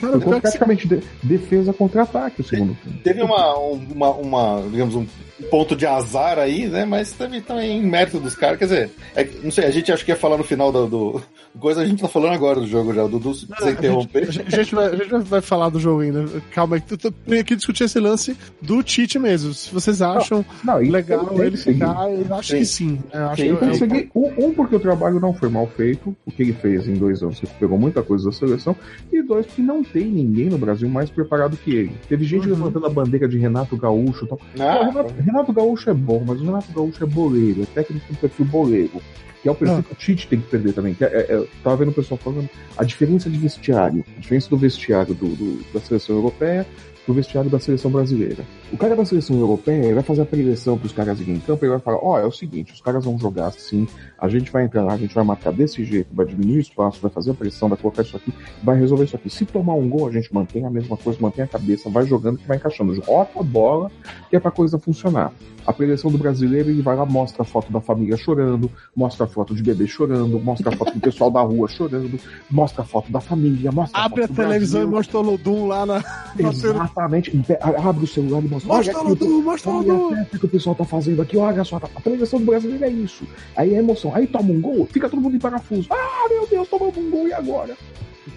Cara, 0.00 0.20
foi 0.20 0.40
praticamente 0.40 0.88
de, 0.88 1.02
defesa 1.22 1.72
contra 1.72 2.02
ataque 2.02 2.40
o 2.40 2.44
segundo 2.44 2.74
tempo. 2.82 2.96
Teve 3.04 3.22
uma, 3.22 3.54
uma, 3.58 4.10
uma, 4.10 4.62
digamos, 4.70 4.94
um 4.94 5.06
ponto 5.50 5.74
de 5.74 5.86
azar 5.86 6.38
aí, 6.38 6.68
né? 6.68 6.84
Mas 6.84 7.12
teve 7.12 7.40
também 7.40 7.82
mérito 7.82 8.20
dos 8.20 8.34
caras. 8.34 8.58
Quer 8.58 8.64
dizer, 8.64 8.90
é, 9.14 9.28
não 9.42 9.50
sei, 9.50 9.64
a 9.64 9.70
gente 9.70 9.90
acha 9.90 10.04
que 10.04 10.10
ia 10.10 10.16
falar 10.16 10.36
no 10.36 10.44
final 10.44 10.70
do, 10.70 10.86
do, 10.86 11.22
coisa, 11.58 11.82
a 11.82 11.86
gente 11.86 12.00
tá 12.00 12.08
falando 12.08 12.34
agora 12.34 12.60
do 12.60 12.66
jogo 12.66 12.94
já. 12.94 13.04
O 13.04 13.08
Dudu, 13.08 13.34
se 13.34 13.46
quiser 13.46 13.72
interromper. 13.72 14.28
A 14.28 14.30
gente, 14.30 14.54
a, 14.54 14.62
gente 14.62 14.74
vai, 14.74 14.86
a 14.86 14.96
gente 14.96 15.10
vai 15.10 15.40
falar 15.40 15.68
do 15.68 15.80
jogo 15.80 16.00
ainda. 16.00 16.26
Calma 16.52 16.76
aí, 16.76 16.82
eu 16.90 16.96
tenho 16.96 17.40
aqui 17.40 17.56
discutir 17.56 17.84
esse 17.84 17.98
lance 17.98 18.36
do 18.60 18.82
Tite 18.82 19.18
mesmo. 19.18 19.52
Se 19.52 19.72
vocês 19.72 20.00
acham 20.02 20.44
não, 20.62 20.74
não, 20.74 20.90
legal 20.90 21.42
ele 21.42 21.56
ficar, 21.56 22.10
eu 22.10 22.34
acho 22.34 22.50
sim. 22.50 22.58
que 22.58 22.64
sim. 22.64 23.02
Eu 23.12 23.26
acho 23.26 23.42
sim, 23.42 23.88
que 23.88 23.96
é, 23.96 24.08
um, 24.14 24.46
um, 24.46 24.54
porque 24.54 24.76
o 24.76 24.80
trabalho 24.80 25.20
não 25.20 25.34
foi 25.34 25.48
mal 25.48 25.66
feito, 25.66 26.14
o 26.26 26.30
que 26.30 26.42
ele 26.42 26.52
fez 26.52 26.86
em 26.88 26.94
dois 26.94 27.22
anos, 27.22 27.42
ele 27.42 27.52
pegou 27.58 27.78
muita 27.78 28.02
coisa 28.02 28.26
da 28.26 28.32
seleção, 28.32 28.76
e 29.12 29.22
dois, 29.22 29.46
porque 29.46 29.62
não 29.62 29.82
tem 29.82 30.06
ninguém 30.06 30.46
no 30.46 30.58
Brasil 30.58 30.88
mais 30.88 31.10
preparado 31.10 31.56
que 31.56 31.74
ele. 31.74 31.92
Teve 32.08 32.24
gente 32.24 32.48
uhum. 32.48 32.54
levantando 32.54 32.86
a 32.86 32.90
bandeira 32.90 33.28
de 33.28 33.38
Renato 33.38 33.76
Gaúcho 33.76 34.24
e 34.24 34.28
tal. 34.28 34.40
Ah, 34.58 34.84
Renato, 34.86 35.14
Renato 35.22 35.52
Gaúcho 35.52 35.90
é 35.90 35.94
bom, 35.94 36.22
mas 36.26 36.40
o 36.40 36.44
Renato 36.44 36.72
Gaúcho 36.72 37.02
é 37.02 37.06
boleiro, 37.06 37.62
é 37.62 37.66
técnico 37.66 38.06
com 38.08 38.14
perfil 38.14 38.46
boleiro. 38.46 39.02
Que 39.42 39.48
é 39.48 39.50
o 39.50 39.54
perfil 39.56 39.78
ah. 39.78 39.82
que 39.82 39.92
o 39.92 39.96
Tite 39.96 40.28
tem 40.28 40.40
que 40.40 40.48
perder 40.48 40.72
também. 40.72 40.94
Que 40.94 41.04
é, 41.04 41.08
é, 41.08 41.44
tava 41.64 41.76
vendo 41.76 41.90
o 41.90 41.94
pessoal 41.94 42.18
falando 42.18 42.48
a 42.76 42.84
diferença 42.84 43.28
de 43.28 43.36
vestiário, 43.36 44.04
a 44.16 44.20
diferença 44.20 44.48
do 44.48 44.56
vestiário 44.56 45.14
do, 45.14 45.26
do, 45.26 45.72
da 45.72 45.80
seleção 45.80 46.14
europeia 46.14 46.66
pro 47.04 47.14
vestiário 47.14 47.50
da 47.50 47.58
seleção 47.58 47.90
brasileira. 47.90 48.44
O 48.72 48.76
cara 48.76 48.94
da 48.94 49.04
seleção 49.04 49.38
europeia 49.38 49.94
vai 49.94 50.02
fazer 50.02 50.22
a 50.22 50.26
preleção 50.26 50.78
pros 50.78 50.92
caras 50.92 51.20
irem 51.20 51.36
em 51.36 51.40
campo 51.40 51.64
e 51.64 51.68
vai 51.68 51.78
falar: 51.78 51.98
Ó, 51.98 52.14
oh, 52.14 52.18
é 52.18 52.24
o 52.24 52.32
seguinte, 52.32 52.72
os 52.72 52.80
caras 52.80 53.04
vão 53.04 53.18
jogar 53.18 53.46
assim, 53.46 53.86
a 54.18 54.28
gente 54.28 54.50
vai 54.50 54.64
entrar 54.64 54.84
lá, 54.84 54.94
a 54.94 54.96
gente 54.98 55.14
vai 55.14 55.24
marcar 55.24 55.52
desse 55.52 55.84
jeito, 55.84 56.14
vai 56.14 56.26
diminuir 56.26 56.58
o 56.58 56.60
espaço, 56.60 57.00
vai 57.00 57.10
fazer 57.10 57.32
a 57.32 57.34
pressão, 57.34 57.68
vai 57.68 57.78
colocar 57.78 58.02
isso 58.02 58.16
aqui, 58.16 58.32
vai 58.62 58.78
resolver 58.78 59.04
isso 59.04 59.16
aqui. 59.16 59.28
Se 59.28 59.44
tomar 59.44 59.74
um 59.74 59.88
gol, 59.88 60.08
a 60.08 60.12
gente 60.12 60.32
mantém 60.32 60.64
a 60.64 60.70
mesma 60.70 60.96
coisa, 60.96 61.18
mantém 61.20 61.44
a 61.44 61.48
cabeça, 61.48 61.90
vai 61.90 62.06
jogando 62.06 62.38
que 62.38 62.46
vai 62.46 62.56
encaixando. 62.56 62.98
Rota 63.00 63.40
a 63.40 63.42
bola, 63.42 63.90
que 64.30 64.36
é 64.36 64.40
pra 64.40 64.50
coisa 64.50 64.78
funcionar. 64.78 65.32
A 65.66 65.72
preleção 65.72 66.10
do 66.10 66.18
brasileiro, 66.18 66.70
ele 66.70 66.82
vai 66.82 66.96
lá, 66.96 67.06
mostra 67.06 67.42
a 67.42 67.44
foto 67.44 67.72
da 67.72 67.80
família 67.80 68.16
chorando, 68.16 68.70
mostra 68.94 69.24
a 69.24 69.28
foto 69.28 69.54
de 69.54 69.62
bebê 69.62 69.86
chorando, 69.86 70.38
mostra 70.40 70.72
a 70.72 70.76
foto 70.76 70.94
do 70.94 71.00
pessoal 71.00 71.30
da 71.30 71.40
rua 71.40 71.68
chorando, 71.68 72.18
mostra 72.50 72.82
a 72.82 72.84
foto 72.84 73.10
da 73.12 73.20
família, 73.20 73.70
mostra 73.70 74.00
Abre 74.00 74.22
a, 74.22 74.24
a 74.24 74.28
televisão 74.28 74.82
e 74.82 74.86
mostra 74.86 75.18
o 75.18 75.22
Lodum 75.22 75.66
lá 75.66 75.86
na. 75.86 76.04
Exatamente. 76.38 77.32
Abre 77.60 78.04
o 78.04 78.06
celular 78.06 78.42
e 78.42 78.48
mostra. 78.48 78.74
Mostra 78.74 78.98
o 78.98 79.08
Lodum, 79.08 79.42
mostra 79.42 79.70
o 79.70 79.74
Lodum. 79.74 80.22
O 80.22 80.38
que 80.38 80.46
o 80.46 80.48
pessoal 80.48 80.74
tá 80.74 80.84
fazendo 80.84 81.22
aqui, 81.22 81.36
olha 81.36 81.64
só, 81.64 81.76
a 81.76 82.00
preleção 82.00 82.40
do 82.40 82.46
brasileiro 82.46 82.84
é 82.84 82.90
isso. 82.90 83.26
Aí 83.56 83.74
é 83.74 83.78
emoção. 83.78 84.14
Aí 84.14 84.26
toma 84.26 84.52
um 84.52 84.60
gol, 84.60 84.86
fica 84.86 85.08
todo 85.08 85.20
mundo 85.20 85.36
em 85.36 85.40
parafuso. 85.40 85.88
Ah, 85.90 86.28
meu 86.28 86.46
Deus, 86.46 86.68
tomamos 86.68 86.96
um 86.96 87.10
gol 87.10 87.28
e 87.28 87.32
agora? 87.32 87.76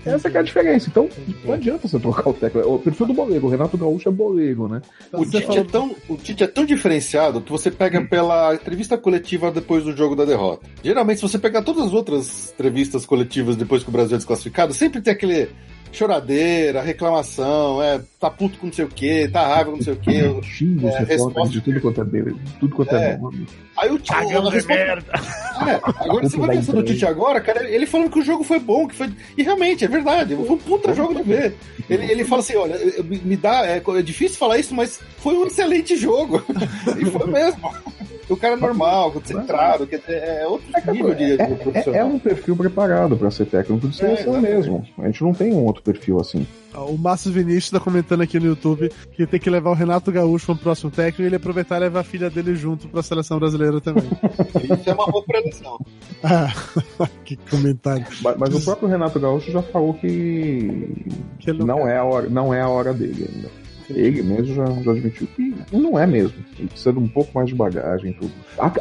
Essa 0.06 0.28
é 0.30 0.38
a 0.38 0.42
diferença. 0.42 0.90
Então, 0.90 1.10
não 1.44 1.54
adianta 1.54 1.88
você 1.88 2.00
trocar 2.00 2.30
o 2.30 2.34
técnico. 2.34 2.68
O 2.68 2.80
perfil 2.80 3.08
do 3.08 3.14
boleiro, 3.14 3.46
o 3.46 3.50
Renato 3.50 3.78
Gaúcho 3.78 4.10
é 4.10 4.12
boleiro, 4.12 4.68
né? 4.68 4.82
O 5.12 5.26
Tite, 5.26 5.58
é 5.58 5.64
tão, 5.64 5.96
o 6.10 6.16
Tite 6.18 6.44
é 6.44 6.48
tão 6.48 6.66
diferenciado 6.66 7.42
que 7.42 7.52
você 7.52 7.70
pega 7.70 8.04
pela 8.06 8.56
entrevista 8.56 8.98
coletiva 8.98 9.52
depois 9.52 9.84
do 9.84 9.96
jogo 9.96 10.16
da 10.16 10.26
derrota. 10.26 10.68
Geralmente, 10.84 11.18
se 11.18 11.28
você 11.28 11.38
pegar 11.38 11.62
todas 11.62 11.86
as 11.86 11.94
outras 11.94 12.52
entrevistas 12.54 13.06
coletivas 13.06 13.56
depois 13.56 13.84
que 13.84 13.90
o 13.90 13.92
Brasil 13.92 14.16
é 14.16 14.18
desclassificado, 14.18 14.74
sempre 14.74 15.02
tem 15.02 15.14
aquele 15.14 15.50
choradeira, 15.96 16.82
reclamação, 16.82 17.82
é, 17.82 18.02
tá 18.20 18.30
puto 18.30 18.58
com 18.60 18.68
não 18.68 18.74
sei 18.74 18.86
o 18.86 18.90
que, 18.90 19.28
tá 19.28 19.48
raiva 19.48 19.72
com 19.72 19.78
não 19.78 19.84
sei 19.84 19.94
o 19.94 19.98
que. 19.98 20.42
Xingo, 20.44 20.88
é, 20.88 21.00
resposta 21.04 21.50
de 21.50 21.62
tudo 21.62 21.82
quanto 21.82 22.02
é 22.02 22.06
dele, 22.06 22.36
tudo 22.60 22.76
quanto 22.76 22.96
é, 22.96 23.12
é 23.12 23.18
nome. 23.18 23.48
Aí 23.78 23.90
o 23.90 23.98
Tite. 23.98 24.14
resposta... 24.16 24.68
merda. 24.68 25.12
É, 25.68 25.76
agora 26.04 26.30
você 26.30 26.38
vai 26.38 26.56
pensando 26.58 26.78
no 26.78 26.84
Tite 26.84 27.06
agora, 27.06 27.42
cara, 27.42 27.70
ele 27.70 27.86
falando 27.86 28.12
que 28.12 28.20
o 28.20 28.24
jogo 28.24 28.44
foi 28.44 28.60
bom, 28.60 28.88
que 28.88 28.96
foi. 28.96 29.10
E 29.38 29.44
realmente, 29.44 29.86
é 29.86 29.88
verdade, 29.88 30.36
foi 30.36 30.56
um 30.56 30.58
puta 30.58 30.94
jogo 30.94 31.16
de 31.16 31.24
ver. 31.24 31.56
Ele, 31.90 32.12
ele 32.12 32.26
fala 32.26 32.42
assim: 32.42 32.56
olha, 32.56 32.78
me 33.04 33.36
dá. 33.36 33.66
É, 33.66 33.82
é 33.86 34.02
difícil 34.02 34.38
falar 34.38 34.58
isso, 34.58 34.74
mas 34.74 35.00
foi 35.18 35.36
um 35.36 35.46
excelente 35.48 35.96
jogo. 35.96 36.44
e 37.00 37.06
foi 37.06 37.28
mesmo 37.28 37.74
o 38.30 38.38
cara 38.38 38.54
é 38.54 38.58
normal, 38.58 39.12
concentrado, 39.12 39.86
quer 39.86 40.00
dizer, 40.00 40.24
é 40.24 40.48
outro 40.48 40.68
é, 40.74 40.92
nível 40.92 41.14
de, 41.14 41.34
é, 41.34 41.46
de 41.46 41.56
profissional. 41.56 42.02
É, 42.02 42.04
é, 42.04 42.06
um 42.06 42.20
perfil 42.20 42.56
preparado 42.56 43.16
para 43.18 43.30
ser 43.30 43.46
técnico 43.46 43.88
de 43.88 43.96
seleção 43.96 44.36
é, 44.38 44.42
mesmo. 44.42 44.86
A 44.98 45.06
gente 45.06 45.24
não 45.24 45.34
tem 45.34 45.54
um 45.54 45.64
outro 45.64 45.84
perfil 45.84 46.20
assim. 46.20 46.46
O 46.74 46.98
Márcio 46.98 47.32
Vinícius 47.32 47.70
tá 47.70 47.80
comentando 47.80 48.22
aqui 48.22 48.40
no 48.40 48.48
YouTube 48.48 48.92
que 49.14 49.26
tem 49.26 49.40
que 49.40 49.50
levar 49.50 49.70
o 49.70 49.74
Renato 49.74 50.12
Gaúcho 50.12 50.48
para 50.48 50.56
o 50.56 50.58
próximo 50.58 50.92
técnico 50.92 51.22
e 51.22 51.26
ele 51.26 51.38
aproveitar 51.38 51.78
e 51.78 51.82
levar 51.82 52.02
a 52.02 52.04
filha 52.04 52.30
dele 52.30 52.54
junto 52.56 52.88
para 52.90 53.00
a 53.00 53.04
seleção 53.04 53.40
brasileira 53.40 53.80
também. 53.80 54.04
Isso 54.64 54.90
é 54.90 54.94
uma 54.94 55.08
boa 55.08 55.24
predição. 55.24 55.78
Ah, 56.28 56.52
que 57.24 57.36
comentário. 57.36 58.06
Mas, 58.24 58.38
mas, 58.38 58.56
o 58.56 58.62
próprio 58.62 58.88
Renato 58.88 59.20
Gaúcho 59.20 59.52
já 59.52 59.62
falou 59.62 59.94
que, 59.94 61.06
que 61.40 61.54
não, 61.54 61.88
é 61.88 61.98
a 61.98 62.04
hora, 62.04 62.28
não 62.30 62.52
é 62.52 62.62
a 62.62 62.68
hora 62.68 62.94
dele 62.94 63.30
ainda. 63.32 63.65
Ele 63.90 64.24
mesmo 64.24 64.56
já, 64.56 64.66
já 64.66 64.92
admitiu 64.92 65.28
que 65.36 65.54
não 65.72 65.98
é 65.98 66.08
mesmo. 66.08 66.38
Ele 66.58 66.68
precisa 66.68 66.94
de 66.94 67.00
um 67.00 67.08
pouco 67.08 67.32
mais 67.36 67.48
de 67.48 67.56
bagagem 67.56 68.14
tudo. 68.14 68.32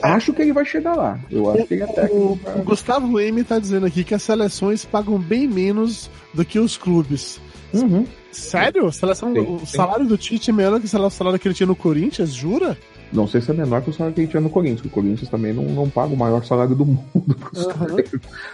Acho 0.02 0.32
que 0.32 0.42
ele 0.42 0.52
vai 0.52 0.64
chegar 0.64 0.94
lá. 0.94 1.18
Eu 1.30 1.50
acho 1.50 1.66
que 1.66 1.74
ele 1.74 1.82
até. 1.82 2.06
O, 2.06 2.38
o 2.56 2.62
Gustavo 2.62 3.20
M 3.20 3.44
tá 3.44 3.58
dizendo 3.58 3.86
aqui 3.86 4.04
que 4.04 4.14
as 4.14 4.22
seleções 4.22 4.84
pagam 4.84 5.18
bem 5.18 5.46
menos 5.46 6.10
do 6.32 6.44
que 6.44 6.58
os 6.58 6.76
clubes. 6.76 7.40
Uhum. 7.72 8.06
Sério? 8.30 8.90
Seleção, 8.92 9.32
o 9.32 9.66
salário 9.66 10.06
do 10.06 10.18
Tite 10.18 10.50
é 10.50 10.52
menor 10.52 10.80
que 10.80 10.86
o 10.86 11.10
salário 11.10 11.38
que 11.38 11.46
ele 11.46 11.54
tinha 11.54 11.66
no 11.66 11.76
Corinthians? 11.76 12.32
Jura? 12.32 12.76
Não 13.12 13.26
sei 13.26 13.40
se 13.40 13.50
é 13.50 13.54
menor 13.54 13.82
que 13.82 13.90
o 13.90 13.92
salário 13.92 14.14
que 14.14 14.20
a 14.20 14.24
gente 14.24 14.30
tinha 14.30 14.40
no 14.40 14.50
Corinthians, 14.50 14.80
porque 14.80 14.98
o 14.98 15.02
Corinthians 15.02 15.28
também 15.28 15.52
não, 15.52 15.64
não 15.64 15.88
paga 15.88 16.12
o 16.12 16.16
maior 16.16 16.44
salário 16.44 16.74
do 16.74 16.84
mundo. 16.86 17.02
Uhum. 17.14 17.96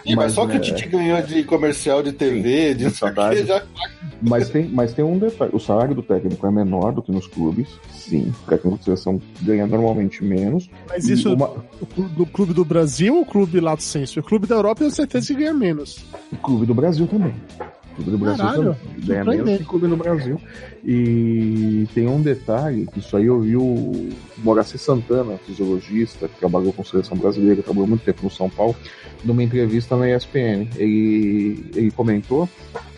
mas, 0.05 0.15
mas, 0.15 0.33
só 0.33 0.45
que 0.45 0.53
o 0.53 0.57
é, 0.57 0.59
Tite 0.59 0.87
ganhou 0.87 1.21
de 1.21 1.43
comercial 1.43 2.03
de 2.03 2.11
TV, 2.11 2.75
de 2.75 2.89
salário. 2.89 3.43
Já... 3.45 3.63
Mas, 4.21 4.49
tem, 4.49 4.67
mas 4.67 4.93
tem 4.93 5.03
um 5.03 5.17
detalhe: 5.17 5.51
o 5.53 5.59
salário 5.59 5.95
do 5.95 6.03
técnico 6.03 6.45
é 6.45 6.51
menor 6.51 6.93
do 6.93 7.01
que 7.01 7.11
nos 7.11 7.25
clubes. 7.25 7.67
Sim, 7.91 8.31
o 8.43 8.49
técnico 8.49 8.77
de 8.77 8.83
seleção 8.83 9.19
ganha 9.41 9.65
normalmente 9.65 10.23
menos. 10.23 10.69
Mas 10.87 11.07
isso 11.07 11.33
uma... 11.33 11.51
do 12.15 12.25
clube 12.25 12.53
do 12.53 12.63
Brasil 12.63 13.15
ou 13.15 13.21
o 13.21 13.25
clube 13.25 13.59
lá 13.59 13.73
do 13.73 13.81
Senso? 13.81 14.19
O 14.19 14.23
clube 14.23 14.45
da 14.45 14.55
Europa 14.55 14.83
eu 14.83 14.87
tenho 14.87 14.91
certeza 14.91 15.27
que 15.27 15.35
ganha 15.35 15.53
menos. 15.53 16.05
O 16.31 16.37
clube 16.37 16.65
do 16.65 16.75
Brasil 16.75 17.07
também. 17.07 17.33
Clube 17.95 18.11
do 18.11 18.17
Brasil 18.17 18.45
Caralho, 18.45 18.77
ganha 18.99 19.23
menos 19.23 19.57
que 19.57 19.65
Clube 19.65 19.87
no 19.87 19.97
Brasil. 19.97 20.39
E 20.83 21.87
tem 21.93 22.07
um 22.07 22.21
detalhe, 22.21 22.87
que 22.87 22.99
isso 22.99 23.15
aí 23.15 23.25
eu 23.25 23.39
vi 23.39 23.55
o 23.55 24.09
Moraci 24.37 24.77
Santana, 24.77 25.37
fisiologista, 25.37 26.27
que 26.27 26.39
trabalhou 26.39 26.73
com 26.73 26.81
a 26.81 26.85
seleção 26.85 27.15
brasileira, 27.17 27.61
trabalhou 27.61 27.87
muito 27.87 28.03
tempo 28.03 28.23
no 28.23 28.31
São 28.31 28.49
Paulo, 28.49 28.75
numa 29.23 29.43
entrevista 29.43 29.95
na 29.95 30.09
ESPN. 30.09 30.67
Ele, 30.75 31.65
ele 31.75 31.91
comentou 31.91 32.49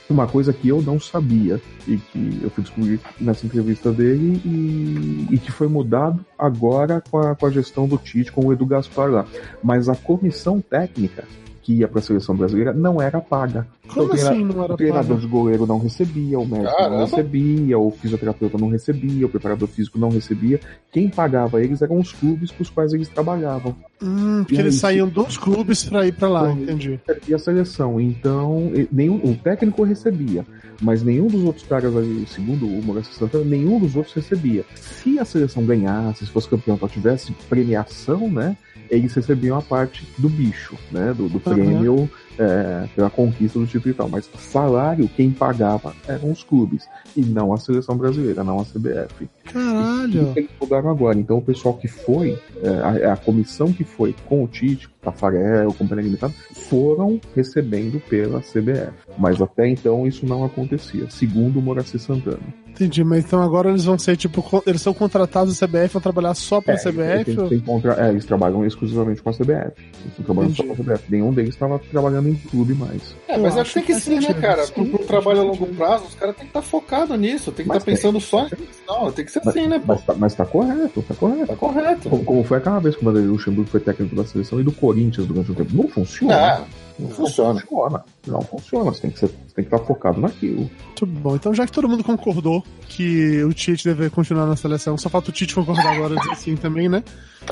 uma 0.10 0.28
coisa 0.28 0.54
que 0.54 0.68
eu 0.70 0.82
não 0.82 1.00
sabia 1.00 1.60
e 1.88 1.98
que 1.98 2.40
eu 2.42 2.50
fui 2.50 2.64
descobrir 2.64 3.00
nessa 3.20 3.46
entrevista 3.46 3.92
dele 3.92 4.42
e, 4.46 5.36
e 5.36 5.38
que 5.38 5.52
foi 5.52 5.68
mudado 5.68 6.24
agora 6.38 7.02
com 7.10 7.18
a, 7.18 7.36
com 7.36 7.46
a, 7.46 7.52
gestão 7.52 7.88
do 7.88 7.98
Tite, 7.98 8.32
com 8.32 8.46
o 8.46 8.54
Edu 8.54 8.66
Gaspar 8.66 9.10
lá. 9.10 9.26
Mas 9.64 9.90
a 9.90 9.96
comissão 9.96 10.62
técnica 10.62 11.26
que 11.64 11.74
ia 11.74 11.88
para 11.88 12.00
a 12.00 12.02
seleção 12.02 12.36
brasileira 12.36 12.74
não 12.74 13.02
era 13.02 13.20
paga. 13.22 13.66
Como 13.88 14.14
Então, 14.14 14.30
assim 14.30 14.44
não 14.46 14.64
era 14.64 14.74
o 14.74 14.78
treinador 14.78 15.08
pago? 15.08 15.20
de 15.22 15.28
goleiro 15.28 15.66
não 15.66 15.80
recebia, 15.80 16.38
o 16.40 16.46
médico 16.46 16.76
Caramba. 16.78 16.98
não 16.98 17.06
recebia, 17.06 17.80
o 17.80 17.90
fisioterapeuta 17.92 18.58
não 18.58 18.70
recebia, 18.70 19.26
o 19.26 19.30
preparador 19.30 19.68
físico 19.70 19.98
não 19.98 20.10
recebia. 20.10 20.60
Quem 20.92 21.10
pagava 21.10 21.64
eles 21.64 21.82
eram 21.82 22.00
os 22.00 22.12
clubes 22.12 22.52
com 22.52 22.62
os 22.64 22.70
quais 22.70 22.94
eles 22.94 23.08
trabalhavam. 23.08 23.76
Hum, 24.02 24.40
porque 24.44 24.56
E 24.56 24.58
aí, 24.58 24.64
eles 24.66 24.76
saíam 24.76 25.08
dos 25.08 25.38
clubes 25.38 25.86
pra 25.86 26.06
ir 26.06 26.14
pra 26.14 26.28
lá, 26.30 26.52
Então, 26.52 26.62
entendi. 26.64 27.00
E 27.28 27.34
a 27.34 27.40
seleção. 27.40 28.00
Então, 28.00 28.72
nenhum, 28.92 29.16
o 29.24 29.36
técnico 29.36 29.84
recebia, 29.84 30.46
mas 30.82 31.02
nenhum 31.02 31.28
dos 31.28 31.44
outros 31.44 31.66
caras 31.66 31.96
ali, 31.96 32.26
segundo 32.28 32.68
o 32.68 32.84
Moraes 32.84 33.08
Santana, 33.08 33.46
nenhum 33.46 33.80
dos 33.80 33.96
outros 33.96 34.14
recebia. 34.14 34.66
Se 34.76 35.18
a 35.18 35.24
seleção 35.26 35.64
ganhasse, 35.66 36.26
se 36.26 36.32
fosse 36.32 36.50
campeão, 36.50 36.78
só 36.78 36.88
tivesse 36.88 37.32
premiação, 37.50 38.30
né? 38.30 38.58
Eles 38.90 39.14
recebiam 39.14 39.58
a 39.58 39.62
parte 39.62 40.08
do 40.18 40.30
bicho, 40.30 40.78
né? 40.92 41.14
Do, 41.14 41.30
do 41.30 41.40
prêmio 41.40 42.10
é, 42.38 42.88
pela 42.96 43.10
conquista 43.10 43.60
do 43.60 43.66
título 43.66 43.94
e 43.94 43.94
tal. 43.94 44.10
Mas 44.10 44.30
salário, 44.38 45.10
quem 45.16 45.32
pagava 45.32 45.94
eram 46.08 46.32
os 46.32 46.44
clubes. 46.44 46.88
E 47.16 47.22
não 47.22 47.54
a 47.54 47.58
seleção 47.58 47.96
brasileira, 47.96 48.44
não 48.44 48.60
a 48.60 48.66
CBF. 48.66 49.30
Caralho. 49.46 50.34
Eles 50.36 50.50
mudaram 50.60 50.90
agora. 50.90 51.18
Então 51.18 51.38
o 51.38 51.42
pessoal 51.42 51.76
que 51.76 51.88
foi, 51.88 52.38
é, 52.62 53.06
a, 53.06 53.14
a 53.14 53.18
comissão 53.18 53.72
que 53.72 53.84
foi 53.84 54.16
com 54.28 54.44
o 54.44 54.48
Tite, 54.48 54.90
Tafarel, 55.02 55.74
Companhia 55.74 56.06
Limitada, 56.06 56.34
foram 56.54 57.20
recebendo 57.36 58.00
pela 58.10 58.40
CBF. 58.40 58.94
Mas 59.18 59.42
até 59.42 59.68
então 59.68 60.08
isso 60.08 60.26
não 60.26 60.44
acontecia, 60.44 61.10
segundo 61.10 61.60
o 61.60 61.62
Moraci 61.62 62.00
Santana. 62.00 62.63
Entendi, 62.74 63.04
mas 63.04 63.24
então 63.24 63.42
agora 63.42 63.70
eles 63.70 63.86
vão 63.86 64.00
ser 64.00 64.18
tipo, 64.18 64.44
eles 64.66 64.82
são 64.82 64.94
contratados 64.94 65.58
da 65.60 65.68
CBF, 65.68 65.94
vão 65.94 66.02
trabalhar 66.02 66.34
só 66.34 66.60
pra 66.60 66.74
É, 66.74 66.78
CBF? 66.78 67.32
eles, 67.32 67.64
contra- 67.64 67.94
é, 68.06 68.10
eles 68.10 68.26
trabalham 68.26 68.66
exclusivamente 68.66 69.22
com 69.22 69.30
a 69.30 69.34
CBF. 69.34 69.72
Eles 69.78 70.08
estão 70.10 70.26
trabalhando 70.26 70.56
só 70.56 70.64
com 70.64 70.74
a 70.74 70.76
CBF. 70.76 71.04
Nenhum 71.10 71.32
deles 71.32 71.52
estava 71.54 71.78
trabalhando 71.80 72.30
em 72.30 72.36
clube 72.36 72.74
mais. 72.74 73.16
É, 73.28 73.38
mas 73.38 73.56
Eu 73.56 73.62
acho 73.62 73.74
que 73.76 73.86
tem 73.86 73.96
acho 73.96 74.06
que 74.06 74.16
que 74.18 74.22
ser, 74.26 74.34
né, 74.34 74.42
cara? 74.42 74.66
sentido. 74.66 74.86
Pro, 74.90 74.98
pro 74.98 75.08
trabalho 75.08 75.40
a 75.42 75.44
longo 75.44 75.68
prazo, 75.68 76.06
os 76.06 76.16
caras 76.16 76.36
têm 76.36 76.46
que 76.46 76.50
estar 76.50 76.62
focados 76.64 77.20
nisso, 77.20 77.52
tem 77.52 77.64
que 77.64 77.70
Mas 77.70 77.78
estar 77.78 77.92
pensando 77.92 78.20
só 78.20 78.44
nisso. 78.44 78.58
Não, 78.88 79.12
tem 79.12 79.24
que 79.26 79.32
ser 79.32 79.48
assim, 79.48 79.68
né, 79.68 79.78
pô? 79.80 79.86
Mas 79.94 80.02
tá, 80.04 80.14
mas 80.18 80.34
tá 80.34 80.46
correto, 80.46 81.02
tá 81.04 81.14
correto. 81.14 81.48
Tá 81.48 81.56
correto. 81.56 82.10
Como, 82.10 82.24
como 82.24 82.44
foi 82.44 82.58
aquela 82.58 82.80
vez 82.80 82.96
que 82.96 83.02
o 83.04 83.06
Vanderlei 83.06 83.30
Luxemburgo 83.30 83.70
foi 83.70 83.80
técnico 83.82 84.16
da 84.16 84.26
seleção 84.26 84.60
e 84.60 84.64
do 84.64 84.72
Corinthians 84.72 85.28
durante 85.28 85.52
um 85.52 85.56
tempo. 85.56 85.70
Não 85.76 85.88
funciona. 85.88 86.58
Não, 86.60 86.66
não 87.00 87.10
funciona. 87.10 87.60
funciona. 87.62 88.06
Não 88.28 88.42
funciona. 88.42 88.92
Você 88.92 89.02
tem 89.02 89.12
que, 89.12 89.20
ser, 89.20 89.28
você 89.28 89.56
tem 89.56 89.66
que 89.66 89.74
estar 89.74 89.80
focado 89.80 90.20
naquilo. 90.20 90.70
Muito 90.86 91.06
bom. 91.06 91.36
Então, 91.36 91.54
já 91.54 91.66
que 91.66 91.72
todo 91.72 91.90
mundo 91.90 92.04
concordou 92.04 92.64
que 92.88 93.44
o 93.44 93.54
Tite 93.54 93.86
deve 93.86 94.10
continuar 94.10 94.46
na 94.46 94.56
seleção, 94.56 94.98
só 94.98 95.10
falta 95.10 95.30
o 95.30 95.34
Tite 95.34 95.56
concordar 95.56 95.96
agora 95.96 96.16
e 96.16 96.20
dizer 96.20 96.36
sim 96.36 96.56
também, 96.56 96.88
né? 96.88 97.04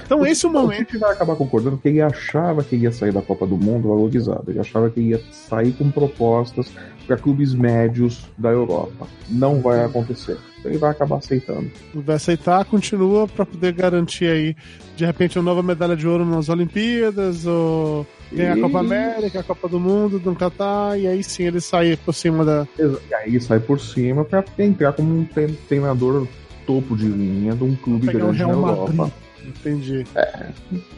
Então, 0.06 0.26
esse 0.26 0.46
é 0.46 0.50
o 0.50 0.52
O 0.52 0.54
momento. 0.54 0.86
Tite 0.86 0.98
vai 0.98 1.12
acabar 1.12 1.36
concordando 1.36 1.78
que 1.78 1.88
ele 1.88 2.02
achava 2.02 2.64
que 2.64 2.76
ia 2.76 2.92
sair 2.92 3.12
da 3.12 3.22
Copa 3.22 3.46
do 3.48 3.58
Mundo 3.58 3.90
valorizado. 3.90 4.44
Ele 4.50 4.60
achava 4.60 4.90
que 4.90 5.00
ia 5.00 5.22
sair 5.32 5.72
com 5.74 5.90
propostas 5.92 6.72
para 7.08 7.18
clubes 7.18 7.54
médios 7.54 8.26
da 8.38 8.50
Europa. 8.50 9.08
Não 9.30 9.60
vai 9.62 9.84
acontecer. 9.84 10.38
Ele 10.64 10.78
vai 10.78 10.92
acabar 10.92 11.18
aceitando. 11.18 11.72
Vai 11.94 12.16
aceitar, 12.16 12.64
continua 12.66 13.28
pra 13.28 13.46
poder 13.46 13.74
garantir 13.74 14.26
aí, 14.26 14.56
de 14.96 15.04
repente, 15.06 15.40
uma 15.40 15.46
nova 15.46 15.64
medalha 15.64 15.96
de 15.96 16.08
ouro 16.08 16.24
nas 16.24 16.50
Olimpíadas, 16.50 17.48
ou 17.48 18.06
ganhar 18.32 18.54
a 18.54 18.60
Copa 18.62 18.80
América, 18.80 19.40
a 19.40 19.44
Copa 19.44 19.68
do 19.68 19.80
Mundo, 19.80 20.22
no 20.24 20.36
Catar, 20.36 21.00
e 21.00 21.08
aí 21.08 21.24
sim 21.24 21.44
ele 21.44 21.60
sair 21.60 21.98
por 21.98 22.14
cima 22.14 22.46
da. 22.46 22.68
E 22.78 23.14
aí 23.16 23.30
ele 23.30 23.40
sai 23.40 23.60
por 23.60 23.80
cima 23.80 24.24
para 24.24 24.46
entrar 24.60 24.94
como 24.94 25.18
um 25.18 25.26
tre- 25.26 25.58
treinador 25.68 26.28
topo 26.68 26.96
de 26.96 27.08
linha 27.08 27.56
de 27.56 27.64
um 27.64 27.76
clube 27.76 28.06
grande 28.06 28.40
na 28.40 28.46
Real 28.46 28.52
Europa. 28.52 28.94
Madrid. 28.94 29.14
Entendi. 29.46 30.06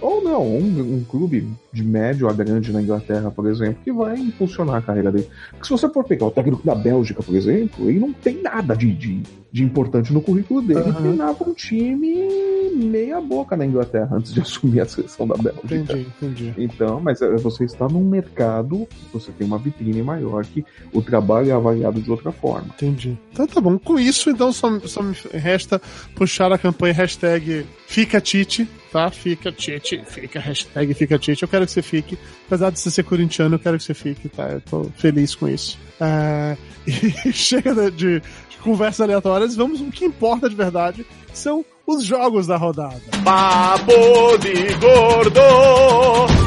Ou 0.02 0.24
não, 0.24 0.46
um, 0.46 0.98
um 0.98 1.04
clube 1.04 1.48
de 1.72 1.84
médio 1.84 2.30
a 2.30 2.34
grande 2.34 2.72
na 2.72 2.82
Inglaterra, 2.82 3.32
por 3.32 3.48
exemplo, 3.48 3.78
que 3.84 3.92
vai 3.92 4.18
impulsionar 4.18 4.76
a 4.76 4.82
carreira 4.82 5.12
dele. 5.12 5.28
Porque 5.50 5.66
se 5.66 5.72
você 5.72 5.90
for 5.90 6.04
pegar 6.04 6.28
o 6.28 6.32
técnico 6.32 6.66
da 6.66 6.76
Bélgica, 6.76 7.24
por 7.24 7.36
exemplo, 7.36 7.90
ele 7.90 8.00
não 8.00 8.14
tem 8.14 8.42
nada 8.42 8.76
de, 8.76 8.94
de, 8.94 9.24
de 9.52 9.64
importante 9.64 10.14
no 10.14 10.22
currículo 10.22 10.62
dele. 10.62 10.82
Ele 10.82 10.90
Aham. 10.90 11.02
treinava 11.02 11.50
um 11.50 11.54
time 11.54 12.70
meia 12.76 13.20
boca 13.20 13.56
na 13.58 13.66
Inglaterra 13.66 14.18
antes 14.18 14.34
de 14.34 14.42
assumir 14.42 14.82
a 14.82 14.86
seleção 14.86 15.28
da 15.28 15.36
Bélgica. 15.36 15.76
Entendi, 15.76 16.08
entendi. 16.22 16.54
Então, 16.58 17.00
mas 17.00 17.22
é, 17.22 17.36
você 17.38 17.64
está 17.64 17.88
num 17.88 18.04
mercado, 18.04 18.88
você 19.12 19.32
tem 19.32 19.48
uma 19.48 19.58
vitrine 19.58 20.04
maior 20.04 20.46
que 20.46 20.64
o 20.94 21.02
trabalho 21.02 21.50
é 21.50 21.54
avaliado 21.54 22.02
de 22.02 22.12
outra 22.12 22.32
forma. 22.32 22.68
Entendi. 22.76 23.18
Então 23.32 23.48
tá 23.48 23.60
bom. 23.60 23.80
Com 23.80 23.98
isso, 23.98 24.30
então, 24.30 24.52
só, 24.52 24.80
só 24.82 25.02
me 25.02 25.16
resta 25.32 25.82
puxar 26.16 26.52
a 26.52 26.58
campanha 26.58 26.94
hashtag 26.94 27.66
Fica 27.94 28.20
Tite, 28.34 28.68
tá? 28.92 29.12
Fica 29.12 29.52
Tite, 29.52 30.02
fica 30.08 30.40
hashtag 30.40 30.92
Fica 30.96 31.20
Tite. 31.20 31.44
Eu 31.44 31.48
quero 31.48 31.68
que 31.68 31.72
você 31.72 31.84
fique. 31.84 32.18
Apesar 32.48 32.72
de 32.72 32.80
você 32.80 32.90
ser 32.90 33.04
corintiano, 33.04 33.54
eu 33.54 33.60
quero 33.60 33.78
que 33.78 33.84
você 33.84 33.94
fique, 33.94 34.28
tá? 34.28 34.50
Eu 34.50 34.62
tô 34.62 34.86
feliz 34.98 35.36
com 35.36 35.48
isso. 35.48 35.78
É, 36.02 36.58
E 37.28 37.32
chega 37.32 37.92
de, 37.92 37.92
de- 38.20 38.22
conversas 38.64 39.02
aleatórias, 39.02 39.56
vamos 39.56 39.82
o 39.82 39.92
que 39.92 40.06
importa 40.06 40.50
de 40.50 40.56
verdade, 40.56 41.06
são 41.32 41.64
os 41.86 42.04
jogos 42.04 42.48
da 42.48 42.58
rodada. 42.58 43.00
Papo 43.24 44.38
de 44.40 44.74
gordo. 44.80 46.43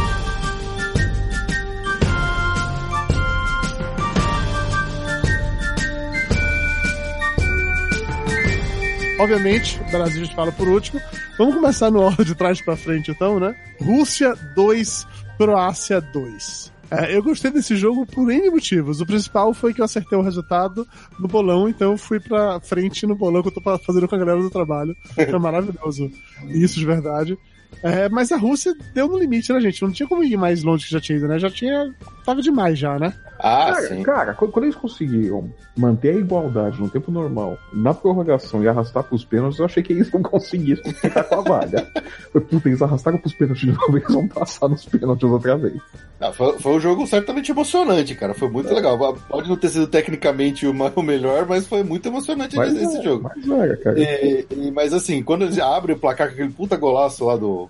Obviamente, 9.18 9.80
o 9.80 9.90
Brasil 9.90 10.22
a 10.22 10.24
gente 10.24 10.34
fala 10.34 10.52
por 10.52 10.68
último. 10.68 11.00
Vamos 11.38 11.54
começar 11.54 11.90
no 11.90 12.00
ordem 12.00 12.26
de 12.26 12.34
trás 12.34 12.60
pra 12.60 12.76
frente, 12.76 13.10
então, 13.10 13.40
né? 13.40 13.56
Rússia 13.80 14.34
2, 14.54 15.06
Croácia 15.38 16.00
2. 16.00 16.72
É, 16.90 17.16
eu 17.16 17.22
gostei 17.22 17.50
desse 17.50 17.76
jogo 17.76 18.06
por 18.06 18.30
N 18.30 18.50
motivos. 18.50 19.00
O 19.00 19.06
principal 19.06 19.52
foi 19.54 19.72
que 19.72 19.80
eu 19.80 19.84
acertei 19.84 20.16
o 20.16 20.22
resultado 20.22 20.86
no 21.18 21.26
bolão, 21.26 21.68
então 21.68 21.92
eu 21.92 21.98
fui 21.98 22.20
pra 22.20 22.60
frente 22.60 23.06
no 23.06 23.16
bolão 23.16 23.42
que 23.42 23.48
eu 23.48 23.52
tô 23.52 23.60
fazendo 23.78 24.06
com 24.06 24.14
a 24.14 24.18
galera 24.18 24.40
do 24.40 24.50
trabalho. 24.50 24.94
Foi 25.14 25.38
maravilhoso. 25.38 26.10
Isso 26.48 26.78
de 26.78 26.86
verdade. 26.86 27.38
É, 27.82 28.08
mas 28.08 28.30
a 28.32 28.36
Rússia 28.36 28.74
deu 28.94 29.08
no 29.08 29.18
limite, 29.18 29.52
né, 29.52 29.60
gente? 29.60 29.82
Não 29.82 29.90
tinha 29.90 30.08
como 30.08 30.22
ir 30.22 30.36
mais 30.36 30.62
longe 30.62 30.86
que 30.86 30.92
já 30.92 31.00
tinha 31.00 31.18
ido, 31.18 31.26
né? 31.28 31.38
Já 31.38 31.50
tinha. 31.50 31.92
Tava 32.24 32.40
demais 32.40 32.78
já, 32.78 32.98
né? 32.98 33.12
Ah, 33.46 33.72
cara, 33.72 33.88
sim. 33.88 34.02
cara, 34.02 34.34
quando 34.34 34.64
eles 34.64 34.74
conseguiram 34.74 35.48
manter 35.76 36.14
a 36.14 36.18
igualdade 36.18 36.80
no 36.80 36.88
tempo 36.88 37.10
normal, 37.10 37.56
na 37.72 37.94
prorrogação 37.94 38.62
e 38.62 38.68
arrastar 38.68 39.04
pros 39.04 39.24
pênaltis, 39.24 39.58
eu 39.58 39.64
achei 39.66 39.82
que 39.82 39.92
eles 39.92 40.10
não 40.12 40.22
conseguissem 40.22 40.92
ficar 40.92 41.24
com 41.24 41.36
a 41.36 41.40
vaga. 41.42 41.86
Foi, 42.32 42.40
puta, 42.40 42.68
eles 42.68 42.82
arrastaram 42.82 43.18
pros 43.18 43.34
pênaltis 43.34 43.60
de 43.66 43.72
novo, 43.72 43.96
eles 43.96 44.12
vão 44.12 44.26
passar 44.28 44.68
nos 44.68 44.84
pênaltis 44.84 45.28
outra 45.30 45.56
vez. 45.56 45.80
Ah, 46.20 46.32
foi, 46.32 46.58
foi 46.58 46.72
um 46.72 46.80
jogo 46.80 47.06
certamente 47.06 47.50
emocionante, 47.50 48.14
cara. 48.14 48.32
Foi 48.34 48.48
muito 48.48 48.72
legal. 48.72 48.96
Pode 49.28 49.48
não 49.48 49.56
ter 49.56 49.68
sido 49.68 49.86
tecnicamente 49.86 50.66
o 50.66 50.74
o 50.96 51.02
melhor, 51.02 51.46
mas 51.46 51.66
foi 51.66 51.82
muito 51.82 52.06
emocionante 52.06 52.56
Mas, 52.56 52.74
esse 52.74 52.98
é, 52.98 53.02
jogo. 53.02 53.30
mas 53.34 53.50
era, 53.50 53.76
cara. 53.76 53.98
E- 54.00 54.46
e- 54.50 54.70
mas 54.70 54.92
assim, 54.94 55.22
quando 55.22 55.42
eles 55.42 55.58
abrem 55.58 55.94
o 55.94 55.98
placar 55.98 56.28
com 56.28 56.34
aquele 56.34 56.50
puta 56.50 56.76
golaço 56.76 57.24
lá 57.26 57.36
do 57.36 57.68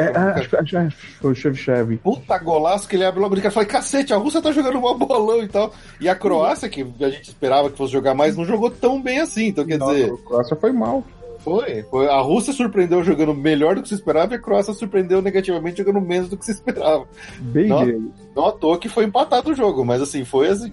É, 0.00 0.12
acho 0.40 0.48
que 0.48 0.56
acho 0.56 0.70
que 0.70 0.90
foi 1.20 1.32
o 1.32 1.34
Chevchev. 1.34 1.96
puta 1.98 2.38
golaço 2.38 2.88
que 2.88 2.96
ele 2.96 3.04
abre 3.04 3.20
logo 3.20 3.34
de 3.34 3.40
cara. 3.42 3.52
Falei, 3.52 3.68
cacete, 3.68 4.12
a 4.12 4.16
Rússia 4.16 4.40
tá 4.42 4.52
jogando 4.52 4.78
um 4.78 4.94
bolão 4.98 5.42
e 5.42 5.48
tal. 5.48 5.72
E 6.00 6.08
a 6.08 6.14
Croácia, 6.14 6.68
que 6.68 6.86
a 7.00 7.10
gente 7.10 7.28
esperava 7.28 7.70
que 7.70 7.76
fosse 7.78 7.92
jogar 7.92 8.14
mais, 8.14 8.36
não 8.36 8.44
jogou 8.44 8.70
tão 8.70 9.00
bem 9.02 9.20
assim. 9.20 9.46
Então, 9.48 9.64
quer 9.66 9.78
dizer, 9.78 10.12
A 10.12 10.16
Croácia 10.28 10.56
foi 10.56 10.72
mal. 10.72 11.04
foi, 11.40 11.82
foi. 11.90 12.08
A 12.08 12.20
Rússia 12.20 12.52
surpreendeu 12.52 13.04
jogando 13.04 13.34
melhor 13.34 13.74
do 13.76 13.82
que 13.82 13.88
se 13.88 13.94
esperava 13.94 14.32
e 14.32 14.36
a 14.36 14.40
Croácia 14.40 14.72
surpreendeu 14.72 15.20
negativamente 15.20 15.78
jogando 15.78 16.00
menos 16.00 16.28
do 16.28 16.36
que 16.36 16.44
se 16.44 16.52
esperava. 16.52 17.06
Bem 17.38 17.68
Não. 17.68 17.84
gay. 17.84 18.00
Não 18.34 18.46
à 18.46 18.52
toa 18.52 18.78
que 18.78 18.88
foi 18.88 19.04
empatado 19.04 19.50
o 19.50 19.54
jogo, 19.54 19.84
mas 19.84 20.00
assim, 20.02 20.24
foi 20.24 20.48
assim, 20.48 20.72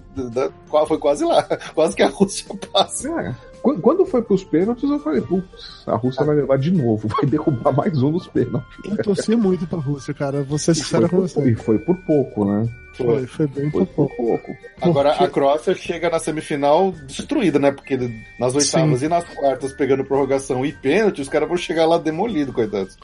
foi 0.88 0.98
quase 0.98 1.24
lá. 1.24 1.42
Quase 1.74 1.94
que 1.94 2.02
a 2.02 2.08
Rússia 2.08 2.46
passa. 2.72 3.08
Qu- 3.08 3.51
quando 3.62 4.04
foi 4.04 4.20
pros 4.22 4.42
pênaltis, 4.44 4.90
eu 4.90 4.98
falei, 4.98 5.20
putz, 5.20 5.84
a 5.86 5.94
Rússia 5.96 6.24
vai 6.24 6.36
levar 6.36 6.58
de 6.58 6.70
novo, 6.70 7.06
vai 7.16 7.24
derrubar 7.24 7.72
mais 7.72 8.02
um 8.02 8.10
dos 8.12 8.26
pênaltis. 8.26 8.68
Eu 8.84 8.96
torci 8.98 9.36
muito 9.36 9.66
pra 9.66 9.78
Rússia, 9.78 10.12
cara. 10.12 10.42
Vou 10.42 10.58
ser 10.58 10.72
E 10.72 10.74
sincero 10.74 11.08
foi, 11.08 11.10
com 11.10 11.16
por, 11.16 11.28
você. 11.28 11.50
e 11.50 11.54
foi 11.54 11.78
por 11.78 11.96
pouco, 11.98 12.44
né? 12.44 12.68
Foi, 12.94 13.26
foi 13.26 13.46
bem 13.46 13.70
Foi 13.70 13.86
por 13.86 14.08
por 14.08 14.16
pouco. 14.16 14.46
pouco. 14.46 14.56
Agora 14.82 15.10
Porque- 15.10 15.24
a 15.24 15.28
Croácia 15.30 15.74
chega 15.74 16.10
na 16.10 16.18
semifinal 16.18 16.92
destruída, 17.06 17.58
né? 17.58 17.72
Porque 17.72 17.96
nas 18.38 18.54
oitavas 18.54 19.02
e 19.02 19.08
nas 19.08 19.24
quartas, 19.24 19.72
pegando 19.72 20.04
prorrogação 20.04 20.64
e 20.66 20.72
pênalti, 20.72 21.22
os 21.22 21.28
caras 21.28 21.48
vão 21.48 21.56
chegar 21.56 21.86
lá 21.86 21.96
demolido, 21.96 22.52
coitados. 22.52 22.98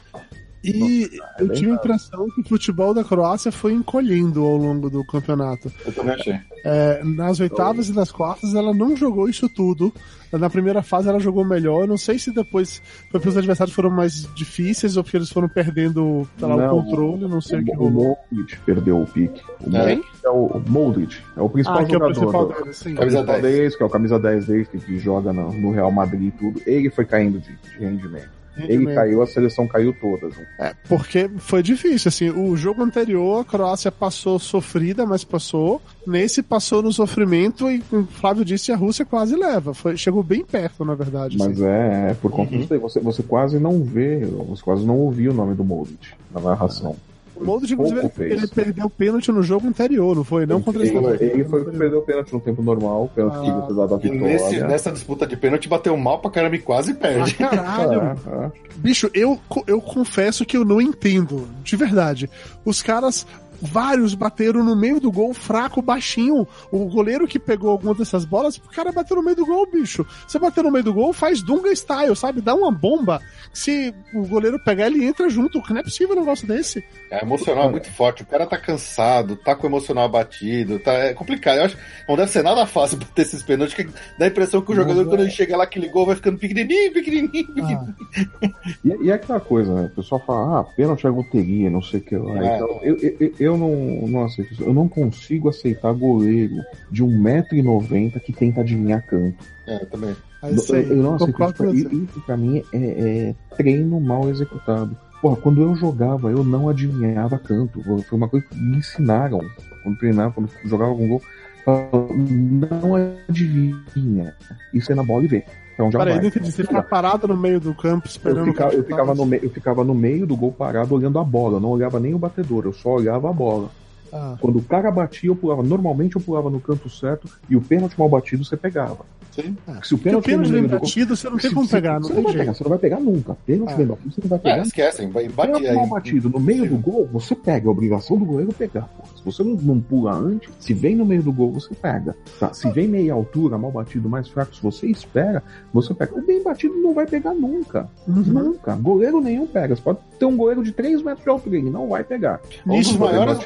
E 0.63 1.09
é 1.37 1.43
eu 1.43 1.49
tive 1.53 1.71
a 1.71 1.75
impressão 1.75 2.27
que 2.35 2.41
o 2.41 2.43
futebol 2.43 2.93
da 2.93 3.03
Croácia 3.03 3.51
foi 3.51 3.73
encolhendo 3.73 4.43
ao 4.43 4.57
longo 4.57 4.89
do 4.89 5.05
campeonato. 5.05 5.71
Eu 5.85 5.91
também 5.93 6.13
achei. 6.15 6.39
É, 6.65 7.01
nas 7.03 7.39
oitavas 7.39 7.87
e 7.87 7.93
nas 7.93 8.11
quartas 8.11 8.53
ela 8.53 8.73
não 8.73 8.93
jogou 8.95 9.29
isso 9.29 9.47
tudo. 9.47 9.93
Na 10.33 10.49
primeira 10.49 10.83
fase 10.83 11.07
ela 11.07 11.17
jogou 11.19 11.45
melhor. 11.45 11.81
Eu 11.83 11.87
não 11.87 11.97
sei 11.97 12.19
se 12.19 12.31
depois 12.33 12.81
foi 13.09 13.11
porque 13.19 13.29
os 13.29 13.37
adversários 13.37 13.73
foram 13.73 13.89
mais 13.89 14.27
difíceis 14.35 14.97
ou 14.97 15.03
porque 15.03 15.15
eles 15.17 15.29
foram 15.29 15.47
perdendo 15.47 16.27
lá, 16.39 16.49
Não, 16.57 16.77
o 16.77 16.83
controle. 16.83 17.27
Não 17.27 17.39
sei 17.41 17.61
o, 17.61 17.65
que 17.65 17.71
O, 17.71 17.75
o 17.75 17.77
rolou. 17.89 18.17
Modric 18.29 18.59
perdeu 18.65 19.01
o 19.01 19.05
pique. 19.07 19.41
O 19.65 19.75
É. 19.75 19.79
Modric 19.95 20.03
é 20.25 20.29
o 20.29 20.45
o 20.47 20.63
Modric, 20.67 21.17
é 21.37 21.41
o 21.41 21.49
principal 21.49 21.79
Ah, 21.79 21.85
que 21.85 21.95
é 21.95 21.97
o 21.97 21.99
jogador. 21.99 22.19
principal 22.19 22.45
do- 22.47 22.53
dele, 22.53 22.73
sim. 22.73 22.95
Camisa 22.95 23.17
principal 23.23 23.41
10. 23.41 23.55
deles, 23.55 23.75
que 23.77 23.83
é 23.83 23.85
o 23.85 23.89
camisa 23.89 24.19
10 24.19 24.45
deles, 24.45 24.67
que, 24.67 24.99
joga 24.99 25.31
no, 25.31 25.51
no 25.53 25.71
Real 25.71 25.91
Madrid 25.91 26.23
e 26.27 26.31
tudo. 26.31 26.61
Ele 26.65 26.89
foi 26.89 27.05
caindo 27.05 27.39
de, 27.39 27.55
de 27.55 27.79
rendimento. 27.79 28.38
Ele 28.57 28.93
caiu, 28.93 29.21
a 29.21 29.27
seleção 29.27 29.67
caiu 29.67 29.93
toda. 29.93 30.29
É, 30.59 30.73
porque 30.87 31.29
foi 31.37 31.63
difícil, 31.63 32.09
assim, 32.09 32.29
o 32.29 32.55
jogo 32.57 32.83
anterior 32.83 33.41
a 33.41 33.45
Croácia 33.45 33.91
passou 33.91 34.39
sofrida, 34.39 35.05
mas 35.05 35.23
passou. 35.23 35.81
Nesse 36.05 36.41
passou 36.41 36.81
no 36.81 36.91
sofrimento 36.91 37.69
e, 37.69 37.79
como 37.81 38.03
o 38.03 38.07
Flávio 38.07 38.43
disse, 38.43 38.71
a 38.71 38.75
Rússia 38.75 39.05
quase 39.05 39.35
leva. 39.35 39.73
Foi, 39.73 39.95
chegou 39.95 40.23
bem 40.23 40.43
perto, 40.43 40.83
na 40.83 40.95
verdade. 40.95 41.37
Mas 41.37 41.51
assim. 41.51 41.65
é, 41.65 42.11
é, 42.11 42.13
por 42.15 42.31
conta 42.31 42.53
uhum. 42.53 42.61
disso 42.61 42.73
aí, 42.73 42.79
você, 42.79 42.99
você 42.99 43.23
quase 43.23 43.59
não 43.59 43.83
vê, 43.83 44.25
você 44.25 44.63
quase 44.63 44.85
não 44.85 44.97
ouviu 44.97 45.31
o 45.31 45.35
nome 45.35 45.55
do 45.55 45.63
Modric 45.63 46.09
na 46.33 46.41
narração. 46.41 46.95
O 47.39 47.45
Modric, 47.45 47.73
inclusive, 47.73 48.11
ele, 48.19 48.33
ele, 48.33 48.47
perdeu 48.47 48.85
o 48.85 48.89
pênalti 48.89 49.31
no 49.31 49.41
jogo 49.41 49.67
anterior, 49.67 50.15
não 50.15 50.23
foi? 50.23 50.45
Não 50.45 50.57
ele, 50.57 50.65
contra 50.65 50.85
ele, 50.85 51.23
ele 51.23 51.45
foi 51.45 51.61
o 51.61 51.65
que 51.65 51.77
perdeu 51.77 51.99
o 51.99 52.01
pênalti 52.01 52.33
no 52.33 52.39
tempo 52.39 52.61
normal, 52.61 53.05
o 53.05 53.09
pênalti 53.09 53.37
ah, 53.37 53.61
que 53.61 53.67
você 53.67 53.73
dá 53.73 53.85
da 53.85 53.97
vitória. 53.97 54.19
Nesse, 54.19 54.59
nessa 54.61 54.91
disputa 54.91 55.25
de 55.25 55.37
pênalti 55.37 55.69
bateu 55.69 55.95
mal 55.95 56.19
pra 56.19 56.29
caramba 56.29 56.55
e 56.55 56.59
quase 56.59 56.93
perde. 56.93 57.35
Ah, 57.39 57.47
caralho! 57.47 58.01
Ah, 58.01 58.15
ah. 58.27 58.51
Bicho, 58.75 59.09
eu, 59.13 59.39
eu 59.65 59.81
confesso 59.81 60.45
que 60.45 60.57
eu 60.57 60.65
não 60.65 60.81
entendo, 60.81 61.47
de 61.63 61.75
verdade. 61.75 62.29
Os 62.65 62.81
caras 62.81 63.25
vários 63.61 64.13
bateram 64.13 64.63
no 64.63 64.75
meio 64.75 64.99
do 64.99 65.11
gol, 65.11 65.33
fraco, 65.33 65.81
baixinho. 65.81 66.47
O 66.71 66.85
goleiro 66.85 67.27
que 67.27 67.39
pegou 67.39 67.71
alguma 67.71 67.93
dessas 67.93 68.25
bolas, 68.25 68.57
o 68.57 68.61
cara 68.69 68.91
bateu 68.91 69.17
no 69.17 69.23
meio 69.23 69.35
do 69.35 69.45
gol, 69.45 69.69
bicho. 69.69 70.05
Você 70.27 70.39
bater 70.39 70.63
no 70.63 70.71
meio 70.71 70.83
do 70.83 70.93
gol, 70.93 71.13
faz 71.13 71.41
Dunga 71.41 71.71
style, 71.71 72.15
sabe? 72.15 72.41
Dá 72.41 72.53
uma 72.55 72.71
bomba. 72.71 73.21
Se 73.53 73.93
o 74.13 74.25
goleiro 74.25 74.59
pegar, 74.59 74.87
ele 74.87 75.05
entra 75.05 75.29
junto. 75.29 75.61
Não 75.69 75.79
é 75.79 75.83
possível 75.83 76.15
um 76.15 76.19
negócio 76.19 76.47
desse. 76.47 76.83
É 77.11 77.23
emocional 77.23 77.67
é 77.67 77.71
muito 77.71 77.91
forte. 77.91 78.23
O 78.23 78.25
cara 78.25 78.45
tá 78.45 78.57
cansado, 78.57 79.35
tá 79.35 79.55
com 79.55 79.67
o 79.67 79.69
emocional 79.69 80.05
abatido, 80.05 80.79
tá 80.79 80.93
é 80.93 81.13
complicado. 81.13 81.57
Eu 81.57 81.65
acho 81.65 81.75
que 81.75 81.83
não 82.07 82.15
deve 82.15 82.31
ser 82.31 82.43
nada 82.43 82.65
fácil 82.65 82.97
bater 82.99 83.23
esses 83.23 83.43
pênaltis, 83.43 83.75
que 83.75 83.83
dá 84.17 84.25
a 84.25 84.27
impressão 84.27 84.61
que 84.61 84.71
o 84.71 84.75
jogador, 84.75 85.05
quando 85.05 85.21
ele 85.21 85.31
chega 85.31 85.57
lá 85.57 85.65
que 85.65 85.79
ligou, 85.79 86.05
vai 86.05 86.15
ficando 86.15 86.37
pequenininho, 86.37 86.93
pequenininho, 86.93 87.47
pequenininho. 87.47 87.95
Ah. 88.43 88.49
E, 88.83 89.05
e 89.05 89.11
é 89.11 89.13
aquela 89.13 89.39
coisa, 89.39 89.73
né? 89.73 89.89
O 89.91 89.95
pessoal 89.95 90.21
fala, 90.25 90.59
ah, 90.59 90.63
pênalti 90.63 91.05
é 91.05 91.09
loteria, 91.09 91.69
não 91.69 91.81
sei 91.81 91.99
o 91.99 92.03
que 92.03 92.15
lá. 92.15 92.43
É. 92.43 92.55
Então, 92.55 92.79
eu, 92.83 92.97
eu, 92.97 93.33
eu 93.39 93.48
não, 93.57 94.07
não 94.07 94.25
aceito 94.25 94.53
isso. 94.53 94.63
Eu 94.63 94.73
não 94.73 94.87
consigo 94.87 95.49
aceitar 95.49 95.93
goleiro 95.93 96.55
de 96.91 97.03
1,90m 97.03 98.19
que 98.19 98.33
tenta 98.33 98.61
adivinhar 98.61 99.05
canto. 99.05 99.37
É, 99.67 99.81
eu 99.81 99.85
também. 99.87 100.15
É 100.41 100.49
eu, 100.49 100.75
eu 100.75 100.95
não 101.03 101.15
aceito 101.15 101.75
isso. 101.75 101.95
Isso 101.95 102.21
pra 102.25 102.37
mim 102.37 102.63
é, 102.73 102.77
é 102.77 103.35
treino 103.55 103.99
mal 103.99 104.29
executado. 104.29 104.95
Porra, 105.21 105.35
quando 105.35 105.61
eu 105.61 105.75
jogava, 105.75 106.31
eu 106.31 106.43
não 106.43 106.69
adivinhava 106.69 107.37
canto. 107.37 107.81
Foi 108.03 108.17
uma 108.17 108.29
coisa 108.29 108.45
que 108.45 108.55
me 108.57 108.77
ensinaram 108.77 109.41
quando 109.83 109.97
treinava, 109.97 110.33
quando 110.33 110.49
jogava 110.63 110.91
algum 110.91 111.07
gol. 111.07 111.21
Não 111.67 112.95
adivinha. 113.27 114.33
Isso 114.73 114.91
é 114.91 114.95
na 114.95 115.03
bola 115.03 115.25
e 115.25 115.27
vê. 115.27 115.45
Então 115.79 115.89
já 115.89 115.99
Peraí, 115.99 116.29
você 116.29 116.51
fica 116.51 116.83
parado 116.83 117.25
no 117.25 117.37
meio 117.37 117.57
do 117.57 117.73
campo 117.73 118.05
esperando. 118.05 118.47
Eu 118.47 118.51
ficava, 118.51 118.73
eu 118.73 118.83
ficava, 118.83 119.15
no 119.15 119.25
meio, 119.25 119.45
eu 119.45 119.49
ficava 119.49 119.83
no 119.85 119.95
meio 119.95 120.27
do 120.27 120.35
gol 120.35 120.51
parado 120.51 120.93
olhando 120.93 121.17
a 121.17 121.23
bola. 121.23 121.55
Eu 121.55 121.61
não 121.61 121.69
olhava 121.69 122.01
nem 122.01 122.13
o 122.13 122.19
batedor, 122.19 122.65
eu 122.65 122.73
só 122.73 122.95
olhava 122.95 123.29
a 123.29 123.33
bola. 123.33 123.69
Ah. 124.11 124.37
Quando 124.39 124.59
o 124.59 124.63
cara 124.63 124.91
batia, 124.91 125.29
eu 125.29 125.35
pulava. 125.35 125.63
Normalmente 125.63 126.15
eu 126.15 126.21
pulava 126.21 126.49
no 126.49 126.59
canto 126.59 126.89
certo 126.89 127.29
e 127.49 127.55
o 127.55 127.61
pênalti 127.61 127.97
mal 127.97 128.09
batido 128.09 128.43
você 128.43 128.57
pegava. 128.57 129.05
Sim. 129.31 129.55
Ah, 129.67 129.79
se 129.83 129.93
o 129.93 129.97
pênalti, 129.97 130.25
pênalti 130.25 130.51
bem 130.51 130.67
batido, 130.67 131.15
você 131.15 131.29
não 131.29 131.37
tem 131.37 131.53
como 131.53 131.67
pegar. 131.67 131.99
Não 131.99 132.07
você, 132.07 132.13
não 132.13 132.23
vai 132.23 132.33
pegar, 132.33 132.53
você 132.53 132.63
não 132.63 132.69
vai 132.69 132.79
pegar 132.79 132.99
nunca. 132.99 133.37
Pênalti 133.45 133.73
ah. 133.73 133.75
bem 133.75 133.85
batido, 133.87 134.11
você 134.11 134.21
não 134.21 134.29
vai 134.29 134.39
pegar. 134.39 134.57
É, 134.57 134.61
esquecem, 134.61 135.09
vai 135.09 135.27
bater. 135.29 135.73
mal 135.73 135.87
batido 135.87 136.29
no 136.29 136.39
meio 136.39 136.67
do 136.67 136.77
gol, 136.77 137.07
você 137.11 137.35
pega. 137.35 137.67
A 137.67 137.71
obrigação 137.71 138.17
do 138.17 138.25
goleiro 138.25 138.51
é 138.51 138.53
pegar. 138.53 138.89
Se 139.15 139.23
você 139.23 139.43
não, 139.43 139.55
não, 139.55 139.79
pula 139.79 140.13
antes, 140.13 140.49
se 140.59 140.73
vem 140.73 140.95
no 140.95 141.05
meio 141.05 141.21
do 141.21 141.31
gol, 141.31 141.51
você 141.51 141.73
pega. 141.73 142.15
Tá? 142.39 142.53
Se 142.53 142.69
vem 142.71 142.87
meia 142.87 143.13
altura, 143.13 143.57
mal 143.57 143.71
batido, 143.71 144.09
mais 144.09 144.27
fraco, 144.27 144.55
se 144.55 144.61
você 144.61 144.87
espera, 144.87 145.43
você 145.73 145.93
pega. 145.93 146.17
O 146.17 146.25
bem 146.25 146.41
batido 146.41 146.75
não 146.75 146.93
vai 146.93 147.05
pegar 147.05 147.33
nunca. 147.33 147.89
Uhum. 148.07 148.23
Nunca. 148.23 148.75
Goleiro 148.75 149.21
nenhum 149.21 149.45
pega. 149.45 149.75
Você 149.75 149.81
pode 149.81 149.99
ter 150.17 150.25
um 150.25 150.35
goleiro 150.35 150.63
de 150.63 150.71
3 150.71 151.01
metros 151.01 151.23
de 151.23 151.29
altura, 151.29 151.57
ele 151.57 151.69
não 151.69 151.87
vai 151.89 152.03
pegar. 152.03 152.39
Um 152.65 152.79
dos 152.79 152.97
maiores 152.97 153.39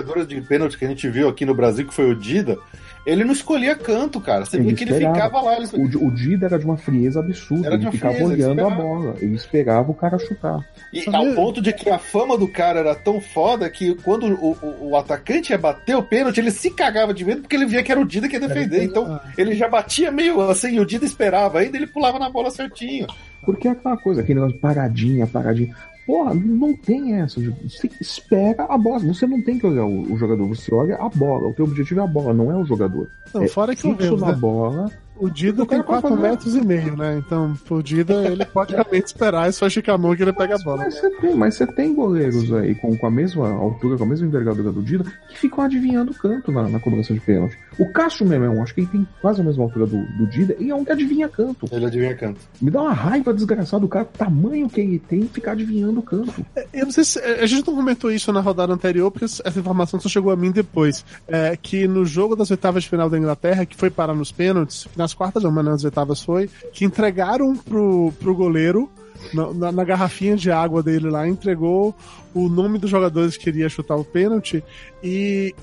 pegadores 0.00 0.26
de 0.26 0.40
pênalti 0.40 0.78
que 0.78 0.84
a 0.84 0.88
gente 0.88 1.08
viu 1.08 1.28
aqui 1.28 1.44
no 1.44 1.54
Brasil, 1.54 1.86
que 1.86 1.94
foi 1.94 2.10
o 2.10 2.14
Dida, 2.14 2.58
ele 3.06 3.24
não 3.24 3.32
escolhia 3.32 3.74
canto, 3.74 4.20
cara. 4.20 4.44
Você 4.44 4.60
vê 4.60 4.74
que 4.74 4.84
ele 4.84 4.94
ficava 4.94 5.40
lá. 5.40 5.56
Ele... 5.56 5.66
O, 5.74 6.06
o 6.06 6.10
Dida 6.10 6.46
era 6.46 6.58
de 6.58 6.64
uma 6.64 6.76
frieza 6.76 7.20
absurda. 7.20 7.66
Era 7.66 7.76
ele 7.76 7.90
ficava 7.90 8.14
frieza, 8.14 8.32
olhando 8.32 8.66
a 8.66 8.70
bola. 8.70 9.14
Ele 9.20 9.34
esperava 9.34 9.90
o 9.90 9.94
cara 9.94 10.18
chutar. 10.18 10.60
E 10.92 11.04
ao 11.14 11.34
ponto 11.34 11.62
de 11.62 11.72
que 11.72 11.88
a 11.88 11.98
fama 11.98 12.36
do 12.36 12.46
cara 12.46 12.80
era 12.80 12.94
tão 12.94 13.20
foda 13.20 13.68
que 13.70 13.94
quando 13.96 14.26
o, 14.26 14.52
o, 14.52 14.90
o, 14.90 14.96
atacante 14.96 15.52
ia 15.52 15.58
bater 15.58 15.96
o 15.96 16.02
pênalti, 16.02 16.38
ele 16.38 16.50
se 16.50 16.70
cagava 16.70 17.14
de 17.14 17.24
medo 17.24 17.40
porque 17.40 17.56
ele 17.56 17.66
via 17.66 17.82
que 17.82 17.90
era 17.90 18.00
o 18.00 18.06
Dida 18.06 18.28
que 18.28 18.36
ia 18.36 18.40
defender. 18.40 18.84
Então 18.84 19.18
ele 19.36 19.54
já 19.54 19.68
batia 19.68 20.10
meio 20.10 20.40
assim, 20.42 20.74
e 20.74 20.80
o 20.80 20.86
Dida 20.86 21.04
esperava. 21.04 21.60
Ainda 21.60 21.76
ele 21.76 21.86
pulava 21.86 22.18
na 22.18 22.28
bola 22.28 22.50
certinho. 22.50 23.06
Porque 23.42 23.68
é 23.68 23.70
aquela 23.70 23.96
coisa, 23.96 24.20
aquele 24.20 24.40
negócio 24.40 24.58
paradinha, 24.60 25.26
paradinha. 25.26 25.74
Porra, 26.10 26.34
não 26.34 26.74
tem 26.74 27.14
essa. 27.20 27.40
Você 27.40 27.88
espera 28.00 28.64
a 28.64 28.76
bola. 28.76 28.98
Você 28.98 29.28
não 29.28 29.40
tem 29.42 29.58
que 29.58 29.66
olhar 29.66 29.84
o, 29.84 30.12
o, 30.12 30.16
jogador, 30.18 30.48
você 30.48 30.74
olha 30.74 30.96
a 30.96 31.08
bola. 31.08 31.48
O 31.48 31.54
teu 31.54 31.64
objetivo 31.64 32.00
é 32.00 32.02
a 32.02 32.06
bola, 32.06 32.34
não 32.34 32.50
é 32.50 32.56
o 32.56 32.64
jogador. 32.64 33.08
Não, 33.32 33.44
é 33.44 33.48
fora 33.48 33.76
que 33.76 33.82
fixo 33.82 34.16
na 34.16 34.32
né? 34.32 34.34
bola 34.34 34.90
o 35.20 35.28
Dida 35.28 35.66
tem 35.66 35.82
4 35.82 36.16
metros 36.16 36.54
e 36.54 36.64
meio, 36.64 36.96
né? 36.96 37.22
Então, 37.24 37.54
o 37.68 37.82
Dida, 37.82 38.26
ele 38.26 38.44
pode 38.44 38.72
realmente 38.72 39.06
esperar 39.06 39.48
e 39.48 39.52
só 39.52 39.66
esticar 39.66 39.94
a 39.94 39.98
mão 39.98 40.16
que 40.16 40.22
ele 40.22 40.32
pega 40.32 40.54
a 40.54 40.58
bola. 40.58 40.84
Mas 40.84 40.94
você 40.94 41.10
tem, 41.10 41.34
mas 41.34 41.54
você 41.54 41.66
tem 41.66 41.94
goleiros 41.94 42.52
aí 42.52 42.74
com, 42.74 42.96
com 42.96 43.06
a 43.06 43.10
mesma 43.10 43.50
altura, 43.50 43.98
com 43.98 44.04
a 44.04 44.06
mesma 44.06 44.26
envergadura 44.26 44.72
do 44.72 44.82
Dida, 44.82 45.04
que 45.28 45.38
ficam 45.38 45.62
adivinhando 45.62 46.12
o 46.12 46.14
canto 46.14 46.50
na, 46.50 46.68
na 46.68 46.80
cobrança 46.80 47.12
de 47.12 47.20
pênalti. 47.20 47.58
O 47.78 47.92
Cássio 47.92 48.26
mesmo, 48.26 48.46
eu 48.46 48.62
acho 48.62 48.74
que 48.74 48.80
ele 48.80 48.88
tem 48.88 49.06
quase 49.20 49.40
a 49.40 49.44
mesma 49.44 49.64
altura 49.64 49.86
do, 49.86 50.04
do 50.16 50.26
Dida 50.26 50.56
e 50.58 50.70
é 50.70 50.74
um 50.74 50.84
que 50.84 50.92
adivinha 50.92 51.28
canto. 51.28 51.66
Ele 51.70 51.84
adivinha 51.84 52.14
canto. 52.14 52.40
Me 52.60 52.70
dá 52.70 52.80
uma 52.80 52.92
raiva 52.92 53.32
desgraçada 53.34 53.80
do 53.80 53.88
cara, 53.88 54.04
o 54.04 54.18
tamanho 54.18 54.68
que 54.68 54.80
ele 54.80 54.98
tem 54.98 55.22
ficar 55.28 55.52
adivinhando 55.52 56.00
o 56.00 56.02
canto. 56.02 56.44
É, 56.56 56.66
eu 56.72 56.86
não 56.86 56.92
sei 56.92 57.04
se. 57.04 57.18
A 57.18 57.46
gente 57.46 57.66
não 57.66 57.74
comentou 57.74 58.10
isso 58.10 58.32
na 58.32 58.40
rodada 58.40 58.72
anterior, 58.72 59.10
porque 59.10 59.24
essa 59.24 59.58
informação 59.58 60.00
só 60.00 60.08
chegou 60.08 60.32
a 60.32 60.36
mim 60.36 60.50
depois. 60.50 61.04
É, 61.28 61.56
que 61.60 61.86
no 61.86 62.04
jogo 62.04 62.34
das 62.34 62.50
oitavas 62.50 62.84
de 62.84 62.88
final 62.88 63.10
da 63.10 63.18
Inglaterra, 63.18 63.66
que 63.66 63.76
foi 63.76 63.90
parar 63.90 64.14
nos 64.14 64.32
pênaltis, 64.32 64.88
nas 65.10 65.14
quartas, 65.14 65.42
mas 65.42 65.64
nas 65.64 65.84
oitavas 65.84 66.22
foi, 66.22 66.48
que 66.72 66.84
entregaram 66.84 67.56
pro, 67.56 68.12
pro 68.18 68.34
goleiro 68.34 68.90
na, 69.34 69.52
na, 69.52 69.72
na, 69.72 69.84
garrafinha 69.84 70.36
de 70.36 70.50
água 70.50 70.82
dele 70.82 71.10
lá, 71.10 71.28
entregou 71.28 71.94
o 72.32 72.48
nome 72.48 72.78
dos 72.78 72.90
jogadores 72.90 73.36
que 73.36 73.44
queria 73.44 73.68
chutar 73.68 73.96
o 73.96 74.04
pênalti 74.04 74.64
e 75.02 75.54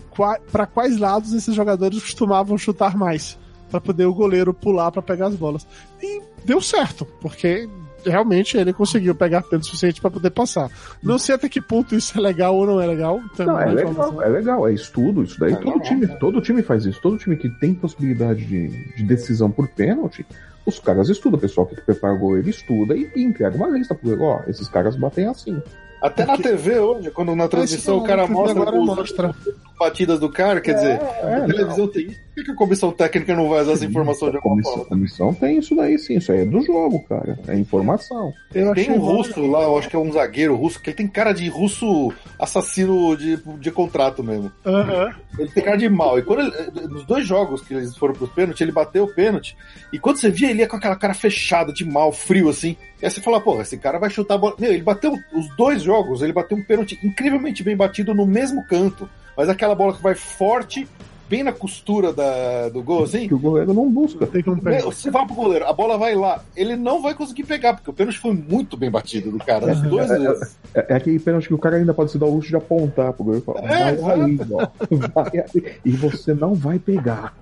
para 0.51 0.67
quais 0.67 0.97
lados 0.97 1.33
esses 1.33 1.55
jogadores 1.55 2.01
costumavam 2.01 2.57
chutar 2.57 2.95
mais, 2.95 3.37
para 3.71 3.81
poder 3.81 4.05
o 4.05 4.13
goleiro 4.13 4.53
pular 4.53 4.91
para 4.91 5.01
pegar 5.01 5.27
as 5.27 5.35
bolas. 5.35 5.65
E 6.01 6.21
deu 6.45 6.61
certo, 6.61 7.05
porque 7.19 7.67
realmente 8.09 8.57
ele 8.57 8.73
conseguiu 8.73 9.13
pegar 9.15 9.41
pênalti 9.43 9.65
suficiente 9.65 10.01
para 10.01 10.11
poder 10.11 10.31
passar. 10.31 10.69
Não 11.01 11.17
sei 11.17 11.35
até 11.35 11.49
que 11.49 11.61
ponto 11.61 11.95
isso 11.95 12.17
é 12.17 12.21
legal 12.21 12.55
ou 12.55 12.65
não 12.65 12.81
é 12.81 12.85
legal. 12.85 13.21
Não, 13.37 13.59
é 13.59 13.71
legal, 13.71 14.21
é 14.23 14.29
legal, 14.29 14.67
é 14.67 14.73
estudo, 14.73 15.23
isso 15.23 15.39
daí 15.39 15.53
é 15.53 15.55
todo 15.55 15.79
time, 15.79 16.07
todo 16.19 16.41
time 16.41 16.61
faz 16.61 16.85
isso, 16.85 17.01
todo 17.01 17.17
time 17.17 17.35
que 17.35 17.49
tem 17.59 17.73
possibilidade 17.73 18.45
de, 18.45 18.67
de 18.95 19.03
decisão 19.03 19.51
por 19.51 19.67
pênalti, 19.67 20.25
os 20.65 20.79
caras 20.79 21.07
estudam, 21.09 21.37
o 21.37 21.41
pessoal 21.41 21.65
que 21.65 21.79
prepara 21.81 22.13
o 22.13 22.19
gol, 22.19 22.37
ele 22.37 22.49
estuda 22.49 22.95
e, 22.95 23.09
e 23.15 23.23
entrega 23.23 23.55
uma 23.55 23.69
lista 23.69 23.95
pro 23.95 24.21
ó, 24.21 24.41
esses 24.47 24.67
caras 24.67 24.95
batem 24.95 25.27
assim. 25.27 25.61
Até 26.01 26.25
Porque... 26.25 26.43
na 26.43 26.49
TV 26.49 26.79
hoje, 26.79 27.11
quando 27.11 27.35
na 27.35 27.47
transmissão 27.47 27.97
o 27.97 28.03
cara 28.03 28.27
mostra, 28.27 28.61
agora 28.61 28.77
mostra 28.77 29.35
batidas 29.79 30.19
do 30.19 30.29
cara, 30.29 30.61
quer 30.61 30.71
é, 30.71 30.73
dizer, 30.75 30.99
é, 30.99 31.35
a 31.35 31.45
televisão 31.45 31.85
não. 31.85 31.87
tem 31.87 32.07
isso, 32.07 32.26
por 32.37 32.45
que 32.45 32.51
a 32.51 32.55
comissão 32.55 32.91
técnica 32.91 33.35
não 33.35 33.49
vai 33.49 33.61
usar 33.61 33.71
essa 33.73 33.85
informação 33.85 34.29
de 34.29 34.35
alguma 34.35 34.55
comissão, 34.55 34.73
forma? 34.73 34.85
A 34.85 34.89
comissão 34.89 35.33
tem 35.33 35.57
isso 35.57 35.75
daí 35.75 35.97
sim, 35.97 36.17
isso 36.17 36.31
aí 36.31 36.41
é 36.41 36.45
do 36.45 36.61
jogo, 36.61 37.03
cara, 37.07 37.39
é 37.47 37.57
informação. 37.57 38.31
Eu 38.53 38.73
tem 38.75 38.91
um 38.91 38.99
russo 38.99 39.45
lá, 39.47 39.63
eu 39.63 39.77
acho 39.77 39.89
que 39.89 39.95
é 39.95 39.99
um 39.99 40.11
zagueiro 40.11 40.55
russo, 40.55 40.79
que 40.79 40.91
ele 40.91 40.97
tem 40.97 41.07
cara 41.07 41.33
de 41.33 41.47
russo 41.49 42.13
assassino 42.39 43.17
de, 43.17 43.37
de 43.59 43.71
contrato 43.71 44.23
mesmo. 44.23 44.51
Uhum. 44.65 45.13
Ele 45.39 45.49
tem 45.49 45.63
cara 45.63 45.77
de 45.77 45.89
mal, 45.89 46.19
e 46.19 46.21
quando 46.21 46.41
ele, 46.41 46.87
nos 46.87 47.05
dois 47.05 47.25
jogos 47.25 47.61
que 47.61 47.73
eles 47.73 47.97
foram 47.97 48.13
pros 48.13 48.29
pênaltis, 48.29 48.61
ele 48.61 48.71
bateu 48.71 49.05
o 49.05 49.13
pênalti, 49.13 49.57
e 49.91 49.97
quando 49.97 50.17
você 50.17 50.29
via 50.29 50.51
ele 50.51 50.59
ia 50.59 50.67
com 50.67 50.75
aquela 50.75 50.95
cara 50.95 51.15
fechada, 51.15 51.73
de 51.73 51.83
mal, 51.83 52.11
frio 52.11 52.49
assim, 52.49 52.77
e 53.01 53.05
aí 53.05 53.11
você 53.11 53.21
fala, 53.21 53.41
pô, 53.41 53.59
esse 53.61 53.77
cara 53.77 53.99
vai 53.99 54.09
chutar 54.09 54.35
a 54.35 54.37
bola. 54.37 54.55
Meu, 54.59 54.71
ele 54.71 54.81
bateu 54.81 55.13
os 55.33 55.55
dois 55.55 55.81
jogos, 55.83 56.21
ele 56.21 56.33
bateu 56.33 56.57
um 56.57 56.63
pênalti 56.63 56.99
incrivelmente 57.03 57.63
bem 57.63 57.75
batido 57.75 58.13
no 58.13 58.25
mesmo 58.25 58.65
canto. 58.65 59.09
Mas 59.35 59.49
aquela 59.49 59.75
bola 59.75 59.93
que 59.93 60.01
vai 60.01 60.15
forte, 60.15 60.87
bem 61.29 61.43
na 61.43 61.51
costura 61.51 62.13
da, 62.13 62.69
do 62.69 62.81
gol, 62.81 63.03
assim. 63.03 63.27
Que 63.27 63.33
o 63.33 63.39
goleiro 63.39 63.73
não 63.73 63.89
busca. 63.91 64.25
Tem 64.27 64.41
que 64.41 64.49
não 64.49 64.57
Você 64.81 65.11
vai 65.11 65.25
pro 65.25 65.35
goleiro, 65.35 65.65
a 65.65 65.73
bola 65.73 65.97
vai 65.97 66.15
lá, 66.15 66.43
ele 66.55 66.75
não 66.75 67.01
vai 67.01 67.13
conseguir 67.13 67.43
pegar, 67.43 67.73
porque 67.73 67.89
o 67.89 67.93
pênalti 67.93 68.19
foi 68.19 68.33
muito 68.33 68.77
bem 68.77 68.89
batido 68.89 69.31
do 69.31 69.37
cara. 69.39 69.71
As 69.71 69.81
duas 69.81 70.09
é, 70.09 70.19
vezes. 70.19 70.57
É, 70.73 70.79
é, 70.79 70.85
é, 70.89 70.95
aquele 70.95 71.19
pênalti 71.19 71.47
que 71.47 71.53
o 71.53 71.57
cara 71.57 71.77
ainda 71.77 71.93
pode 71.93 72.11
se 72.11 72.17
dar 72.17 72.25
o 72.25 72.33
luxo 72.33 72.49
de 72.49 72.55
apontar 72.55 73.13
pro 73.13 73.23
goleiro 73.23 73.43
e 73.43 73.45
falar, 73.45 73.71
é, 73.71 73.95
vai 73.95 74.21
aí, 74.21 74.39
ó. 74.51 74.67
Vai 75.13 75.31
aí, 75.39 75.73
e 75.83 75.91
você 75.91 76.33
não 76.33 76.53
vai 76.53 76.79
pegar. 76.79 77.33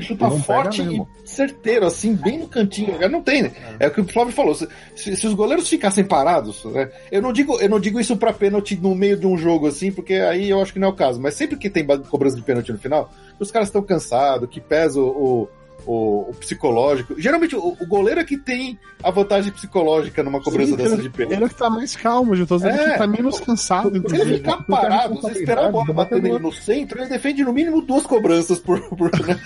Chuta 0.00 0.30
forte 0.30 0.82
e 0.82 1.02
certeiro, 1.26 1.86
assim, 1.86 2.14
bem 2.14 2.38
no 2.38 2.48
cantinho. 2.48 2.96
Não 3.08 3.22
tem, 3.22 3.44
né? 3.44 3.52
É. 3.78 3.86
é 3.86 3.88
o 3.88 3.90
que 3.90 4.00
o 4.00 4.08
Flávio 4.08 4.32
falou. 4.32 4.54
Se, 4.54 4.68
se, 4.96 5.26
os 5.26 5.34
goleiros 5.34 5.68
ficassem 5.68 6.04
parados, 6.04 6.64
né? 6.66 6.90
Eu 7.10 7.22
não 7.22 7.32
digo, 7.32 7.58
eu 7.60 7.68
não 7.68 7.80
digo 7.80 8.00
isso 8.00 8.16
pra 8.16 8.32
pênalti 8.32 8.76
no 8.76 8.94
meio 8.94 9.16
de 9.16 9.26
um 9.26 9.36
jogo, 9.36 9.66
assim, 9.68 9.90
porque 9.90 10.14
aí 10.14 10.50
eu 10.50 10.60
acho 10.60 10.72
que 10.72 10.78
não 10.78 10.88
é 10.88 10.90
o 10.90 10.94
caso. 10.94 11.20
Mas 11.20 11.34
sempre 11.34 11.56
que 11.56 11.70
tem 11.70 11.86
cobrança 12.08 12.36
de 12.36 12.42
pênalti 12.42 12.72
no 12.72 12.78
final, 12.78 13.10
os 13.38 13.50
caras 13.50 13.68
estão 13.68 13.82
cansados, 13.82 14.48
que 14.48 14.60
pesa 14.60 15.00
o, 15.00 15.08
o, 15.08 15.48
o 15.86 16.32
psicológico. 16.38 17.20
Geralmente 17.20 17.54
o, 17.56 17.76
o, 17.80 17.86
goleiro 17.86 18.20
é 18.20 18.24
que 18.24 18.36
tem 18.36 18.78
a 19.02 19.10
vantagem 19.10 19.52
psicológica 19.52 20.22
numa 20.22 20.40
cobrança 20.40 20.72
Sim, 20.72 20.76
dessa 20.76 20.94
ele, 20.94 21.02
de 21.02 21.10
pênalti. 21.10 21.34
Ele 21.34 21.44
é 21.44 21.48
que 21.48 21.54
tá 21.54 21.70
mais 21.70 21.96
calmo 21.96 22.34
de 22.34 22.46
todos, 22.46 22.64
é, 22.64 22.68
ele 22.68 22.92
que 22.92 22.98
tá 22.98 23.06
menos 23.06 23.40
cansado. 23.40 23.96
Ele 23.96 24.36
ficar 24.36 24.62
parado, 24.64 25.14
você 25.14 25.32
esperar 25.32 25.66
a 25.66 25.70
bola 25.70 25.92
bater 25.92 26.22
nele 26.22 26.38
no 26.38 26.52
centro, 26.52 27.00
ele 27.00 27.08
defende 27.08 27.44
no 27.44 27.52
mínimo 27.52 27.80
duas 27.80 28.04
cobranças 28.04 28.58
por. 28.58 28.80
por 28.96 29.10
né? 29.26 29.38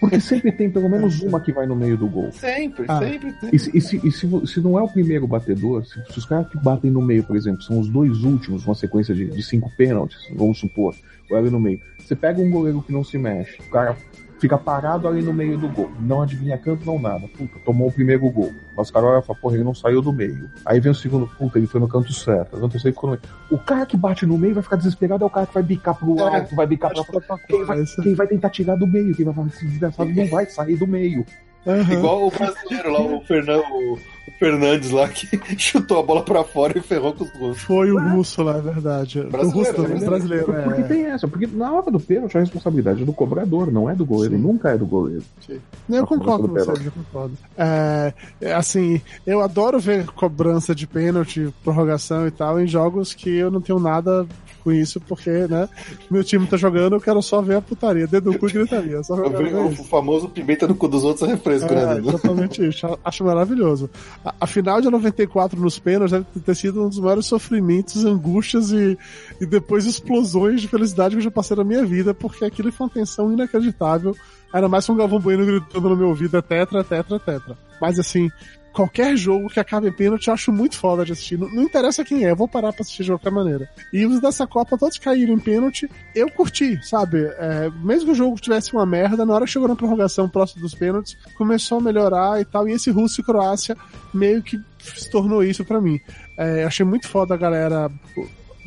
Porque 0.00 0.18
sempre 0.18 0.50
tem 0.50 0.70
pelo 0.70 0.88
menos 0.88 1.20
uma 1.20 1.38
que 1.38 1.52
vai 1.52 1.66
no 1.66 1.76
meio 1.76 1.96
do 1.96 2.08
gol. 2.08 2.32
Sempre, 2.32 2.86
ah. 2.88 2.98
sempre 2.98 3.32
tem. 3.34 3.50
E, 3.52 3.58
se, 3.58 3.70
e, 3.76 3.80
se, 3.82 3.96
e 4.02 4.10
se, 4.10 4.46
se, 4.46 4.60
não 4.60 4.78
é 4.78 4.82
o 4.82 4.88
primeiro 4.88 5.26
batedor, 5.26 5.84
se, 5.84 6.02
se, 6.10 6.18
os 6.18 6.24
caras 6.24 6.48
que 6.48 6.56
batem 6.56 6.90
no 6.90 7.02
meio, 7.02 7.22
por 7.22 7.36
exemplo, 7.36 7.62
são 7.62 7.78
os 7.78 7.88
dois 7.88 8.24
últimos, 8.24 8.64
uma 8.64 8.74
sequência 8.74 9.14
de, 9.14 9.26
de 9.26 9.42
cinco 9.42 9.70
pênaltis, 9.76 10.16
vamos 10.34 10.58
supor, 10.58 10.94
ou 11.30 11.36
ali 11.36 11.50
no 11.50 11.60
meio. 11.60 11.80
Você 11.98 12.16
pega 12.16 12.40
um 12.40 12.50
goleiro 12.50 12.80
que 12.80 12.92
não 12.92 13.04
se 13.04 13.18
mexe, 13.18 13.60
o 13.60 13.70
cara 13.70 13.94
fica 14.40 14.56
parado 14.56 15.06
ali 15.06 15.22
no 15.22 15.32
meio 15.32 15.58
do 15.58 15.68
gol. 15.68 15.90
Não 16.00 16.22
adivinha 16.22 16.56
canto, 16.56 16.84
não 16.86 16.98
nada. 16.98 17.28
Puta, 17.28 17.58
tomou 17.64 17.88
o 17.88 17.92
primeiro 17.92 18.28
gol. 18.30 18.52
Mas 18.74 18.88
o 18.88 18.92
cara 18.92 19.06
olha 19.06 19.18
e 19.20 19.22
fala, 19.22 19.38
porra, 19.38 19.54
ele 19.54 19.64
não 19.64 19.74
saiu 19.74 20.00
do 20.00 20.12
meio. 20.12 20.50
Aí 20.64 20.80
vem 20.80 20.90
o 20.90 20.94
segundo, 20.94 21.26
puta, 21.26 21.58
ele 21.58 21.66
foi 21.66 21.80
no 21.80 21.86
canto 21.86 22.12
certo. 22.12 22.56
Terceiro 22.68 22.94
ficou 22.94 23.10
no 23.10 23.16
meio. 23.16 23.34
O 23.50 23.58
cara 23.58 23.84
que 23.84 23.96
bate 23.96 24.24
no 24.24 24.38
meio 24.38 24.54
vai 24.54 24.62
ficar 24.62 24.76
desesperado, 24.76 25.22
é 25.22 25.26
o 25.26 25.30
cara 25.30 25.46
que 25.46 25.54
vai 25.54 25.62
bicar 25.62 25.94
pro 25.94 26.18
é, 26.18 26.36
alto, 26.36 26.54
vai 26.54 26.66
bicar 26.66 26.92
pra 26.92 27.04
fora. 27.04 27.40
Quem 27.46 27.64
vai, 27.64 27.84
quem 27.84 28.14
vai 28.14 28.26
tentar 28.26 28.50
tirar 28.50 28.76
do 28.76 28.86
meio? 28.86 29.14
Quem 29.14 29.26
vai 29.26 29.34
falar, 29.34 29.48
esse 29.48 29.66
desgraçado 29.66 30.10
não 30.10 30.26
vai 30.26 30.46
sair 30.46 30.76
do 30.76 30.86
meio. 30.86 31.26
Uhum. 31.66 31.82
Igual 31.92 32.26
o 32.26 32.30
brasileiro 32.30 32.92
lá, 32.92 33.00
o 33.00 33.20
Fernando, 33.22 33.98
o 34.34 34.38
Fernandes 34.38 34.90
lá, 34.90 35.08
que 35.08 35.28
chutou 35.58 36.00
a 36.00 36.02
bola 36.02 36.22
pra 36.22 36.44
fora 36.44 36.78
e 36.78 36.80
ferrou 36.80 37.12
com 37.12 37.24
os 37.24 37.32
russos. 37.32 37.62
Foi 37.62 37.90
o 37.90 37.98
russo 37.98 38.42
lá, 38.42 38.56
é 38.56 38.60
verdade. 38.60 39.22
Brasileiro, 39.22 39.80
o 39.80 39.82
russo, 39.82 39.94
né? 39.94 40.06
brasileiro, 40.06 40.52
é. 40.52 40.62
Porque 40.62 40.82
tem 40.84 41.04
essa, 41.06 41.28
porque 41.28 41.46
na 41.46 41.72
hora 41.72 41.90
do 41.90 42.00
pênalti 42.00 42.36
a 42.36 42.40
responsabilidade 42.40 43.02
é 43.02 43.04
do 43.04 43.12
cobrador, 43.12 43.70
não 43.70 43.88
é 43.88 43.94
do 43.94 44.04
goleiro, 44.04 44.36
Sim. 44.36 44.42
nunca 44.42 44.70
é 44.70 44.78
do 44.78 44.86
goleiro. 44.86 45.24
Sim. 45.46 45.60
Eu 45.88 46.06
concordo 46.06 46.48
com 46.48 46.54
você, 46.54 46.70
eu 46.70 46.92
concordo. 46.92 47.36
É, 47.56 48.12
é, 48.40 48.54
assim, 48.54 49.00
eu 49.26 49.40
adoro 49.40 49.78
ver 49.78 50.06
cobrança 50.06 50.74
de 50.74 50.86
pênalti, 50.86 51.52
prorrogação 51.64 52.26
e 52.26 52.30
tal, 52.30 52.60
em 52.60 52.66
jogos 52.66 53.14
que 53.14 53.30
eu 53.30 53.50
não 53.50 53.60
tenho 53.60 53.78
nada 53.78 54.26
com 54.62 54.72
isso, 54.72 55.00
porque, 55.00 55.30
né, 55.30 55.68
meu 56.10 56.22
time 56.22 56.46
tá 56.46 56.56
jogando, 56.56 56.94
eu 56.94 57.00
quero 57.00 57.20
só 57.22 57.40
ver 57.40 57.56
a 57.56 57.62
putaria, 57.62 58.06
dedo 58.06 58.32
no 58.32 58.38
cu 58.38 58.48
e 58.48 58.52
gritaria. 58.52 59.02
Só 59.02 59.14
o, 59.14 59.66
o 59.66 59.84
famoso 59.84 60.28
pimenta 60.28 60.66
no 60.66 60.74
cu 60.74 60.88
dos 60.88 61.04
outros 61.04 61.28
é 61.28 61.32
refresco, 61.32 61.72
né, 61.72 61.82
é, 61.82 61.86
né? 61.86 62.08
Exatamente 62.08 62.66
isso, 62.66 62.98
acho 63.04 63.24
maravilhoso. 63.24 63.90
A, 64.24 64.34
a, 64.40 64.46
final 64.46 64.80
de 64.80 64.90
94 64.90 65.60
nos 65.60 65.78
pênaltis 65.78 66.12
deve 66.12 66.26
ter 66.44 66.54
sido 66.54 66.84
um 66.84 66.88
dos 66.88 66.98
maiores 66.98 67.26
sofrimentos, 67.26 68.04
angústias 68.04 68.70
e, 68.70 68.98
e 69.40 69.46
depois 69.46 69.86
explosões 69.86 70.60
de 70.60 70.68
felicidade 70.68 71.14
que 71.14 71.18
eu 71.18 71.24
já 71.24 71.30
passei 71.30 71.56
na 71.56 71.64
minha 71.64 71.84
vida, 71.84 72.14
porque 72.14 72.44
aquilo 72.44 72.70
foi 72.72 72.86
uma 72.86 72.92
tensão 72.92 73.32
inacreditável. 73.32 74.14
Era 74.52 74.68
mais 74.68 74.88
um 74.88 74.96
Galvão 74.96 75.20
Bueno 75.20 75.46
gritando 75.46 75.88
no 75.88 75.96
meu 75.96 76.08
ouvido, 76.08 76.36
é 76.36 76.42
tetra, 76.42 76.82
tetra, 76.82 77.18
tetra. 77.18 77.56
Mas 77.80 77.98
assim, 77.98 78.28
qualquer 78.72 79.16
jogo 79.16 79.48
que 79.48 79.60
acabe 79.60 79.88
em 79.88 79.92
pênalti 79.92 80.28
eu 80.28 80.34
acho 80.34 80.52
muito 80.52 80.76
foda 80.76 81.04
de 81.04 81.12
assistir. 81.12 81.38
Não, 81.38 81.48
não, 81.50 81.62
interessa 81.62 82.04
quem 82.04 82.24
é, 82.24 82.30
eu 82.30 82.36
vou 82.36 82.48
parar 82.48 82.72
pra 82.72 82.82
assistir 82.82 83.04
de 83.04 83.10
qualquer 83.10 83.30
maneira. 83.30 83.68
E 83.92 84.06
os 84.06 84.20
dessa 84.20 84.46
Copa, 84.46 84.78
todos 84.78 84.98
caíram 84.98 85.34
em 85.34 85.38
pênalti, 85.38 85.90
eu 86.14 86.30
curti, 86.30 86.78
sabe? 86.86 87.24
É, 87.38 87.70
mesmo 87.82 88.06
que 88.06 88.12
o 88.12 88.14
jogo 88.14 88.40
tivesse 88.40 88.72
uma 88.72 88.86
merda, 88.86 89.26
na 89.26 89.34
hora 89.34 89.44
que 89.44 89.50
chegou 89.50 89.68
na 89.68 89.76
prorrogação 89.76 90.28
próximo 90.28 90.62
dos 90.62 90.74
pênaltis, 90.74 91.16
começou 91.36 91.78
a 91.78 91.82
melhorar 91.82 92.40
e 92.40 92.44
tal. 92.44 92.68
E 92.68 92.72
esse 92.72 92.90
Rússia 92.90 93.20
e 93.20 93.24
Croácia 93.24 93.76
meio 94.12 94.42
que 94.42 94.58
se 94.78 95.10
tornou 95.10 95.42
isso 95.42 95.64
para 95.64 95.80
mim. 95.80 96.00
É, 96.36 96.64
achei 96.64 96.84
muito 96.84 97.08
foda 97.08 97.34
a 97.34 97.36
galera 97.36 97.90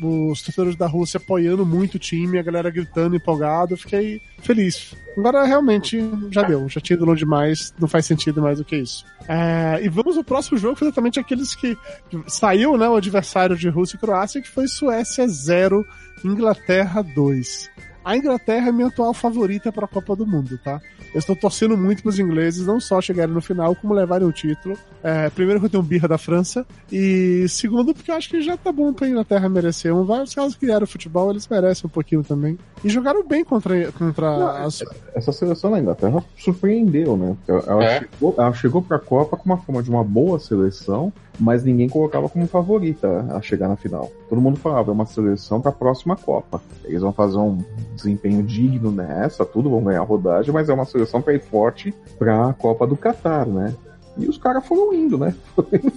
os 0.00 0.42
torcedores 0.42 0.76
da 0.76 0.86
Rússia 0.86 1.18
apoiando 1.18 1.64
muito 1.64 1.94
o 1.94 1.98
time, 1.98 2.38
a 2.38 2.42
galera 2.42 2.70
gritando, 2.70 3.16
empolgado, 3.16 3.76
fiquei 3.76 4.20
feliz. 4.40 4.94
Agora 5.16 5.44
realmente 5.44 5.98
já 6.30 6.42
deu, 6.42 6.68
já 6.68 6.80
tinha 6.80 6.96
ido 6.96 7.14
demais, 7.14 7.72
não 7.78 7.86
faz 7.86 8.06
sentido 8.06 8.42
mais 8.42 8.58
do 8.58 8.64
que 8.64 8.76
isso. 8.76 9.04
É, 9.28 9.80
e 9.82 9.88
vamos 9.88 10.16
ao 10.16 10.24
próximo 10.24 10.58
jogo, 10.58 10.76
foi 10.76 10.88
exatamente 10.88 11.20
aqueles 11.20 11.54
que 11.54 11.76
saiu, 12.26 12.76
né, 12.76 12.88
o 12.88 12.96
adversário 12.96 13.56
de 13.56 13.68
Rússia 13.68 13.96
e 13.96 14.00
Croácia, 14.00 14.42
que 14.42 14.48
foi 14.48 14.66
Suécia 14.66 15.26
0, 15.26 15.86
Inglaterra 16.24 17.02
2. 17.02 17.70
A 18.04 18.16
Inglaterra 18.16 18.68
é 18.68 18.72
minha 18.72 18.88
atual 18.88 19.14
favorita 19.14 19.72
para 19.72 19.86
a 19.86 19.88
Copa 19.88 20.14
do 20.14 20.26
Mundo, 20.26 20.58
tá? 20.62 20.80
Eu 21.14 21.18
estou 21.18 21.34
torcendo 21.34 21.76
muito 21.76 22.02
para 22.02 22.10
os 22.10 22.18
ingleses 22.18 22.66
não 22.66 22.78
só 22.80 23.00
chegarem 23.00 23.32
no 23.32 23.40
final, 23.40 23.74
como 23.76 23.94
levarem 23.94 24.26
o 24.26 24.32
título. 24.32 24.76
É, 25.02 25.30
primeiro, 25.30 25.60
porque 25.60 25.76
eu 25.76 25.80
tenho 25.80 25.88
birra 25.88 26.08
da 26.08 26.18
França. 26.18 26.66
E 26.92 27.46
segundo, 27.48 27.94
porque 27.94 28.10
eu 28.10 28.16
acho 28.16 28.28
que 28.28 28.42
já 28.42 28.56
tá 28.56 28.70
bom 28.72 28.92
para 28.92 29.06
a 29.06 29.10
Inglaterra 29.10 29.48
merecer. 29.48 29.94
Um, 29.94 30.04
vários 30.04 30.34
casos 30.34 30.54
que 30.54 30.66
criaram 30.66 30.86
futebol, 30.86 31.30
eles 31.30 31.48
merecem 31.48 31.86
um 31.86 31.90
pouquinho 31.90 32.22
também. 32.22 32.58
E 32.82 32.90
jogaram 32.90 33.26
bem 33.26 33.44
contra, 33.44 33.90
contra 33.92 34.38
não, 34.38 34.48
as... 34.48 34.82
Essa 35.14 35.32
seleção 35.32 35.70
da 35.70 35.78
Inglaterra 35.78 36.22
surpreendeu, 36.36 37.16
né? 37.16 37.36
Ela, 37.46 37.84
é. 37.84 38.00
chegou, 38.00 38.34
ela 38.36 38.52
chegou 38.52 38.82
para 38.82 38.96
a 38.96 39.00
Copa 39.00 39.36
com 39.36 39.44
uma 39.46 39.58
forma 39.58 39.82
de 39.82 39.88
uma 39.88 40.04
boa 40.04 40.38
seleção, 40.38 41.12
mas 41.38 41.64
ninguém 41.64 41.88
colocava 41.88 42.28
como 42.28 42.46
favorita 42.46 43.26
a 43.30 43.40
chegar 43.40 43.68
na 43.68 43.76
final. 43.76 44.10
Todo 44.28 44.40
mundo 44.40 44.56
falava, 44.56 44.90
é 44.90 44.94
uma 44.94 45.06
seleção 45.06 45.60
para 45.60 45.70
a 45.70 45.74
próxima 45.74 46.16
Copa. 46.16 46.62
Eles 46.84 47.02
vão 47.02 47.12
fazer 47.12 47.38
um 47.38 47.58
desempenho 47.94 48.42
digno 48.42 48.90
nessa, 48.90 49.44
tudo, 49.44 49.70
vão 49.70 49.82
ganhar 49.82 50.02
rodagem, 50.02 50.52
mas 50.52 50.68
é 50.68 50.74
uma 50.74 50.84
seleção 50.84 51.20
para 51.20 51.34
ir 51.34 51.40
forte 51.40 51.94
para 52.18 52.48
a 52.48 52.52
Copa 52.52 52.86
do 52.86 52.96
Catar, 52.96 53.46
né? 53.46 53.74
E 54.16 54.28
os 54.28 54.38
caras 54.38 54.64
foram 54.64 54.94
indo, 54.94 55.18
né? 55.18 55.34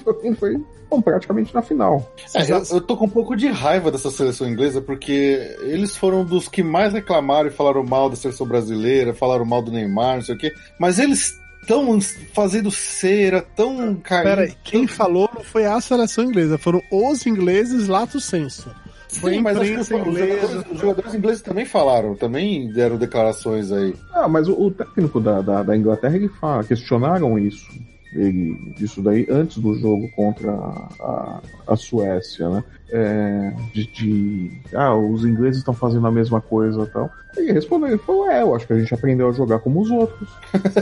Foi, 0.03 0.33
foi, 0.35 0.65
bom, 0.89 1.01
praticamente 1.01 1.53
na 1.53 1.61
final. 1.61 2.11
É, 2.33 2.51
eu, 2.51 2.63
eu, 2.71 2.81
tô 2.81 2.97
com 2.97 3.05
um 3.05 3.09
pouco 3.09 3.35
de 3.35 3.47
raiva 3.47 3.91
dessa 3.91 4.09
seleção 4.09 4.49
inglesa, 4.49 4.81
porque 4.81 5.55
eles 5.61 5.95
foram 5.95 6.25
dos 6.25 6.47
que 6.47 6.63
mais 6.63 6.93
reclamaram 6.93 7.47
e 7.47 7.51
falaram 7.51 7.83
mal 7.83 8.09
da 8.09 8.15
seleção 8.15 8.47
brasileira, 8.47 9.13
falaram 9.13 9.45
mal 9.45 9.61
do 9.61 9.71
Neymar, 9.71 10.15
não 10.15 10.21
sei 10.23 10.35
o 10.35 10.38
quê. 10.38 10.53
Mas 10.79 10.97
eles 10.97 11.39
tão 11.68 11.99
fazendo 12.34 12.72
cera, 12.72 13.41
tão 13.55 13.93
caindo. 13.95 14.24
Pera, 14.24 14.47
quem 14.63 14.88
falou 14.88 15.30
não 15.36 15.43
foi 15.43 15.65
a 15.65 15.80
seleção 15.82 16.24
inglesa, 16.24 16.57
foram 16.57 16.82
os 16.89 17.26
ingleses 17.28 17.88
lato 17.88 18.20
senso. 18.20 18.74
Foi 19.09 19.36
Sim, 19.36 19.41
mas 19.41 19.57
acho 19.57 19.72
que 19.72 19.80
os, 19.80 19.88
jogadores, 19.88 20.72
os 20.72 20.80
jogadores 20.80 21.13
ingleses 21.13 21.41
também 21.41 21.65
falaram, 21.65 22.15
também 22.15 22.72
deram 22.72 22.97
declarações 22.97 23.72
aí. 23.72 23.95
Ah, 24.13 24.28
mas 24.28 24.47
o, 24.47 24.53
o 24.53 24.72
técnico 24.72 25.20
da, 25.20 25.41
da, 25.41 25.63
da, 25.63 25.78
Inglaterra 25.78 26.15
ele 26.15 26.28
fala, 26.28 26.63
questionaram 26.63 27.38
isso. 27.39 27.68
Ele, 28.13 28.74
isso 28.80 29.01
daí 29.01 29.26
antes 29.30 29.57
do 29.57 29.76
jogo 29.76 30.09
contra 30.15 30.51
a, 30.51 30.89
a, 30.99 31.41
a 31.68 31.76
Suécia, 31.76 32.49
né? 32.49 32.63
É, 32.89 33.53
de, 33.73 33.85
de, 33.88 34.61
ah, 34.73 34.95
os 34.95 35.25
ingleses 35.25 35.57
estão 35.57 35.73
fazendo 35.73 36.07
a 36.07 36.11
mesma 36.11 36.39
coisa 36.39 36.83
e 36.83 36.88
tal. 36.88 37.11
E 37.38 37.51
respondeu, 37.51 37.89
ele 37.89 37.97
falou, 37.99 38.31
é, 38.31 38.41
eu 38.41 38.55
acho 38.55 38.65
que 38.65 38.73
a 38.73 38.79
gente 38.79 38.93
aprendeu 38.93 39.29
a 39.29 39.31
jogar 39.31 39.59
como 39.59 39.81
os 39.81 39.91
outros. 39.91 40.27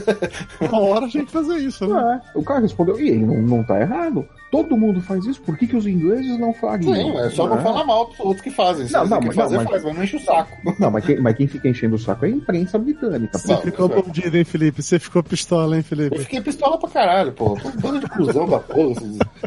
Uma 0.61 0.79
hora 0.81 1.05
a 1.05 1.09
gente 1.09 1.31
fazer 1.31 1.57
isso, 1.57 1.85
né? 1.87 2.21
É, 2.33 2.37
o 2.37 2.43
cara 2.43 2.61
respondeu, 2.61 2.99
e 2.99 3.09
ele 3.09 3.25
não, 3.25 3.41
não 3.41 3.63
tá 3.63 3.79
errado. 3.79 4.25
Todo 4.51 4.77
mundo 4.77 5.01
faz 5.01 5.25
isso, 5.25 5.41
por 5.41 5.57
que, 5.57 5.67
que 5.67 5.75
os 5.75 5.85
ingleses 5.85 6.39
não 6.39 6.53
fariam? 6.53 6.93
Sim, 6.93 7.17
é 7.17 7.29
só 7.31 7.47
não, 7.47 7.55
não 7.55 7.63
falar 7.63 7.83
mal 7.83 8.07
dos 8.07 8.19
outros 8.19 8.41
que 8.41 8.51
fazem. 8.51 8.87
não, 8.89 9.05
não, 9.05 9.19
mas, 9.19 9.35
fazer, 9.35 9.57
não, 9.57 9.63
mas, 9.63 9.81
faz, 9.81 9.95
não 9.95 10.03
enche 10.03 10.15
o 10.15 10.19
saco. 10.19 10.55
Não, 10.79 10.91
mas 10.91 11.05
quem, 11.05 11.19
mas 11.19 11.35
quem 11.35 11.47
fica 11.47 11.69
enchendo 11.69 11.95
o 11.95 11.99
saco 11.99 12.25
é 12.25 12.27
a 12.27 12.31
imprensa 12.31 12.77
britânica. 12.77 13.37
Você 13.37 13.57
ficou 13.57 13.87
mordido, 13.87 14.37
hein, 14.37 14.43
Felipe? 14.43 14.83
Você 14.83 14.99
ficou 14.99 15.23
pistola, 15.23 15.75
hein, 15.75 15.83
Felipe? 15.83 16.15
Eu 16.15 16.21
fiquei 16.21 16.41
pistola 16.41 16.77
pra 16.77 16.89
caralho, 16.89 17.31
pô. 17.31 17.57
Bando 17.81 17.99
de 17.99 18.09
cuzão 18.09 18.47
da 18.47 18.59
porra. 18.59 19.01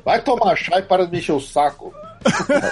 Vai 0.04 0.22
tomar 0.22 0.56
chá 0.56 0.78
e 0.78 0.82
para 0.82 1.04
de 1.06 1.12
mexer 1.12 1.32
o 1.32 1.40
saco 1.40 1.92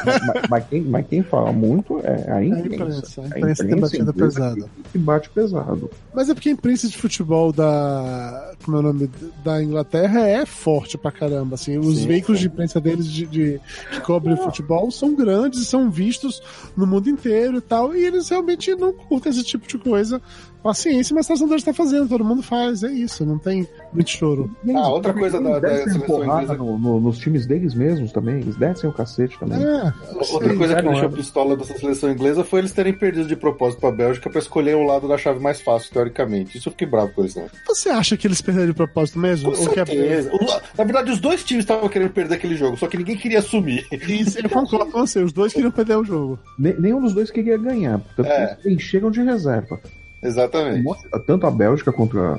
mas, 0.05 0.43
mas, 0.51 0.67
quem, 0.69 0.83
mas, 0.83 1.07
quem, 1.07 1.23
fala 1.23 1.53
muito 1.53 2.01
é 2.03 2.33
a 2.33 2.45
imprensa. 2.45 2.57
A 2.57 2.67
imprensa, 2.67 3.23
a 3.23 3.27
imprensa, 3.27 3.27
a 3.27 3.41
imprensa 3.41 3.65
tem 3.65 3.81
batido 3.81 4.15
pesado. 4.15 4.71
Que, 4.85 4.91
que, 4.93 4.99
bate 4.99 5.31
pesado. 5.31 5.91
Mas 6.15 6.29
é 6.29 6.35
porque 6.35 6.49
a 6.49 6.53
imprensa 6.53 6.89
de 6.89 6.97
futebol 6.97 7.53
da. 7.53 8.53
Como 8.65 8.77
é 8.77 8.81
o 8.81 8.83
nome? 8.83 9.11
Da 9.45 9.63
Inglaterra 9.63 10.21
é 10.27 10.45
forte 10.45 10.99
pra 10.99 11.13
caramba. 11.13 11.55
Assim, 11.55 11.79
os 11.79 11.99
sim, 11.99 12.07
veículos 12.07 12.41
sim. 12.41 12.49
de 12.49 12.53
imprensa 12.53 12.81
deles 12.81 13.07
de, 13.07 13.27
de, 13.27 13.61
que 13.91 14.01
cobrem 14.01 14.37
futebol 14.37 14.91
são 14.91 15.15
grandes 15.15 15.61
e 15.61 15.65
são 15.65 15.91
vistos 15.91 16.43
no 16.77 16.87
mundo 16.87 17.09
inteiro 17.09 17.59
e 17.59 17.61
tal. 17.61 17.95
E 17.95 18.05
eles 18.05 18.29
realmente 18.29 18.75
não 18.75 18.93
curtem 18.93 19.31
esse 19.31 19.45
tipo 19.45 19.67
de 19.67 19.79
coisa 19.79 20.21
paciência, 20.67 21.15
mas 21.15 21.27
a 21.31 21.37
seleção 21.37 21.57
está 21.57 21.73
fazendo, 21.73 22.09
todo 22.09 22.25
mundo 22.25 22.43
faz, 22.43 22.83
é 22.83 22.91
isso, 22.91 23.25
não 23.25 23.39
tem 23.39 23.67
muito 23.93 24.11
choro. 24.11 24.51
Ah, 24.75 24.89
outra 24.89 25.13
coisa 25.13 25.41
da, 25.41 25.59
da 25.59 25.69
seleção 25.85 26.25
inglesa... 26.25 26.55
No, 26.55 26.79
no, 26.79 27.01
nos 27.01 27.19
times 27.19 27.47
deles 27.47 27.75
mesmos 27.75 28.13
também, 28.13 28.41
eles 28.41 28.57
descem 28.57 28.89
o 28.91 28.93
cacete 28.93 29.39
também. 29.39 29.63
É, 29.63 29.93
outra 30.33 30.55
coisa 30.57 30.75
que 30.75 30.83
me 30.83 30.91
deixou 30.91 31.11
pistola 31.11 31.57
dessa 31.57 31.79
seleção 31.79 32.11
inglesa 32.11 32.45
foi 32.45 32.61
eles 32.61 32.73
terem 32.73 32.93
perdido 32.93 33.29
de 33.29 33.37
propósito 33.37 33.81
pra 33.81 33.91
Bélgica 33.91 34.29
pra 34.29 34.39
escolher 34.39 34.77
o 34.77 34.85
lado 34.85 35.07
da 35.07 35.17
chave 35.17 35.39
mais 35.39 35.61
fácil, 35.61 35.93
teoricamente. 35.93 36.59
Isso 36.59 36.69
eu 36.69 36.73
fiquei 36.73 36.87
bravo 36.87 37.13
com 37.13 37.23
eles, 37.23 37.35
não. 37.35 37.47
Você 37.67 37.89
acha 37.89 38.17
que 38.17 38.27
eles 38.27 38.41
perderam 38.41 38.69
de 38.69 38.75
propósito 38.75 39.19
mesmo? 39.19 39.51
Com 39.51 39.57
certeza. 39.57 40.31
É... 40.31 40.61
Na 40.77 40.85
verdade, 40.85 41.13
os 41.13 41.21
dois 41.21 41.45
times 41.45 41.65
estavam 41.65 41.89
querendo 41.89 42.11
perder 42.11 42.35
aquele 42.35 42.57
jogo, 42.57 42.77
só 42.77 42.87
que 42.87 42.97
ninguém 42.97 43.17
queria 43.17 43.39
assumir. 43.39 43.87
Isso, 43.93 44.39
eu 44.39 44.51
concordo 44.51 44.91
com 44.91 45.01
você, 45.07 45.23
os 45.23 45.33
dois 45.33 45.53
queriam 45.53 45.71
perder 45.71 45.97
o 45.97 46.05
jogo. 46.05 46.39
nenhum 46.59 47.01
dos 47.01 47.15
dois 47.15 47.31
queria 47.31 47.57
ganhar, 47.57 47.99
portanto 47.99 48.27
é. 48.27 48.59
eles 48.65 48.77
encheram 48.77 49.11
de 49.11 49.23
reserva. 49.23 49.81
Exatamente. 50.27 50.85
Tanto 51.27 51.47
a 51.47 51.51
Bélgica 51.51 51.93
contra 51.93 52.39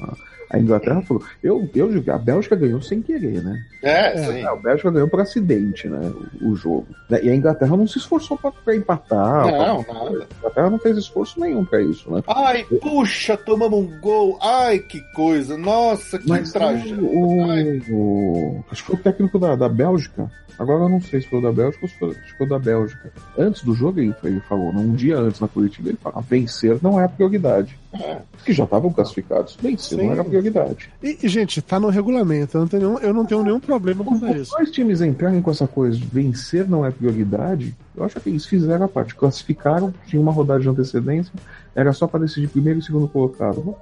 a 0.50 0.58
Inglaterra 0.60 1.02
falou. 1.02 1.22
Eu, 1.44 1.70
eu 1.76 1.90
a 2.14 2.18
Bélgica 2.18 2.56
ganhou 2.56 2.82
sem 2.82 3.02
querer, 3.02 3.44
né? 3.44 3.60
É, 3.84 4.18
sim. 4.18 4.44
A 4.46 4.56
Bélgica 4.56 4.90
ganhou 4.92 5.08
por 5.10 5.20
acidente, 5.20 5.90
né? 5.90 6.00
O, 6.42 6.52
o 6.52 6.56
jogo. 6.56 6.88
Né? 7.10 7.20
E 7.24 7.30
a 7.30 7.36
Inglaterra 7.36 7.76
não 7.76 7.86
se 7.86 7.98
esforçou 7.98 8.38
pra 8.38 8.74
empatar. 8.76 9.46
Não, 9.46 9.84
pra... 9.84 9.94
nada. 9.94 10.10
A 10.10 10.38
Inglaterra 10.40 10.70
não 10.70 10.80
fez 10.80 10.98
esforço 10.98 11.40
nenhum 11.40 11.66
pra 11.66 11.82
isso, 11.82 12.10
né? 12.12 12.24
Ai, 12.28 12.66
puxa, 12.82 13.36
tomamos 13.36 13.78
um 13.80 14.00
gol. 14.00 14.38
Ai, 14.42 14.80
que 14.80 15.02
coisa. 15.14 15.58
Nossa, 15.58 16.18
que 16.18 16.30
Mas 16.30 16.52
tragédia. 16.54 16.98
o- 17.02 18.64
acho 18.72 18.84
que 18.84 18.88
foi 18.92 18.96
o 18.96 19.04
técnico 19.04 19.38
da, 19.38 19.56
da 19.56 19.68
Bélgica. 19.68 20.32
Agora 20.60 20.84
eu 20.84 20.90
não 20.90 21.02
sei 21.02 21.22
se 21.22 21.28
foi 21.28 21.40
o 21.40 21.42
da 21.42 21.52
Bélgica 21.52 21.86
ou 21.86 21.90
se 21.90 21.98
foi, 21.98 22.14
que 22.16 22.38
foi 22.38 22.48
da 22.48 22.58
Bélgica. 22.58 23.12
Antes 23.38 23.64
do 23.64 23.74
jogo 23.74 24.00
ele, 24.00 24.14
ele 24.24 24.40
falou, 24.42 24.74
né, 24.74 24.80
um 24.80 24.94
dia 24.94 25.18
antes 25.18 25.40
na 25.40 25.48
coletiva, 25.48 25.90
ele 25.90 25.98
falou: 26.02 26.22
vencer 26.22 26.78
não 26.82 27.00
é 27.00 27.06
a 27.06 27.10
prioridade. 27.10 27.78
É. 27.94 28.18
Que 28.44 28.54
já 28.54 28.64
estavam 28.64 28.92
classificados. 28.92 29.58
Vencer 29.62 29.98
Sim. 29.98 30.06
não 30.06 30.12
era 30.12 30.22
a 30.22 30.26
prioridade. 30.26 30.90
E, 31.02 31.28
gente, 31.28 31.62
tá 31.62 31.80
no 31.80 31.90
regulamento. 31.90 32.58
Eu 32.58 32.62
não 32.62 32.68
tenho 32.68 32.82
nenhum, 32.84 33.00
eu 33.00 33.14
não 33.14 33.26
tenho 33.26 33.44
nenhum 33.44 33.60
problema 33.60 34.04
com 34.04 34.16
Os 34.16 34.36
isso. 34.36 34.52
dois 34.52 34.72
times 34.72 35.02
entrarem 35.02 35.42
com 35.42 35.52
essa 35.52 35.68
coisa 35.68 35.98
de 35.98 36.06
vencer 36.06 36.68
não 36.68 36.86
é 36.86 36.92
prioridade, 36.92 37.76
eu 37.98 38.06
acho 38.06 38.20
que 38.20 38.30
eles 38.30 38.46
fizeram 38.46 38.86
a 38.86 38.88
parte. 38.88 39.16
Classificaram, 39.16 39.94
tinha 40.06 40.22
uma 40.22 40.32
rodada 40.32 40.60
de 40.60 40.70
antecedência, 40.70 41.34
era 41.76 41.92
só 41.94 42.08
para 42.08 42.22
decidir 42.22 42.48
primeiro 42.48 42.80
e 42.80 42.82
segundo 42.82 43.08
colocado. 43.08 43.76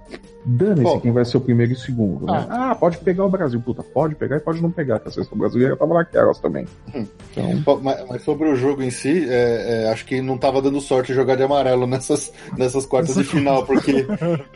Dane-se 0.45 0.83
Bom. 0.83 0.99
quem 0.99 1.11
vai 1.11 1.25
ser 1.25 1.37
o 1.37 1.41
primeiro 1.41 1.73
e 1.73 1.75
segundo. 1.75 2.25
né? 2.27 2.45
Ah. 2.49 2.75
pode 2.75 2.97
pegar 2.99 3.25
o 3.25 3.29
Brasil. 3.29 3.59
Puta, 3.59 3.81
pode 3.81 4.15
pegar 4.15 4.37
e 4.37 4.39
pode 4.39 4.61
não 4.61 4.69
pegar, 4.71 4.99
que 4.99 5.07
a 5.07 5.11
seleção 5.11 5.37
brasileira 5.37 5.75
tava 5.75 5.93
naquelas 5.95 6.39
também. 6.39 6.67
Então, 6.93 7.59
Bom, 7.61 7.79
Mas, 7.81 8.05
mas 8.07 8.21
sobre 8.21 8.47
o 8.47 8.55
jogo 8.55 8.83
em 8.83 8.91
si, 8.91 9.27
é, 9.27 9.85
é, 9.85 9.91
acho 9.91 10.05
que 10.05 10.21
não 10.21 10.37
tava 10.37 10.61
dando 10.61 10.79
sorte 10.79 11.13
jogar 11.13 11.35
de 11.35 11.43
amarelo 11.43 11.87
nessas, 11.87 12.31
nessas 12.57 12.85
quartas 12.85 13.15
de 13.15 13.23
final, 13.23 13.65
porque 13.65 14.05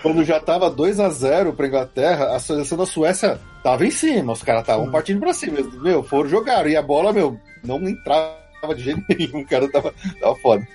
quando 0.02 0.24
já 0.24 0.40
tava 0.40 0.70
2 0.70 1.00
a 1.00 1.10
0 1.10 1.54
pra 1.54 1.68
Inglaterra, 1.68 2.36
a 2.36 2.40
seleção 2.40 2.78
da 2.78 2.86
Suécia 2.86 3.40
tava 3.64 3.86
em 3.86 3.92
cima, 3.92 4.34
os 4.34 4.44
caras 4.44 4.62
estavam 4.62 4.92
partindo 4.92 5.20
pra 5.20 5.34
cima. 5.34 5.58
Meu, 5.82 6.04
foram 6.04 6.30
jogar, 6.30 6.68
e 6.68 6.76
a 6.76 6.82
bola, 6.82 7.12
meu, 7.12 7.38
não 7.64 7.82
entrava 7.88 8.39
de 8.76 8.84
jeito 8.84 9.04
nenhum, 9.10 9.40
o 9.42 9.46
cara 9.48 9.70
tava, 9.72 9.94
tava 10.20 10.36
foda. 10.36 10.68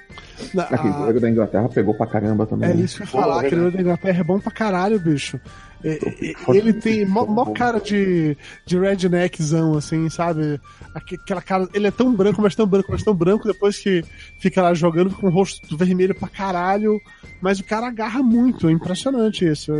Na- 0.52 0.64
aquele 0.64 0.88
a- 0.88 0.92
goleiro 0.96 1.20
da 1.20 1.30
Inglaterra 1.30 1.68
pegou 1.68 1.94
pra 1.94 2.06
caramba 2.06 2.46
também. 2.46 2.70
É 2.70 2.74
né? 2.74 2.82
isso 2.82 2.96
que 2.96 3.02
eu 3.02 3.06
ia 3.06 3.10
falar, 3.12 3.36
aquele 3.40 3.54
verdade. 3.56 3.76
da 3.76 3.82
Inglaterra 3.82 4.20
é 4.20 4.24
bom 4.24 4.40
pra 4.40 4.52
caralho, 4.52 4.98
bicho. 4.98 5.40
É, 5.84 5.98
é, 6.30 6.34
Forte- 6.34 6.58
ele 6.58 6.72
tem 6.72 7.04
mó, 7.06 7.26
mó 7.26 7.44
bom. 7.44 7.52
cara 7.52 7.78
de, 7.78 8.36
de 8.64 8.78
redneckzão, 8.78 9.76
assim, 9.76 10.08
sabe? 10.08 10.58
Aque- 10.94 11.16
Aquela 11.16 11.42
cara. 11.42 11.68
Ele 11.74 11.86
é 11.86 11.90
tão 11.90 12.14
branco, 12.14 12.40
mas 12.40 12.54
tão 12.54 12.66
branco, 12.66 12.88
mas 12.90 13.02
tão 13.02 13.14
branco, 13.14 13.46
depois 13.46 13.78
que 13.78 14.02
fica 14.38 14.62
lá 14.62 14.72
jogando, 14.72 15.10
fica 15.10 15.20
com 15.20 15.26
o 15.28 15.30
rosto 15.30 15.76
vermelho 15.76 16.14
pra 16.14 16.28
caralho. 16.28 16.98
Mas 17.40 17.60
o 17.60 17.64
cara 17.64 17.86
agarra 17.88 18.22
muito, 18.22 18.68
é 18.68 18.72
impressionante 18.72 19.46
isso. 19.46 19.72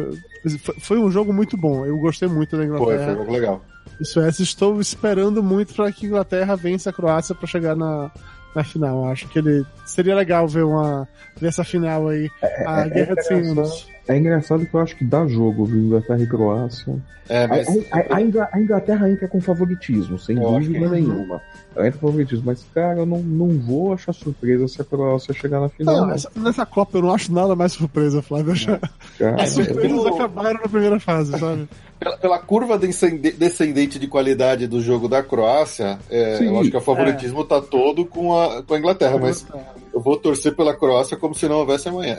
Foi, 0.62 0.74
foi 0.78 0.98
um 0.98 1.10
jogo 1.10 1.32
muito 1.32 1.56
bom, 1.56 1.86
eu 1.86 1.96
gostei 1.98 2.28
muito 2.28 2.56
da 2.56 2.66
Foi, 2.66 2.76
foi 2.76 2.76
um 2.76 2.90
Inglaterra. 2.94 3.14
jogo 3.16 3.32
legal. 3.32 3.64
Isso 4.00 4.20
é, 4.20 4.28
estou 4.28 4.80
esperando 4.80 5.42
muito 5.42 5.72
para 5.74 5.90
que 5.90 6.04
a 6.04 6.08
Inglaterra 6.08 6.56
vença 6.56 6.90
a 6.90 6.92
Croácia 6.92 7.34
para 7.34 7.46
chegar 7.46 7.74
na, 7.76 8.10
na 8.54 8.62
final. 8.64 9.06
Acho 9.08 9.26
que 9.28 9.38
ele 9.38 9.64
seria 9.86 10.14
legal 10.14 10.46
ver 10.48 10.64
uma 10.64 11.08
ver 11.36 11.48
essa 11.48 11.64
final 11.64 12.08
aí, 12.08 12.28
a 12.66 12.80
é 12.82 12.88
guerra 12.90 13.14
de 13.14 13.24
100 13.26 13.38
engraçado. 13.38 13.60
anos. 13.60 13.93
É 14.06 14.16
engraçado 14.18 14.66
que 14.66 14.74
eu 14.74 14.80
acho 14.80 14.96
que 14.96 15.04
dá 15.04 15.26
jogo, 15.26 15.64
viu? 15.64 15.78
Inglaterra 15.78 16.20
e 16.22 16.26
Croácia. 16.26 16.94
É, 17.28 17.44
A, 17.44 17.48
mas. 17.48 17.68
a- 17.90 18.14
a 18.16 18.48
a 18.52 18.60
Inglaterra 18.60 19.08
entra 19.10 19.26
com 19.26 19.40
favoritismo, 19.40 20.18
sem 20.18 20.36
Eu 20.36 20.42
dúvida 20.50 20.78
que- 20.78 20.88
nenhuma. 20.88 21.40
Ela 21.76 21.88
entra 21.88 21.98
com 22.00 22.06
favoritismo, 22.06 22.44
mas, 22.46 22.64
cara, 22.74 23.00
eu 23.00 23.06
não, 23.06 23.18
não 23.18 23.48
vou 23.58 23.92
achar 23.92 24.12
surpresa 24.12 24.68
se 24.68 24.80
a 24.80 24.84
Croácia 24.84 25.34
chegar 25.34 25.60
na 25.60 25.68
final. 25.68 26.06
Não, 26.06 26.12
essa- 26.14 26.30
nessa 26.36 26.64
Copa 26.64 26.98
eu 26.98 27.02
não 27.02 27.12
acho 27.14 27.32
nada 27.32 27.56
mais 27.56 27.72
surpresa, 27.72 28.22
Flávio. 28.22 28.52
Eu 28.52 28.54
já- 28.56 28.80
Cara, 29.18 29.42
As 29.42 29.50
surpresas 29.50 29.90
eu- 29.90 30.14
acabaram 30.14 30.54
na 30.60 30.68
primeira 30.68 31.00
fase, 31.00 31.38
sabe? 31.38 31.68
Pela, 31.98 32.16
pela 32.18 32.38
curva 32.38 32.76
descende- 32.78 33.32
descendente 33.32 33.98
de 33.98 34.06
qualidade 34.06 34.66
do 34.66 34.80
jogo 34.80 35.08
da 35.08 35.22
Croácia, 35.22 35.98
é, 36.10 36.36
Sim. 36.38 36.46
eu 36.48 36.60
acho 36.60 36.70
que 36.70 36.76
o 36.76 36.80
favoritismo 36.80 37.44
tá 37.44 37.60
todo 37.60 38.04
com 38.04 38.36
a, 38.38 38.62
com 38.62 38.74
a 38.74 38.78
Inglaterra, 38.78 39.16
mas 39.18 39.46
eu 39.92 40.00
vou 40.00 40.16
torcer 40.16 40.54
pela 40.54 40.74
Croácia 40.76 41.16
como 41.16 41.34
se 41.34 41.48
não 41.48 41.56
houvesse 41.58 41.88
amanhã. 41.88 42.16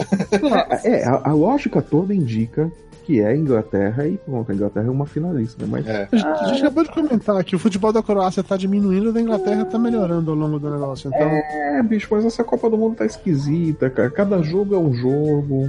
É, 0.84 1.04
a, 1.06 1.30
a 1.30 1.34
lógica 1.34 1.82
toda 1.82 2.14
indica 2.16 2.72
que 3.06 3.22
é 3.22 3.28
a 3.28 3.36
Inglaterra 3.36 4.08
e 4.08 4.18
pronto, 4.18 4.52
a 4.52 4.56
Inglaterra 4.56 4.88
é 4.88 4.90
uma 4.90 5.06
finalista, 5.06 5.64
né? 5.64 5.70
Mas 5.72 5.88
É. 5.88 6.10
A 6.12 6.16
gente, 6.16 6.28
a 6.28 6.48
gente 6.48 6.62
acabou 6.62 6.84
de 6.84 6.92
comentar 6.92 7.44
que 7.44 7.56
o 7.56 7.60
futebol 7.60 7.94
da 7.94 8.02
Croácia 8.02 8.44
tá 8.44 8.58
diminuindo 8.58 9.10
e 9.10 9.14
da 9.14 9.22
Inglaterra 9.22 9.64
tá 9.66 9.78
melhorando 9.78 10.32
ao 10.32 10.38
longo 10.38 10.60
do 10.60 10.72
negócio. 10.72 11.12
Então, 11.14 11.28
é, 11.28 11.84
bicho, 11.84 12.08
mas 12.10 12.26
essa 12.26 12.44
Copa 12.44 12.70
do 12.70 12.78
Mundo 12.78 12.96
tá 12.96 13.06
esquisita, 13.06 13.90
cara. 13.90 14.10
Cada 14.10 14.42
jogo 14.42 14.74
é 14.74 14.80
um 14.80 14.94
jogo. 14.94 15.68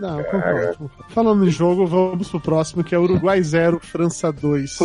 não, 0.00 0.18
eu 0.18 0.24
concordo, 0.24 0.78
concordo. 0.78 0.90
Falando 1.10 1.46
em 1.46 1.50
jogo, 1.50 1.86
vamos 1.86 2.28
pro 2.28 2.40
próximo, 2.40 2.82
que 2.82 2.94
é 2.94 2.98
Uruguai 2.98 3.40
0, 3.40 3.78
França 3.80 4.32
2. 4.32 4.78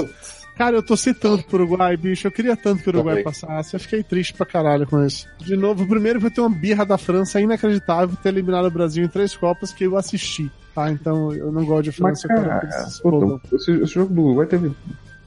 Cara, 0.58 0.76
eu 0.76 0.82
torci 0.84 1.14
tanto 1.14 1.45
pro 1.45 1.64
Uruguai, 1.64 1.95
bicho. 1.95 2.26
Eu 2.28 2.32
queria 2.32 2.58
tanto 2.58 2.82
que 2.82 2.89
o 2.89 2.93
Uruguai 2.93 3.22
passasse. 3.22 3.76
Eu 3.76 3.80
fiquei 3.80 4.01
triste 4.01 4.34
pra 4.34 4.45
caralho 4.45 4.88
com 4.88 5.05
isso. 5.05 5.28
De 5.39 5.55
novo, 5.55 5.88
primeiro 5.88 6.20
vai 6.20 6.32
ter 6.32 6.41
uma 6.41 6.49
birra 6.49 6.84
da 6.86 6.97
França 6.97 7.39
inacreditável 7.39 8.18
ter 8.22 8.30
eliminado 8.30 8.66
o 8.66 8.72
Brasil 8.72 9.05
em 9.05 9.08
três 9.08 9.36
Copas 9.36 9.72
que 9.72 9.84
eu 9.84 9.95
assisti. 9.95 10.51
Tá? 10.74 10.91
Então 10.91 11.32
eu 11.34 11.51
não 11.51 11.64
gosto 11.64 11.91
de 11.91 12.01
Mas, 12.01 12.22
França. 12.22 12.28
quero 12.28 12.49
cara, 12.49 12.88
explodam. 12.88 13.41
esse, 13.53 13.72
esse 13.72 13.93
jogo 13.93 14.14
do 14.14 14.22
Uruguai 14.24 14.47
teve 14.47 14.72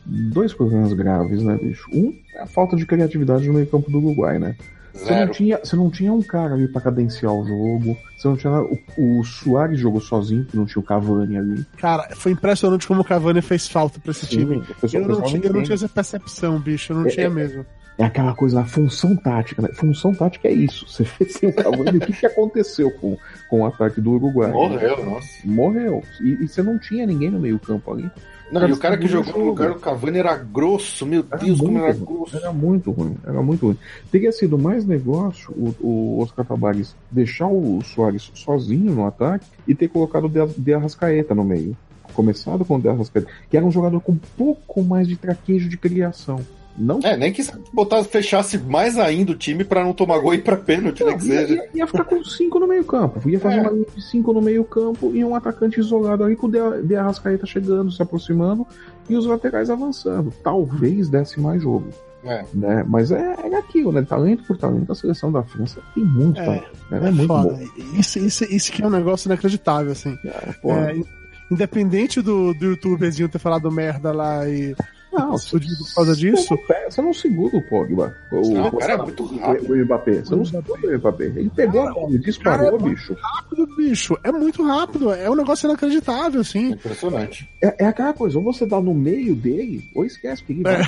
dois 0.05 0.53
problemas 0.53 0.93
graves, 0.93 1.43
né, 1.43 1.57
bicho? 1.61 1.89
Um 1.93 2.13
é 2.35 2.43
a 2.43 2.47
falta 2.47 2.77
de 2.77 2.85
criatividade 2.85 3.47
no 3.47 3.55
meio 3.55 3.67
campo 3.67 3.91
do 3.91 3.99
Uruguai, 3.99 4.39
né? 4.39 4.57
Você 4.95 5.15
não, 5.25 5.29
tinha, 5.33 5.59
você 5.63 5.77
não 5.77 5.91
tinha 5.91 6.13
um 6.13 6.23
cara 6.23 6.55
ali 6.55 6.69
pra 6.69 6.81
cadenciar 6.81 7.33
o 7.33 7.47
jogo. 7.47 7.97
Você 8.17 8.29
não 8.29 8.37
tinha. 8.37 8.53
O, 8.99 9.21
o 9.21 9.25
Soares 9.25 9.79
jogou 9.81 10.01
sozinho, 10.01 10.45
que 10.45 10.57
não 10.57 10.67
tinha 10.67 10.81
o 10.81 10.85
Cavani 10.85 11.37
ali. 11.39 11.65
Cara, 11.79 12.09
foi 12.17 12.33
impressionante 12.33 12.87
como 12.87 13.01
o 13.01 13.05
Cavani 13.05 13.41
fez 13.41 13.69
falta 13.69 13.99
pra 14.01 14.11
esse 14.11 14.27
time. 14.27 14.57
o 14.59 14.75
pessoal- 14.81 15.03
Eu 15.03 15.09
não, 15.09 15.23
tinha, 15.23 15.43
eu 15.47 15.53
não 15.53 15.63
tinha 15.63 15.75
essa 15.75 15.89
percepção, 15.89 16.59
bicho. 16.59 16.93
Eu 16.93 16.99
não 16.99 17.07
É, 17.07 17.11
tinha 17.11 17.27
é, 17.27 17.31
mesmo. 17.31 17.65
É 18.01 18.05
aquela 18.05 18.35
coisa 18.35 18.57
da 18.57 18.65
função 18.65 19.15
tática, 19.15 19.61
né? 19.61 19.69
Função 19.75 20.15
tática 20.15 20.49
é 20.49 20.53
isso. 20.53 20.87
Você 20.89 21.05
fez 21.05 21.35
sem 21.35 21.51
o 21.51 21.53
Cavani, 21.53 21.99
o 21.99 22.01
que, 22.01 22.15
que 22.15 22.25
aconteceu 22.25 22.91
com, 22.93 23.15
com 23.51 23.61
o 23.61 23.67
ataque 23.67 24.01
do 24.01 24.13
Uruguai? 24.13 24.51
Morreu, 24.51 25.05
nossa. 25.05 25.29
Morreu. 25.45 26.03
E, 26.19 26.45
e 26.45 26.49
você 26.49 26.63
não 26.63 26.79
tinha 26.79 27.05
ninguém 27.07 27.29
no 27.29 27.39
meio 27.39 27.59
campo 27.59 27.93
ali. 27.93 28.11
Não, 28.51 28.67
e 28.67 28.73
o 28.73 28.79
cara 28.79 28.97
que 28.97 29.07
jogou 29.07 29.39
no 29.39 29.45
lugar 29.45 29.69
do 29.69 29.79
Cavani 29.79 30.19
era 30.19 30.35
grosso, 30.35 31.05
meu 31.05 31.27
Era 31.31 31.45
Deus, 31.45 31.61
como 31.61 31.77
era 31.77 31.93
ruim. 31.93 32.05
grosso. 32.07 32.37
Era 32.39 32.53
muito 32.55 32.91
ruim, 32.91 33.17
era 33.25 33.43
muito 33.43 33.67
ruim. 33.67 33.77
Teria 34.11 34.33
sido 34.33 34.59
mais 34.59 34.87
negócio 34.87 35.53
o, 35.53 35.75
o 35.87 36.23
Oscar 36.23 36.47
Tabares 36.47 36.97
deixar 37.11 37.49
o 37.49 37.83
Soares 37.83 38.31
sozinho 38.35 38.95
no 38.95 39.07
ataque 39.07 39.45
e 39.69 39.75
ter 39.75 39.89
colocado 39.89 40.25
o 40.25 40.29
De, 40.29 40.45
De 40.57 40.73
Arrascaeta 40.73 41.35
no 41.35 41.45
meio. 41.45 41.77
Começado 42.15 42.65
com 42.65 42.77
o 42.77 42.81
De 42.81 42.89
Arrascaeta, 42.89 43.31
que 43.51 43.59
era 43.59 43.67
um 43.67 43.71
jogador 43.71 44.01
com 44.01 44.13
um 44.13 44.21
pouco 44.39 44.83
mais 44.83 45.07
de 45.07 45.17
traquejo 45.17 45.69
de 45.69 45.77
criação. 45.77 46.41
Não 46.79 46.99
É, 47.03 47.17
nem 47.17 47.33
que 47.33 47.43
botar, 47.73 48.03
fechasse 48.05 48.57
mais 48.57 48.97
ainda 48.99 49.33
o 49.33 49.35
time 49.35 49.65
pra 49.65 49.85
não 49.85 49.93
tomar 49.93 50.19
gol 50.19 50.33
e 50.33 50.39
ir 50.39 50.43
pra 50.43 50.57
pênalti, 50.57 51.05
né? 51.05 51.17
Que 51.19 51.27
ia, 51.29 51.41
seja. 51.41 51.55
ia- 51.55 51.69
ia 51.75 51.87
ficar 51.87 52.05
com 52.05 52.25
cinco 52.25 52.59
no 52.59 52.67
meio 52.67 52.85
campo. 52.85 53.29
Ia 53.29 53.39
fazer 53.41 53.57
É. 53.59 53.61
uma 53.63 53.71
linha 53.73 53.87
de 53.95 54.03
cinco 54.03 54.33
no 54.33 54.41
meio 54.41 54.65
campo 54.65 55.11
e 55.15 55.25
um 55.25 55.35
atacante 55.35 55.79
isolado 55.81 56.25
ali 56.25 56.37
com 56.37 56.47
o 56.47 56.51
De, 56.51 56.59
De 56.87 56.97
Arrascaeta 56.97 57.45
chegando, 57.47 57.91
se 57.93 58.03
aproximando 58.03 58.67
e 59.09 59.17
os 59.17 59.27
laterais 59.27 59.69
avançando. 59.69 60.33
Talvez 60.43 61.09
desse 61.09 61.39
mais 61.41 61.63
jogo. 61.63 61.89
É. 62.25 62.45
Né? 62.55 62.85
Mas 62.87 63.11
é, 63.11 63.35
é 63.51 63.57
aquilo, 63.57 63.93
né? 63.93 64.03
Talento 64.03 64.45
por 64.45 64.57
talento, 64.57 64.93
a 64.93 64.95
seleção 64.95 65.33
da 65.33 65.43
França 65.43 65.81
tem 65.95 66.05
muito 66.05 66.39
É, 66.41 66.45
talento. 66.45 66.71
Né? 66.91 67.01
É, 67.03 67.09
É 67.09 67.11
muito 67.11 67.27
foda. 67.27 67.49
bom. 67.55 67.99
Isso, 67.99 68.19
isso, 68.19 68.45
isso 68.45 68.73
que 68.73 68.83
é 68.83 68.87
um 68.87 68.91
negócio 68.91 69.27
inacreditável, 69.29 69.93
assim. 69.93 70.17
É, 70.25 70.55
É, 70.91 70.97
in- 70.97 71.05
independente 71.51 72.21
do, 72.23 72.55
do 72.55 72.67
youtuberzinho 72.67 73.29
ter 73.29 73.39
falado 73.39 73.71
merda 73.71 74.13
lá 74.13 74.49
e 74.49 74.75
não, 75.13 75.37
se 75.37 75.51
fudido 75.51 75.85
por 75.85 75.95
causa 75.95 76.17
disso, 76.17 76.59
Você 76.89 77.03
não, 77.03 77.13
segura 77.13 77.57
o 77.57 77.63
Pogba. 77.63 78.15
O, 78.31 78.51
Não, 78.51 78.69
o, 78.69 78.77
cara 78.79 78.93
é 78.93 78.97
muito 78.97 79.25
rápido. 79.37 79.73
o, 79.73 79.85
Mbappé. 79.85 80.13
Você 80.23 80.37
não 80.37 80.45
segura 80.45 80.97
o 80.97 80.99
Mbappé. 80.99 81.25
Ele 81.25 81.51
pegou 81.51 81.89
a 81.89 81.93
bola 81.93 82.15
e 82.15 82.19
disparou, 82.19 82.73
cara 82.73 82.77
é 82.77 82.89
bicho. 82.91 83.17
rápido, 83.21 83.67
bicho. 83.77 84.19
É 84.23 84.33
muito 84.33 84.65
rápido. 84.65 85.13
É 85.13 85.29
um 85.29 85.35
negócio 85.35 85.67
inacreditável, 85.67 86.41
assim. 86.41 86.73
Impressionante. 86.73 87.49
É, 87.61 87.85
é 87.85 87.87
aquela 87.87 88.13
coisa, 88.13 88.39
ou 88.39 88.45
você 88.45 88.65
dá 88.65 88.81
no 88.81 88.95
meio 88.95 89.35
dele, 89.35 89.85
ou 89.95 90.05
esquece 90.05 90.45
que 90.45 90.53
ele 90.53 90.63
vai. 90.63 90.81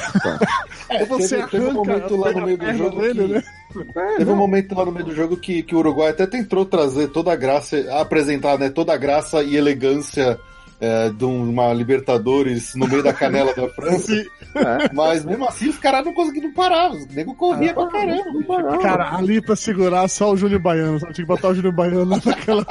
É, 0.90 1.00
Ou 1.02 1.06
você 1.18 1.36
teve, 1.36 1.48
teve 1.50 1.66
um 1.66 1.72
momento 1.72 2.16
lá 2.16 2.32
no 2.32 2.46
meio 2.46 2.58
do 2.58 2.74
jogo 2.74 3.00
dele, 3.00 3.26
que, 3.26 3.34
né? 3.34 3.42
É, 3.96 4.16
Teve 4.18 4.30
um 4.30 4.34
não. 4.34 4.36
momento 4.36 4.74
lá 4.74 4.84
no 4.84 4.92
meio 4.92 5.06
do 5.06 5.14
jogo 5.14 5.36
que, 5.36 5.62
que 5.62 5.74
o 5.74 5.78
Uruguai 5.78 6.10
até 6.10 6.26
tentou 6.26 6.64
trazer 6.64 7.08
toda 7.08 7.32
a 7.32 7.36
graça, 7.36 7.76
apresentar 8.00 8.58
né, 8.58 8.68
toda 8.68 8.92
a 8.92 8.96
graça 8.96 9.42
e 9.42 9.56
elegância 9.56 10.38
é, 10.82 11.10
de 11.10 11.24
uma 11.24 11.72
Libertadores 11.72 12.74
no 12.74 12.88
meio 12.88 13.04
da 13.04 13.12
canela 13.12 13.54
da 13.54 13.68
França, 13.68 14.12
Sim. 14.12 14.24
mas 14.92 15.24
mesmo 15.24 15.46
assim 15.46 15.68
os 15.68 15.78
caras 15.78 16.04
não 16.04 16.12
conseguiram 16.12 16.52
parar, 16.52 16.90
os 16.90 17.06
nego 17.06 17.36
corria 17.36 17.72
pra 17.72 17.86
caramba. 17.86 18.78
Cara, 18.82 19.16
ali 19.16 19.40
pra 19.40 19.54
segurar 19.54 20.08
só 20.08 20.32
o 20.32 20.36
Júnior 20.36 20.60
Baiano, 20.60 20.98
sabe? 20.98 21.14
Tinha 21.14 21.24
que 21.24 21.32
botar 21.32 21.50
o 21.50 21.54
Júnior 21.54 21.72
Baiano 21.72 22.20
naquela, 22.26 22.64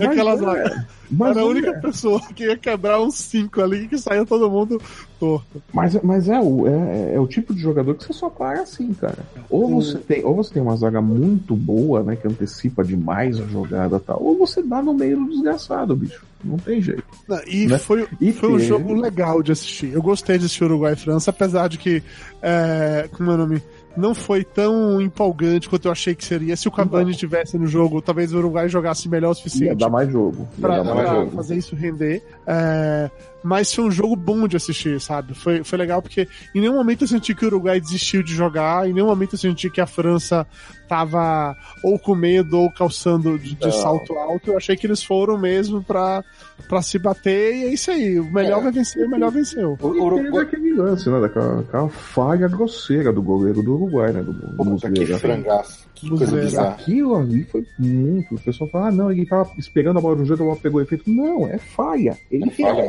Aquela 0.00 0.30
Mas 0.32 0.40
zaga. 0.40 0.86
Era 1.20 1.40
a 1.40 1.44
única 1.44 1.72
pessoa 1.74 2.20
que 2.34 2.44
ia 2.44 2.56
quebrar 2.56 3.00
uns 3.00 3.14
5 3.16 3.60
ali 3.62 3.88
que 3.88 3.96
saía 3.96 4.26
todo 4.26 4.50
mundo 4.50 4.80
torto. 5.18 5.62
Mas, 5.72 6.00
mas 6.02 6.28
é, 6.28 6.38
o, 6.38 6.66
é, 6.66 7.14
é 7.14 7.20
o 7.20 7.26
tipo 7.26 7.54
de 7.54 7.60
jogador 7.60 7.94
que 7.94 8.04
você 8.04 8.12
só 8.12 8.28
para 8.28 8.62
assim, 8.62 8.92
cara. 8.94 9.18
Ou 9.48 9.68
você, 9.68 9.98
tem, 9.98 10.24
ou 10.24 10.34
você 10.34 10.54
tem 10.54 10.62
uma 10.62 10.76
zaga 10.76 11.00
muito 11.00 11.56
boa, 11.56 12.02
né? 12.02 12.16
Que 12.16 12.28
antecipa 12.28 12.84
demais 12.84 13.40
a 13.40 13.44
jogada 13.44 13.96
e 13.96 14.00
tal, 14.00 14.22
ou 14.22 14.36
você 14.38 14.62
dá 14.62 14.82
no 14.82 14.94
meio 14.94 15.18
do 15.18 15.30
desgraçado, 15.30 15.96
bicho. 15.96 16.22
Não 16.44 16.56
tem 16.56 16.80
jeito. 16.80 17.02
Não, 17.26 17.40
E 17.46 17.66
Né? 17.66 17.78
foi, 17.78 18.06
E 18.20 18.32
foi 18.32 18.52
um 18.52 18.58
jogo 18.58 18.94
legal 18.94 19.42
de 19.42 19.50
assistir. 19.52 19.92
Eu 19.92 20.02
gostei 20.02 20.38
de 20.38 20.44
assistir 20.44 20.64
Uruguai 20.64 20.92
e 20.92 20.96
França, 20.96 21.30
apesar 21.30 21.68
de 21.68 21.78
que, 21.78 22.02
é, 22.40 23.08
como 23.12 23.30
é 23.30 23.34
o 23.34 23.38
nome? 23.38 23.62
Não 23.98 24.14
foi 24.14 24.44
tão 24.44 25.00
empolgante 25.00 25.68
quanto 25.68 25.86
eu 25.86 25.92
achei 25.92 26.14
que 26.14 26.24
seria. 26.24 26.56
Se 26.56 26.68
o 26.68 26.70
Cavani 26.70 27.10
estivesse 27.10 27.58
no 27.58 27.66
jogo, 27.66 28.00
talvez 28.00 28.32
o 28.32 28.38
Uruguai 28.38 28.68
jogasse 28.68 29.08
melhor 29.08 29.28
o 29.28 29.30
Ia 29.32 29.34
suficiente. 29.34 29.74
dar 29.76 29.90
mais 29.90 30.10
jogo. 30.10 30.46
Ia 30.56 30.60
pra, 30.60 30.76
dar 30.82 30.84
mais 30.94 31.08
pra 31.08 31.14
jogo. 31.16 31.30
fazer 31.32 31.56
isso 31.56 31.74
render. 31.74 32.22
É, 32.46 33.10
mas 33.42 33.72
foi 33.72 33.84
um 33.84 33.90
jogo 33.90 34.16
bom 34.16 34.46
de 34.48 34.56
assistir, 34.56 35.00
sabe? 35.00 35.34
Foi, 35.34 35.62
foi 35.62 35.78
legal 35.78 36.02
porque 36.02 36.26
em 36.54 36.60
nenhum 36.60 36.74
momento 36.74 37.02
eu 37.04 37.08
senti 37.08 37.34
que 37.34 37.44
o 37.44 37.48
Uruguai 37.48 37.80
desistiu 37.80 38.22
de 38.22 38.34
jogar, 38.34 38.88
em 38.88 38.92
nenhum 38.92 39.06
momento 39.06 39.34
eu 39.34 39.38
senti 39.38 39.70
que 39.70 39.80
a 39.80 39.86
França 39.86 40.46
tava 40.88 41.54
ou 41.82 41.98
com 41.98 42.14
medo 42.14 42.58
ou 42.58 42.70
calçando 42.72 43.38
de, 43.38 43.54
de 43.54 43.72
salto 43.72 44.14
alto. 44.14 44.50
Eu 44.50 44.56
achei 44.56 44.74
que 44.76 44.86
eles 44.86 45.02
foram 45.02 45.36
mesmo 45.38 45.82
pra, 45.84 46.24
pra 46.68 46.80
se 46.82 46.98
bater 46.98 47.54
e 47.54 47.64
é 47.64 47.72
isso 47.74 47.90
aí. 47.90 48.18
O 48.18 48.32
melhor 48.32 48.60
É. 48.60 48.62
vai 48.64 48.72
vencer, 48.72 49.06
o 49.06 49.10
melhor 49.10 49.30
venceu. 49.30 49.76
O 49.80 49.86
Uruguai. 49.88 50.44
aquele 50.44 50.74
lance, 50.74 51.08
né? 51.10 51.20
Daquela, 51.20 51.56
daquela 51.56 51.88
falha 51.88 52.48
grosseira 52.48 53.12
do 53.12 53.22
goleiro 53.22 53.62
do 53.62 53.74
Uruguai, 53.74 54.12
né? 54.12 54.22
Do, 54.22 54.32
do 54.32 54.56
Puta, 54.56 54.90
que 54.90 55.06
frangaço. 55.18 55.86
Que 55.94 56.08
coisa 56.08 56.36
bizarra. 56.40 56.68
Aquilo 56.70 57.16
ali 57.16 57.44
foi 57.44 57.66
muito. 57.78 58.36
O 58.36 58.40
pessoal 58.40 58.70
fala, 58.70 58.88
ah, 58.88 58.92
não, 58.92 59.10
ele 59.10 59.26
tava 59.26 59.50
esperando 59.58 59.98
a 59.98 60.00
bola 60.00 60.16
um 60.16 60.24
jeito, 60.24 60.42
a 60.42 60.46
bola 60.46 60.56
pegou 60.56 60.80
efeito. 60.80 61.10
Não, 61.10 61.46
é 61.48 61.58
falha. 61.58 62.16
Ele 62.30 62.48
É 62.48 62.50
falha. 62.62 62.88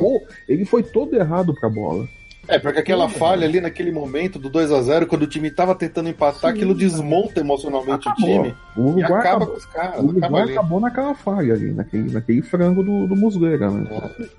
Ele 0.49 0.65
foi 0.65 0.83
todo 0.83 1.15
errado 1.15 1.53
pra 1.53 1.69
bola. 1.69 2.05
É, 2.47 2.57
porque 2.57 2.79
aquela 2.79 3.07
falha 3.07 3.45
ali 3.45 3.61
naquele 3.61 3.91
momento 3.91 4.39
do 4.39 4.49
2 4.49 4.71
a 4.71 4.81
0 4.81 5.05
quando 5.05 5.21
o 5.21 5.27
time 5.27 5.51
tava 5.51 5.75
tentando 5.75 6.09
empatar, 6.09 6.49
Sim. 6.51 6.57
aquilo 6.57 6.73
desmonta 6.73 7.41
emocionalmente 7.41 8.09
Acabou. 8.09 8.39
o 8.39 8.43
time. 8.43 8.55
O 8.75 8.81
E 8.81 8.83
Uruguai 9.03 9.03
acaba 9.19 9.19
acabou, 9.35 9.47
com 9.49 9.53
os 9.57 9.65
caras. 9.67 9.99
o 9.99 10.05
Uruguai 10.07 10.27
Acaba 10.27 10.51
acabou 10.51 10.79
naquela 10.79 11.13
falha 11.13 11.53
ali, 11.53 11.71
naquele, 11.71 12.11
naquele 12.11 12.41
frango 12.41 12.81
do, 12.81 13.05
do 13.05 13.15
Muslera, 13.15 13.69
né? 13.69 13.87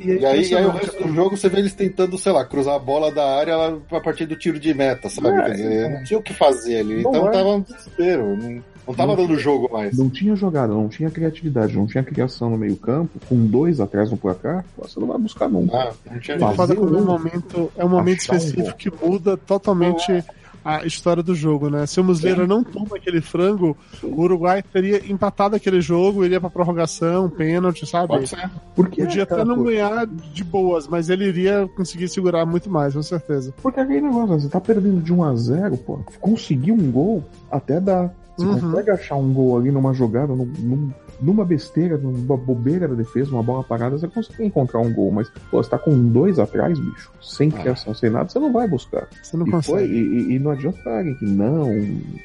E 0.01 0.27
aí, 0.27 0.45
e 0.45 0.57
aí 0.57 0.67
o 0.67 0.71
resto 0.71 1.05
do 1.07 1.15
jogo 1.15 1.37
você 1.37 1.49
vê 1.49 1.59
eles 1.61 1.75
tentando, 1.75 2.19
sei 2.19 2.33
lá, 2.33 2.45
cruzar 2.45 2.75
a 2.75 2.81
bola 2.81 3.13
da 3.13 3.25
área 3.39 3.55
a 3.93 4.01
partir 4.01 4.27
do 4.27 4.35
tiro 4.35 4.59
de 4.59 4.75
meta, 4.75 5.09
sabe? 5.09 5.29
É, 5.29 5.43
Quer 5.45 5.51
dizer, 5.53 5.73
é. 5.73 5.89
não 5.89 6.03
tinha 6.03 6.19
o 6.19 6.23
que 6.23 6.35
fazer 6.35 6.81
ali. 6.81 7.03
Não 7.05 7.11
então 7.11 7.29
é. 7.29 7.31
tava 7.31 7.49
um 7.51 7.61
desespero. 7.61 8.37
Não, 8.37 8.65
não 8.91 8.95
tava 8.97 9.17
Não 9.17 9.27
dando 9.27 9.39
jogo 9.39 9.69
mais. 9.73 9.97
Não 9.97 10.09
tinha 10.11 10.35
jogada, 10.37 10.73
não 10.73 10.89
tinha 10.89 11.11
criatividade, 11.11 11.77
não 11.77 11.87
tinha 11.87 12.03
criação 12.05 12.51
no 12.51 12.59
meio 12.59 12.77
campo, 12.77 13.19
com 13.29 13.47
dois 13.47 13.81
atrás 13.81 14.11
no 14.11 14.17
placar, 14.17 14.65
você 14.77 14.99
não 15.01 15.07
vai 15.09 15.19
buscar 15.19 15.49
nunca. 15.49 15.77
Ah, 15.77 15.93
não 16.11 16.19
tinha 16.21 16.37
é 16.37 16.41
um 16.41 16.85
um- 16.99 17.05
momento, 17.05 17.73
é 17.77 17.85
um 17.85 17.89
momento 17.89 18.21
achar 18.21 18.35
um 18.35 18.37
específico 18.37 18.67
gol. 18.69 18.75
que 19.01 19.07
muda 19.07 19.37
totalmente 19.37 20.25
a 20.63 20.85
história 20.85 21.23
do 21.23 21.35
jogo, 21.35 21.71
né? 21.71 21.87
Se 21.87 21.99
o 22.01 22.05
Muslera 22.05 22.47
não 22.47 22.63
toma 22.63 22.97
aquele 22.97 23.23
frango, 23.23 23.75
o 24.03 24.21
Uruguai 24.21 24.63
teria 24.63 25.11
empatado 25.11 25.57
aquele 25.57 25.81
jogo, 25.81 26.23
iria 26.23 26.39
pra 26.39 26.51
prorrogação, 26.51 27.31
pênalti, 27.31 27.87
sabe? 27.87 28.09
Pode 28.09 28.27
ser. 28.29 28.51
Porque, 28.77 29.03
Podia 29.03 29.23
até 29.23 29.43
não 29.43 29.57
pô, 29.57 29.65
ganhar 29.65 30.07
de 30.07 30.45
boas, 30.45 30.87
mas 30.87 31.09
ele 31.09 31.25
iria 31.27 31.67
conseguir 31.75 32.09
segurar 32.09 32.45
muito 32.45 32.69
mais, 32.69 32.93
com 32.93 33.03
certeza. 33.03 33.55
porque 33.63 33.81
aquele 33.81 34.03
negócio, 34.03 34.39
você 34.41 34.49
tá 34.51 34.61
perdendo 34.61 35.01
de 35.01 35.13
1 35.15 35.25
a 35.25 35.35
0 35.35 35.79
pô, 35.79 36.01
conseguir 36.21 36.73
um 36.73 36.91
gol 36.91 37.25
até 37.51 37.81
dá. 37.81 38.11
Você 38.41 38.47
Uhum. 38.47 38.61
consegue 38.61 38.91
achar 38.91 39.17
um 39.17 39.33
gol 39.33 39.59
ali 39.59 39.71
numa 39.71 39.93
jogada, 39.93 40.35
num- 40.35 40.51
num- 40.59 40.91
numa 41.21 41.45
besteira, 41.45 41.99
numa 41.99 42.37
bobeira 42.37 42.89
da 42.89 42.95
defesa, 42.95 43.31
uma 43.33 43.43
bola 43.43 43.63
parada, 43.63 43.99
você 43.99 44.09
consegue 44.09 44.45
encontrar 44.45 44.81
um 44.81 44.93
gol, 44.93 45.11
mas 45.13 45.29
pô, 45.51 45.63
você 45.63 45.69
tá 45.71 45.79
com 45.79 46.09
dois 46.09 46.39
atrás, 46.39 46.79
bicho, 46.79 47.11
sem 47.21 47.51
criação, 47.51 47.93
sem 47.95 48.09
nada, 48.09 48.29
você 48.29 48.39
não 48.39 48.53
vai 48.53 48.67
buscar. 48.67 49.07
Você 49.23 49.37
não 49.37 49.47
E, 49.47 49.51
foi, 49.51 49.59
consegue. 49.59 49.93
e, 49.93 49.99
e- 50.33 50.35
e 50.37 50.39
não 50.39 50.51
adiantarem 50.53 51.15
que 51.17 51.27
não 51.27 51.67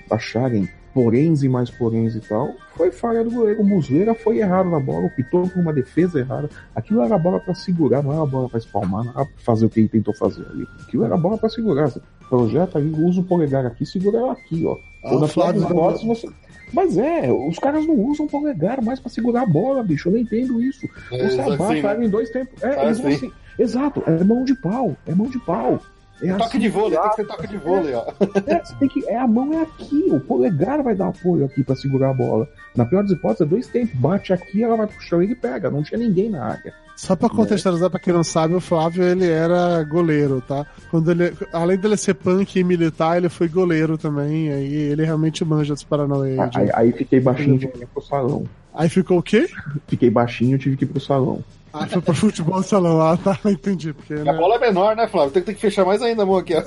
acharem 0.10 0.68
poréns 0.94 1.44
e 1.44 1.50
mais 1.50 1.70
poréns 1.70 2.16
e 2.16 2.22
tal. 2.22 2.54
Foi 2.78 2.90
falha 2.90 3.22
do 3.22 3.30
goleiro. 3.30 3.62
O 3.62 3.66
Muslera 3.66 4.16
foi 4.16 4.38
errado 4.38 4.70
na 4.70 4.80
bola, 4.80 5.08
optou 5.08 5.46
por 5.46 5.60
uma 5.62 5.74
defesa 5.74 6.20
errada. 6.20 6.50
Aquilo 6.74 7.02
era 7.02 7.18
bola 7.18 7.38
pra 7.42 7.54
segurar, 7.54 8.02
não 8.02 8.14
era 8.14 8.26
bola 8.26 8.48
pra 8.48 8.58
espalmar, 8.60 9.04
não 9.04 9.12
era 9.12 9.26
pra 9.26 9.34
fazer 9.40 9.66
o 9.66 9.70
que 9.70 9.82
ele 9.82 9.90
tentou 9.90 10.14
fazer 10.16 10.46
ali. 10.50 10.66
Aquilo 10.88 11.04
era 11.04 11.18
bola 11.18 11.38
pra 11.38 11.50
segurar. 11.50 11.90
Você 11.90 12.00
projeta 12.30 12.78
ali, 12.78 12.90
usa 12.98 13.22
o 13.22 13.24
polegar 13.24 13.66
aqui, 13.66 13.86
segura 13.86 14.18
ela 14.18 14.32
aqui, 14.34 14.64
ó. 14.66 14.78
Ah, 15.04 15.14
Ou 15.14 15.20
na 15.20 15.26
o 15.26 15.30
Flávio 15.30 15.62
você. 16.06 16.28
Mas 16.74 16.98
é, 16.98 17.32
os 17.32 17.58
caras 17.60 17.86
não 17.86 17.96
usam 17.96 18.28
polegar 18.28 18.82
mais 18.82 19.00
pra 19.00 19.10
segurar 19.10 19.44
a 19.44 19.46
bola, 19.46 19.84
bicho. 19.84 20.10
Eu 20.10 20.14
não 20.14 20.20
entendo 20.20 20.62
isso. 20.62 20.86
É, 21.12 21.30
Você 21.30 21.42
assim, 21.42 21.54
abaixa 21.54 21.88
né? 21.88 21.94
ela 21.94 22.06
em 22.06 22.10
dois 22.10 22.30
tempos. 22.32 22.62
É, 22.64 22.80
Ah, 22.80 22.86
eles 22.86 23.00
vão 23.00 23.12
sim. 23.12 23.18
assim. 23.18 23.32
Exato, 23.58 24.04
é 24.06 24.24
mão 24.24 24.44
de 24.44 24.56
pau. 24.56 24.96
É 25.08 25.14
mão 25.16 25.28
de 25.28 25.40
pau. 25.40 25.80
É 26.22 26.32
Toque 26.32 26.44
assim 26.44 26.60
de 26.60 26.70
vôlei, 26.70 26.98
tem 26.98 27.10
que 27.10 27.16
ser 27.18 27.26
toque 27.28 27.48
de 27.48 27.58
vôlei, 27.58 27.94
ó. 27.94 28.06
é, 28.48 28.64
você 28.64 28.74
tem 28.80 28.88
que, 28.88 29.06
é, 29.10 29.18
a 29.18 29.28
mão 29.28 29.52
é 29.54 29.62
aqui, 29.64 30.06
o 30.10 30.20
polegar 30.20 30.82
vai 30.82 30.96
dar 30.96 31.10
apoio 31.10 31.44
aqui 31.46 31.62
pra 31.62 31.76
segurar 31.76 32.12
a 32.12 32.14
bola. 32.14 32.48
Na 32.74 32.86
pior 32.86 33.04
das 33.04 33.12
hipóteses, 33.12 33.42
é 33.42 33.50
dois 33.50 33.68
tempos. 33.68 33.96
Bate 34.00 34.32
aqui, 34.32 34.64
ela 34.64 34.78
vai 34.78 34.88
pro 34.88 35.02
chão 35.02 35.22
e 35.22 35.26
ele 35.26 35.36
pega. 35.36 35.70
Não 35.70 35.84
tinha 35.84 35.98
ninguém 36.00 36.30
na 36.30 36.44
área. 36.46 36.74
Só 36.96 37.16
pra 37.16 37.28
contextualizar, 37.30 37.90
pra 37.90 38.00
quem 38.00 38.14
não 38.14 38.24
sabe, 38.24 38.54
o 38.56 38.62
Flávio 38.62 39.04
ele 39.04 39.28
era 39.30 39.84
goleiro, 39.84 40.42
tá? 40.48 40.66
Quando 40.90 41.12
ele, 41.12 41.34
além 41.52 41.78
dele 41.78 41.98
ser 41.98 42.14
punk 42.14 42.58
e 42.58 42.64
militar, 42.64 43.18
ele 43.18 43.28
foi 43.30 43.48
goleiro 43.50 43.98
também, 43.98 44.52
aí 44.52 44.74
ele 44.74 45.04
realmente 45.04 45.44
manja 45.44 45.74
dos 45.74 45.84
Paranauê. 45.84 46.36
de- 46.50 46.58
Aí, 46.60 46.70
aí 46.74 46.92
fiquei 46.94 47.20
baixinho, 47.20 47.60
tive 47.60 47.72
que 47.74 47.84
ir 47.84 47.88
pro 47.88 48.02
salão. 48.02 48.46
Aí 48.74 48.88
ficou 48.90 49.20
o 49.20 49.24
quê? 49.24 49.48
Fiquei 49.88 50.10
baixinho, 50.10 50.58
tive 50.58 50.78
que 50.78 50.84
ir 50.86 50.88
pro 50.88 51.00
salão. 51.02 51.44
Ah, 51.78 51.88
foi 51.88 52.02
pro 52.02 52.14
futebol 52.16 52.64
salão. 52.64 53.02
Ah, 53.02 53.18
tá, 53.18 53.38
entendi. 53.52 53.92
Porque, 53.92 54.14
E 54.14 54.22
a 54.22 54.24
né? 54.24 54.34
bola 54.38 54.56
é 54.56 54.60
menor, 54.60 54.96
né, 54.96 55.08
Flávio? 55.08 55.32
Tem 55.32 55.42
que, 55.42 55.48
tem 55.48 55.56
que 55.56 55.62
fechar 55.62 55.84
mais 55.84 56.02
ainda 56.02 56.24
a 56.24 56.26
mão 56.26 56.38
aqui, 56.38 56.54
ó. 56.56 56.62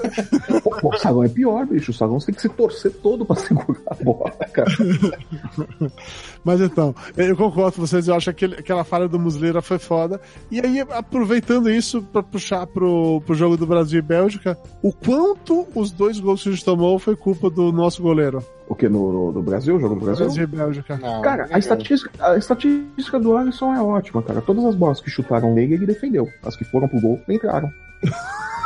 Pô, 0.80 0.90
o 0.94 0.98
salão 0.98 1.24
é 1.24 1.28
pior, 1.28 1.64
bicho. 1.66 1.90
O 1.90 1.94
salão 1.94 2.20
você 2.20 2.26
tem 2.26 2.34
que 2.34 2.42
se 2.42 2.48
torcer 2.50 2.92
todo 3.02 3.24
pra 3.24 3.36
segurar 3.36 3.80
a 3.86 3.94
bola, 3.94 4.30
cara. 4.52 4.70
Mas 6.44 6.60
então, 6.60 6.94
eu 7.16 7.36
concordo 7.36 7.72
com 7.76 7.86
vocês, 7.86 8.06
eu 8.06 8.14
acho 8.14 8.32
que 8.34 8.44
aquela 8.44 8.84
falha 8.84 9.08
do 9.08 9.18
Muslera 9.18 9.62
foi 9.62 9.78
foda. 9.78 10.20
E 10.50 10.60
aí, 10.60 10.80
aproveitando 10.80 11.70
isso 11.70 12.02
pra 12.02 12.22
puxar 12.22 12.66
pro, 12.66 13.22
pro 13.24 13.34
jogo 13.34 13.56
do 13.56 13.66
Brasil 13.66 13.98
e 13.98 14.02
Bélgica, 14.02 14.58
o 14.82 14.92
quanto 14.92 15.66
os 15.74 15.90
dois 15.90 16.20
gols 16.20 16.42
que 16.42 16.48
a 16.50 16.52
gente 16.52 16.64
tomou 16.64 16.98
foi 16.98 17.16
culpa 17.16 17.48
do 17.50 17.72
nosso 17.72 18.02
goleiro. 18.02 18.44
O 18.68 18.74
que? 18.74 18.88
No, 18.88 19.10
no, 19.12 19.32
no 19.32 19.42
Brasil, 19.42 19.76
o 19.76 19.80
jogo 19.80 19.94
do 19.94 20.04
Brasil? 20.04 20.26
Brasil 20.26 20.44
e 20.44 20.46
Bélgica. 20.46 20.98
Não, 21.00 21.22
Cara, 21.22 21.46
não 21.46 21.56
a 21.56 21.58
estatística, 21.58 22.10
a 22.24 22.36
estatística 22.36 23.18
do 23.18 23.36
Alisson 23.36 23.72
é 23.74 23.80
ótima, 23.82 24.22
cara. 24.22 24.42
Todas 24.42 24.64
as 24.66 24.74
bolas 24.74 25.00
que 25.00 25.10
chutaram 25.10 25.54
nele, 25.54 25.74
ele 25.74 25.86
defendeu. 25.86 26.28
As 26.44 26.54
que 26.54 26.64
foram 26.64 26.86
pro 26.86 27.00
gol, 27.00 27.20
entraram. 27.28 27.70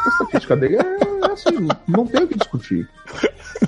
A 0.05 0.09
estatística 0.09 0.57
dele 0.57 0.77
é 0.77 1.33
assim, 1.33 1.69
não 1.87 2.05
tem 2.07 2.25
o 2.25 2.29
que 2.29 2.37
discutir. 2.39 2.89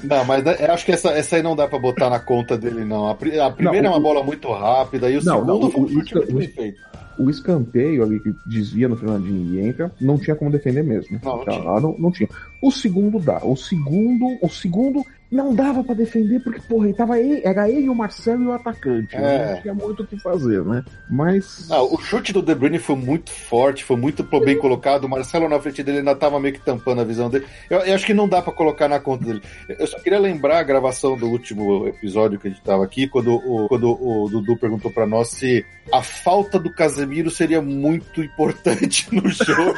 Não, 0.03 0.25
mas 0.25 0.45
eu 0.61 0.73
acho 0.73 0.85
que 0.85 0.91
essa, 0.93 1.11
essa 1.11 1.37
aí 1.37 1.43
não 1.43 1.55
dá 1.55 1.69
pra 1.69 1.79
botar 1.79 2.11
na 2.11 2.19
conta 2.19 2.59
dele, 2.59 2.85
não. 2.85 3.09
A, 3.09 3.15
pri- 3.15 3.39
a 3.39 3.51
primeira 3.51 3.83
Não, 3.89 3.95
é 3.95 3.99
uma 3.99 4.01
o- 4.01 4.03
bola 4.03 4.25
muito 4.25 4.51
rápida 4.53 5.09
e 5.09 5.17
o 5.19 5.25
Não, 5.25 5.37
segundo 5.41 5.61
não, 5.61 5.71
foi 5.71 5.83
o- 5.83 5.89
chute 5.89 6.15
o- 6.15 6.19
muito 6.19 6.33
o- 6.35 6.39
bem 6.39 6.49
feito. 6.49 6.79
O 7.17 7.31
escanteio 7.31 8.03
ali 8.03 8.19
que 8.19 8.35
desvia 8.45 8.89
no 8.89 8.97
Fernandinho 8.97 9.55
e 9.55 9.61
entra, 9.69 9.93
não 10.01 10.19
tinha 10.19 10.35
como 10.35 10.51
defender 10.51 10.83
mesmo. 10.83 11.21
Não, 11.23 11.37
não 11.37 11.45
Tá, 11.45 11.53
tinha. 11.53 11.65
lá 11.65 11.81
não, 11.81 11.95
não 11.97 12.11
tinha. 12.11 12.29
O 12.61 12.73
segundo 12.73 13.21
dá. 13.21 13.39
O 13.45 13.55
segundo, 13.55 14.37
o 14.43 14.49
segundo 14.49 15.05
não 15.31 15.55
dava 15.55 15.83
pra 15.83 15.95
defender 15.95 16.41
porque, 16.41 16.61
porra, 16.61 16.87
ele 16.87 16.95
tava 16.95 17.19
ele, 17.19 17.41
era 17.45 17.69
ele, 17.69 17.89
o 17.89 17.95
Marcelo 17.95 18.45
e 18.45 18.47
o 18.47 18.53
atacante. 18.53 19.17
né? 19.17 19.35
É. 19.35 19.55
Não 19.55 19.63
tinha 19.63 19.75
muito 19.75 20.03
o 20.03 20.07
que 20.07 20.19
fazer, 20.19 20.65
né? 20.65 20.85
Mas. 21.11 21.69
Não, 21.69 21.93
o 21.93 21.99
chute 22.01 22.33
do 22.33 22.43
De 22.43 22.55
Bruyne 22.55 22.79
foi 22.79 22.97
muito 22.97 23.31
forte, 23.31 23.85
foi 23.85 23.97
muito 23.97 24.23
bem 24.41 24.57
colocado. 24.57 25.05
O 25.05 25.09
Marcelo 25.09 25.49
na 25.49 25.59
frente 25.61 25.83
dele 25.83 25.99
ainda 25.99 26.15
tava 26.15 26.39
meio 26.39 26.55
que 26.55 26.61
tampando 26.61 27.01
a 27.01 27.05
visão 27.05 27.29
dele. 27.29 27.47
Eu, 27.69 27.81
eu 27.81 27.95
acho 27.95 28.07
que 28.07 28.15
não 28.15 28.29
dá 28.29 28.41
pra 28.41 28.53
colocar 28.53 28.89
na 28.89 29.01
conta 29.01 29.25
dele. 29.25 29.43
Eu 29.69 29.87
só 29.87 29.99
queria 29.99 30.19
lembrar 30.19 30.59
a 30.59 30.63
gravação 30.63 31.17
do 31.17 31.27
último 31.27 31.87
episódio 31.89 32.39
que 32.39 32.49
a 32.49 32.51
gente 32.51 32.63
tava 32.63 32.85
aqui, 32.85 33.09
quando 33.09 33.35
o, 33.35 33.69
quando 33.69 33.91
o 33.91 34.29
Dudu 34.29 34.57
perguntou 34.57 34.91
pra 34.91 35.07
nós 35.07 35.29
se 35.29 35.65
a 35.93 36.03
falta 36.03 36.59
do 36.59 36.73
Casemiro 36.73 37.31
seria 37.31 37.61
muito 37.61 38.23
importante 38.23 39.09
no 39.15 39.29
jogo. 39.29 39.75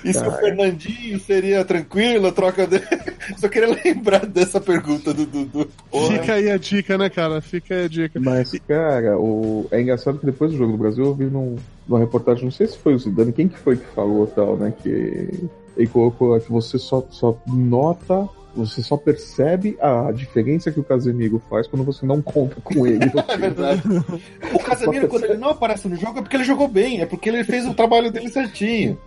E 0.04 0.12
se 0.12 0.26
o 0.26 0.32
Fernandinho 0.32 1.18
seria 1.20 1.64
tranquilo, 1.64 2.26
a 2.26 2.32
troca 2.32 2.66
dele. 2.66 2.84
Só 3.38 3.48
queria 3.48 3.78
lembrar 3.84 4.26
dessa 4.26 4.60
pergunta 4.60 5.14
do 5.14 5.24
Dudu. 5.26 5.68
Fica 6.08 6.34
aí 6.34 6.50
a 6.50 6.56
dica, 6.56 6.98
né, 6.98 7.08
cara? 7.08 7.40
Fica 7.40 7.74
aí 7.74 7.84
a 7.84 7.88
dica. 7.88 8.20
Mas, 8.20 8.50
cara, 8.66 9.18
o... 9.18 9.66
é 9.70 9.80
engraçado 9.80 10.18
que 10.18 10.26
depois 10.26 10.50
do 10.50 10.58
jogo 10.58 10.72
do 10.72 10.78
Brasil 10.78 11.04
eu 11.04 11.14
vi 11.14 11.24
num, 11.26 11.56
numa 11.86 12.00
reportagem, 12.00 12.44
não 12.44 12.50
sei 12.50 12.66
se 12.66 12.78
foi 12.78 12.94
o 12.94 12.98
Zidane, 12.98 13.32
quem 13.32 13.48
que 13.48 13.58
foi 13.58 13.76
que 13.76 13.86
falou 13.94 14.26
tal, 14.26 14.56
né? 14.56 14.72
Que 14.82 15.48
ele 15.76 15.86
colocou 15.86 16.38
que 16.40 16.50
você 16.50 16.78
só, 16.78 17.06
só 17.10 17.40
nota, 17.46 18.28
você 18.54 18.82
só 18.82 18.96
percebe 18.96 19.76
a 19.80 20.10
diferença 20.12 20.70
que 20.70 20.80
o 20.80 20.84
Casemiro 20.84 21.42
faz 21.50 21.66
quando 21.66 21.84
você 21.84 22.06
não 22.06 22.22
conta 22.22 22.56
com 22.62 22.86
ele. 22.86 23.04
É 23.28 23.36
verdade. 23.36 23.82
O 24.52 24.58
Casemiro, 24.58 25.08
quando 25.08 25.24
ele 25.24 25.36
não 25.36 25.48
aparece 25.48 25.88
no 25.88 25.96
jogo, 25.96 26.18
é 26.18 26.22
porque 26.22 26.36
ele 26.36 26.44
jogou 26.44 26.68
bem, 26.68 27.00
é 27.00 27.06
porque 27.06 27.28
ele 27.28 27.42
fez 27.42 27.66
o 27.66 27.74
trabalho 27.74 28.10
dele 28.12 28.28
certinho. 28.28 28.98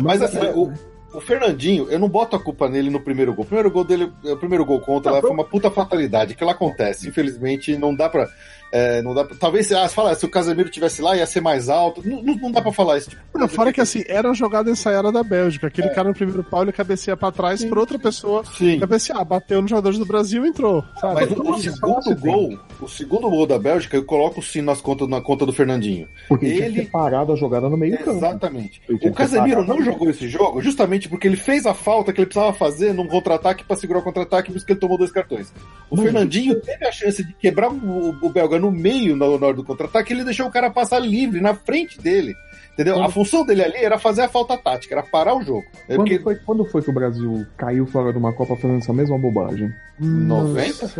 Mas 0.00 0.22
assim, 0.22 0.38
o, 0.54 0.72
o 1.12 1.20
Fernandinho, 1.20 1.88
eu 1.90 1.98
não 1.98 2.08
boto 2.08 2.36
a 2.36 2.40
culpa 2.40 2.68
nele 2.68 2.90
no 2.90 3.00
primeiro 3.00 3.34
gol. 3.34 3.44
O 3.44 3.46
primeiro 3.46 3.70
gol 3.70 3.84
dele, 3.84 4.12
o 4.22 4.36
primeiro 4.36 4.64
gol 4.64 4.80
contra 4.80 5.12
lá 5.12 5.20
foi 5.20 5.30
uma 5.30 5.44
puta 5.44 5.70
fatalidade, 5.70 6.34
que 6.34 6.42
ela 6.42 6.52
acontece. 6.52 7.08
Infelizmente, 7.08 7.76
não 7.76 7.94
dá 7.94 8.08
pra. 8.08 8.28
É, 8.72 9.00
não 9.02 9.14
dá 9.14 9.24
pra, 9.24 9.36
talvez 9.36 9.70
ah, 9.72 9.88
fala, 9.88 10.14
se 10.14 10.24
o 10.24 10.28
Casemiro 10.28 10.68
tivesse 10.68 11.00
lá, 11.00 11.16
ia 11.16 11.26
ser 11.26 11.40
mais 11.40 11.68
alto. 11.68 12.06
Não, 12.06 12.22
não, 12.22 12.34
não 12.34 12.52
dá 12.52 12.60
pra 12.60 12.72
falar 12.72 12.98
isso. 12.98 13.10
Tipo, 13.10 13.22
não, 13.38 13.48
fora 13.48 13.72
que 13.72 13.80
assim, 13.80 14.02
era 14.06 14.28
uma 14.28 14.34
jogada 14.34 14.70
ensaiada 14.70 15.12
da 15.12 15.22
Bélgica. 15.22 15.68
Aquele 15.68 15.88
é. 15.88 15.94
cara 15.94 16.08
no 16.08 16.14
primeiro 16.14 16.42
pau, 16.44 16.62
ele 16.62 16.72
cabeceia 16.72 17.16
pra 17.16 17.30
trás 17.30 17.60
Sim. 17.60 17.68
por 17.68 17.78
outra 17.78 17.98
pessoa. 17.98 18.44
Sim. 18.44 18.78
Cabecear, 18.78 19.24
bateu 19.24 19.60
nos 19.60 19.70
jogadores 19.70 19.98
do 19.98 20.06
Brasil 20.06 20.44
e 20.44 20.48
entrou. 20.48 20.84
Sabe? 21.00 21.14
Mas 21.14 21.30
o, 21.30 21.42
o 21.42 21.60
segundo 21.60 22.16
gol, 22.16 22.58
o 22.80 22.88
segundo 22.88 23.30
gol 23.30 23.46
da 23.46 23.58
Bélgica, 23.58 23.96
eu 23.96 24.04
coloco 24.04 24.42
sim 24.42 24.62
nas 24.62 24.80
contas, 24.80 25.08
na 25.08 25.20
conta 25.20 25.46
do 25.46 25.52
Fernandinho. 25.52 26.08
Porque 26.28 26.46
ele, 26.46 26.72
tinha 26.72 26.90
parado 26.90 27.32
a 27.32 27.36
jogada 27.36 27.68
no 27.68 27.76
meio 27.76 27.96
campo. 27.98 28.18
Exatamente. 28.18 28.80
O 28.88 29.12
Casemiro 29.12 29.64
não 29.64 29.82
jogou 29.82 30.10
esse 30.10 30.28
jogo 30.28 30.60
justamente 30.60 31.08
porque 31.08 31.26
ele 31.26 31.36
fez 31.36 31.66
a 31.66 31.74
falta 31.74 32.12
que 32.12 32.20
ele 32.20 32.26
precisava 32.26 32.52
fazer 32.52 32.92
num 32.92 33.06
contra-ataque 33.06 33.64
pra 33.64 33.76
segurar 33.76 34.00
o 34.00 34.02
contra-ataque, 34.02 34.50
por 34.50 34.56
isso 34.56 34.66
que 34.66 34.72
ele 34.72 34.80
tomou 34.80 34.98
dois 34.98 35.10
cartões. 35.10 35.52
O 35.90 35.96
Mas 35.96 36.04
Fernandinho 36.04 36.60
teve 36.60 36.84
a 36.86 36.92
chance 36.92 37.22
de 37.22 37.32
quebrar 37.34 37.70
o, 37.70 38.16
o 38.20 38.28
belga 38.28 38.55
no 38.58 38.70
meio 38.70 39.16
na 39.16 39.26
hora 39.26 39.52
do 39.52 39.64
contra-ataque, 39.64 40.12
ele 40.12 40.24
deixou 40.24 40.46
o 40.46 40.50
cara 40.50 40.70
passar 40.70 40.98
livre 40.98 41.40
na 41.40 41.54
frente 41.54 42.00
dele. 42.00 42.36
Entendeu? 42.76 43.02
A 43.02 43.08
função 43.08 43.42
dele 43.42 43.64
ali 43.64 43.78
era 43.78 43.98
fazer 43.98 44.20
a 44.20 44.28
falta 44.28 44.54
tática, 44.54 44.94
era 44.94 45.02
parar 45.02 45.34
o 45.34 45.42
jogo. 45.42 45.64
É 45.88 45.96
quando, 45.96 46.08
porque... 46.08 46.18
foi, 46.18 46.34
quando 46.36 46.64
foi 46.66 46.82
que 46.82 46.90
o 46.90 46.92
Brasil 46.92 47.46
caiu 47.56 47.86
fora 47.86 48.12
de 48.12 48.18
uma 48.18 48.34
Copa 48.34 48.54
fazendo 48.54 48.76
essa 48.76 48.92
mesma 48.92 49.18
bobagem? 49.18 49.72
90? 49.98 50.92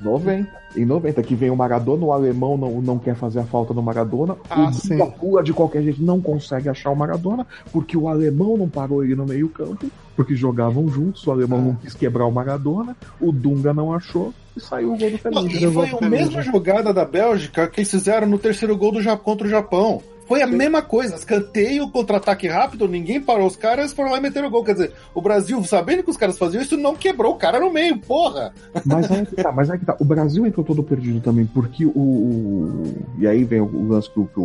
90. 0.00 0.60
Em 0.76 0.84
90, 0.84 1.22
que 1.22 1.36
vem 1.36 1.50
o 1.50 1.56
Maradona, 1.56 2.04
o 2.04 2.12
alemão 2.12 2.56
não, 2.56 2.80
não 2.80 2.98
quer 2.98 3.14
fazer 3.14 3.38
a 3.38 3.44
falta 3.44 3.72
do 3.72 3.80
Maradona, 3.80 4.36
ah, 4.50 4.70
o 5.00 5.12
pula 5.12 5.40
de 5.42 5.52
qualquer 5.52 5.82
jeito, 5.82 6.02
não 6.02 6.20
consegue 6.20 6.68
achar 6.68 6.90
o 6.90 6.96
Maradona, 6.96 7.46
porque 7.72 7.96
o 7.96 8.08
alemão 8.08 8.56
não 8.56 8.68
parou 8.68 9.04
ele 9.04 9.14
no 9.14 9.24
meio 9.24 9.48
campo, 9.48 9.88
porque 10.16 10.34
jogavam 10.34 10.88
juntos, 10.88 11.24
o 11.26 11.30
alemão 11.30 11.58
ah. 11.60 11.62
não 11.62 11.74
quis 11.76 11.94
quebrar 11.94 12.26
o 12.26 12.32
Maradona, 12.32 12.96
o 13.20 13.30
Dunga 13.30 13.72
não 13.72 13.92
achou, 13.92 14.34
e 14.56 14.60
saiu 14.60 14.94
o 14.94 14.98
gol 14.98 15.10
do 15.10 15.18
Felipe. 15.18 15.64
E 15.64 15.72
foi 15.72 15.88
a 16.00 16.08
mesma 16.08 16.42
jogada 16.42 16.92
da 16.92 17.04
Bélgica 17.04 17.68
que 17.68 17.80
eles 17.80 17.90
fizeram 17.90 18.26
no 18.26 18.38
terceiro 18.38 18.76
gol 18.76 18.92
do 18.92 19.02
Japão 19.02 19.24
contra 19.24 19.46
o 19.46 19.50
Japão. 19.50 20.02
Foi 20.30 20.42
a 20.42 20.46
mesma 20.46 20.80
coisa, 20.80 21.16
escanteio, 21.16 21.90
contra-ataque 21.90 22.46
rápido, 22.46 22.86
ninguém 22.86 23.20
parou 23.20 23.48
os 23.48 23.56
caras, 23.56 23.92
foram 23.92 24.12
lá 24.12 24.18
e 24.18 24.20
meteram 24.20 24.46
o 24.46 24.50
gol. 24.52 24.62
Quer 24.62 24.74
dizer, 24.74 24.92
o 25.12 25.20
Brasil, 25.20 25.60
sabendo 25.64 26.04
que 26.04 26.10
os 26.10 26.16
caras 26.16 26.38
faziam 26.38 26.62
isso, 26.62 26.76
não 26.76 26.94
quebrou 26.94 27.32
o 27.32 27.36
cara 27.36 27.58
no 27.58 27.72
meio, 27.72 27.98
porra! 27.98 28.54
Mas 28.86 29.10
aí 29.10 29.26
que 29.26 29.34
tá, 29.34 29.50
mas 29.50 29.68
aí 29.68 29.76
que 29.76 29.84
tá. 29.84 29.96
O 29.98 30.04
Brasil 30.04 30.46
entrou 30.46 30.64
todo 30.64 30.84
perdido 30.84 31.20
também, 31.20 31.46
porque 31.46 31.84
o. 31.84 31.90
o... 31.98 32.94
E 33.18 33.26
aí 33.26 33.42
vem 33.42 33.60
o 33.60 33.88
lance 33.88 34.08
que 34.08 34.20
o, 34.20 34.26
que 34.26 34.38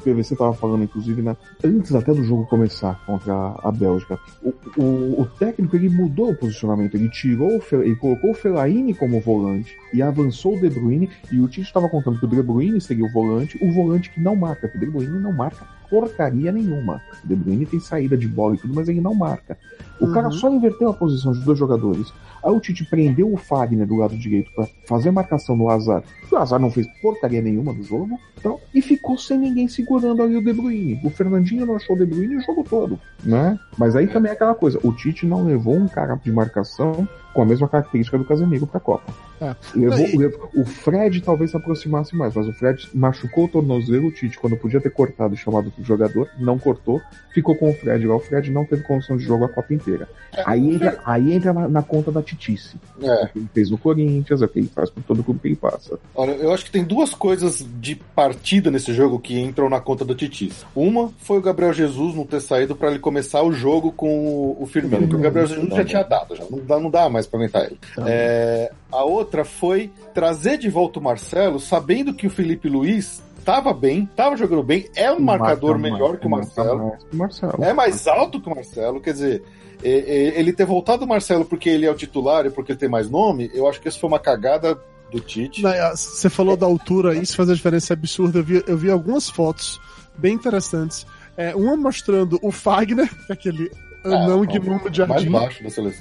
o 0.00 0.02
PVC 0.02 0.34
estava 0.34 0.52
falando, 0.52 0.84
inclusive, 0.84 1.22
né, 1.22 1.36
antes 1.64 1.94
até 1.94 2.12
do 2.12 2.24
jogo 2.24 2.46
começar 2.46 3.00
contra 3.06 3.54
a 3.62 3.70
Bélgica, 3.70 4.18
o, 4.42 4.52
o, 4.76 5.22
o 5.22 5.26
técnico 5.38 5.76
ele 5.76 5.88
mudou 5.88 6.30
o 6.30 6.36
posicionamento, 6.36 6.94
ele 6.94 7.08
tirou 7.08 7.60
ele 7.72 7.96
colocou 7.96 8.30
o 8.30 8.34
Fellaini 8.34 8.94
como 8.94 9.20
volante 9.20 9.76
e 9.92 10.02
avançou 10.02 10.56
o 10.56 10.60
De 10.60 10.68
Bruyne, 10.68 11.10
e 11.30 11.40
o 11.40 11.48
Tite 11.48 11.66
estava 11.66 11.88
contando 11.88 12.18
que 12.18 12.24
o 12.24 12.28
De 12.28 12.42
Bruyne 12.42 12.80
seria 12.80 13.04
o 13.04 13.12
volante, 13.12 13.58
o 13.62 13.72
volante 13.72 14.10
que 14.10 14.20
não 14.20 14.34
marca, 14.34 14.68
porque 14.68 14.78
o 14.78 14.80
De 14.80 14.90
Bruyne 14.90 15.20
não 15.20 15.32
marca 15.32 15.79
porcaria 15.90 16.52
nenhuma. 16.52 17.02
O 17.24 17.28
De 17.28 17.34
Bruyne 17.34 17.66
tem 17.66 17.80
saída 17.80 18.16
de 18.16 18.28
bola 18.28 18.54
e 18.54 18.58
tudo, 18.58 18.72
mas 18.72 18.88
ele 18.88 19.00
não 19.00 19.14
marca. 19.14 19.58
O 20.00 20.06
uhum. 20.06 20.12
cara 20.12 20.30
só 20.30 20.48
inverteu 20.48 20.88
a 20.88 20.94
posição 20.94 21.32
de 21.32 21.40
dois 21.40 21.58
jogadores. 21.58 22.12
Aí 22.42 22.50
o 22.50 22.60
Tite 22.60 22.84
prendeu 22.84 23.30
o 23.30 23.36
Fagner 23.36 23.86
do 23.86 23.96
lado 23.96 24.16
direito 24.16 24.50
para 24.52 24.66
fazer 24.86 25.10
marcação 25.10 25.54
no 25.56 25.68
Azar. 25.68 26.02
O 26.30 26.36
Azar 26.36 26.58
não 26.58 26.70
fez 26.70 26.86
porcaria 27.02 27.42
nenhuma 27.42 27.74
do 27.74 27.82
jogo. 27.82 28.18
Então, 28.38 28.58
e 28.74 28.80
ficou 28.80 29.18
sem 29.18 29.38
ninguém 29.38 29.68
segurando 29.68 30.22
ali 30.22 30.36
o 30.36 30.44
De 30.44 30.52
Bruyne. 30.52 30.98
O 31.04 31.10
Fernandinho 31.10 31.66
não 31.66 31.76
achou 31.76 31.94
o 31.94 31.98
De 31.98 32.06
Bruyne 32.06 32.36
o 32.36 32.40
jogo 32.40 32.64
todo, 32.64 32.98
né? 33.22 33.58
Mas 33.76 33.94
aí 33.94 34.06
também 34.06 34.30
é 34.30 34.34
aquela 34.34 34.54
coisa. 34.54 34.80
O 34.82 34.92
Tite 34.92 35.26
não 35.26 35.44
levou 35.44 35.76
um 35.76 35.88
cara 35.88 36.14
de 36.14 36.32
marcação 36.32 37.06
com 37.34 37.42
a 37.42 37.44
mesma 37.44 37.68
característica 37.68 38.16
do 38.16 38.24
Casemiro 38.24 38.66
para 38.66 38.78
a 38.78 38.80
Copa. 38.80 39.29
É. 39.40 39.54
Levou, 39.74 40.06
e... 40.06 40.16
levou, 40.16 40.50
o 40.54 40.64
Fred 40.64 41.20
talvez 41.22 41.50
se 41.50 41.56
aproximasse 41.56 42.14
mais, 42.14 42.34
mas 42.34 42.46
o 42.46 42.52
Fred 42.52 42.88
machucou 42.94 43.44
o 43.44 43.48
tornozelo, 43.48 44.08
o 44.08 44.12
Tite, 44.12 44.38
quando 44.38 44.56
podia 44.56 44.80
ter 44.80 44.90
cortado 44.90 45.34
e 45.34 45.36
chamado 45.36 45.72
o 45.78 45.84
jogador, 45.84 46.28
não 46.38 46.58
cortou, 46.58 47.00
ficou 47.32 47.54
com 47.56 47.70
o 47.70 47.74
Fred 47.74 48.06
lá. 48.06 48.16
O 48.16 48.20
Fred 48.20 48.50
não 48.50 48.64
teve 48.64 48.82
condição 48.82 49.16
de 49.16 49.24
jogo 49.24 49.44
a 49.44 49.48
Copa 49.48 49.72
inteira. 49.72 50.08
É. 50.32 50.42
Aí 50.46 50.74
entra, 50.74 51.00
aí 51.04 51.32
entra 51.32 51.52
na, 51.52 51.68
na 51.68 51.82
conta 51.82 52.12
da 52.12 52.22
Titice. 52.22 52.76
É. 53.02 53.24
O 53.24 53.28
que 53.28 53.38
ele 53.38 53.48
fez 53.52 53.70
no 53.70 53.78
Corinthians, 53.78 54.42
é 54.42 54.44
o 54.44 54.48
que 54.48 54.58
ele 54.58 54.70
faz 54.74 54.90
por 54.90 55.02
todo 55.02 55.20
o 55.20 55.24
clube 55.24 55.40
que 55.40 55.48
ele 55.48 55.56
passa. 55.56 55.98
Olha, 56.14 56.32
eu 56.32 56.52
acho 56.52 56.64
que 56.64 56.70
tem 56.70 56.84
duas 56.84 57.14
coisas 57.14 57.66
de 57.80 57.94
partida 57.94 58.70
nesse 58.70 58.92
jogo 58.92 59.18
que 59.18 59.38
entram 59.38 59.68
na 59.68 59.80
conta 59.80 60.04
da 60.04 60.14
Titice. 60.14 60.64
Uma 60.74 61.10
foi 61.18 61.38
o 61.38 61.42
Gabriel 61.42 61.72
Jesus 61.72 62.14
não 62.14 62.26
ter 62.26 62.40
saído 62.40 62.76
para 62.76 62.90
ele 62.90 62.98
começar 62.98 63.42
o 63.42 63.52
jogo 63.52 63.92
com 63.92 64.56
o 64.58 64.66
Firmino, 64.66 65.02
porque 65.02 65.16
o 65.16 65.20
Gabriel 65.20 65.46
Jesus 65.46 65.68
já 65.74 65.84
tinha 65.84 66.02
dado, 66.02 66.36
já 66.36 66.44
não 66.50 66.58
dá, 66.58 66.80
não 66.80 66.90
dá 66.90 67.08
mais 67.08 67.26
para 67.26 67.38
aguentar 67.38 67.64
ele. 67.64 67.78
Tá 67.94 68.04
é, 68.06 68.70
a 68.90 69.04
outra 69.04 69.29
foi 69.44 69.90
trazer 70.14 70.58
de 70.58 70.68
volta 70.68 70.98
o 70.98 71.02
Marcelo, 71.02 71.58
sabendo 71.58 72.14
que 72.14 72.26
o 72.26 72.30
Felipe 72.30 72.68
Luiz 72.68 73.22
tava 73.44 73.72
bem, 73.72 74.08
tava 74.14 74.36
jogando 74.36 74.62
bem, 74.62 74.88
é 74.94 75.10
um 75.10 75.20
marcador 75.20 75.78
melhor 75.78 76.18
que 76.18 76.26
o 76.26 76.30
Marcelo. 76.30 76.92
Marcelo. 77.12 77.64
É 77.64 77.72
mais 77.72 78.06
alto 78.06 78.40
que 78.40 78.48
o 78.48 78.54
Marcelo, 78.54 79.00
quer 79.00 79.12
dizer, 79.12 79.42
ele 79.82 80.52
ter 80.52 80.66
voltado 80.66 81.04
o 81.04 81.08
Marcelo 81.08 81.44
porque 81.44 81.68
ele 81.68 81.86
é 81.86 81.90
o 81.90 81.94
titular 81.94 82.46
e 82.46 82.50
porque 82.50 82.72
ele 82.72 82.78
tem 82.78 82.88
mais 82.88 83.08
nome, 83.08 83.50
eu 83.54 83.68
acho 83.68 83.80
que 83.80 83.88
isso 83.88 83.98
foi 83.98 84.08
uma 84.08 84.18
cagada 84.18 84.78
do 85.10 85.20
Tite. 85.20 85.62
Você 85.94 86.30
falou 86.30 86.56
da 86.56 86.66
altura, 86.66 87.14
isso 87.14 87.36
faz 87.36 87.50
a 87.50 87.54
diferença 87.54 87.92
absurda. 87.92 88.38
Eu 88.38 88.44
vi, 88.44 88.64
eu 88.66 88.76
vi 88.76 88.90
algumas 88.90 89.28
fotos 89.28 89.80
bem 90.16 90.34
interessantes. 90.34 91.06
É, 91.36 91.54
uma 91.54 91.76
mostrando 91.76 92.38
o 92.42 92.50
Fagner, 92.50 93.10
é 93.28 93.32
aquele 93.32 93.70
anão 94.04 94.44
é, 94.44 94.46
gnomo 94.46 94.90
de 94.90 94.98
jardim, 94.98 95.30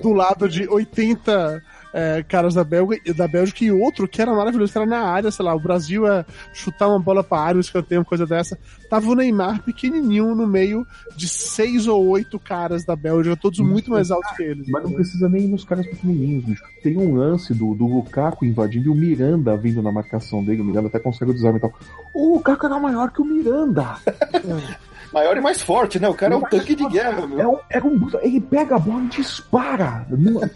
do 0.02 0.14
lado 0.14 0.48
de 0.48 0.68
80 0.68 1.62
é, 1.94 2.24
caras 2.24 2.54
da, 2.54 2.64
Belga, 2.64 2.98
da 3.16 3.28
Bélgica 3.28 3.64
e 3.64 3.72
outro 3.72 4.08
que 4.08 4.22
era 4.22 4.34
maravilhoso, 4.34 4.72
que 4.72 4.78
era 4.78 4.88
na 4.88 5.02
área, 5.02 5.32
sei 5.32 5.46
lá, 5.46 5.56
o 5.56 5.60
Brasil 5.60 6.08
é 6.08 6.26
chutar 6.54 6.88
uma 6.88 7.00
bola 7.00 7.24
pra 7.24 7.40
área, 7.40 7.58
um 7.58 7.62
escanteio, 7.62 8.02
uma 8.02 8.06
coisa 8.06 8.26
dessa. 8.26 8.58
Tava 8.90 9.10
o 9.10 9.16
Neymar 9.16 9.64
pequenininho 9.64 10.36
no 10.36 10.48
meio 10.48 10.86
de 11.16 11.28
seis 11.28 11.88
ou 11.88 12.08
oito 12.08 12.40
caras 12.40 12.84
da 12.84 12.96
Bélgica, 12.96 13.36
todos 13.36 13.60
muito 13.60 13.92
mais 13.92 14.12
altos 14.12 14.32
que 14.36 14.44
ele. 14.44 14.66
Mas 14.68 14.84
não 14.84 14.94
precisa 14.94 15.30
nem 15.30 15.44
ir 15.44 15.48
nos 15.48 15.64
caras 15.64 15.86
pequenininhos, 15.86 16.44
bicho. 16.44 16.64
Tem 16.82 16.98
um 16.98 17.16
lance 17.16 17.54
do, 17.54 17.74
do 17.76 17.86
Lukaku 17.86 18.46
invadindo 18.46 18.88
e 18.88 18.90
o 18.90 18.96
Miranda 18.96 19.56
vindo 19.58 19.82
na 19.82 19.92
marcação 19.92 20.44
dele, 20.44 20.62
o 20.62 20.66
Miranda 20.66 20.88
até 20.88 21.00
consegue 21.00 21.32
o 21.32 21.34
desarme 21.34 21.58
e 21.58 21.62
tal. 21.62 21.74
O 22.14 22.36
Lukaku 22.36 22.66
era 22.66 22.80
maior 22.80 23.12
que 23.12 23.22
o 23.22 23.26
Miranda. 23.26 23.98
maior 25.14 25.38
e 25.38 25.42
mais 25.42 25.62
forte, 25.62 26.00
né? 26.00 26.08
O 26.08 26.14
cara 26.14 26.34
é 26.34 26.38
um 26.38 26.42
tanque 26.42 26.76
de 26.76 26.88
guerra, 26.88 27.26
meu. 27.28 27.40
É 27.40 27.48
um, 27.48 27.58
é 27.70 27.84
um, 27.84 28.10
ele 28.22 28.42
pega 28.42 28.76
a 28.76 28.80
bola 28.80 29.04
e 29.04 29.08
dispara. 29.08 30.06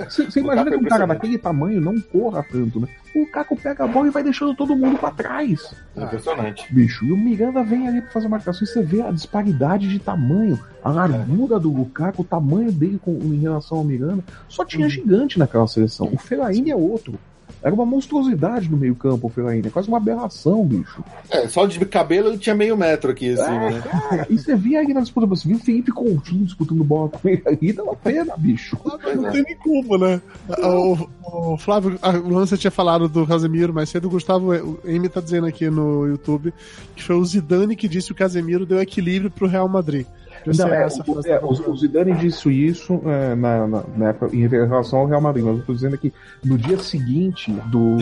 Você 0.09 0.39
imagina 0.39 0.71
que 0.71 0.77
um 0.77 0.83
cara 0.85 1.05
daquele 1.05 1.37
tamanho 1.37 1.81
não 1.81 1.99
corra 1.99 2.45
tanto, 2.49 2.79
né? 2.79 2.87
O 3.15 3.27
Caco 3.27 3.55
pega 3.55 3.83
a 3.83 3.87
bola 3.87 4.07
e 4.07 4.11
vai 4.11 4.23
deixando 4.23 4.55
todo 4.55 4.75
mundo 4.75 4.97
pra 4.97 5.11
trás. 5.11 5.73
É 5.95 6.03
impressionante. 6.03 6.73
Bicho, 6.73 7.05
e 7.05 7.11
o 7.11 7.17
Miranda 7.17 7.63
vem 7.63 7.87
ali 7.87 8.01
pra 8.01 8.11
fazer 8.11 8.27
marcação 8.27 8.63
e 8.63 8.67
você 8.67 8.81
vê 8.81 9.01
a 9.01 9.11
disparidade 9.11 9.87
de 9.87 9.99
tamanho, 9.99 10.59
a 10.83 10.89
largura 10.89 11.57
é. 11.57 11.59
do 11.59 11.71
Lukaku, 11.71 12.23
o 12.23 12.25
tamanho 12.25 12.71
dele 12.71 12.99
com, 13.03 13.11
em 13.11 13.39
relação 13.39 13.77
ao 13.77 13.83
Miranda. 13.83 14.23
Só 14.49 14.65
tinha 14.65 14.85
uhum. 14.85 14.89
gigante 14.89 15.37
naquela 15.37 15.67
seleção. 15.67 16.09
O 16.11 16.17
Fellaini 16.17 16.71
é 16.71 16.75
outro. 16.75 17.19
Era 17.63 17.73
uma 17.73 17.85
monstruosidade 17.85 18.69
no 18.69 18.75
meio-campo 18.75 19.27
o 19.27 19.29
Fellaini, 19.29 19.69
quase 19.69 19.87
uma 19.87 19.97
aberração, 19.97 20.65
bicho. 20.65 21.03
É, 21.29 21.47
só 21.47 21.65
de 21.65 21.79
cabelo 21.85 22.27
ele 22.27 22.37
tinha 22.37 22.53
meio 22.53 22.75
metro 22.75 23.11
aqui, 23.11 23.33
assim, 23.33 23.51
é, 23.51 23.71
né? 23.71 23.81
Cara, 23.81 24.27
e 24.29 24.37
você 24.37 24.55
via 24.55 24.79
aí 24.79 24.93
na 24.93 24.99
disputa, 24.99 25.25
você 25.25 25.47
viu 25.47 25.57
o 25.57 25.61
Felipe 25.61 25.91
Coutinho 25.91 26.45
disputando 26.45 26.83
bola 26.83 27.07
com 27.07 27.27
ele 27.27 27.41
aí, 27.45 27.71
dava 27.71 27.95
pena, 27.95 28.35
bicho. 28.37 28.77
Não, 28.85 29.31
tem 29.31 29.43
nem 29.43 29.55
culpa, 29.55 29.97
né? 29.97 30.21
O, 30.59 31.07
o, 31.23 31.57
Flávio, 31.57 31.97
o 32.25 32.29
Lance 32.29 32.57
tinha 32.57 32.71
falado 32.71 33.07
do 33.07 33.25
Casemiro 33.25 33.73
mais 33.73 33.89
cedo, 33.89 34.07
o 34.07 34.11
Gustavo 34.11 34.53
M 34.83 35.07
tá 35.07 35.21
dizendo 35.21 35.47
aqui 35.47 35.69
no 35.69 36.05
YouTube 36.05 36.53
que 36.95 37.03
foi 37.03 37.15
o 37.15 37.25
Zidane 37.25 37.75
que 37.75 37.87
disse 37.87 38.07
que 38.07 38.13
o 38.13 38.15
Casemiro 38.15 38.65
deu 38.65 38.81
equilíbrio 38.81 39.31
pro 39.31 39.47
Real 39.47 39.67
Madrid. 39.67 40.05
Não, 40.45 40.67
é, 40.67 40.87
o, 40.87 41.27
é, 41.27 41.39
o, 41.39 41.71
o, 41.71 41.77
Zidane 41.77 42.13
disse 42.13 42.49
isso 42.49 43.01
é, 43.05 43.35
na, 43.35 43.67
na, 43.67 43.83
na, 43.95 44.09
época, 44.09 44.35
em 44.35 44.47
relação 44.47 44.99
ao 44.99 45.05
Real 45.05 45.21
Madrid, 45.21 45.45
mas 45.45 45.57
eu 45.57 45.65
tô 45.65 45.73
dizendo 45.73 45.97
que 45.97 46.13
no 46.43 46.57
dia 46.57 46.77
seguinte 46.77 47.51
do 47.67 47.97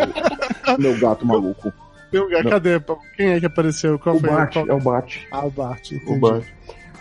meu 0.78 0.98
gato 0.98 1.26
maluco. 1.26 1.72
Meu 2.12 2.28
gato, 2.28 2.48
cadê? 2.48 2.80
Quem 3.16 3.28
é 3.32 3.40
que 3.40 3.46
apareceu? 3.46 3.98
Qual 3.98 4.16
o 4.16 4.20
foi? 4.20 4.30
Bart, 4.30 4.52
Qual... 4.52 4.68
É 4.68 4.72
o 4.72 4.80
Bart. 4.80 5.16
Ah, 5.30 5.46
o 5.46 5.50
Bart. 5.50 5.92
Entendi. 5.92 6.12
O 6.12 6.18
Bart. 6.18 6.44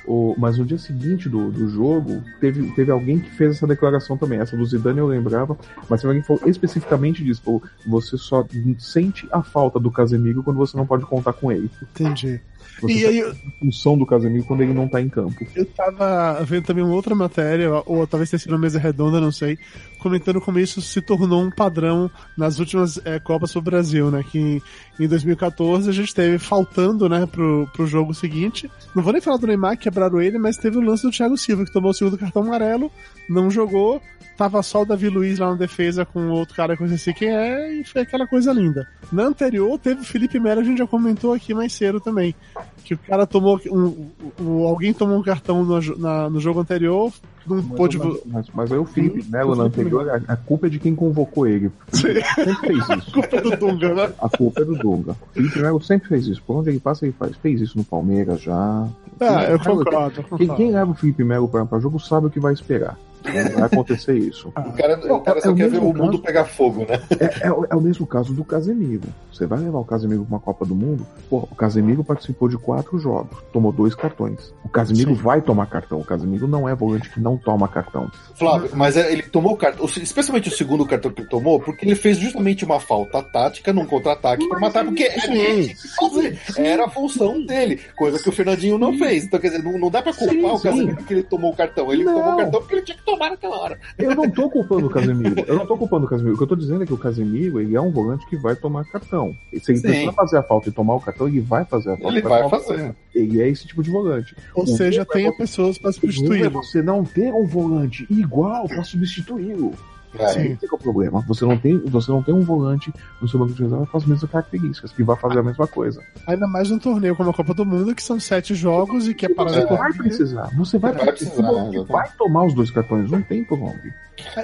O, 0.06 0.36
mas 0.38 0.58
no 0.58 0.66
dia 0.66 0.78
seguinte 0.78 1.30
do, 1.30 1.50
do 1.50 1.70
jogo, 1.70 2.22
teve, 2.42 2.70
teve 2.74 2.92
alguém 2.92 3.20
que 3.20 3.30
fez 3.32 3.56
essa 3.56 3.66
declaração 3.66 4.18
também. 4.18 4.40
Essa 4.40 4.58
do 4.58 4.66
Zidane 4.66 5.00
eu 5.00 5.08
lembrava, 5.08 5.58
mas 5.90 6.02
teve 6.02 6.10
alguém 6.10 6.22
que 6.22 6.28
falou 6.28 6.44
especificamente 6.46 7.24
disso. 7.24 7.42
Falou, 7.44 7.64
você 7.88 8.18
só 8.18 8.46
sente 8.80 9.28
a 9.32 9.42
falta 9.42 9.80
do 9.80 9.90
Casemiro 9.90 10.44
quando 10.44 10.58
você 10.58 10.76
não 10.76 10.86
pode 10.86 11.06
contar 11.06 11.34
com 11.34 11.52
ele. 11.52 11.70
Entendi. 11.82 12.42
Você 12.84 12.94
E 12.94 13.06
aí, 13.06 13.22
a 13.22 13.34
função 13.60 13.98
do 13.98 14.06
Casemiro 14.06 14.46
quando 14.46 14.62
ele 14.62 14.74
não 14.74 14.88
tá 14.88 15.02
em 15.02 15.10
campo. 15.10 15.46
Eu 15.56 15.66
tava 15.66 16.44
vendo 16.44 16.66
também 16.66 16.84
uma 16.84 16.94
outra 16.94 17.16
matéria, 17.16 17.70
ou 17.86 18.06
talvez 18.06 18.30
tenha 18.30 18.40
sido 18.40 18.52
uma 18.52 18.60
mesa 18.60 18.80
redonda, 18.80 19.22
não 19.22 19.32
sei, 19.32 19.58
comentando 20.00 20.42
como 20.42 20.60
isso 20.60 20.82
se 20.82 21.02
tornou 21.02 21.42
um 21.42 21.50
padrão 21.50 22.10
nas 22.38 22.60
últimas 22.60 23.00
é, 23.06 23.20
Copas 23.20 23.52
pro 23.52 23.62
Brasil, 23.62 24.12
né? 24.12 24.24
Que 24.30 24.62
em 25.00 25.08
2014 25.08 25.90
a 25.90 25.94
gente 25.94 26.14
teve 26.14 26.38
faltando, 26.38 27.08
né, 27.08 27.26
pro, 27.26 27.68
pro 27.74 27.88
jogo 27.88 28.14
seguinte. 28.14 28.70
Não 28.96 29.02
vou 29.02 29.14
nem 29.14 29.22
falar 29.22 29.38
do 29.38 29.48
Neymar, 29.48 29.78
que 29.78 29.84
quebraram 29.84 30.22
ele, 30.22 30.38
mas 30.38 30.58
teve 30.58 30.78
o 30.78 30.82
lance 30.82 31.04
do 31.04 31.12
Thiago 31.12 31.38
Silva, 31.38 31.66
que 31.66 31.72
tomou 31.72 31.92
o 31.92 31.94
segundo 31.94 32.18
cartão 32.18 32.44
amarelo, 32.44 32.92
não 33.30 33.50
jogou, 33.50 34.02
tava 34.44 34.62
só 34.62 34.82
o 34.82 34.86
Davi 34.86 35.08
Luiz 35.08 35.40
lá 35.40 35.52
na 35.52 35.56
defesa 35.56 36.06
com 36.06 36.30
outro 36.32 36.54
cara 36.54 36.76
que 36.76 36.84
eu 36.84 36.88
não 36.88 36.98
sei 36.98 37.14
quem 37.14 37.30
é, 37.30 37.74
e 37.76 37.84
foi 37.86 38.02
aquela 38.02 38.28
coisa 38.28 38.52
linda. 38.52 38.86
Na 39.10 39.24
anterior 39.24 39.80
teve 39.80 40.02
o 40.02 40.04
Felipe 40.04 40.38
Melo, 40.38 40.60
a 40.60 40.64
gente 40.64 40.80
já 40.80 40.88
comentou 40.88 41.32
aqui 41.34 41.54
mais 41.54 41.72
cedo 41.72 42.02
também. 42.02 42.36
Que 42.84 42.94
o 42.94 42.98
cara 42.98 43.26
tomou. 43.26 43.58
Um, 43.72 44.10
um, 44.42 44.68
alguém 44.68 44.94
tomou 44.94 45.18
um 45.18 45.24
cartão 45.24 45.64
no, 45.64 45.98
na, 45.98 46.30
no 46.30 46.42
jogo 46.42 46.60
anterior, 46.60 47.14
não 47.48 47.56
Mas, 47.56 47.66
pôde. 47.68 47.98
mas, 48.26 48.48
mas, 48.54 48.72
aí 48.72 48.78
o 48.78 48.84
Felipe 48.84 49.22
Hum, 49.22 49.26
Melo 49.30 49.56
na 49.56 49.64
anterior, 49.64 50.10
a, 50.10 50.34
a 50.34 50.36
culpa 50.36 50.68
é 50.68 50.70
de 50.70 50.80
quem 50.80 50.94
convocou 50.94 51.48
ele. 51.48 51.72
Sempre 51.94 52.56
fez 52.56 52.90
isso. 52.90 53.12
Culpa 53.14 53.42
do 53.42 53.56
Dunga, 53.56 53.94
né? 53.94 54.14
A 54.20 54.28
culpa 54.28 54.62
é 54.62 54.66
do 54.66 54.76
Dunga. 54.76 55.12
O 55.12 55.34
Felipe 55.34 55.60
Melo 55.62 55.82
sempre 55.82 56.10
fez 56.10 56.28
isso. 56.28 56.44
Por 56.46 56.58
onde 56.58 56.70
ele 56.70 56.82
passa, 56.82 57.06
ele 57.06 57.16
faz. 57.18 57.34
Fez 57.38 57.62
isso 57.62 57.78
no 57.78 57.86
Palmeiras 57.86 58.42
já. 58.42 58.88
Ah, 59.22 59.44
eu 59.46 59.60
concordo. 59.60 60.22
Quem, 60.38 60.54
quem 60.56 60.72
leva 60.72 60.92
o 60.92 60.96
Felipe 60.96 61.24
Melo 61.24 61.48
pra, 61.48 61.66
pra 61.66 61.80
jogo 61.80 61.98
sabe 61.98 62.28
o 62.28 62.30
que 62.30 62.42
vai 62.42 62.52
esperar. 62.52 62.98
Vai 63.24 63.64
acontecer 63.64 64.18
isso. 64.18 64.50
O 64.50 64.74
cara, 64.74 65.14
o 65.14 65.20
cara 65.22 65.40
É 65.40 65.42
só 65.42 65.52
o 65.52 65.56
quer 65.56 65.70
ver 65.70 65.78
o 65.80 65.86
mundo 65.86 66.12
caso. 66.12 66.22
pegar 66.22 66.46
fogo, 66.46 66.86
né? 66.88 67.02
É, 67.20 67.48
é 67.48 67.52
o- 67.52 67.66
é 67.70 67.76
o 67.76 67.82
mesmo 67.82 68.06
caso 68.06 68.34
do 68.34 68.44
Casemiro. 68.44 69.04
Você 69.32 69.46
vai 69.46 69.60
levar 69.60 69.80
o 69.80 69.86
Casemiro 69.86 70.24
pra 70.26 70.36
uma 70.36 70.40
Copa 70.40 70.66
do 70.66 70.76
Mundo? 70.76 71.06
Pô, 71.30 71.48
o 71.50 71.56
Casemiro 71.56 72.04
participou 72.04 72.48
de 72.50 72.58
quatro 72.58 72.98
jogos, 73.00 73.38
tomou 73.52 73.72
dois 73.72 73.96
cartões. 73.96 74.54
O 74.64 74.70
Casemiro 74.70 75.16
Sim. 75.16 75.22
vai 75.22 75.42
tomar 75.42 75.66
cartão. 75.68 76.00
O 76.00 76.04
Casemiro 76.06 76.48
não 76.48 76.68
é 76.68 76.76
volante 76.76 77.10
que 77.10 77.20
não 77.20 77.38
toma 77.38 77.68
cartão. 77.68 78.12
Flávio, 78.36 78.70
mas 78.74 78.98
é- 78.98 79.12
ele 79.12 79.24
tomou 79.24 79.54
o 79.54 79.58
cartão, 79.58 79.86
especialmente 79.86 80.50
o 80.50 80.52
segundo 80.52 80.86
cartão 80.86 81.12
que 81.12 81.22
ele 81.22 81.30
tomou, 81.30 81.60
porque 81.60 81.86
ele 81.86 81.96
fez 81.96 82.18
justamente 82.18 82.64
uma 82.66 82.80
falta 82.80 83.22
tática 83.24 83.72
num 83.74 83.86
contra-ataque 83.86 84.48
pra 84.48 84.60
matar, 84.60 84.86
porque 84.86 85.04
era, 85.04 85.14
o 85.18 85.22
que 85.32 85.38
ele 85.38 85.64
tinha 85.64 85.76
que 85.76 85.88
fazer. 85.96 86.40
era 86.58 86.86
a 86.86 86.90
função 86.90 87.44
dele, 87.46 87.80
coisa 87.96 88.20
que 88.22 88.30
o 88.30 88.32
Fernandinho 88.32 88.78
não 88.78 88.98
fez. 88.98 89.24
Então, 89.26 89.40
quer 89.40 89.50
dizer, 89.50 89.64
não, 89.64 89.78
não 89.80 89.90
dá 89.90 90.02
pra 90.02 90.14
culpar 90.14 90.36
Sim, 90.36 90.46
o 90.46 90.58
sim. 90.58 90.64
Casemiro 90.70 90.96
porque 90.98 91.14
ele 91.14 91.24
tomou 91.24 91.52
o 91.52 91.56
cartão. 91.56 91.92
Ele 91.92 92.04
Não. 92.04 92.14
tomou 92.14 92.34
o 92.34 92.38
cartão 92.38 92.60
porque 92.60 92.76
ele 92.76 92.82
tinha 92.84 92.98
que 92.98 93.04
tomar 93.06 93.13
naquela 93.18 93.58
hora. 93.58 93.80
Eu 93.98 94.16
não 94.16 94.30
tô 94.30 94.50
culpando 94.50 94.88
o 94.88 94.90
Casemiro. 94.90 95.36
Eu 95.48 95.56
não 95.56 95.66
tô 95.66 95.78
culpando 95.78 96.06
o 96.06 96.10
Casemiro. 96.10 96.36
O 96.36 96.38
que 96.38 96.44
eu 96.44 96.48
tô 96.48 96.56
dizendo 96.56 96.84
é 96.84 96.86
que 96.86 96.94
o 96.94 96.98
Casemiro, 96.98 97.60
ele 97.60 97.76
é 97.76 97.82
um 97.82 97.92
volante 97.92 98.26
que 98.28 98.36
vai 98.36 98.56
tomar 98.56 98.84
cartão. 98.86 99.36
E 99.52 99.60
se 99.60 99.72
ele 99.72 99.80
Sim. 99.80 99.88
precisar 99.88 100.12
fazer 100.14 100.38
a 100.38 100.44
falta 100.44 100.70
e 100.70 100.72
tomar 100.72 100.96
o 100.96 101.00
cartão, 101.02 101.28
ele 101.28 101.40
vai 101.42 101.66
fazer 101.66 101.92
a 101.92 101.98
falta. 101.98 102.12
Ele 102.18 102.22
vai 102.22 102.44
tomar 102.44 102.50
fazer. 102.60 102.76
cartão. 102.78 102.96
Ele 103.14 103.42
é 103.42 103.48
esse 103.50 103.68
tipo 103.68 103.84
de 103.84 103.92
volante. 103.92 104.36
Ou 104.56 104.64
O 104.64 104.68
seja, 104.68 105.06
erro 105.16 105.34
é 105.34 105.38
pessoas 105.38 105.78
para 105.78 105.90
erro 105.90 105.98
é 105.98 106.00
substituí-lo. 106.02 106.52
você 106.52 106.82
não 106.82 107.04
ter 107.04 107.34
um 107.34 107.46
volante 107.46 108.06
igual 108.10 108.68
pra 108.68 108.84
substituí-lo. 108.84 109.74
É. 110.20 110.28
Sim. 110.30 110.52
Esse 110.54 110.66
é 110.66 110.76
o 110.76 110.78
problema. 110.78 111.22
Você 111.28 111.46
não 111.46 111.58
tem, 111.58 111.78
você 111.86 112.12
não 112.12 112.22
tem 112.22 112.34
um 112.34 112.42
volante 112.42 112.94
no 113.22 113.28
seu 113.28 113.40
banco 113.40 113.54
de 113.54 113.64
reserva 113.64 113.86
com 113.88 113.98
as 113.98 114.06
mesmas 114.06 114.30
características, 114.30 114.92
que 114.92 115.04
vai 115.04 115.16
fazer 115.18 115.40
a 115.40 115.44
mesma 115.44 115.68
coisa. 115.68 116.02
Ainda 116.28 116.48
mais 116.48 116.70
um 116.72 116.78
torneio 116.80 117.16
como 117.16 117.30
a 117.30 117.34
Copa 117.34 117.54
do 117.54 117.66
Mundo, 117.66 117.96
que 117.96 118.04
são 118.04 118.20
sete 118.20 118.54
jogos 118.54 119.08
e 119.08 119.14
que 119.14 119.26
é 119.26 119.30
parada 119.30 119.58
É. 119.58 119.62
Você 119.68 119.76
vai 119.78 119.94
precisar. 119.94 120.50
Você 120.56 120.78
vai, 120.78 120.94
Vai 120.94 121.06
precisar, 121.08 121.42
volante 121.42 121.76
exatamente. 121.78 121.92
vai 121.92 122.10
tomar 122.18 122.46
os 122.46 122.54
dois 122.54 122.70
cartões. 122.72 123.10
Não 123.10 123.22
tem 123.22 123.44
por 123.44 123.60
onde. 123.60 123.94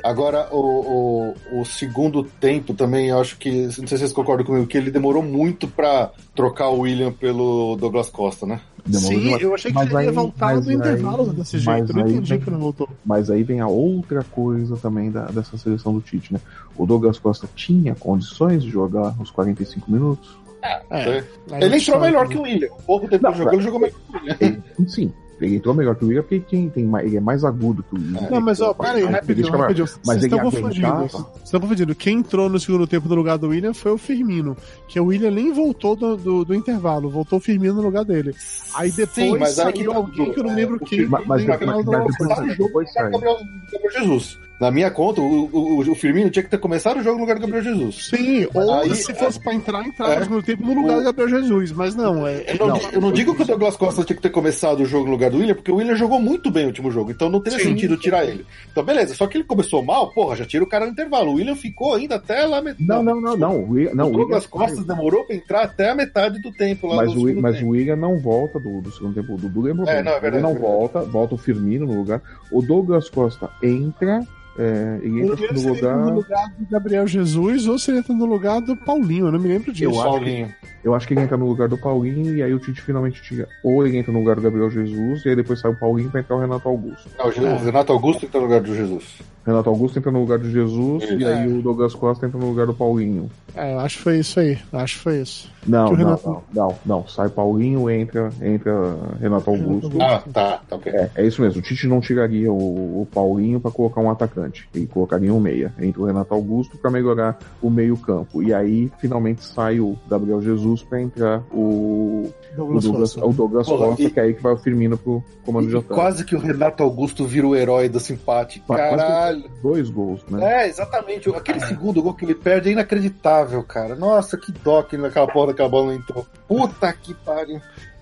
Agora, 0.03 0.47
o, 0.51 1.33
o, 1.51 1.61
o 1.61 1.65
segundo 1.65 2.23
tempo 2.23 2.73
também, 2.73 3.07
eu 3.09 3.19
acho 3.19 3.37
que, 3.37 3.49
não 3.65 3.71
sei 3.71 3.85
se 3.87 3.97
vocês 3.99 4.13
concordam 4.13 4.45
comigo, 4.45 4.65
que 4.67 4.77
ele 4.77 4.91
demorou 4.91 5.21
muito 5.23 5.67
pra 5.67 6.11
trocar 6.35 6.69
o 6.69 6.79
William 6.81 7.11
pelo 7.11 7.75
Douglas 7.75 8.09
Costa, 8.09 8.45
né? 8.45 8.59
Demorou 8.85 9.17
Sim, 9.17 9.23
demais. 9.25 9.41
eu 9.43 9.53
achei 9.53 9.71
que 9.71 9.75
Mas 9.75 9.85
ele 9.87 9.93
ia 9.95 9.99
aí- 10.09 10.11
voltar 10.11 10.55
no 10.55 10.69
aí- 10.69 10.75
intervalo 10.75 11.33
desse 11.33 11.55
mas 11.57 11.63
jeito. 11.79 11.93
Não 11.93 12.03
aí 12.03 12.11
entendi 12.11 12.29
vem- 12.29 12.39
que 12.39 12.49
não 12.51 12.59
voltou. 12.59 12.89
Mas 13.05 13.29
aí 13.29 13.43
vem 13.43 13.59
a 13.59 13.67
outra 13.67 14.23
coisa 14.23 14.75
também 14.77 15.11
da, 15.11 15.25
dessa 15.25 15.57
seleção 15.57 15.93
do 15.93 16.01
Tite, 16.01 16.33
né? 16.33 16.39
O 16.77 16.85
Douglas 16.85 17.19
Costa 17.19 17.47
tinha 17.55 17.93
condições 17.95 18.63
de 18.63 18.69
jogar 18.69 19.13
os 19.21 19.29
45 19.29 19.91
minutos? 19.91 20.37
É, 20.61 20.81
Aí 20.89 21.23
aí 21.51 21.63
ele 21.63 21.77
entrou 21.77 21.99
melhor 22.01 22.27
que 22.27 22.37
o 22.37 22.41
William. 22.41 22.69
Pouco 22.85 23.07
tempo 23.07 23.23
Não, 23.23 23.33
jogou, 23.35 23.53
ele 23.53 23.61
jogou 23.61 23.79
melhor 23.79 23.95
que 24.09 24.17
o 24.17 24.19
William. 24.47 24.63
Sim, 24.87 25.13
ele 25.41 25.55
entrou 25.55 25.73
melhor 25.73 25.95
que 25.95 26.03
o 26.03 26.07
William 26.07 26.21
porque 26.21 26.39
quem 26.41 26.69
tem 26.69 26.85
mais, 26.85 27.05
ele 27.07 27.17
é 27.17 27.19
mais 27.21 27.43
agudo 27.43 27.83
que 27.83 27.95
o 27.95 27.97
William. 27.99 28.29
Não, 28.29 28.41
mas 28.41 28.59
ó, 28.61 28.73
pera 28.73 28.93
aí, 28.97 29.03
Uma 29.03 29.11
rapidinho, 29.13 29.51
rapidinho. 29.51 29.87
Mas 30.05 30.23
ele 30.23 30.35
aguentava. 30.39 31.07
Vocês 31.07 31.43
estão 31.45 31.59
confundindo. 31.59 31.95
Quem 31.95 32.17
entrou 32.19 32.49
no 32.49 32.59
segundo 32.59 32.85
tempo 32.87 33.07
no 33.09 33.15
lugar 33.15 33.37
do 33.37 33.47
William 33.49 33.73
foi 33.73 33.91
o 33.91 33.97
Firmino. 33.97 34.55
Que 34.87 34.99
o 34.99 35.05
William 35.05 35.31
nem 35.31 35.51
voltou 35.53 35.95
do, 35.95 36.17
do, 36.17 36.45
do 36.45 36.53
intervalo, 36.55 37.09
voltou 37.09 37.39
o 37.39 37.41
Firmino 37.41 37.75
no 37.75 37.81
lugar 37.81 38.03
dele. 38.05 38.33
Aí 38.75 38.91
depois 38.91 39.13
Sim, 39.27 39.37
mas 39.37 39.59
aí 39.59 39.73
saiu 39.75 39.91
tá 39.91 39.97
alguém 39.97 40.33
que 40.33 40.39
eu 40.39 40.43
não 40.43 40.53
lembro 40.55 40.75
É, 40.81 40.85
quem. 40.85 41.05
mas- 41.07 41.25
mas 41.25 41.45
depois- 41.45 41.65
mas 41.65 41.85
depois- 41.85 42.17
Começar 42.17 42.43
o 42.43 42.47
jogo 42.49 42.63
depois 42.67 42.89
do 42.89 42.93
Gabriel, 42.93 43.37
Gabriel 43.71 43.91
Jesus. 43.91 44.39
Na 44.59 44.69
minha 44.69 44.91
conta, 44.91 45.21
o, 45.21 45.49
o, 45.53 45.79
o 45.79 45.95
Firmino 45.95 46.29
tinha 46.29 46.43
que 46.43 46.49
ter 46.49 46.57
começado 46.57 46.97
o 46.99 47.01
jogo 47.03 47.15
no 47.15 47.21
lugar 47.21 47.35
do 47.35 47.41
Gabriel 47.47 47.63
Jesus. 47.63 48.07
Sim, 48.09 48.45
ou 48.53 48.73
Aí- 48.73 48.93
se 48.93 49.13
fosse 49.13 49.39
pra 49.39 49.53
entrar, 49.53 49.85
entrava 49.87 50.13
É. 50.13 50.17
no 50.17 50.23
segundo 50.25 50.43
tempo 50.43 50.65
no 50.65 50.73
lugar 50.81 50.97
do 50.97 51.03
Gabriel 51.05 51.29
Jesus. 51.29 51.71
Mas 51.71 51.95
não, 51.95 52.27
é. 52.27 52.43
Eu 52.59 52.67
não, 52.67 52.77
eu 52.91 52.99
não 53.01 53.11
digo 53.13 53.33
que 53.33 53.43
o 53.43 53.45
Douglas 53.45 53.77
Costa 53.77 54.03
tinha 54.03 54.15
que 54.17 54.21
ter 54.21 54.29
começado 54.31 54.81
o 54.81 54.85
jogo 54.85 55.05
no 55.05 55.11
lugar 55.11 55.29
do 55.31 55.37
William, 55.37 55.55
porque 55.55 55.71
o 55.71 55.75
William 55.77 55.95
jogou 55.95 56.19
muito 56.19 56.51
bem 56.51 56.65
o 56.65 56.67
último 56.67 56.91
jogo, 56.91 57.09
então 57.11 57.29
não 57.29 57.39
teria 57.39 57.57
Sim. 57.59 57.69
sentido 57.69 57.95
tirar 57.95 58.25
ele. 58.25 58.45
Então, 58.69 58.83
beleza, 58.83 59.13
só 59.15 59.27
que 59.27 59.37
ele 59.37 59.45
começou 59.45 59.81
mal, 59.81 60.11
porra, 60.11 60.35
já 60.35 60.45
tira 60.45 60.63
o 60.63 60.67
cara 60.67 60.85
no 60.85 60.91
intervalo. 60.91 61.31
O 61.31 61.35
William 61.35 61.55
ficou 61.55 61.95
ainda 61.95 62.15
até 62.15 62.45
lá 62.45 62.61
metade. 62.61 62.85
Não, 62.85 63.01
não, 63.01 63.21
não, 63.21 63.37
não. 63.37 63.55
O 63.61 63.69
William, 63.71 63.93
não, 63.93 64.07
o 64.07 64.09
o 64.09 64.17
Douglas 64.17 64.43
William- 64.51 64.67
Costa 64.75 64.83
demorou 64.83 65.23
pra 65.23 65.35
entrar 65.37 65.61
até 65.63 65.89
a 65.91 65.95
metade 65.95 66.41
do 66.41 66.51
tempo 66.51 66.85
lá 66.87 66.97
Mas, 66.97 67.13
no 67.15 67.23
o, 67.23 67.27
segundo 67.27 67.41
mas 67.41 67.55
tempo. 67.55 67.67
o 67.67 67.69
William 67.71 67.95
não 67.95 68.17
volta 68.19 68.59
do, 68.59 68.81
do 68.81 68.91
segundo 68.91 69.13
tempo. 69.15 69.35
O 69.35 69.37
Dudu 69.37 69.61
lembrou 69.61 69.87
É, 69.87 70.03
não, 70.03 70.11
é 70.11 70.19
verdade, 70.19 70.35
Ele 70.35 70.43
não 70.43 70.49
é 70.49 70.53
verdade. 70.53 70.73
volta, 70.75 70.99
volta 71.01 71.35
o 71.35 71.37
Firmino 71.37 71.85
no 71.87 71.93
lugar. 71.97 72.21
O 72.51 72.61
Douglas 72.61 73.09
Costa 73.09 73.49
entra, 73.63 74.19
é, 74.59 74.99
ele 75.01 75.21
entra 75.21 75.45
Ele 75.45 75.53
no 75.53 75.59
seria 75.59 75.73
lugar. 75.73 75.97
no 75.97 76.13
lugar 76.15 76.53
do 76.57 76.65
Gabriel 76.69 77.07
Jesus 77.07 77.65
ou 77.65 77.79
seria 77.79 78.03
no 78.09 78.25
lugar 78.25 78.59
do 78.59 78.75
Paulinho, 78.75 79.27
eu 79.27 79.31
não 79.31 79.39
me 79.39 79.47
lembro 79.47 79.71
disso. 79.71 79.85
Eu 79.85 80.01
acho 80.01 80.09
Paulinho. 80.09 80.53
Eu 80.83 80.93
acho 80.95 81.07
que 81.07 81.13
ele 81.13 81.21
entra 81.21 81.37
no 81.37 81.47
lugar 81.47 81.67
do 81.67 81.77
Paulinho 81.77 82.33
e 82.35 82.41
aí 82.43 82.53
o 82.53 82.59
Tite 82.59 82.81
finalmente 82.81 83.21
tira. 83.21 83.47
Ou 83.63 83.85
ele 83.85 83.97
entra 83.97 84.11
no 84.11 84.19
lugar 84.19 84.35
do 84.35 84.41
Gabriel 84.41 84.69
Jesus 84.69 85.25
e 85.25 85.29
aí 85.29 85.35
depois 85.35 85.59
sai 85.59 85.71
o 85.71 85.75
Paulinho 85.75 86.09
pra 86.09 86.21
entrar 86.21 86.35
o 86.35 86.39
Renato 86.39 86.67
Augusto. 86.69 87.09
Não, 87.17 87.27
o 87.27 87.31
Je- 87.31 87.41
o 87.41 87.57
Renato 87.57 87.91
Augusto 87.91 88.25
entra 88.25 88.39
no 88.39 88.45
lugar 88.45 88.61
do 88.61 88.75
Jesus. 88.75 89.19
Renato 89.45 89.69
Augusto 89.69 89.97
entra 89.97 90.11
no 90.11 90.19
lugar 90.19 90.37
do 90.37 90.51
Jesus 90.51 91.03
Isso. 91.03 91.13
e 91.17 91.25
aí 91.25 91.47
o 91.51 91.61
Douglas 91.61 91.95
Costa 91.95 92.27
entra 92.27 92.37
no 92.37 92.47
lugar 92.49 92.67
do 92.67 92.73
Paulinho. 92.73 93.31
É, 93.55 93.73
eu 93.73 93.79
acho 93.79 93.97
que 93.97 94.03
foi 94.03 94.19
isso 94.19 94.39
aí. 94.39 94.59
Acho 94.71 94.97
que 94.97 95.01
foi 95.03 95.21
isso. 95.21 95.49
Não, 95.65 95.85
não, 95.85 95.93
Renato- 95.95 96.29
não, 96.29 96.43
não, 96.53 96.75
não. 96.85 97.07
Sai 97.07 97.29
Paulinho, 97.29 97.89
entra, 97.89 98.29
entra 98.41 98.73
Renato 99.19 99.49
Augusto. 99.49 99.85
Augusto. 99.87 100.01
Ah, 100.01 100.21
tá, 100.31 100.61
tá 100.69 100.75
ok. 100.75 100.91
É, 100.93 101.09
é 101.15 101.25
isso 101.25 101.41
mesmo. 101.41 101.59
O 101.59 101.63
Tite 101.63 101.87
não 101.87 101.99
tiraria 101.99 102.51
o, 102.51 103.01
o 103.01 103.07
Paulinho 103.11 103.59
pra 103.59 103.71
colocar 103.71 104.01
um 104.01 104.11
atacante. 104.11 104.69
Ele 104.75 104.85
colocaria 104.85 105.33
um 105.33 105.39
meia. 105.39 105.73
Entra 105.79 106.01
o 106.01 106.05
Renato 106.05 106.33
Augusto 106.33 106.77
pra 106.77 106.91
melhorar 106.91 107.39
o 107.61 107.69
meio-campo. 107.71 108.43
E 108.43 108.53
aí, 108.53 108.91
finalmente, 108.99 109.43
sai 109.43 109.79
o 109.79 109.97
Gabriel 110.07 110.41
Jesus 110.41 110.68
pra 110.83 111.01
entrar 111.01 111.43
o, 111.51 112.29
o 112.29 112.33
Douglas 112.55 112.83
Douglas, 112.83 113.13
Costa. 113.13 113.27
o 113.27 113.33
Douglas 113.33 113.67
Costa, 113.67 114.01
e- 114.03 114.09
que 114.09 114.19
é 114.19 114.23
aí 114.23 114.33
que 114.33 114.41
vai 114.41 114.53
o 114.53 114.57
Firmino 114.57 114.97
pro 114.97 115.23
comando 115.45 115.67
de 115.69 115.75
ataque. 115.77 115.93
quase 115.93 116.23
que 116.25 116.35
o 116.35 116.39
Renato 116.39 116.83
Augusto 116.83 117.25
vira 117.25 117.47
o 117.47 117.55
herói 117.55 117.89
do 117.89 117.99
simpático. 117.99 118.65
Quase 118.67 118.81
que 118.83 118.89
Caralho. 118.97 119.43
Dois 119.61 119.89
gols, 119.89 120.23
né? 120.29 120.63
É, 120.63 120.67
exatamente. 120.67 121.29
Aquele 121.29 121.59
segundo 121.61 122.01
gol 122.01 122.13
que 122.13 122.25
ele 122.25 122.35
perde 122.35 122.69
é 122.69 122.71
inacreditável, 122.73 123.63
cara. 123.63 123.95
Nossa, 123.95 124.37
que 124.37 124.51
dó 124.51 124.83
que 124.83 124.97
naquela 124.97 125.27
porra 125.27 125.47
daquela 125.47 125.69
bola 125.69 125.87
não 125.87 125.93
entrou. 125.93 126.25
Puta 126.47 126.91
que 126.93 127.13
pariu. 127.13 127.59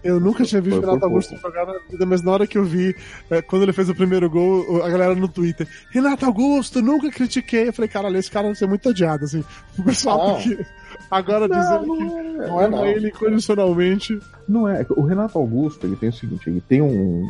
Eu 0.08 0.20
nunca 0.20 0.46
tinha 0.46 0.62
visto 0.62 0.78
o 0.78 0.82
Renato 0.82 1.06
Augusto 1.06 1.32
pouco. 1.32 1.48
jogar 1.48 1.66
na 1.66 1.80
vida, 1.90 2.06
mas 2.06 2.22
na 2.22 2.32
hora 2.32 2.48
que 2.48 2.58
eu 2.58 2.64
vi, 2.64 2.96
é, 3.30 3.42
quando 3.42 3.64
ele 3.64 3.74
fez 3.74 3.90
o 3.90 3.96
primeiro 3.96 4.30
gol, 4.30 4.82
a 4.84 4.90
galera 4.90 5.14
no 5.14 5.28
Twitter, 5.28 5.68
Renato 5.92 6.26
Augusto, 6.26 6.82
nunca 6.82 7.10
critiquei. 7.12 7.68
Eu 7.68 7.74
falei, 7.74 7.90
caralho, 7.90 8.18
esse 8.18 8.32
cara 8.32 8.48
vai 8.48 8.56
ser 8.56 8.68
muito 8.68 8.88
odiado, 8.90 9.26
assim. 9.26 9.44
O 9.78 9.84
pessoal 9.84 10.36
porque 10.36 10.66
agora 11.12 11.48
dizendo 11.48 11.98
que 11.98 12.04
Não 12.04 12.62
é, 12.62 12.68
não. 12.68 12.78
ama 12.78 12.88
ele 12.88 13.12
condicionalmente. 13.12 14.20
Não 14.48 14.68
é. 14.68 14.86
O 14.90 15.04
Renato 15.04 15.38
Augusto, 15.38 15.86
ele 15.86 15.96
tem 15.96 16.10
o 16.10 16.14
seguinte, 16.14 16.50
ele 16.50 16.62
tem 16.62 16.82
um. 16.82 17.24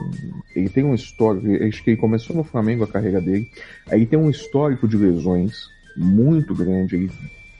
Ele 0.55 0.69
tem 0.69 0.83
um 0.83 0.93
histórico. 0.93 1.45
Acho 1.67 1.83
que 1.83 1.89
ele 1.91 1.97
começou 1.97 2.35
no 2.35 2.43
Flamengo 2.43 2.83
a 2.83 2.87
carreira 2.87 3.19
dele. 3.19 3.49
Aí 3.89 4.05
tem 4.05 4.17
um 4.17 4.29
histórico 4.29 4.87
de 4.87 4.95
lesões 4.95 5.67
muito 5.97 6.53
grande. 6.55 6.95
Ele 6.95 7.11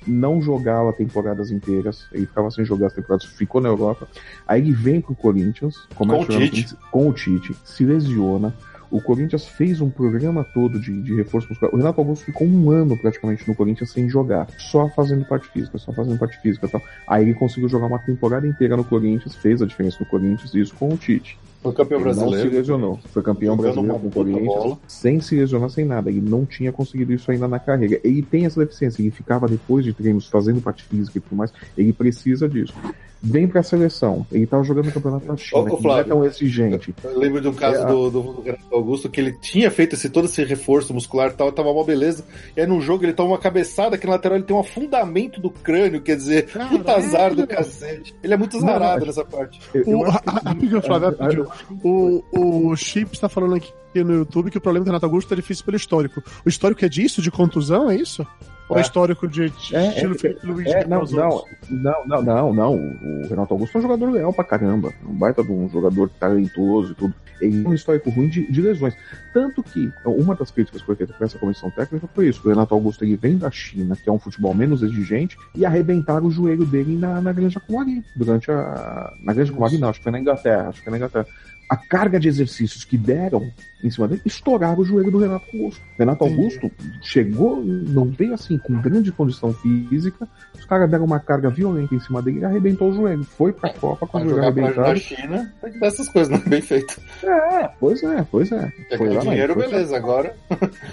não 0.07 0.41
jogava 0.41 0.93
temporadas 0.93 1.51
inteiras. 1.51 2.07
Ele 2.11 2.25
ficava 2.25 2.49
sem 2.51 2.65
jogar 2.65 2.87
as 2.87 2.93
temporadas, 2.93 3.25
ficou 3.25 3.61
na 3.61 3.69
Europa. 3.69 4.07
Aí 4.47 4.61
ele 4.61 4.71
vem 4.71 5.01
pro 5.01 5.15
Corinthians, 5.15 5.75
começa 5.95 6.25
Com 6.25 6.33
o 6.33 6.49
Tite. 6.49 6.77
com 6.91 7.09
o 7.09 7.13
Tite, 7.13 7.55
se 7.63 7.85
lesiona. 7.85 8.53
O 8.89 9.01
Corinthians 9.01 9.45
fez 9.45 9.81
um 9.81 9.89
programa 9.89 10.45
todo 10.53 10.79
de, 10.79 11.01
de 11.01 11.13
reforço 11.13 11.49
muscular. 11.49 11.73
O 11.73 11.77
Renato 11.77 11.99
Augusto 11.99 12.23
ficou 12.23 12.47
um 12.47 12.71
ano 12.71 12.97
praticamente 12.97 13.45
no 13.47 13.53
Corinthians 13.53 13.91
sem 13.91 14.07
jogar, 14.07 14.47
só 14.57 14.87
fazendo 14.89 15.25
parte 15.25 15.49
física, 15.49 15.77
só 15.77 15.91
fazendo 15.91 16.17
parte 16.17 16.39
física 16.41 16.67
e 16.67 16.69
tal. 16.69 16.81
Aí 17.05 17.23
ele 17.23 17.33
conseguiu 17.33 17.67
jogar 17.67 17.87
uma 17.87 17.99
temporada 17.99 18.47
inteira 18.47 18.77
no 18.77 18.85
Corinthians, 18.85 19.35
fez 19.35 19.61
a 19.61 19.65
diferença 19.65 19.97
no 19.99 20.05
Corinthians, 20.05 20.53
e 20.53 20.61
isso 20.61 20.73
com 20.75 20.93
o 20.93 20.97
Tite. 20.97 21.37
Foi 21.68 21.76
campeão 21.76 21.97
Ele 21.97 22.03
brasileiro. 22.03 22.43
Não 22.43 22.51
se 22.51 22.55
lesionou. 22.55 22.99
Foi 23.11 23.22
campeão 23.22 23.55
Jogando 23.55 23.74
brasileiro 23.74 23.99
com 23.99 24.07
o 24.07 24.11
Corinthians, 24.11 24.78
sem 24.88 25.20
se 25.20 25.36
lesionar, 25.36 25.70
sem 25.70 25.86
nada. 25.86 26.09
Ele 26.09 26.22
não 26.22 26.45
tinha 26.45 26.72
conseguido 26.72 27.13
isso 27.13 27.30
ainda 27.30 27.47
na 27.47 27.59
carreira. 27.59 27.99
Ele 28.03 28.22
tem 28.22 28.45
essa 28.45 28.59
deficiência. 28.59 29.01
Ele 29.01 29.11
ficava 29.11 29.47
depois 29.47 29.84
de 29.84 29.93
treinos 29.93 30.28
fazendo 30.28 30.61
parte 30.61 30.84
física 30.84 31.18
e 31.18 31.22
tudo 31.22 31.36
mais. 31.36 31.51
Ele 31.78 31.93
precisa 31.93 32.47
disso. 32.47 32.74
Vem 33.22 33.47
pra 33.47 33.63
seleção. 33.63 34.26
Ele 34.32 34.45
tava 34.45 34.63
jogando 34.63 34.86
no 34.86 34.91
campeonato 34.91 35.26
da 35.26 35.36
China, 35.36 35.61
Ô, 35.61 35.63
que 35.65 35.70
não 35.72 35.78
é 35.78 35.82
Flávio. 35.82 36.05
tão 36.05 36.26
exigente. 36.26 36.93
Eu 37.03 37.20
lembro 37.20 37.41
de 37.41 37.47
um 37.47 37.53
caso 37.53 37.82
É, 37.82 37.86
do, 37.86 38.09
do, 38.11 38.45
Augusto 38.72 39.09
que 39.09 39.20
ele 39.20 39.34
tinha 39.41 39.72
feito 39.72 39.95
esse, 39.95 40.09
todo 40.09 40.26
esse 40.26 40.43
reforço 40.43 40.93
muscular 40.93 41.32
e 41.32 41.34
tal, 41.34 41.51
tava 41.51 41.70
uma 41.70 41.84
beleza. 41.84 42.24
E 42.55 42.61
aí 42.61 42.68
no 42.68 42.80
jogo 42.80 43.03
ele 43.03 43.13
toma 43.13 43.32
uma 43.32 43.38
cabeçada 43.39 43.97
que 43.97 44.05
na 44.05 44.13
lateral 44.13 44.38
ele 44.38 44.45
tem 44.45 44.55
um 44.55 44.59
afundamento 44.59 45.41
do 45.41 45.49
crânio, 45.49 46.01
quer 46.01 46.15
dizer, 46.15 46.45
Caralho. 46.47 46.78
puta 46.78 46.95
azar 46.95 47.34
do 47.34 47.47
cacete. 47.47 48.15
Ele 48.24 48.34
é 48.34 48.38
muito 48.38 48.57
acho- 48.57 49.05
nessa 49.05 49.26
parte. 49.26 49.59
O, 49.86 50.03
rapidinho, 50.03 50.82
Flávio, 50.82 51.07
Ah, 51.20 51.24
rapidinho. 51.24 51.47
O, 51.84 52.70
o 52.70 52.76
Chip 52.76 53.13
está 53.13 53.28
falando 53.28 53.55
aqui 53.55 53.72
no 53.95 54.13
YouTube 54.13 54.51
que 54.51 54.57
o 54.59 54.61
problema 54.61 54.86
do 54.86 54.89
Renato 54.89 55.05
Augusto 55.07 55.34
é 55.34 55.36
difícil 55.36 55.65
pelo 55.65 55.76
histórico. 55.78 56.22
O 56.45 56.49
histórico 56.49 56.86
é 56.86 56.89
disso? 56.89 57.22
De 57.22 57.32
contusão, 57.32 57.89
é 57.89 57.95
isso? 57.95 58.26
Ou 58.70 58.78
é 58.78 58.80
É. 58.80 58.84
histórico 58.84 59.28
de 59.28 59.43
É, 59.43 59.45
estilo 59.47 60.13
é, 60.15 60.18
Felipe 60.18 60.45
Luiz? 60.45 60.68
É, 60.68 60.86
não, 60.86 61.03
não, 61.05 61.44
não, 61.69 62.06
não, 62.06 62.22
não, 62.23 62.53
não. 62.53 62.76
O 62.76 63.27
Renato 63.27 63.53
Augusto 63.53 63.76
é 63.76 63.80
um 63.80 63.81
jogador 63.84 64.10
leal 64.11 64.34
pra 64.34 64.44
caramba. 64.44 64.94
Um 65.07 65.14
baita 65.14 65.44
de 65.44 65.52
um 65.52 65.69
jogador 65.69 66.10
talentoso 66.19 66.91
e 66.91 66.95
tudo. 66.95 67.14
Ele 67.39 67.61
tem 67.61 67.68
um 67.72 67.73
histórico 67.73 68.10
ruim 68.10 68.27
de, 68.27 68.52
de 68.52 68.61
lesões. 68.61 68.95
Tanto 69.31 69.61
que 69.61 69.91
uma 70.06 70.34
das 70.35 70.49
críticas 70.49 70.81
que 70.81 70.88
foi 70.88 70.95
feita 70.95 71.14
para 71.14 71.26
essa 71.27 71.38
comissão 71.38 71.69
técnica 71.69 72.07
foi 72.14 72.27
isso. 72.30 72.41
O 72.44 72.49
Renato 72.49 72.73
Augusto 72.73 73.06
ele 73.06 73.15
vem 73.15 73.38
da 73.38 73.52
China, 73.52 73.95
que 73.95 74.10
é 74.10 74.11
um 74.11 74.18
futebol 74.18 74.53
menos 74.56 74.81
exigente, 74.81 75.38
e 75.53 75.64
arrebentaram 75.64 76.26
o 76.26 76.31
joelho 76.31 76.65
dele 76.65 76.98
na, 76.98 77.22
na 77.22 77.31
Granja 77.31 77.60
Comari. 77.60 78.03
Durante 78.15 78.49
a. 78.52 79.14
Na 79.22 79.34
Granja 79.34 79.53
Comari, 79.53 79.77
não, 79.77 79.89
acho 79.89 79.99
que 79.99 80.03
foi 80.03 80.11
na 80.11 80.19
Inglaterra. 80.19 80.69
Acho 80.69 80.80
que 80.80 80.84
foi 80.84 80.91
na 80.91 80.98
Inglaterra. 80.98 81.27
A 81.69 81.76
carga 81.76 82.18
de 82.19 82.30
exercícios 82.30 82.85
que 82.85 82.98
deram 82.98 83.52
em 83.84 83.89
cima 83.91 84.07
dele 84.07 84.22
estouraram 84.26 84.80
o 84.80 84.85
joelho 84.85 85.11
do 85.11 85.18
Renato 85.19 85.45
Augusto. 85.53 85.81
Renato. 85.99 86.23
Augusto 86.23 86.72
chegou, 87.02 87.61
não 87.64 88.06
veio 88.06 88.34
assim, 88.34 88.57
com 88.57 88.80
grande 88.81 89.11
condição 89.11 89.53
física, 89.53 90.27
os 90.57 90.64
caras 90.65 90.89
deram 90.89 91.03
uma 91.03 91.19
carga 91.19 91.49
violenta 91.49 91.94
em 91.94 91.99
cima 91.99 92.22
dele 92.22 92.39
e 92.39 92.45
arrebentou 92.45 92.89
o 92.89 92.94
joelho. 92.94 93.23
Foi 93.26 93.52
pra 93.52 93.73
Copa 93.73 94.07
com 94.07 94.18
o 94.19 94.22
joelho 94.30 94.44
arrebentado. 94.44 94.98
China, 94.99 95.53
tem 95.61 95.72
que 95.73 95.80
dar 95.80 95.88
essas 95.88 96.07
coisas, 96.07 96.31
né? 96.31 96.41
Bem 96.48 96.61
feito. 96.61 97.02
É, 97.23 97.68
pois 97.80 98.02
é, 98.02 98.26
pois 98.31 98.52
é. 98.52 98.72
Foi 98.98 99.07
ganhar 99.10 99.22
dinheiro, 99.22 99.53
foi- 99.53 99.64
beleza. 99.68 99.98
Agora, 99.98 100.35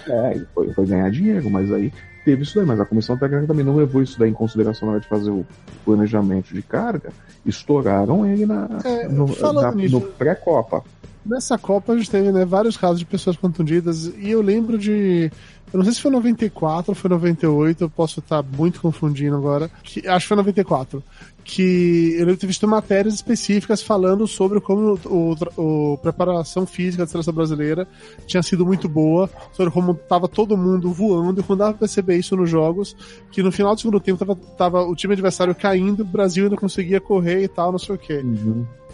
É, 0.09 0.41
foi, 0.55 0.73
foi 0.73 0.87
ganhar 0.87 1.11
dinheiro, 1.11 1.49
mas 1.51 1.73
aí 1.73 1.93
teve 2.25 2.43
isso 2.43 2.57
daí. 2.57 2.67
Mas 2.67 2.81
a 2.81 2.85
comissão 2.85 3.17
técnica 3.17 3.47
também 3.47 3.65
não 3.65 3.77
levou 3.77 4.03
isso 4.03 4.19
daí 4.19 4.31
em 4.31 4.35
consideração 4.35 4.87
na 4.87 4.93
hora 4.93 5.01
de 5.01 5.09
fazer 5.09 5.31
o 5.31 5.45
planejamento 5.85 6.55
de 6.55 6.63
carga. 6.63 7.11
Estouraram 7.45 8.27
ele 8.27 8.47
na, 8.47 8.69
É, 8.85 9.09
no, 9.09 9.27
na- 9.53 9.71
no 9.73 10.01
pré-Copa. 10.01 10.83
Nessa 11.25 11.57
Copa 11.57 11.93
a 11.95 11.97
gente 11.97 12.11
teve 12.11 12.31
né, 12.31 12.45
vários 12.45 12.77
casos 12.77 12.99
de 12.99 13.07
pessoas 13.07 13.37
contundidas 13.37 14.13
e 14.19 14.31
eu 14.31 14.43
lembro 14.43 14.77
de. 14.77 15.31
Eu 15.75 15.79
não 15.79 15.85
sei 15.85 15.93
se 15.95 16.01
foi 16.01 16.13
94 16.13 16.93
ou 16.93 16.95
foi 16.95 17.11
98, 17.11 17.83
eu 17.83 17.91
posso 17.91 18.21
estar 18.21 18.45
muito 18.45 18.81
confundindo 18.81 19.35
agora. 19.35 19.69
Que, 19.83 20.07
acho 20.07 20.25
que 20.25 20.29
foi 20.29 20.37
94. 20.37 21.03
Que 21.43 22.13
eu 22.15 22.21
lembro 22.21 22.37
ter 22.37 22.47
visto 22.47 22.67
matérias 22.69 23.13
específicas 23.13 23.83
falando 23.83 24.25
sobre 24.29 24.61
como 24.61 24.97
o, 25.05 25.35
o- 25.61 25.99
preparação 25.99 26.65
física 26.65 27.03
da 27.05 27.11
seleção 27.11 27.35
brasileira 27.35 27.89
tinha 28.25 28.41
sido 28.41 28.65
muito 28.65 28.89
boa, 28.89 29.29
sobre 29.53 29.73
como 29.73 29.93
estava 29.93 30.29
todo 30.29 30.57
mundo 30.57 30.93
voando, 30.93 31.41
e 31.41 31.43
quando 31.43 31.59
dava 31.59 31.73
pra 31.73 31.81
perceber 31.81 32.17
isso 32.19 32.37
nos 32.37 32.49
jogos, 32.49 32.97
que 33.33 33.43
no 33.43 33.51
final 33.51 33.75
do 33.75 33.81
segundo 33.81 33.99
tempo 33.99 34.19
tava, 34.25 34.37
tava 34.57 34.83
o 34.85 34.95
time 34.95 35.13
adversário 35.15 35.55
caindo, 35.57 36.01
o 36.03 36.05
Brasil 36.07 36.45
ainda 36.45 36.57
conseguia 36.57 37.01
correr 37.01 37.43
e 37.43 37.49
tal, 37.49 37.73
não 37.73 37.81
sei 37.81 37.97
o 37.97 37.99
quê. 37.99 38.23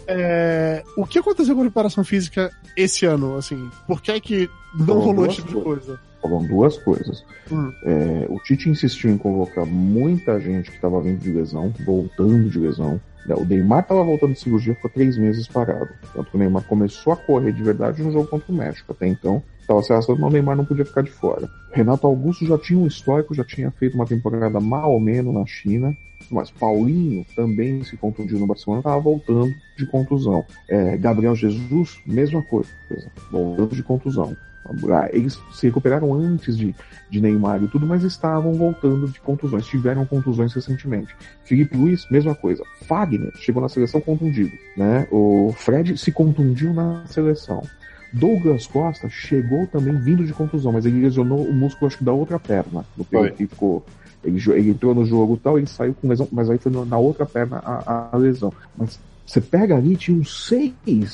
É, 0.07 0.83
o 0.97 1.05
que 1.05 1.19
aconteceu 1.19 1.53
com 1.53 1.61
a 1.61 1.65
preparação 1.65 2.03
física 2.03 2.51
esse 2.75 3.05
ano, 3.05 3.37
assim? 3.37 3.69
Por 3.87 4.01
que 4.01 4.11
é 4.11 4.19
que 4.19 4.49
não 4.75 4.99
rolou 4.99 5.25
esse 5.27 5.35
tipo 5.37 5.49
de 5.59 5.61
coisa? 5.63 5.99
Foram 6.21 6.43
duas 6.43 6.77
coisas. 6.77 7.25
Hum. 7.51 7.71
É, 7.83 8.27
o 8.29 8.37
Tite 8.39 8.69
insistiu 8.69 9.09
em 9.09 9.17
convocar 9.17 9.65
muita 9.65 10.39
gente 10.39 10.69
que 10.69 10.75
estava 10.75 11.01
vindo 11.01 11.19
de 11.19 11.31
lesão, 11.31 11.73
voltando 11.83 12.49
de 12.49 12.59
lesão. 12.59 13.01
É, 13.27 13.33
O 13.33 13.45
Neymar 13.45 13.81
estava 13.81 14.03
voltando 14.03 14.33
de 14.33 14.39
cirurgia, 14.39 14.75
ficou 14.75 14.89
três 14.89 15.17
meses 15.17 15.47
parado. 15.47 15.89
Tanto 16.13 16.29
que 16.29 16.35
o 16.35 16.39
Neymar 16.39 16.63
começou 16.63 17.13
a 17.13 17.17
correr 17.17 17.51
de 17.51 17.63
verdade 17.63 18.03
no 18.03 18.11
jogo 18.11 18.27
contra 18.27 18.51
o 18.51 18.55
México. 18.55 18.91
Até 18.91 19.07
então, 19.07 19.41
estava 19.59 19.81
se 19.81 19.91
arrastando, 19.91 20.21
mas 20.21 20.29
o 20.29 20.33
Neymar 20.33 20.55
não 20.55 20.65
podia 20.65 20.85
ficar 20.85 21.01
de 21.01 21.11
fora. 21.11 21.49
Renato 21.71 22.05
Augusto 22.05 22.45
já 22.45 22.57
tinha 22.57 22.79
um 22.79 22.87
histórico, 22.87 23.33
já 23.33 23.43
tinha 23.43 23.71
feito 23.71 23.95
uma 23.95 24.05
temporada 24.05 24.59
mal 24.59 24.91
ou 24.91 24.99
menos 24.99 25.33
na 25.33 25.45
China. 25.45 25.95
Mas 26.29 26.51
Paulinho 26.51 27.25
também 27.35 27.83
se 27.83 27.97
contundiu 27.97 28.39
no 28.39 28.47
Barcelona, 28.47 28.79
estava 28.79 28.99
voltando 28.99 29.53
de 29.77 29.85
contusão. 29.85 30.45
É, 30.69 30.95
Gabriel 30.95 31.35
Jesus, 31.35 31.99
mesma 32.05 32.41
coisa, 32.43 32.69
voltando 33.31 33.75
de 33.75 33.83
contusão. 33.83 34.35
Ah, 34.65 35.09
Eles 35.11 35.39
se 35.51 35.67
recuperaram 35.67 36.13
antes 36.13 36.57
de, 36.57 36.75
de 37.09 37.21
Neymar 37.21 37.63
e 37.63 37.67
tudo, 37.67 37.85
mas 37.85 38.03
estavam 38.03 38.53
voltando 38.53 39.07
de 39.07 39.19
contusões, 39.19 39.65
tiveram 39.65 40.05
contusões 40.05 40.53
recentemente. 40.53 41.15
Felipe 41.43 41.75
Luiz, 41.75 42.09
mesma 42.09 42.35
coisa. 42.35 42.63
Fagner 42.83 43.31
chegou 43.35 43.61
na 43.61 43.69
seleção 43.69 43.99
contundido, 43.99 44.51
né? 44.77 45.07
O 45.11 45.53
Fred 45.57 45.97
se 45.97 46.11
contundiu 46.11 46.73
na 46.73 47.05
seleção. 47.07 47.63
Douglas 48.13 48.67
Costa 48.67 49.09
chegou 49.09 49.65
também 49.67 49.97
vindo 49.97 50.25
de 50.25 50.33
contusão, 50.33 50.71
mas 50.71 50.85
ele 50.85 51.01
lesionou 51.01 51.45
o 51.45 51.53
músculo, 51.53 51.87
acho 51.87 51.97
que 51.97 52.03
da 52.03 52.11
outra 52.11 52.37
perna, 52.37 52.85
no 52.97 53.05
período 53.05 53.35
que 53.35 53.47
ficou. 53.47 53.85
Ele, 54.23 54.39
ele 54.51 54.69
entrou 54.71 54.93
no 54.93 55.05
jogo 55.05 55.35
e 55.35 55.37
tal, 55.37 55.57
ele 55.57 55.67
saiu 55.67 55.95
com 55.95 56.07
lesão, 56.07 56.27
mas 56.31 56.49
aí 56.49 56.57
foi 56.57 56.71
na 56.85 56.97
outra 56.97 57.25
perna 57.25 57.57
a, 57.57 58.09
a 58.13 58.17
lesão. 58.17 58.53
Mas 58.77 58.99
você 59.31 59.39
pega 59.39 59.77
ali, 59.77 59.95
tinha 59.95 60.19
uns 60.19 60.45
seis 60.45 60.73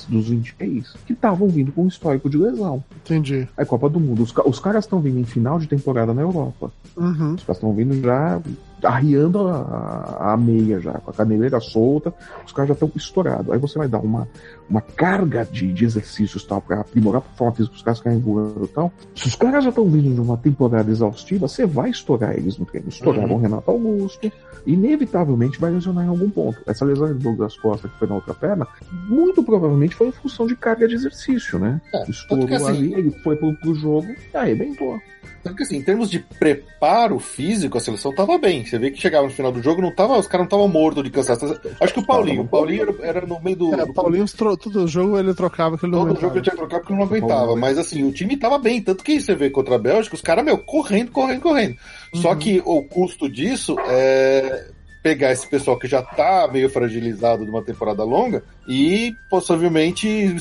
dos 0.10 0.30
26 0.30 0.95
que 1.06 1.14
estavam 1.14 1.48
vindo 1.48 1.72
com 1.72 1.84
um 1.84 1.88
histórico 1.88 2.27
de 2.27 2.35
lesão. 2.35 2.84
Entendi. 3.06 3.48
É 3.56 3.64
Copa 3.64 3.88
do 3.88 3.99
Mundo. 3.99 4.23
Os, 4.23 4.34
os 4.44 4.60
caras 4.60 4.85
estão 4.85 4.99
vindo 4.99 5.19
em 5.19 5.23
final 5.23 5.60
de 5.60 5.68
temporada 5.68 6.15
na 6.15 6.23
Europa. 6.23 6.72
Uhum. 6.95 7.35
Os 7.35 7.44
caras 7.44 7.57
estão 7.57 7.72
vindo 7.73 8.02
já 8.02 8.41
arriando 8.83 9.47
a, 9.47 10.33
a- 10.33 10.37
meia 10.37 10.79
já, 10.79 10.93
com 10.93 11.09
a 11.09 11.13
caneleira 11.13 11.59
solta, 11.59 12.13
os 12.45 12.51
caras 12.51 12.69
já 12.69 12.73
estão 12.73 12.91
estourados. 12.95 13.51
Aí 13.51 13.57
você 13.59 13.77
vai 13.79 13.87
dar 13.87 13.99
uma, 13.99 14.27
uma 14.69 14.81
carga 14.81 15.45
de, 15.45 15.71
de 15.73 15.83
exercícios 15.85 16.43
tal, 16.45 16.61
para 16.61 16.81
aprimorar 16.81 17.21
a 17.21 17.37
forma 17.37 17.55
física, 17.55 17.75
os 17.75 17.81
caras 17.81 17.97
ficarem 17.99 18.19
voando 18.19 18.65
e 18.65 18.67
tal. 18.67 18.91
Se 19.15 19.27
os 19.27 19.35
caras 19.35 19.63
já 19.63 19.69
estão 19.71 19.85
vindo 19.89 20.13
de 20.13 20.21
uma 20.21 20.37
temporada 20.37 20.89
exaustiva, 20.91 21.47
você 21.47 21.65
vai 21.65 21.89
estourar 21.89 22.35
eles 22.37 22.57
no 22.57 22.65
treino. 22.65 22.89
Estouraram 22.89 23.35
o 23.35 23.39
Renato 23.39 23.71
Augusto, 23.71 24.31
inevitavelmente 24.65 25.59
vai 25.59 25.71
lesionar 25.71 26.05
em 26.05 26.09
algum 26.09 26.29
ponto. 26.29 26.61
Essa 26.67 26.85
lesão 26.85 27.07
do 27.07 27.15
Douglas 27.15 27.57
Costa, 27.57 27.87
que 27.87 27.97
foi 27.97 28.07
na 28.07 28.15
outra 28.15 28.33
perna, 28.33 28.67
muito 29.09 29.43
provavelmente 29.43 29.95
foi 29.95 30.07
em 30.07 30.11
função 30.11 30.45
de 30.45 30.55
carga 30.55 30.87
de 30.87 30.93
exercício, 30.95 31.57
né? 31.57 31.81
É, 31.93 32.09
Estourou 32.09 32.45
assim- 32.55 32.67
ali, 32.67 32.93
ele 32.93 33.11
foi 33.23 33.35
pro, 33.35 33.53
pro 33.55 33.73
jogo 33.73 34.07
e 34.33 34.37
arrebentou. 34.37 34.99
Tanto 35.43 35.55
que 35.57 35.63
assim, 35.63 35.77
em 35.77 35.81
termos 35.83 36.09
de 36.09 36.19
preparo 36.19 37.19
físico, 37.19 37.77
a 37.77 37.81
seleção 37.81 38.13
tava 38.13 38.37
bem. 38.37 38.65
Você 38.65 38.76
vê 38.77 38.91
que 38.91 38.99
chegava 39.01 39.25
no 39.25 39.31
final 39.33 39.51
do 39.51 39.61
jogo, 39.61 39.81
não 39.81 39.91
tava, 39.93 40.17
os 40.17 40.27
caras 40.27 40.39
não 40.41 40.45
estavam 40.45 40.67
mortos 40.67 41.03
de 41.03 41.09
cansaço. 41.09 41.59
Acho 41.79 41.93
que 41.93 41.99
o 41.99 42.05
Paulinho, 42.05 42.41
o 42.43 42.47
Paulinho 42.47 42.81
era, 43.01 43.19
era 43.19 43.25
no 43.27 43.39
meio 43.41 43.55
do. 43.57 43.73
É, 43.73 43.85
do- 43.85 43.93
Paulinho, 43.93 44.25
tro- 44.27 44.57
todo 44.57 44.87
jogo 44.87 45.17
ele 45.17 45.33
trocava, 45.33 45.77
que 45.77 45.85
ele 45.85 45.91
não 45.91 45.99
Todo 45.99 46.07
aguentava. 46.09 46.27
jogo 46.27 46.37
ele 46.37 46.43
tinha 46.43 46.51
que 46.53 46.57
trocar 46.59 46.79
porque 46.79 46.93
não 46.93 47.03
aguentava. 47.03 47.55
Mas 47.55 47.77
assim, 47.77 48.03
o 48.03 48.11
time 48.11 48.37
tava 48.37 48.57
bem. 48.57 48.81
Tanto 48.81 49.03
que 49.03 49.19
você 49.19 49.33
vê 49.35 49.49
contra 49.49 49.75
a 49.75 49.79
Bélgica, 49.79 50.15
os 50.15 50.21
caras, 50.21 50.43
meu, 50.45 50.57
correndo, 50.57 51.11
correndo, 51.11 51.41
correndo. 51.41 51.75
Só 52.15 52.31
Uhum. 52.31 52.37
que 52.37 52.61
o 52.65 52.83
custo 52.83 53.29
disso 53.29 53.75
é 53.87 54.67
pegar 55.03 55.31
esse 55.31 55.47
pessoal 55.49 55.77
que 55.79 55.87
já 55.87 56.01
tá 56.01 56.49
meio 56.51 56.69
fragilizado 56.69 57.45
de 57.45 57.49
uma 57.49 57.61
temporada 57.63 58.03
longa 58.03 58.43
e 58.67 59.13
possivelmente 59.29 60.35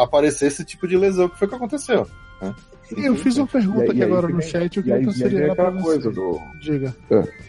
aparecer 0.00 0.46
esse 0.46 0.64
tipo 0.64 0.88
de 0.88 0.96
lesão 0.96 1.28
que 1.28 1.38
foi 1.38 1.46
o 1.46 1.50
que 1.50 1.56
aconteceu. 1.56 2.06
Eu 2.96 3.16
fiz 3.16 3.36
uma 3.38 3.46
pergunta 3.46 3.82
aí- 3.82 3.90
aqui 3.90 4.02
aí 4.02 4.08
agora 4.10 4.26
vem- 4.26 4.36
no 4.36 4.42
chat, 4.42 4.76
eu 4.76 4.84
E 4.84 4.92
aí, 4.92 4.96
e 4.96 4.98
aí 4.98 5.02
transferir 5.04 5.30
vem 5.38 5.44
ela 5.46 5.54
pra 5.54 5.68
aquela 5.68 5.80
você. 5.82 5.88
coisa 5.88 6.10
do, 6.10 6.40
Diga. 6.60 6.96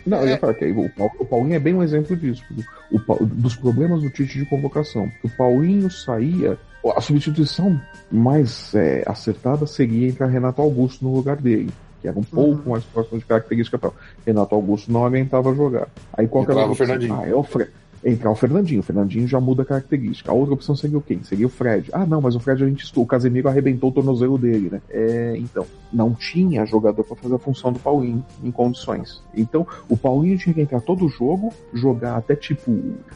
Não, 0.05 0.17
eu 0.19 0.27
É. 0.27 0.29
ia 0.31 0.37
falar 0.37 0.53
que 0.53 0.65
o, 0.65 0.89
Paul- 0.89 1.11
o 1.19 1.25
Paulinho 1.25 1.55
é 1.55 1.59
bem 1.59 1.73
um 1.73 1.83
exemplo 1.83 2.15
disso. 2.15 2.43
O, 2.91 2.99
Pa- 2.99 3.17
dos 3.21 3.55
problemas 3.55 4.01
do 4.01 4.09
Tite 4.09 4.37
de 4.39 4.45
convocação. 4.45 5.09
O 5.23 5.29
Paulinho 5.29 5.89
saía. 5.89 6.57
A 6.95 6.99
substituição 6.99 7.79
mais 8.11 8.75
é, 8.75 9.03
acertada 9.07 9.65
seria 9.65 10.09
entrar 10.09 10.27
Renato 10.27 10.61
Augusto 10.61 11.03
no 11.05 11.15
lugar 11.15 11.37
dele. 11.37 11.69
Que 12.01 12.09
era 12.09 12.19
um 12.19 12.23
pouco 12.23 12.69
mais 12.69 12.83
próximo 12.83 13.17
de 13.19 13.23
característica 13.25 13.77
e 13.77 13.79
tal. 13.79 13.95
Renato 14.25 14.53
Augusto 14.53 14.91
não 14.91 15.05
aguentava 15.05 15.55
jogar. 15.55 15.87
Aí 16.11 16.27
qual 16.27 16.45
que 16.45 16.51
era 16.51 16.67
o? 16.69 16.75
Fernandinho. 16.75 17.17
Ah, 17.17 17.25
é 17.25 17.33
o 17.33 17.41
Fred. 17.43 17.71
Entrar 18.05 18.31
o 18.31 18.35
Fernandinho. 18.35 18.81
O 18.81 18.83
Fernandinho 18.83 19.27
já 19.27 19.39
muda 19.39 19.63
a 19.63 19.65
característica. 19.65 20.31
A 20.31 20.33
outra 20.33 20.53
opção 20.53 20.75
seria 20.75 20.97
o 20.97 21.01
quê? 21.01 21.17
Seria 21.23 21.45
o 21.45 21.49
Fred. 21.49 21.89
Ah, 21.93 22.05
não, 22.05 22.19
mas 22.21 22.35
o 22.35 22.39
Fred 22.39 22.63
a 22.63 22.67
gente. 22.67 22.91
O 22.95 23.05
Casemiro 23.05 23.47
arrebentou 23.47 23.89
o 23.89 23.93
tornozelo 23.93 24.37
dele, 24.37 24.69
né? 24.71 24.81
É, 24.89 25.35
então, 25.37 25.65
não 25.91 26.13
tinha 26.13 26.65
jogador 26.65 27.03
para 27.03 27.15
fazer 27.15 27.35
a 27.35 27.39
função 27.39 27.71
do 27.71 27.79
Paulinho 27.79 28.23
em 28.43 28.51
condições. 28.51 29.23
Então, 29.35 29.65
o 29.87 29.95
Paulinho 29.95 30.37
tinha 30.37 30.53
que 30.53 30.61
entrar 30.61 30.81
todo 30.81 31.07
jogo, 31.07 31.53
jogar 31.73 32.17
até 32.17 32.35
tipo 32.35 32.71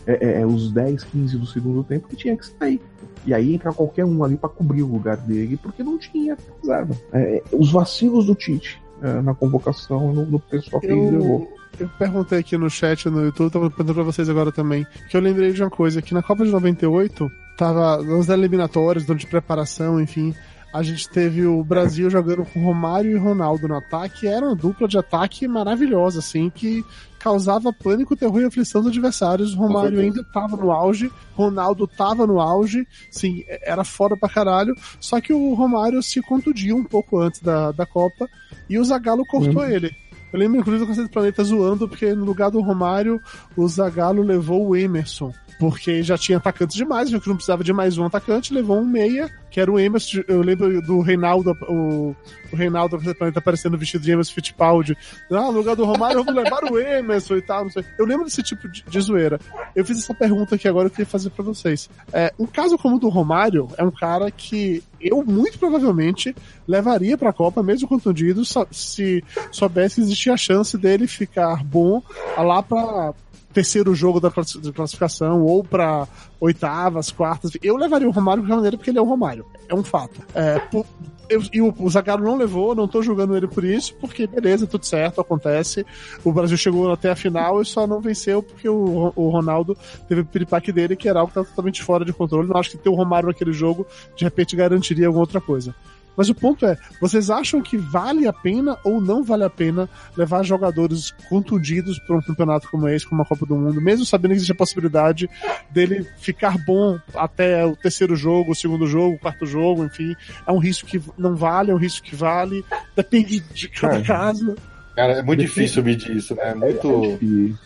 é, 0.06 0.26
é, 0.26 0.42
é, 0.42 0.46
os 0.46 0.72
10, 0.72 1.04
15 1.04 1.38
do 1.38 1.46
segundo 1.46 1.84
tempo 1.84 2.08
e 2.12 2.16
tinha 2.16 2.36
que 2.38 2.46
sair. 2.46 2.82
E 3.26 3.34
aí 3.34 3.54
entrar 3.54 3.74
qualquer 3.74 4.06
um 4.06 4.24
ali 4.24 4.38
para 4.38 4.50
cobrir 4.50 4.84
o 4.84 4.88
lugar 4.88 5.18
dele, 5.18 5.58
porque 5.58 5.84
não 5.84 5.98
tinha 5.98 6.38
reserva. 6.62 6.96
É, 7.12 7.44
os 7.52 7.72
vacilos 7.72 8.26
do 8.26 8.36
Tite 8.36 8.82
é, 9.02 9.22
na 9.22 9.34
convocação 9.34 10.12
e 10.12 10.16
no, 10.16 10.26
no 10.26 10.40
pessoal 10.40 10.80
que 10.80 10.88
ele 10.88 11.12
levou. 11.12 11.48
Eu, 11.80 11.90
perguntei 11.98 12.40
aqui 12.40 12.58
no 12.58 12.70
chat 12.70 13.10
no 13.10 13.24
YouTube, 13.24 13.52
tava 13.52 13.70
perguntando 13.70 13.94
pra 13.94 14.04
vocês 14.04 14.30
agora 14.30 14.52
também, 14.52 14.86
que 15.10 15.16
eu 15.16 15.22
lembrei 15.22 15.52
de 15.52 15.62
uma 15.62 15.70
coisa, 15.70 16.02
que 16.02 16.14
na 16.14 16.24
Copa 16.24 16.46
de 16.46 16.52
98, 16.52 17.32
tava 17.56 18.02
nas 18.04 18.30
eliminatórias, 18.30 19.06
durante 19.06 19.28
preparação, 19.28 20.00
enfim. 20.02 20.34
A 20.74 20.84
gente 20.84 21.10
teve 21.10 21.46
o 21.46 21.64
Brasil 21.64 22.10
jogando 22.10 22.46
com 22.46 22.64
Romário 22.64 23.12
e 23.12 23.18
Ronaldo 23.18 23.68
no 23.68 23.78
ataque. 23.78 24.28
Era 24.28 24.46
uma 24.46 24.56
dupla 24.56 24.88
de 24.88 24.98
ataque 24.98 25.48
maravilhosa, 25.48 26.20
assim, 26.20 26.50
que 26.50 26.84
causava 27.18 27.74
pânico, 27.74 28.16
terror 28.16 28.42
e 28.42 28.46
aflição 28.46 28.82
dos 28.82 28.92
adversários. 28.92 29.56
Romário 29.56 30.00
ainda 30.00 30.22
estava 30.22 30.58
no 30.58 30.72
auge, 30.72 31.12
Ronaldo 31.34 31.86
estava 31.86 32.28
no 32.28 32.40
auge, 32.40 32.86
sim, 33.10 33.44
era 33.64 33.84
foda 33.84 34.16
pra 34.18 34.30
caralho. 34.30 34.76
Só 35.00 35.20
que 35.22 35.34
o 35.34 35.54
Romário 35.54 36.04
se 36.04 36.22
contundiu 36.22 36.76
um 36.76 36.84
pouco 36.84 37.20
antes 37.20 37.42
da, 37.42 37.72
da 37.72 37.86
Copa 37.86 38.28
e 38.70 38.78
o 38.78 38.84
Zagallo 38.84 39.26
cortou 39.26 39.64
uhum. 39.64 39.70
ele. 39.70 39.96
Eu 40.32 40.40
lembro, 40.40 40.60
inclusive, 40.60 40.84
do 40.84 40.88
Conceito 40.88 41.08
do 41.08 41.14
Planeta 41.14 41.44
zoando, 41.44 41.88
porque 41.88 42.14
no 42.14 42.26
lugar 42.26 42.52
do 42.52 42.62
Romário, 42.62 43.22
o 43.56 43.68
Zagallo 43.68 44.22
levou 44.22 44.68
o 44.68 44.76
Emerson. 44.76 45.34
Porque 45.60 46.04
já 46.04 46.18
tinha 46.18 46.38
atacantes 46.38 46.76
demais, 46.76 47.10
viu 47.10 47.20
que 47.20 47.28
não 47.28 47.36
precisava 47.36 47.64
de 47.64 47.74
mais 47.74 47.98
um 47.98 48.06
atacante, 48.06 48.54
levou 48.54 48.80
um 48.80 48.86
meia, 48.86 49.30
que 49.58 49.62
era 49.62 49.72
o 49.72 49.80
Emerson. 49.80 50.22
Eu 50.28 50.44
lembro 50.44 50.80
do 50.84 51.02
Reinaldo, 51.02 51.58
o, 51.68 52.16
o 52.54 52.56
Reinaldo 52.56 53.00
aparecendo 53.36 53.76
vestido 53.76 54.04
de 54.04 54.12
Emerson 54.12 54.32
Fittipaldi. 54.36 54.96
Ah, 55.32 55.52
no 55.52 55.54
lugar 55.54 55.76
do 55.76 55.84
Romário, 55.84 56.24
vamos 56.24 56.44
levar 56.44 56.64
o 56.66 56.78
Emerson 56.78 57.38
e 57.38 57.42
tal, 57.42 57.64
não 57.64 57.72
sei. 57.72 57.84
Eu 57.98 58.06
lembro 58.06 58.26
desse 58.26 58.44
tipo 58.44 58.70
de, 58.70 58.84
de 58.84 59.02
zoeira. 59.02 59.40
Eu 59.76 59.84
fiz 59.84 59.98
essa 59.98 60.14
pergunta 60.14 60.54
aqui 60.54 60.68
agora, 60.68 60.86
eu 60.86 60.92
queria 60.92 61.08
fazer 61.08 61.32
para 61.32 61.44
vocês. 61.44 61.90
É, 62.14 62.32
um 62.38 62.46
caso 62.46 62.78
como 62.78 62.98
o 62.98 63.00
do 63.00 63.10
Romário 63.10 63.68
é 63.80 63.84
um 63.84 63.90
cara 63.90 64.30
que 64.30 64.84
eu 65.02 65.24
muito 65.26 65.58
provavelmente 65.58 66.36
levaria 66.68 67.18
para 67.18 67.32
a 67.32 67.34
Copa, 67.34 67.64
mesmo 67.64 67.88
contundido, 67.88 68.44
se 68.70 69.24
soubesse 69.52 69.96
que 69.96 70.02
existia 70.02 70.34
a 70.34 70.38
chance 70.38 70.78
dele 70.78 71.08
ficar 71.08 71.64
bom 71.64 72.04
lá 72.38 72.62
para 72.62 73.12
terceiro 73.58 73.96
jogo 73.96 74.20
da 74.20 74.30
classificação 74.30 75.42
ou 75.42 75.64
para 75.64 76.08
oitavas, 76.40 77.10
quartas. 77.10 77.52
Eu 77.64 77.76
levaria 77.76 78.08
o 78.08 78.12
Romário 78.12 78.44
de 78.44 78.50
maneira 78.50 78.78
porque 78.78 78.92
ele 78.92 79.00
é 79.00 79.02
o 79.02 79.06
Romário. 79.06 79.48
É 79.68 79.74
um 79.74 79.84
fato. 79.84 80.22
É, 80.36 80.60
por, 80.60 80.86
eu, 81.28 81.42
e 81.52 81.60
o, 81.60 81.74
o 81.80 81.90
Zagallo 81.90 82.24
não 82.24 82.38
levou, 82.38 82.76
não 82.76 82.88
tô 82.88 83.02
julgando 83.02 83.36
ele 83.36 83.48
por 83.48 83.64
isso, 83.64 83.96
porque 83.96 84.28
beleza, 84.28 84.68
tudo 84.68 84.86
certo, 84.86 85.20
acontece. 85.20 85.84
O 86.24 86.32
Brasil 86.32 86.56
chegou 86.56 86.92
até 86.92 87.10
a 87.10 87.16
final 87.16 87.60
e 87.60 87.66
só 87.66 87.88
não 87.88 88.00
venceu 88.00 88.44
porque 88.44 88.70
o, 88.70 89.12
o 89.16 89.30
Ronaldo 89.30 89.76
teve 90.08 90.22
o 90.22 90.26
piripaque 90.26 90.72
dele, 90.72 90.96
que 90.96 91.10
era 91.10 91.20
algo 91.20 91.32
que 91.32 91.40
estava 91.40 91.48
totalmente 91.48 91.82
fora 91.82 92.06
de 92.06 92.14
controle. 92.14 92.48
Não 92.48 92.58
acho 92.58 92.70
que 92.70 92.78
ter 92.78 92.90
o 92.90 92.96
Romário 92.96 93.28
naquele 93.28 93.54
jogo 93.54 93.88
de 94.16 94.24
repente 94.24 94.56
garantiria 94.56 95.08
alguma 95.08 95.24
outra 95.24 95.42
coisa. 95.42 95.74
Mas 96.18 96.30
o 96.30 96.36
ponto 96.36 96.66
é, 96.66 96.76
vocês 97.00 97.30
acham 97.30 97.62
que 97.62 97.78
vale 97.78 98.28
a 98.28 98.34
pena 98.34 98.78
ou 98.84 99.00
não 99.00 99.24
vale 99.24 99.44
a 99.44 99.50
pena 99.50 99.88
levar 100.18 100.44
jogadores 100.44 101.12
contundidos 101.30 102.00
para 102.00 102.18
um 102.18 102.22
campeonato 102.22 102.68
como 102.70 102.90
esse, 102.90 103.08
como 103.08 103.22
a 103.22 103.26
Copa 103.26 103.46
do 103.46 103.56
Mundo, 103.56 103.80
mesmo 103.80 104.04
sabendo 104.04 104.32
que 104.32 104.38
existe 104.38 104.52
a 104.52 104.56
possibilidade 104.56 105.30
dele 105.70 106.08
ficar 106.18 106.58
bom 106.58 107.00
até 107.14 107.64
o 107.64 107.76
terceiro 107.76 108.16
jogo, 108.16 108.52
o 108.52 108.56
segundo 108.56 108.88
jogo, 108.88 109.16
o 109.16 109.20
quarto 109.20 109.46
jogo, 109.46 109.86
enfim, 109.86 110.16
é 110.46 110.52
um 110.52 110.58
risco 110.58 110.88
que 110.88 111.00
não 111.18 111.36
vale, 111.36 111.70
é 111.70 111.74
um 111.76 111.78
risco 111.78 112.06
que 112.06 112.16
vale, 112.16 112.66
depende 112.96 113.40
de 113.40 113.70
cada 113.70 114.02
caso. 114.02 114.56
Cara, 114.96 115.14
é 115.14 115.22
muito 115.22 115.42
difícil 115.42 115.84
medir 115.84 116.18
isso, 116.18 116.34
né? 116.34 116.50
É 116.50 116.56
muito. 116.56 117.04
É 117.04 117.08
difícil, 117.10 117.58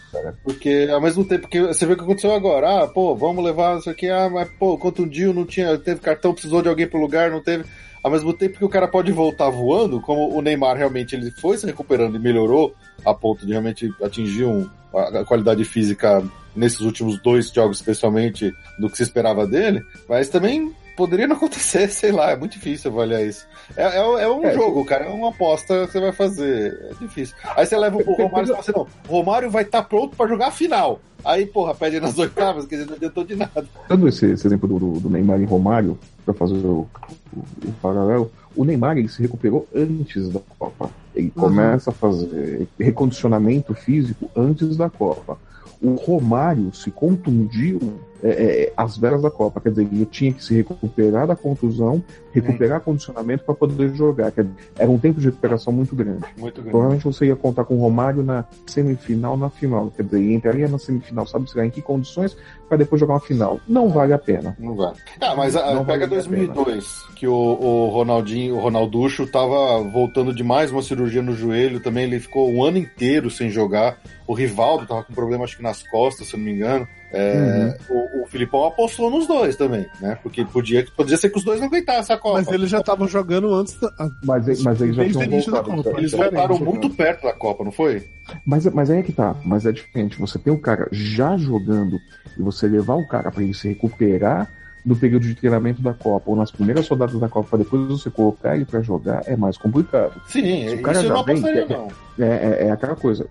porque 0.43 0.89
ao 0.91 0.99
mesmo 0.99 1.23
tempo 1.23 1.47
que 1.47 1.61
você 1.61 1.85
vê 1.85 1.93
o 1.93 1.95
que 1.95 2.03
aconteceu 2.03 2.33
agora, 2.33 2.83
ah, 2.83 2.87
pô, 2.89 3.15
vamos 3.15 3.41
levar 3.41 3.77
isso 3.77 3.89
aqui, 3.89 4.09
ah, 4.09 4.29
mas 4.29 4.49
pô, 4.59 4.77
contundiu, 4.77 5.33
não 5.33 5.45
tinha, 5.45 5.77
teve 5.77 6.01
cartão, 6.01 6.33
precisou 6.33 6.61
de 6.61 6.67
alguém 6.67 6.87
pro 6.87 6.99
lugar, 6.99 7.31
não 7.31 7.41
teve 7.41 7.63
ao 8.03 8.11
mesmo 8.11 8.33
tempo 8.33 8.57
que 8.57 8.65
o 8.65 8.69
cara 8.69 8.87
pode 8.87 9.11
voltar 9.11 9.49
voando, 9.49 10.01
como 10.01 10.35
o 10.35 10.41
Neymar 10.41 10.75
realmente 10.75 11.15
ele 11.15 11.31
foi 11.31 11.57
se 11.57 11.65
recuperando 11.65 12.15
e 12.15 12.19
melhorou 12.19 12.75
a 13.05 13.13
ponto 13.13 13.45
de 13.45 13.51
realmente 13.51 13.93
atingir 14.03 14.45
um, 14.45 14.67
a 14.93 15.23
qualidade 15.23 15.63
física 15.63 16.23
nesses 16.55 16.81
últimos 16.81 17.21
dois 17.21 17.51
jogos, 17.51 17.77
especialmente, 17.77 18.53
do 18.79 18.89
que 18.89 18.97
se 18.97 19.03
esperava 19.03 19.47
dele, 19.47 19.81
mas 20.07 20.29
também 20.29 20.73
poderia 20.95 21.27
não 21.27 21.35
acontecer, 21.35 21.89
sei 21.91 22.11
lá, 22.11 22.31
é 22.31 22.35
muito 22.35 22.53
difícil 22.53 22.91
avaliar 22.91 23.25
isso. 23.25 23.47
É, 23.75 23.83
é, 23.83 23.97
é 23.97 24.27
um 24.27 24.43
é, 24.45 24.53
jogo, 24.53 24.83
cara, 24.85 25.05
é 25.05 25.09
uma 25.09 25.29
aposta 25.29 25.85
que 25.85 25.93
você 25.93 25.99
vai 25.99 26.11
fazer, 26.11 26.89
é 26.91 26.93
difícil. 26.99 27.35
Aí 27.55 27.65
você 27.65 27.77
leva 27.77 27.97
o 27.97 28.01
Romário 28.13 28.45
e 28.45 28.47
fala 28.47 28.59
assim, 28.59 28.71
não, 28.75 28.87
o 29.07 29.11
Romário 29.11 29.49
vai 29.49 29.63
estar 29.63 29.81
tá 29.81 29.87
pronto 29.87 30.15
para 30.15 30.27
jogar 30.27 30.47
a 30.47 30.51
final. 30.51 30.99
Aí, 31.23 31.45
porra, 31.45 31.75
pede 31.75 31.99
nas 31.99 32.17
oitavas, 32.17 32.65
que 32.65 32.75
não 32.77 32.95
adiantou 32.95 33.23
de 33.23 33.35
nada. 33.35 33.65
Dando 33.87 34.07
esse, 34.07 34.25
esse 34.25 34.47
exemplo 34.47 34.67
do, 34.67 34.99
do, 34.99 35.09
Neymar 35.09 35.39
e 35.39 35.45
Romário, 35.45 35.97
para 36.25 36.33
fazer 36.33 36.55
o, 36.55 36.87
o, 37.31 37.39
o, 37.39 37.71
paralelo, 37.81 38.31
o 38.55 38.65
Neymar 38.65 38.97
ele 38.97 39.07
se 39.07 39.21
recuperou 39.21 39.67
antes 39.73 40.29
da 40.29 40.39
Copa. 40.57 40.89
Ele 41.15 41.31
uhum. 41.35 41.43
começa 41.43 41.91
a 41.91 41.93
fazer 41.93 42.67
recondicionamento 42.79 43.73
físico 43.75 44.29
antes 44.35 44.75
da 44.75 44.89
Copa. 44.89 45.37
O 45.81 45.93
Romário 45.93 46.73
se 46.73 46.89
contundiu 46.89 47.99
é, 48.23 48.29
é, 48.29 48.73
as 48.75 48.97
velas 48.97 49.21
da 49.21 49.31
Copa. 49.31 49.59
Quer 49.59 49.69
dizer, 49.69 49.87
ele 49.91 50.05
tinha 50.05 50.31
que 50.31 50.43
se 50.43 50.53
recuperar 50.53 51.27
da 51.27 51.35
contusão, 51.35 52.03
recuperar 52.31 52.77
é. 52.77 52.79
condicionamento 52.79 53.43
para 53.43 53.55
poder 53.55 53.93
jogar. 53.95 54.31
Quer 54.31 54.43
dizer, 54.43 54.55
era 54.77 54.89
um 54.89 54.97
tempo 54.97 55.19
de 55.19 55.27
recuperação 55.27 55.73
muito 55.73 55.95
grande. 55.95 56.23
muito 56.37 56.55
grande. 56.55 56.69
Provavelmente 56.69 57.03
você 57.03 57.25
ia 57.25 57.35
contar 57.35 57.63
com 57.63 57.75
o 57.75 57.79
Romário 57.79 58.23
na 58.23 58.45
semifinal, 58.65 59.35
na 59.35 59.49
final. 59.49 59.91
Quer 59.95 60.03
dizer, 60.03 60.31
entraria 60.31 60.67
na 60.67 60.77
semifinal, 60.77 61.25
sabe-se 61.25 61.57
lá 61.57 61.65
em 61.65 61.69
que 61.69 61.81
condições, 61.81 62.37
para 62.67 62.77
depois 62.77 62.99
jogar 62.99 63.15
uma 63.15 63.19
final. 63.19 63.59
Não 63.67 63.89
vale 63.89 64.13
a 64.13 64.19
pena. 64.19 64.55
Não 64.59 64.75
vale. 64.75 64.97
Ah, 65.19 65.35
mas 65.35 65.55
a, 65.55 65.73
Não 65.73 65.85
pega 65.85 66.07
vale 66.07 66.21
2002, 66.21 67.05
que 67.15 67.27
o, 67.27 67.33
o 67.33 67.89
Ronaldinho, 67.89 68.55
o 68.55 68.59
Ronalducho 68.59 69.27
tava 69.27 69.81
voltando 69.81 70.33
de 70.33 70.43
mais 70.43 70.71
uma 70.71 70.81
cirurgia 70.81 71.21
no 71.21 71.35
joelho, 71.35 71.79
também 71.79 72.05
ele 72.05 72.19
ficou 72.19 72.49
um 72.49 72.63
ano 72.63 72.77
inteiro 72.77 73.29
sem 73.29 73.49
jogar. 73.49 73.97
O 74.27 74.33
Rivaldo 74.33 74.85
tava 74.85 75.03
com 75.03 75.13
problema, 75.13 75.43
acho 75.43 75.57
que 75.57 75.63
nas 75.63 75.83
costas, 75.83 76.27
se 76.27 76.35
eu 76.35 76.37
não 76.37 76.45
me 76.45 76.53
engano. 76.53 76.87
É, 77.13 77.75
uhum. 77.89 77.97
o, 77.97 78.23
o 78.23 78.25
Filipão 78.27 78.65
apostou 78.65 79.09
nos 79.09 79.27
dois 79.27 79.55
também, 79.57 79.85
né? 79.99 80.17
Porque 80.23 80.45
podia, 80.45 80.85
podia 80.95 81.17
ser 81.17 81.29
que 81.29 81.37
os 81.37 81.43
dois 81.43 81.59
não 81.59 81.67
aguentassem 81.67 82.15
a 82.15 82.19
Copa. 82.19 82.37
Mas 82.37 82.47
eles 82.47 82.69
já 82.69 82.79
estavam 82.79 83.07
jogando 83.07 83.53
antes 83.53 83.77
da. 83.79 83.91
Mas, 84.23 84.63
mas 84.63 84.81
eles 84.81 84.95
já 84.95 85.09
tinham 85.09 85.41
voltado. 85.41 85.97
Eles 85.97 86.11
voltaram 86.13 86.57
muito 86.59 86.89
perto 86.89 87.23
da 87.23 87.33
Copa, 87.33 87.63
não 87.63 87.71
foi? 87.71 88.07
Mas, 88.45 88.65
mas 88.67 88.89
aí 88.89 88.99
é 88.99 89.03
que 89.03 89.11
tá. 89.11 89.35
Mas 89.43 89.65
é 89.65 89.71
diferente. 89.71 90.17
Você 90.19 90.39
tem 90.39 90.53
o 90.53 90.59
cara 90.59 90.87
já 90.91 91.35
jogando 91.35 91.99
e 92.37 92.41
você 92.41 92.67
levar 92.67 92.95
o 92.95 93.07
cara 93.07 93.29
para 93.29 93.43
ele 93.43 93.53
se 93.53 93.67
recuperar 93.67 94.49
no 94.85 94.95
período 94.95 95.27
de 95.27 95.35
treinamento 95.35 95.81
da 95.81 95.93
Copa 95.93 96.29
ou 96.29 96.35
nas 96.35 96.51
primeiras 96.51 96.87
rodadas 96.87 97.19
da 97.19 97.29
Copa, 97.29 97.57
depois 97.57 97.87
você 97.87 98.09
colocar 98.09 98.55
ele 98.55 98.65
para 98.65 98.81
jogar, 98.81 99.21
é 99.25 99.35
mais 99.35 99.57
complicado. 99.57 100.19
Sim, 100.27 100.69
Se 100.69 100.75
o 100.75 100.81
cara 100.81 100.97
isso 100.97 101.07
já 101.07 101.13
não 101.13 101.23
vem, 101.23 101.47
é, 101.47 101.67
não. 101.67 101.87
É, 102.19 102.25
é, 102.25 102.67
é, 102.67 102.71
aquela 102.71 102.95
coisa. 102.95 103.27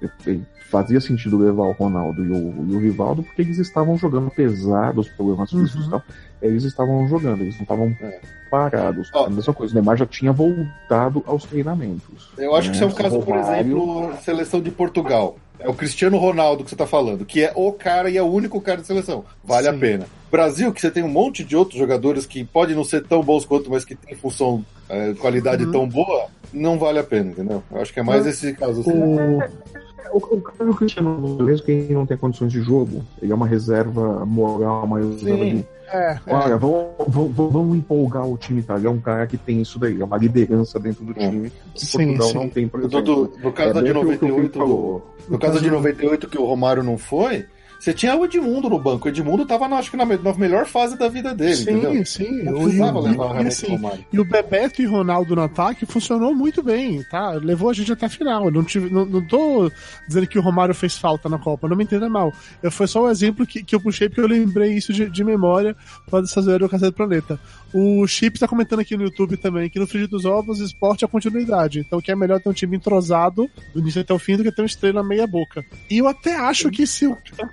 Fazia 0.71 1.01
sentido 1.01 1.37
levar 1.37 1.65
o 1.65 1.73
Ronaldo 1.73 2.25
e 2.25 2.31
o, 2.31 2.65
e 2.69 2.77
o 2.77 2.79
Rivaldo 2.79 3.25
porque 3.25 3.43
eles 3.43 3.59
estavam 3.59 3.99
jogando 3.99 4.29
apesar 4.29 4.93
dos 4.93 5.09
problemas 5.09 5.53
uhum. 5.53 5.63
físicos 5.63 5.87
e 5.87 5.91
tal. 5.91 6.03
Eles 6.41 6.63
estavam 6.63 7.09
jogando, 7.09 7.41
eles 7.41 7.57
não 7.57 7.63
estavam 7.63 7.97
é. 8.01 8.21
parados. 8.49 9.11
A 9.13 9.29
mesma 9.29 9.53
coisa, 9.53 9.73
o 9.73 9.75
Neymar 9.75 9.97
já 9.97 10.07
tinha 10.07 10.33
voltado 10.33 11.25
aos 11.27 11.45
treinamentos. 11.45 12.31
Eu 12.39 12.55
acho 12.55 12.71
que 12.71 12.77
isso 12.77 12.85
é 12.85 12.87
um 12.87 12.93
caso, 12.93 13.19
Romário... 13.19 13.45
por 13.45 13.53
exemplo, 13.53 14.23
seleção 14.23 14.61
de 14.61 14.71
Portugal. 14.71 15.37
É 15.61 15.69
o 15.69 15.75
Cristiano 15.75 16.17
Ronaldo 16.17 16.65
que 16.65 16.71
você 16.71 16.77
tá 16.77 16.87
falando, 16.87 17.25
que 17.25 17.45
é 17.45 17.53
o 17.55 17.73
cara 17.73 18.09
e 18.09 18.17
é 18.17 18.23
o 18.23 18.27
único 18.27 18.61
cara 18.61 18.81
de 18.81 18.87
seleção. 18.87 19.25
Vale 19.45 19.69
Sim. 19.69 19.77
a 19.77 19.79
pena. 19.79 20.07
Brasil, 20.31 20.73
que 20.73 20.81
você 20.81 20.91
tem 20.91 21.03
um 21.03 21.09
monte 21.09 21.45
de 21.45 21.57
outros 21.57 21.79
jogadores 21.79 22.25
que 22.25 22.45
podem 22.45 22.75
não 22.75 22.85
ser 22.85 23.03
tão 23.05 23.23
bons 23.23 23.45
quanto, 23.45 23.71
mas 23.71 23.85
que 23.85 23.95
tem 23.95 24.17
função, 24.17 24.65
é, 24.89 25.13
qualidade 25.15 25.65
uhum. 25.65 25.73
tão 25.73 25.89
boa, 25.89 26.29
não 26.53 26.79
vale 26.79 26.99
a 26.99 27.05
pena, 27.05 27.31
entendeu? 27.31 27.63
Eu 27.71 27.81
acho 27.81 27.93
que 27.93 28.01
é 28.01 28.03
mais 28.03 28.27
esse 28.27 28.53
caso. 28.55 28.81
Assim. 28.81 28.93
O... 28.93 29.41
O, 30.13 30.17
o 30.17 30.41
caso 30.41 30.65
do 30.65 30.75
Cristiano, 30.75 31.37
mesmo 31.41 31.65
que 31.65 31.71
ele 31.71 31.95
não 31.95 32.05
tem 32.05 32.17
condições 32.17 32.51
de 32.51 32.61
jogo, 32.61 33.05
ele 33.23 33.31
é 33.31 33.35
uma 33.35 33.47
reserva 33.47 34.27
moral, 34.27 34.85
uma 34.85 34.99
reserva 34.99 35.45
de 35.45 35.65
é, 35.93 36.21
é, 36.27 36.35
Olha, 36.35 36.55
é. 36.55 36.57
Vamos, 36.57 36.87
vamos, 37.09 37.53
vamos, 37.53 37.77
empolgar 37.77 38.27
o 38.27 38.37
time, 38.37 38.63
tá? 38.63 38.77
Ele 38.77 38.87
é 38.87 38.91
um 38.91 39.01
cara 39.01 39.27
que 39.27 39.37
tem 39.37 39.61
isso 39.61 39.79
daí, 39.79 40.01
é 40.01 40.05
uma 40.05 40.17
liderança 40.17 40.79
dentro 40.79 41.05
do 41.05 41.13
time. 41.15 41.53
Que 41.75 41.87
sim, 41.87 41.99
Portugal 41.99 42.29
sim. 42.29 42.35
não 42.35 42.49
tem, 42.49 42.69
por 42.69 42.81
exemplo. 42.81 43.03
Do, 43.03 43.33
no 43.43 43.53
caso 43.53 43.79
é 43.79 43.83
de 43.83 43.93
98, 43.93 44.59
no 45.29 45.39
caso 45.39 45.61
de 45.61 45.71
98 45.71 46.29
que 46.29 46.39
o 46.39 46.45
Romário 46.45 46.83
não 46.83 46.97
foi, 46.97 47.47
você 47.81 47.95
tinha 47.95 48.15
o 48.15 48.27
Edmundo 48.27 48.69
no 48.69 48.79
banco. 48.79 49.07
O 49.07 49.09
Edmundo 49.09 49.47
tava, 49.47 49.67
na, 49.67 49.77
acho 49.79 49.91
que 49.91 49.97
na, 49.97 50.05
na 50.05 50.35
melhor 50.35 50.67
fase 50.67 50.99
da 50.99 51.09
vida 51.09 51.35
dele, 51.35 51.57
sim, 51.57 51.63
entendeu? 51.63 52.05
Sim, 52.05 52.43
Não 52.43 52.63
precisava 52.63 53.01
levar 53.01 53.35
o 53.35 53.39
assim, 53.39 53.81
E 54.13 54.21
o 54.21 54.25
Bebeto 54.25 54.83
e 54.83 54.85
Ronaldo 54.85 55.35
no 55.35 55.43
ataque 55.43 55.87
funcionou 55.87 56.35
muito 56.35 56.63
bem, 56.63 57.03
tá? 57.05 57.31
Levou 57.31 57.71
a 57.71 57.73
gente 57.73 57.91
até 57.91 58.05
a 58.05 58.11
final. 58.11 58.51
Não, 58.51 58.63
tive, 58.63 58.91
não, 58.91 59.07
não 59.07 59.27
tô 59.27 59.73
dizendo 60.07 60.27
que 60.27 60.39
o 60.39 60.43
Romário 60.43 60.75
fez 60.75 60.99
falta 60.99 61.27
na 61.27 61.39
Copa, 61.39 61.69
não 61.69 61.77
me 61.77 61.85
entenda 61.85 62.07
mal. 62.07 62.35
Eu, 62.63 62.71
foi 62.71 62.87
só 62.87 63.05
um 63.05 63.09
exemplo 63.09 63.47
que, 63.47 63.65
que 63.65 63.75
eu 63.75 63.81
puxei 63.81 64.11
porque 64.11 64.21
eu 64.21 64.29
lembrei 64.29 64.75
isso 64.75 64.93
de, 64.93 65.09
de 65.09 65.25
memória 65.25 65.75
para 66.11 66.23
essa 66.23 66.43
zoeira 66.43 66.67
do 66.67 66.69
Cacete 66.69 66.91
do 66.91 66.97
Planeta. 66.97 67.41
O 67.73 68.07
Chip 68.07 68.39
tá 68.39 68.49
comentando 68.49 68.81
aqui 68.81 68.97
no 68.97 69.05
YouTube 69.05 69.37
também 69.37 69.71
que 69.71 69.79
no 69.79 69.87
Frigir 69.87 70.09
dos 70.09 70.25
Ovos 70.25 70.61
esporte 70.61 71.05
é 71.05 71.09
continuidade. 71.09 71.81
Então 71.81 72.01
que 72.01 72.11
é 72.11 72.17
melhor 72.17 72.41
ter 72.41 72.49
um 72.49 72.53
time 72.53 72.77
entrosado 72.77 73.49
do 73.73 73.81
início 73.81 74.01
até 74.01 74.13
o 74.13 74.19
fim 74.19 74.37
do 74.37 74.43
que 74.43 74.51
ter 74.51 74.63
uma 74.63 74.67
estrela 74.67 75.05
meia 75.05 75.27
boca. 75.27 75.65
E 75.89 75.99
eu 75.99 76.09
até 76.09 76.37
acho 76.37 76.71
que 76.71 76.87
se 76.87 77.13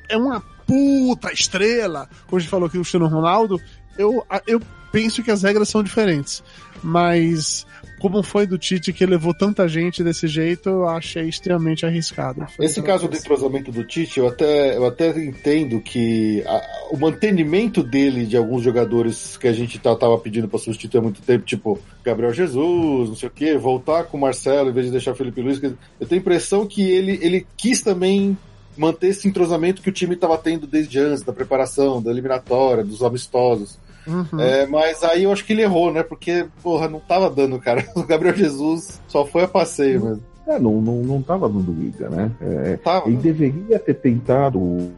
é 0.09 0.17
uma 0.17 0.41
puta 0.65 1.31
estrela, 1.31 2.09
como 2.25 2.37
a 2.37 2.39
gente 2.39 2.49
falou 2.49 2.67
aqui 2.67 2.77
o 2.77 2.81
Cristiano 2.81 3.07
Ronaldo, 3.07 3.61
eu, 3.97 4.25
eu 4.45 4.59
penso 4.91 5.23
que 5.23 5.31
as 5.31 5.43
regras 5.43 5.69
são 5.69 5.83
diferentes. 5.83 6.43
Mas 6.83 7.65
como 7.99 8.21
foi 8.21 8.45
do 8.45 8.57
Tite 8.57 8.93
que 8.93 9.05
levou 9.05 9.33
tanta 9.33 9.67
gente 9.67 10.03
desse 10.03 10.27
jeito, 10.27 10.69
eu 10.69 10.87
achei 10.87 11.27
extremamente 11.27 11.85
arriscado. 11.85 12.45
Foi 12.55 12.65
Esse 12.65 12.81
caso 12.81 13.07
do 13.07 13.17
entrosamento 13.17 13.71
do 13.71 13.83
Tite, 13.83 14.19
eu 14.19 14.27
até, 14.27 14.77
eu 14.77 14.85
até 14.85 15.09
entendo 15.17 15.81
que 15.81 16.43
a, 16.45 16.61
o 16.91 16.97
mantenimento 16.97 17.81
dele 17.81 18.25
de 18.25 18.37
alguns 18.37 18.63
jogadores 18.63 19.35
que 19.37 19.47
a 19.47 19.53
gente 19.53 19.79
tá, 19.79 19.95
tava 19.95 20.17
pedindo 20.19 20.47
para 20.47 20.59
substituir 20.59 20.99
há 20.99 21.01
muito 21.01 21.21
tempo, 21.21 21.45
tipo 21.45 21.79
Gabriel 22.03 22.33
Jesus, 22.33 23.09
não 23.09 23.15
sei 23.15 23.29
o 23.29 23.31
que, 23.31 23.57
voltar 23.57 24.03
com 24.03 24.17
o 24.17 24.21
Marcelo 24.21 24.69
em 24.69 24.73
vez 24.73 24.85
de 24.85 24.91
deixar 24.91 25.13
o 25.13 25.15
Felipe 25.15 25.41
Luiz, 25.41 25.61
eu 25.61 26.07
tenho 26.07 26.19
a 26.19 26.21
impressão 26.21 26.67
que 26.67 26.83
ele, 26.89 27.19
ele 27.21 27.47
quis 27.57 27.81
também 27.81 28.37
manter 28.77 29.07
esse 29.07 29.27
entrosamento 29.27 29.81
que 29.81 29.89
o 29.89 29.93
time 29.93 30.13
estava 30.13 30.37
tendo 30.37 30.67
desde 30.67 30.99
antes, 30.99 31.23
da 31.23 31.33
preparação, 31.33 32.01
da 32.01 32.11
eliminatória, 32.11 32.83
dos 32.83 33.01
amistosos. 33.01 33.79
Uhum. 34.07 34.39
É, 34.39 34.65
mas 34.65 35.03
aí 35.03 35.23
eu 35.23 35.31
acho 35.31 35.43
que 35.43 35.53
ele 35.53 35.61
errou, 35.61 35.91
né? 35.91 36.03
Porque, 36.03 36.45
porra, 36.63 36.87
não 36.87 36.99
tava 36.99 37.29
dando, 37.29 37.59
cara. 37.59 37.85
O 37.95 38.03
Gabriel 38.03 38.35
Jesus 38.35 39.01
só 39.07 39.25
foi 39.25 39.43
a 39.43 39.47
passeio 39.47 40.03
mesmo. 40.03 40.23
É, 40.47 40.57
não, 40.57 40.79
não, 40.79 41.01
não 41.03 41.21
tava 41.21 41.49
dando 41.49 41.73
liga, 41.73 42.09
né? 42.09 42.31
É, 42.39 42.77
tava, 42.77 43.09
ele 43.09 43.17
deveria 43.17 43.77
ter 43.79 43.95
tentado 43.95 44.57
o, 44.57 44.93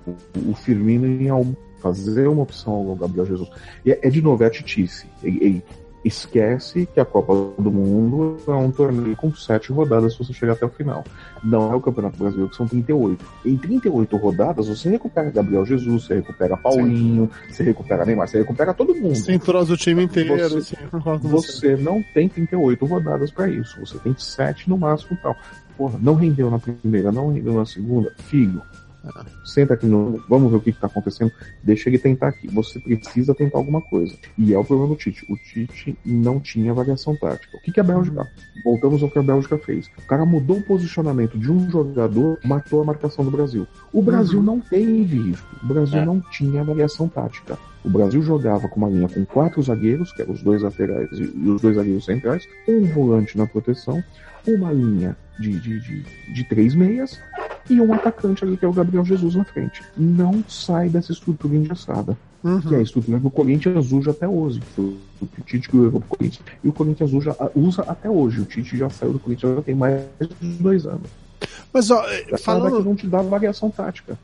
o 0.47 0.53
Firmino 0.53 1.07
em 1.07 1.55
fazer 1.79 2.27
uma 2.27 2.43
opção 2.43 2.73
ao 2.73 2.95
Gabriel 2.95 3.25
Jesus. 3.25 3.49
É, 3.85 4.07
é 4.07 4.09
de 4.09 4.21
novo, 4.21 4.43
é 4.43 4.47
a 4.47 4.49
titice. 4.49 5.07
Ele, 5.23 5.39
ele 5.41 5.63
esquece 6.09 6.85
que 6.85 6.99
a 6.99 7.05
Copa 7.05 7.33
do 7.61 7.71
Mundo 7.71 8.37
é 8.47 8.51
um 8.51 8.71
torneio 8.71 9.15
com 9.15 9.33
sete 9.33 9.71
rodadas 9.71 10.13
se 10.13 10.19
você 10.19 10.33
chegar 10.33 10.53
até 10.53 10.65
o 10.65 10.69
final. 10.69 11.03
Não 11.43 11.71
é 11.71 11.75
o 11.75 11.81
Campeonato 11.81 12.17
Brasileiro, 12.17 12.49
que 12.49 12.57
são 12.57 12.67
38. 12.67 13.25
Em 13.45 13.57
38 13.57 14.17
rodadas, 14.17 14.67
você 14.67 14.89
recupera 14.89 15.31
Gabriel 15.31 15.65
Jesus, 15.65 16.05
você 16.05 16.15
recupera 16.15 16.57
Paulinho, 16.57 17.29
Sim. 17.31 17.53
você 17.53 17.63
recupera 17.63 18.05
Neymar, 18.05 18.27
você 18.27 18.39
recupera 18.39 18.73
todo 18.73 18.93
mundo. 18.93 19.15
Você 19.15 19.33
entrosa 19.33 19.73
o 19.73 19.77
time 19.77 20.03
inteiro. 20.03 20.37
Você, 20.49 20.75
assim, 20.75 21.27
você 21.27 21.77
não 21.77 22.03
tem 22.13 22.27
38 22.27 22.85
rodadas 22.85 23.31
para 23.31 23.47
isso. 23.47 23.79
Você 23.79 23.97
tem 23.99 24.13
sete 24.17 24.69
no 24.69 24.77
máximo 24.77 25.17
tal. 25.21 25.35
Porra, 25.77 25.97
não 26.01 26.15
rendeu 26.15 26.51
na 26.51 26.59
primeira, 26.59 27.11
não 27.11 27.31
rendeu 27.31 27.53
na 27.53 27.65
segunda. 27.65 28.13
Filho, 28.17 28.61
Senta 29.45 29.73
aqui 29.73 29.85
no. 29.85 30.23
Vamos 30.27 30.51
ver 30.51 30.57
o 30.57 30.61
que 30.61 30.69
está 30.69 30.87
acontecendo. 30.87 31.31
Deixa 31.63 31.89
ele 31.89 31.97
tentar 31.97 32.27
aqui. 32.27 32.47
Você 32.47 32.79
precisa 32.79 33.33
tentar 33.33 33.57
alguma 33.57 33.81
coisa. 33.81 34.13
E 34.37 34.53
é 34.53 34.57
o 34.57 34.63
problema 34.63 34.93
do 34.93 34.97
Tite. 34.97 35.25
O 35.29 35.37
Tite 35.37 35.97
não 36.05 36.39
tinha 36.39 36.73
variação 36.73 37.15
tática. 37.15 37.57
O 37.57 37.61
que, 37.61 37.71
que 37.71 37.79
a 37.79 37.83
Bélgica. 37.83 38.27
Voltamos 38.63 39.01
ao 39.01 39.09
que 39.09 39.19
a 39.19 39.23
Bélgica 39.23 39.57
fez. 39.57 39.89
O 39.97 40.07
cara 40.07 40.25
mudou 40.25 40.57
o 40.57 40.63
posicionamento 40.63 41.37
de 41.37 41.51
um 41.51 41.69
jogador, 41.69 42.37
matou 42.43 42.81
a 42.81 42.85
marcação 42.85 43.23
do 43.23 43.31
Brasil. 43.31 43.65
O 43.93 44.01
Brasil 44.01 44.39
uhum. 44.39 44.45
não 44.45 44.59
teve 44.59 45.31
isso. 45.31 45.45
O 45.63 45.67
Brasil 45.67 45.99
é. 45.99 46.05
não 46.05 46.19
tinha 46.19 46.63
variação 46.63 47.07
tática. 47.07 47.57
O 47.83 47.89
Brasil 47.89 48.21
jogava 48.21 48.67
com 48.67 48.77
uma 48.77 48.89
linha 48.89 49.07
com 49.07 49.25
quatro 49.25 49.61
zagueiros, 49.61 50.11
que 50.11 50.21
eram 50.21 50.33
os 50.33 50.41
dois 50.41 50.61
laterais 50.61 51.09
e 51.11 51.23
os 51.23 51.61
dois 51.61 51.75
zagueiros 51.75 52.05
centrais, 52.05 52.47
um 52.67 52.85
volante 52.85 53.37
na 53.37 53.47
proteção, 53.47 54.03
uma 54.45 54.71
linha 54.71 55.15
de, 55.39 55.57
de, 55.59 55.79
de, 55.79 56.05
de 56.33 56.43
três 56.43 56.75
meias 56.75 57.19
e 57.69 57.79
um 57.79 57.93
atacante 57.93 58.43
ali 58.43 58.57
que 58.57 58.65
é 58.65 58.67
o 58.67 58.73
Gabriel 58.73 59.05
Jesus 59.05 59.35
na 59.35 59.45
frente. 59.45 59.81
Não 59.95 60.43
sai 60.47 60.89
dessa 60.89 61.11
estrutura 61.11 61.55
engessada. 61.55 62.17
Uhum. 62.43 62.61
Que 62.61 62.75
é 62.75 62.77
a 62.77 62.81
estrutura 62.81 63.19
que 63.19 63.27
o 63.27 63.31
Corinthians 63.31 63.91
usa 63.91 64.11
até 64.11 64.27
hoje. 64.27 64.61
o 64.77 64.97
Tite 65.45 65.69
que 65.69 65.77
levou 65.77 65.99
pro 66.01 66.17
Corinthians. 66.17 66.45
E 66.63 66.69
o 66.69 66.73
Corinthians 66.73 67.13
usa, 67.13 67.35
usa 67.53 67.81
até 67.83 68.09
hoje. 68.09 68.41
O 68.41 68.45
Tite 68.45 68.77
já 68.77 68.89
saiu 68.89 69.13
do 69.13 69.19
Corinthians 69.19 69.55
já 69.55 69.61
tem 69.61 69.75
mais 69.75 70.01
de 70.19 70.47
dois 70.57 70.85
anos. 70.85 71.09
Mas, 71.71 71.91
ó, 71.91 72.03
falando... 72.39 72.77
que 72.77 72.83
não 72.83 72.95
te 72.95 73.07
dá 73.07 73.21
variação 73.21 73.69
tática 73.69 74.17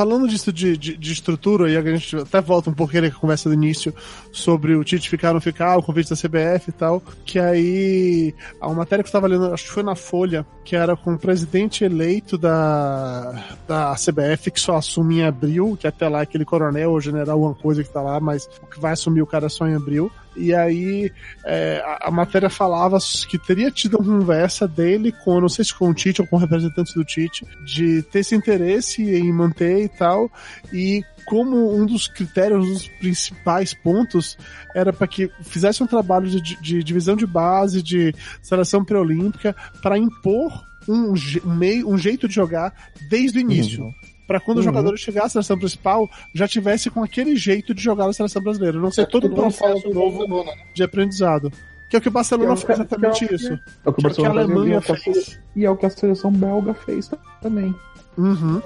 falando 0.00 0.26
disso 0.26 0.50
de, 0.50 0.78
de, 0.78 0.96
de, 0.96 1.12
estrutura, 1.12 1.70
e 1.70 1.76
a 1.76 1.82
gente 1.82 2.16
até 2.16 2.40
volta 2.40 2.70
um 2.70 2.72
pouquinho 2.72 3.02
na 3.02 3.10
conversa 3.10 3.50
do 3.50 3.54
início 3.54 3.94
sobre 4.32 4.74
o 4.74 4.82
Tite 4.82 5.10
ficar 5.10 5.28
ou 5.28 5.34
não 5.34 5.42
ficar, 5.42 5.76
o 5.76 5.82
convite 5.82 6.08
da 6.08 6.16
CBF 6.16 6.70
e 6.70 6.72
tal, 6.72 7.02
que 7.22 7.38
aí 7.38 8.34
a 8.58 8.68
uma 8.68 8.76
matéria 8.76 9.02
que 9.02 9.08
eu 9.08 9.10
estava 9.10 9.26
lendo, 9.26 9.52
acho 9.52 9.64
que 9.64 9.72
foi 9.72 9.82
na 9.82 9.94
Folha, 9.94 10.46
que 10.64 10.74
era 10.74 10.96
com 10.96 11.12
o 11.12 11.18
presidente 11.18 11.84
eleito 11.84 12.38
da, 12.38 13.44
da 13.68 13.94
CBF, 13.94 14.50
que 14.50 14.60
só 14.60 14.76
assume 14.76 15.18
em 15.18 15.24
abril, 15.24 15.76
que 15.78 15.86
até 15.86 16.08
lá 16.08 16.20
é 16.20 16.22
aquele 16.22 16.46
coronel 16.46 16.92
ou 16.92 17.00
general, 17.00 17.36
alguma 17.36 17.54
coisa 17.54 17.84
que 17.84 17.92
tá 17.92 18.00
lá, 18.00 18.18
mas 18.18 18.48
o 18.62 18.66
que 18.66 18.80
vai 18.80 18.94
assumir 18.94 19.20
o 19.20 19.26
cara 19.26 19.50
só 19.50 19.66
em 19.66 19.74
abril. 19.74 20.10
E 20.36 20.54
aí 20.54 21.12
é, 21.44 21.82
a, 21.84 22.08
a, 22.08 22.10
matéria 22.10 22.48
falava 22.48 22.98
que 23.28 23.38
teria 23.38 23.70
tido 23.70 23.98
uma 23.98 24.20
conversa 24.20 24.66
dele 24.66 25.12
com, 25.12 25.40
não 25.40 25.48
sei 25.48 25.64
se 25.64 25.74
com 25.74 25.88
o 25.88 25.94
Tite 25.94 26.20
ou 26.20 26.26
com 26.26 26.36
representantes 26.36 26.94
do 26.94 27.04
Tite, 27.04 27.44
de 27.64 28.02
ter 28.02 28.20
esse 28.20 28.34
interesse 28.34 29.02
em 29.02 29.32
manter 29.32 29.84
e 29.84 29.88
tal. 29.88 30.30
E 30.72 31.02
como 31.26 31.74
um 31.76 31.84
dos 31.84 32.06
critérios, 32.06 32.64
um 32.64 32.72
dos 32.72 32.88
principais 32.88 33.74
pontos, 33.74 34.38
era 34.74 34.92
para 34.92 35.06
que 35.06 35.30
fizesse 35.42 35.82
um 35.82 35.86
trabalho 35.86 36.28
de, 36.28 36.60
de 36.60 36.82
divisão 36.82 37.16
de 37.16 37.26
base, 37.26 37.82
de 37.82 38.14
seleção 38.42 38.84
pré-olímpica, 38.84 39.54
para 39.82 39.98
impor 39.98 40.64
um, 40.88 41.12
um, 41.44 41.54
meio, 41.54 41.88
um 41.88 41.98
jeito 41.98 42.26
de 42.26 42.34
jogar 42.34 42.72
desde 43.08 43.38
o 43.38 43.40
início. 43.40 43.84
Uhum 43.84 44.09
para 44.30 44.38
quando 44.38 44.58
uhum. 44.58 44.62
o 44.62 44.64
jogador 44.64 44.96
chegar 44.96 45.24
à 45.24 45.28
seleção 45.28 45.58
principal, 45.58 46.08
já 46.32 46.46
tivesse 46.46 46.88
com 46.88 47.02
aquele 47.02 47.34
jeito 47.34 47.74
de 47.74 47.82
jogar 47.82 48.06
na 48.06 48.12
seleção 48.12 48.40
brasileira. 48.40 48.78
Não 48.78 48.92
ser 48.92 49.00
é, 49.00 49.06
todo 49.06 49.26
um 49.26 49.34
processo 49.34 49.90
novo 49.90 50.44
né? 50.44 50.52
de 50.72 50.84
aprendizado. 50.84 51.50
Que 51.90 51.96
é 51.96 51.98
o 51.98 52.00
que 52.00 52.06
o 52.06 52.12
Barcelona 52.12 52.52
é 52.52 52.56
fez 52.56 52.78
exatamente 52.78 53.24
é 53.24 53.34
isso. 53.34 53.52
É 53.84 53.90
o 53.90 53.92
que 53.92 53.98
o 53.98 54.02
Barcelona 54.04 54.34
que 54.34 54.38
a 54.38 54.42
Alemanha 54.44 54.80
fez. 54.80 55.40
E 55.56 55.64
é 55.64 55.70
o 55.70 55.76
que 55.76 55.84
a 55.84 55.90
seleção 55.90 56.30
belga 56.30 56.72
fez 56.74 57.10
também. 57.42 57.74
Uhum. 58.16 58.62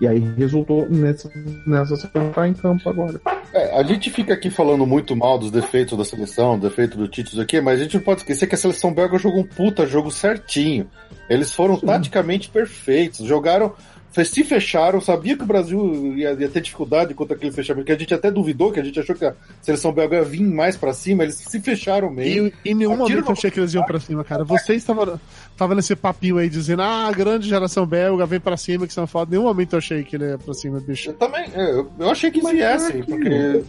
E 0.00 0.08
aí 0.08 0.18
resultou 0.36 0.88
nessa, 0.90 1.30
nessa 1.64 2.08
tá 2.08 2.48
em 2.48 2.54
campo 2.54 2.88
agora. 2.88 3.20
É, 3.52 3.78
a 3.78 3.84
gente 3.84 4.10
fica 4.10 4.34
aqui 4.34 4.50
falando 4.50 4.84
muito 4.84 5.14
mal 5.14 5.38
dos 5.38 5.52
defeitos 5.52 5.96
da 5.96 6.04
seleção, 6.04 6.58
defeito 6.58 6.98
do 6.98 7.06
Tite 7.06 7.40
aqui, 7.40 7.60
mas 7.60 7.78
a 7.78 7.84
gente 7.84 7.98
não 7.98 8.02
pode 8.02 8.22
esquecer 8.22 8.48
que 8.48 8.56
a 8.56 8.58
seleção 8.58 8.92
belga 8.92 9.16
jogou 9.16 9.42
um 9.42 9.46
puta 9.46 9.86
jogo 9.86 10.10
certinho. 10.10 10.90
Eles 11.30 11.52
foram 11.52 11.78
Sim. 11.78 11.86
taticamente 11.86 12.48
perfeitos, 12.48 13.24
jogaram 13.24 13.74
se 14.22 14.44
fecharam, 14.44 15.00
sabia 15.00 15.36
que 15.36 15.42
o 15.42 15.46
Brasil 15.46 16.14
ia, 16.16 16.32
ia, 16.32 16.48
ter 16.48 16.60
dificuldade 16.60 17.14
contra 17.14 17.34
aquele 17.34 17.50
fechamento, 17.50 17.86
que 17.86 17.92
a 17.92 17.98
gente 17.98 18.12
até 18.12 18.30
duvidou, 18.30 18.70
que 18.70 18.78
a 18.78 18.84
gente 18.84 19.00
achou 19.00 19.16
que 19.16 19.24
a 19.24 19.34
seleção 19.60 19.92
belga 19.92 20.18
ia 20.18 20.22
vir 20.22 20.42
mais 20.42 20.76
para 20.76 20.92
cima, 20.92 21.24
eles 21.24 21.36
se 21.36 21.60
fecharam 21.60 22.10
meio. 22.10 22.52
E 22.64 22.70
em 22.70 22.74
nenhum 22.74 22.96
momento 22.96 23.26
eu 23.26 23.32
achei 23.32 23.50
que 23.50 23.58
eles 23.58 23.74
iam 23.74 23.84
para 23.84 23.98
cima, 23.98 24.22
cara. 24.22 24.44
Vocês 24.44 24.82
estavam 24.82 25.18
tava 25.56 25.74
nesse 25.74 25.96
papinho 25.96 26.38
aí 26.38 26.48
dizendo, 26.48 26.82
ah, 26.82 27.08
a 27.08 27.12
grande 27.12 27.48
geração 27.48 27.86
belga 27.86 28.26
vem 28.26 28.40
para 28.40 28.56
cima, 28.56 28.86
que 28.86 28.92
são 28.92 29.06
foda. 29.06 29.30
Em 29.30 29.38
nenhum 29.38 29.48
momento 29.48 29.72
eu 29.72 29.78
achei 29.78 30.04
que 30.04 30.16
ele 30.16 30.26
ia 30.26 30.38
pra 30.38 30.54
cima, 30.54 30.80
bicho. 30.80 31.10
Eu 31.10 31.14
também, 31.14 31.48
eu, 31.54 31.90
eu 31.98 32.10
achei 32.10 32.30
que 32.30 32.38
eles 32.38 32.52
viessem, 32.52 33.02
porque. 33.02 33.64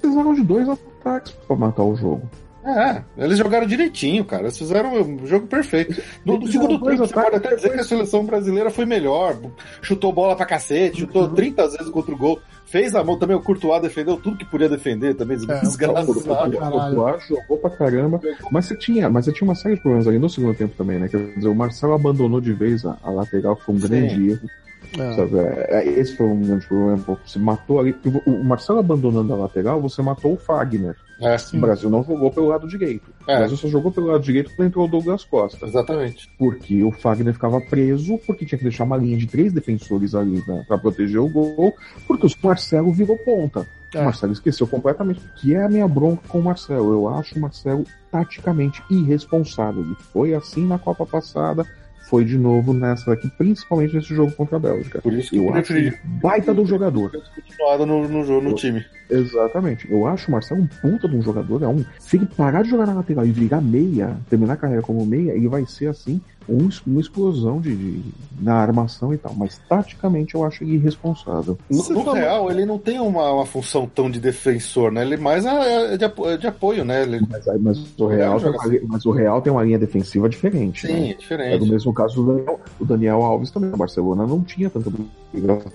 Precisaram 0.00 0.34
de 0.34 0.42
dois 0.42 0.68
ataques 0.68 1.32
para 1.46 1.56
matar 1.56 1.82
o 1.82 1.96
jogo. 1.96 2.28
É, 2.64 3.02
eles 3.18 3.36
jogaram 3.36 3.66
direitinho, 3.66 4.24
cara. 4.24 4.44
Eles 4.44 4.56
fizeram 4.56 4.94
um 4.94 5.26
jogo 5.26 5.46
perfeito. 5.46 6.02
No, 6.24 6.38
no 6.38 6.46
segundo 6.46 6.80
tempo, 6.80 6.96
você 6.96 7.12
pode 7.12 7.36
até 7.36 7.54
dizer 7.54 7.70
que 7.70 7.80
a 7.80 7.84
seleção 7.84 8.24
brasileira 8.24 8.70
foi 8.70 8.86
melhor. 8.86 9.36
Chutou 9.82 10.12
bola 10.12 10.34
pra 10.34 10.46
cacete, 10.46 11.00
chutou 11.00 11.24
uhum. 11.24 11.34
30 11.34 11.68
vezes 11.68 11.90
contra 11.90 12.14
o 12.14 12.16
gol. 12.16 12.40
Fez 12.64 12.94
a 12.94 13.04
mão 13.04 13.18
também, 13.18 13.36
o 13.36 13.42
Courtois 13.42 13.82
defendeu 13.82 14.16
tudo 14.16 14.38
que 14.38 14.46
podia 14.46 14.68
defender 14.68 15.14
também. 15.14 15.36
É, 15.36 15.60
desgraçado. 15.60 16.10
O 16.10 16.14
Courtois 16.14 17.28
jogou 17.28 17.58
pra 17.58 17.70
caramba. 17.70 18.20
Mas 18.50 18.64
você, 18.64 18.76
tinha, 18.76 19.10
mas 19.10 19.26
você 19.26 19.32
tinha 19.32 19.46
uma 19.46 19.54
série 19.54 19.74
de 19.76 19.82
problemas 19.82 20.08
ali 20.08 20.18
no 20.18 20.30
segundo 20.30 20.56
tempo 20.56 20.74
também, 20.76 20.98
né? 20.98 21.08
Quer 21.08 21.34
dizer, 21.34 21.48
o 21.48 21.54
Marcelo 21.54 21.92
abandonou 21.92 22.40
de 22.40 22.54
vez 22.54 22.84
a, 22.86 22.96
a 23.02 23.10
lateral, 23.10 23.56
foi 23.56 23.74
um 23.74 23.78
grande 23.78 24.30
erro. 24.30 24.50
É. 24.98 25.78
é. 25.78 25.88
Esse 25.88 26.16
foi 26.16 26.26
um 26.26 26.40
grande 26.40 26.66
problema. 26.66 27.18
Você 27.24 27.38
matou 27.38 27.80
ali. 27.80 27.94
O 28.26 28.44
Marcelo 28.44 28.78
abandonando 28.78 29.32
a 29.32 29.36
lateral, 29.36 29.80
você 29.80 30.02
matou 30.02 30.34
o 30.34 30.36
Fagner. 30.36 30.96
É, 31.20 31.36
o 31.54 31.60
Brasil 31.60 31.88
não 31.88 32.02
jogou 32.02 32.30
pelo 32.30 32.48
lado 32.48 32.66
direito. 32.66 33.10
É. 33.26 33.34
O 33.34 33.38
Brasil 33.38 33.56
só 33.56 33.68
jogou 33.68 33.92
pelo 33.92 34.08
lado 34.08 34.22
direito 34.22 34.50
quando 34.54 34.68
entrou 34.68 34.84
o 34.84 34.88
Douglas 34.88 35.24
Costa. 35.24 35.64
Exatamente. 35.64 36.28
Porque 36.38 36.82
o 36.82 36.90
Fagner 36.90 37.32
ficava 37.32 37.60
preso, 37.60 38.18
porque 38.26 38.44
tinha 38.44 38.58
que 38.58 38.64
deixar 38.64 38.84
uma 38.84 38.96
linha 38.96 39.16
de 39.16 39.26
três 39.26 39.52
defensores 39.52 40.14
ali 40.14 40.42
né, 40.46 40.64
para 40.66 40.78
proteger 40.78 41.20
o 41.20 41.28
gol, 41.28 41.74
porque 42.06 42.26
o 42.26 42.30
Marcelo 42.42 42.92
virou 42.92 43.16
ponta. 43.18 43.66
É. 43.94 44.00
O 44.00 44.04
Marcelo 44.04 44.32
esqueceu 44.32 44.66
completamente. 44.66 45.20
Que 45.36 45.54
é 45.54 45.64
a 45.64 45.68
minha 45.68 45.86
bronca 45.86 46.22
com 46.28 46.40
o 46.40 46.42
Marcelo. 46.42 46.92
Eu 46.92 47.08
acho 47.08 47.38
o 47.38 47.40
Marcelo 47.40 47.84
taticamente 48.10 48.82
irresponsável. 48.90 49.82
Ele 49.82 49.94
foi 50.12 50.34
assim 50.34 50.66
na 50.66 50.78
Copa 50.78 51.06
passada 51.06 51.64
foi 52.08 52.24
de 52.24 52.38
novo 52.38 52.72
nessa 52.72 53.12
aqui, 53.12 53.28
principalmente 53.30 53.94
nesse 53.94 54.14
jogo 54.14 54.32
contra 54.32 54.56
a 54.56 54.60
Bélgica. 54.60 55.00
Por 55.00 55.12
isso 55.12 55.30
que 55.30 55.36
eu, 55.36 55.44
eu 55.44 55.54
acho 55.54 55.74
baita 56.04 56.52
do 56.52 56.64
jogador. 56.64 57.10
Continuado 57.34 57.86
no, 57.86 58.08
no 58.08 58.24
jogo, 58.24 58.42
no 58.42 58.50
eu, 58.50 58.54
time. 58.54 58.84
Exatamente. 59.10 59.90
Eu 59.90 60.06
acho 60.06 60.28
o 60.28 60.32
Marcelo 60.32 60.62
um 60.62 60.66
puta 60.66 61.08
de 61.08 61.16
um 61.16 61.22
jogador. 61.22 61.62
É 61.62 61.68
um, 61.68 61.84
se 61.98 62.16
ele 62.16 62.26
parar 62.26 62.62
de 62.62 62.70
jogar 62.70 62.86
na 62.86 62.94
lateral 62.94 63.26
e 63.26 63.32
virar 63.32 63.60
meia, 63.60 64.16
terminar 64.28 64.54
a 64.54 64.56
carreira 64.56 64.82
como 64.82 65.04
meia, 65.06 65.32
ele 65.32 65.48
vai 65.48 65.66
ser 65.66 65.86
assim 65.86 66.20
um, 66.48 66.68
uma 66.86 67.00
explosão 67.00 67.60
de, 67.60 67.74
de, 67.74 68.02
na 68.40 68.54
armação 68.54 69.12
e 69.12 69.18
tal, 69.18 69.34
mas 69.34 69.60
taticamente 69.68 70.34
eu 70.34 70.44
acho 70.44 70.64
irresponsável. 70.64 71.58
No, 71.70 71.82
no 71.88 72.12
real, 72.12 72.50
ele 72.50 72.64
não 72.64 72.78
tem 72.78 73.00
uma, 73.00 73.32
uma, 73.32 73.46
função 73.46 73.86
tão 73.86 74.10
de 74.10 74.20
defensor, 74.20 74.92
né? 74.92 75.02
Ele 75.02 75.16
mais 75.16 75.44
é, 75.44 75.94
é 75.94 75.96
de, 75.96 76.04
é 76.04 76.36
de 76.36 76.46
apoio, 76.46 76.84
né? 76.84 77.02
Ele... 77.02 77.20
Mas, 77.28 77.46
mas, 77.60 77.98
o 77.98 78.06
real 78.06 78.40
tem 78.40 78.50
uma, 78.50 78.80
mas 78.88 79.06
o 79.06 79.10
Real 79.10 79.40
tem 79.40 79.52
uma 79.52 79.62
linha 79.62 79.78
defensiva 79.78 80.28
diferente. 80.28 80.86
Sim, 80.86 80.92
né? 80.92 81.10
é 81.10 81.14
diferente. 81.14 81.54
É 81.54 81.58
do 81.58 81.66
mesmo 81.66 81.92
caso 81.92 82.22
do 82.22 82.32
Daniel, 82.32 82.60
o 82.78 82.84
Daniel 82.84 83.22
Alves 83.22 83.50
também. 83.50 83.70
O 83.72 83.76
Barcelona 83.76 84.26
não 84.26 84.42
tinha 84.42 84.68
tanta 84.68 84.90
obrigação 85.32 85.72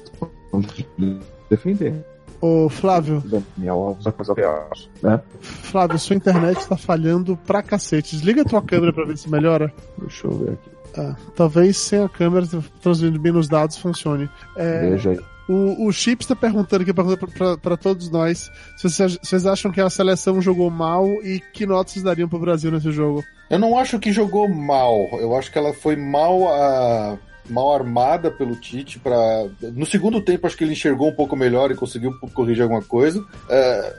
de 0.53 1.19
defender. 1.49 1.93
Ô, 2.41 2.69
Flávio. 2.69 3.21
Daniel 3.25 3.75
Alves 3.75 4.05
coisa 4.15 4.33
reais, 4.33 4.89
né? 5.03 5.19
Flávio, 5.41 5.99
sua 5.99 6.15
internet 6.15 6.67
tá 6.67 6.77
falhando 6.77 7.35
pra 7.45 7.61
cacete. 7.61 8.15
Desliga 8.15 8.41
a 8.43 8.45
tua 8.45 8.61
câmera 8.61 8.93
pra 8.93 9.05
ver 9.05 9.17
se 9.17 9.29
melhora. 9.29 9.73
Deixa 9.97 10.27
eu 10.27 10.31
ver 10.31 10.51
aqui. 10.53 10.69
Ah, 10.97 11.15
talvez 11.35 11.77
sem 11.77 12.01
a 12.03 12.09
câmera 12.09 12.47
transmitindo 12.81 13.19
bem 13.19 13.31
nos 13.31 13.47
dados 13.47 13.77
funcione. 13.77 14.27
É, 14.55 14.89
Veja 14.89 15.11
aí. 15.11 15.19
o, 15.47 15.85
o 15.87 15.91
Chips 15.91 16.25
tá 16.25 16.35
perguntando 16.35 16.81
aqui 16.83 16.93
pra 17.61 17.77
todos 17.77 18.09
nós 18.09 18.49
se 18.75 18.89
vocês, 18.89 19.11
se 19.13 19.19
vocês 19.21 19.45
acham 19.45 19.71
que 19.71 19.79
a 19.79 19.89
seleção 19.89 20.41
jogou 20.41 20.69
mal 20.71 21.05
e 21.23 21.39
que 21.53 21.65
notas 21.65 21.93
vocês 21.93 22.03
dariam 22.03 22.27
pro 22.27 22.39
Brasil 22.39 22.71
nesse 22.71 22.91
jogo. 22.91 23.23
Eu 23.49 23.59
não 23.59 23.77
acho 23.77 23.99
que 23.99 24.11
jogou 24.11 24.47
mal. 24.49 25.07
Eu 25.19 25.35
acho 25.37 25.51
que 25.51 25.57
ela 25.59 25.73
foi 25.73 25.95
mal 25.95 26.47
a 26.47 27.17
mal 27.49 27.73
armada 27.73 28.29
pelo 28.31 28.55
Tite 28.55 28.99
para 28.99 29.17
no 29.61 29.85
segundo 29.85 30.21
tempo 30.21 30.45
acho 30.47 30.55
que 30.57 30.63
ele 30.63 30.73
enxergou 30.73 31.09
um 31.09 31.15
pouco 31.15 31.35
melhor 31.35 31.71
e 31.71 31.75
conseguiu 31.75 32.11
corrigir 32.33 32.63
alguma 32.63 32.81
coisa 32.81 33.25
é, 33.49 33.95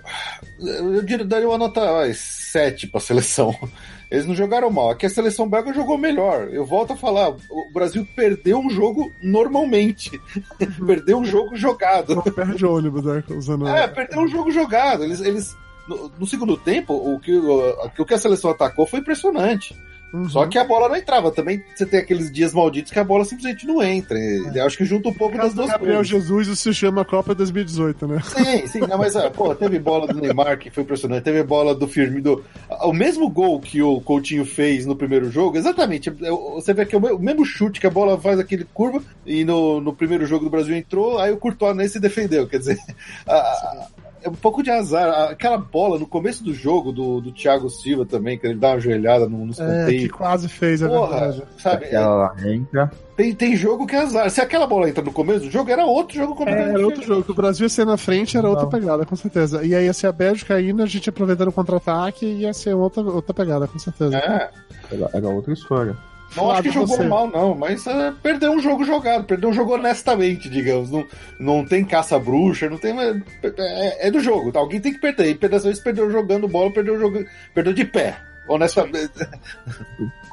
eu 0.60 1.02
diria- 1.02 1.24
daria 1.24 1.48
uma 1.48 1.59
nota 1.59 1.81
vai, 1.93 2.12
7 2.14 2.86
para 2.86 2.98
a 2.98 3.02
seleção 3.02 3.55
eles 4.10 4.27
não 4.27 4.35
jogaram 4.35 4.70
mal 4.70 4.90
aqui 4.90 5.06
a 5.06 5.10
seleção 5.10 5.48
belga 5.48 5.72
jogou 5.72 5.97
melhor 5.98 6.48
eu 6.52 6.64
volto 6.64 6.93
a 6.93 6.97
falar 6.97 7.31
o 7.31 7.72
Brasil 7.72 8.06
perdeu 8.16 8.59
um 8.59 8.70
jogo 8.70 9.10
normalmente 9.22 10.10
perdeu 10.86 11.18
um 11.18 11.24
jogo 11.24 11.56
jogado 11.56 12.20
Perde 12.32 12.64
ônibus, 12.64 13.05
né? 13.05 13.22
Usando. 13.31 13.66
é, 13.68 13.86
perdeu 13.89 14.20
um 14.20 14.28
jogo 14.28 14.51
jogado. 14.51 15.05
Eles, 15.05 15.20
eles 15.20 15.56
no, 15.89 16.09
no 16.20 16.27
segundo 16.27 16.56
tempo, 16.56 16.94
o 16.94 17.18
que, 17.18 17.35
o, 17.35 17.74
o 17.98 18.05
que 18.05 18.14
a 18.14 18.18
seleção 18.18 18.51
atacou 18.51 18.86
foi 18.86 19.01
impressionante. 19.01 19.77
Uhum. 20.12 20.28
Só 20.28 20.47
que 20.47 20.59
a 20.59 20.65
bola 20.65 20.89
não 20.89 20.97
entrava. 20.97 21.31
Também 21.31 21.62
você 21.74 21.87
tem 21.87 22.01
aqueles 22.01 22.31
dias 22.32 22.53
malditos 22.53 22.91
que 22.93 22.99
a 22.99 23.05
bola 23.05 23.24
simplesmente 23.24 23.66
não 23.66 23.82
entra. 23.82 24.19
E 24.19 24.51
Eu 24.55 24.66
acho 24.66 24.77
que 24.77 24.85
junta 24.85 25.09
um 25.09 25.15
pouco 25.15 25.37
das 25.37 25.55
duas 25.55 25.69
Gabriel 25.70 25.97
coisas. 25.99 26.09
Jesus 26.09 26.49
isso 26.49 26.57
se 26.57 26.74
chama 26.74 27.05
Copa 27.05 27.35
2018, 27.35 28.07
né? 28.09 28.20
Sim, 28.24 28.66
sim, 28.66 28.81
não, 28.81 28.99
mas 28.99 29.15
ah, 29.16 29.31
pô, 29.35 29.55
teve 29.55 29.78
bola 29.78 30.07
do 30.07 30.20
Neymar 30.20 30.59
que 30.59 30.69
foi 30.70 30.82
impressionante, 30.82 31.23
teve 31.23 31.43
bola 31.43 31.74
do 31.74 31.87
Firmino. 31.87 32.23
do- 32.23 32.45
O 32.82 32.93
mesmo 32.93 33.28
gol 33.31 33.61
que 33.61 33.81
o 33.82 34.01
Coutinho 34.01 34.45
fez 34.45 34.85
no 34.87 34.97
primeiro 34.97 35.31
jogo, 35.31 35.57
exatamente. 35.57 36.09
é, 36.09 36.12
Você 36.55 36.74
vê 36.74 36.85
que 36.85 36.95
é 36.95 36.99
o 36.99 37.01
me- 37.01 37.12
o 37.12 37.19
mesmo 37.19 37.45
chute 37.45 37.81
que 37.81 37.87
a 37.87 37.91
bola 37.91 38.19
faz 38.20 38.39
aquele 38.41 38.65
curva, 38.65 39.03
e 39.24 39.45
no, 39.45 39.81
no 39.81 39.93
primeiro 39.95 40.27
jogo 40.27 40.45
do 40.45 40.51
Brasil 40.51 40.74
entrou, 40.77 41.19
aí 41.19 41.31
o 41.32 41.37
Courtois 41.37 41.77
nem 41.77 41.87
se 41.89 42.01
defendeu. 42.01 42.49
Quer 42.49 42.59
dizer, 42.59 42.78
a- 43.28 43.87
é 44.23 44.29
um 44.29 44.35
pouco 44.35 44.63
de 44.63 44.71
azar. 44.71 45.31
Aquela 45.31 45.57
bola 45.59 45.99
no 45.99 46.07
começo 46.07 46.43
do 46.45 46.53
jogo 46.55 46.93
do, 46.93 47.21
do 47.21 47.33
Thiago 47.33 47.69
Silva 47.71 48.05
também, 48.05 48.39
que 48.39 48.47
ele 48.47 48.59
dá 48.59 48.71
uma 48.71 48.81
joelhada 48.81 49.29
no, 49.29 49.39
no 49.39 49.49
É, 49.49 49.51
escanteio. 49.51 50.01
que 50.03 50.09
quase 50.09 50.49
fez, 50.49 50.83
é 50.83 50.89
Porra, 50.89 51.21
verdade. 51.33 51.43
sabe? 51.59 51.85
Aquela 51.87 52.35
entra. 52.47 52.91
Tem, 53.17 53.35
tem 53.35 53.55
jogo 53.57 53.87
que 53.87 53.95
é 53.97 54.01
azar. 54.01 54.31
Se 54.31 54.41
aquela 54.41 54.67
bola 54.67 54.89
entra 54.89 55.03
no 55.05 55.13
começo 55.13 55.41
do 55.41 55.51
jogo, 55.51 55.71
era 55.71 55.85
outro 55.85 56.17
jogo 56.17 56.33
É, 56.33 56.37
completamente 56.37 56.75
era 56.75 56.87
outro 56.87 57.03
jogo. 57.03 57.23
que 57.25 57.31
O 57.31 57.35
Brasil 57.35 57.65
ia 57.65 57.69
ser 57.69 57.85
na 57.85 57.97
frente, 57.97 58.37
era 58.37 58.49
outra 58.49 58.67
pegada, 58.67 59.05
com 59.05 59.17
certeza. 59.17 59.65
E 59.65 59.75
aí 59.75 59.85
ia 59.85 59.93
ser 59.93 60.07
a 60.07 60.13
Bélgica 60.13 60.61
indo, 60.61 60.83
a 60.83 60.87
gente 60.87 61.09
aproveitando 61.11 61.49
o 61.49 61.53
contra-ataque, 61.53 62.25
ia 62.27 62.53
ser 62.55 62.75
outra, 62.75 63.03
outra 63.03 63.35
pegada, 63.35 63.67
com 63.67 63.79
certeza. 63.79 64.17
É. 64.17 64.51
Era, 64.93 65.11
era 65.13 65.29
outra 65.29 65.53
história. 65.53 65.97
Não 66.36 66.51
acho 66.51 66.62
que 66.62 66.70
jogou 66.70 66.97
você. 66.97 67.05
mal, 67.05 67.27
não, 67.28 67.55
mas 67.55 67.86
é, 67.86 68.12
perdeu 68.23 68.52
um 68.52 68.61
jogo 68.61 68.85
jogado, 68.85 69.24
perdeu 69.24 69.51
um 69.51 69.52
jogo 69.52 69.74
honestamente, 69.74 70.48
digamos. 70.48 70.90
Não, 70.90 71.07
não 71.39 71.65
tem 71.65 71.85
caça-bruxa, 71.85 72.70
não 72.70 72.78
tem. 72.78 72.94
mas 72.94 73.20
É, 73.43 74.09
é 74.09 74.11
do 74.11 74.20
jogo, 74.20 74.57
alguém 74.57 74.81
tem 74.81 74.93
que 74.93 75.01
perder. 75.01 75.31
E 75.31 75.48
dessa 75.48 75.65
vez 75.66 75.81
perdeu 75.81 76.11
jogando 76.11 76.47
bola, 76.48 76.73
perdeu 76.73 76.98
jogo, 76.98 77.24
perdeu 77.55 77.73
de 77.73 77.85
pé. 77.85 78.16
Honestamente. 78.48 79.12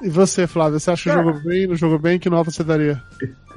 E 0.02 0.10
você, 0.10 0.48
Flávio, 0.48 0.80
você 0.80 0.90
acha 0.90 1.04
que 1.04 1.10
Cara. 1.10 1.24
jogou 1.24 1.42
bem, 1.42 1.68
não 1.68 1.76
jogou 1.76 2.00
bem? 2.00 2.18
Que 2.18 2.30
nota 2.30 2.50
você 2.50 2.64
daria? 2.64 3.02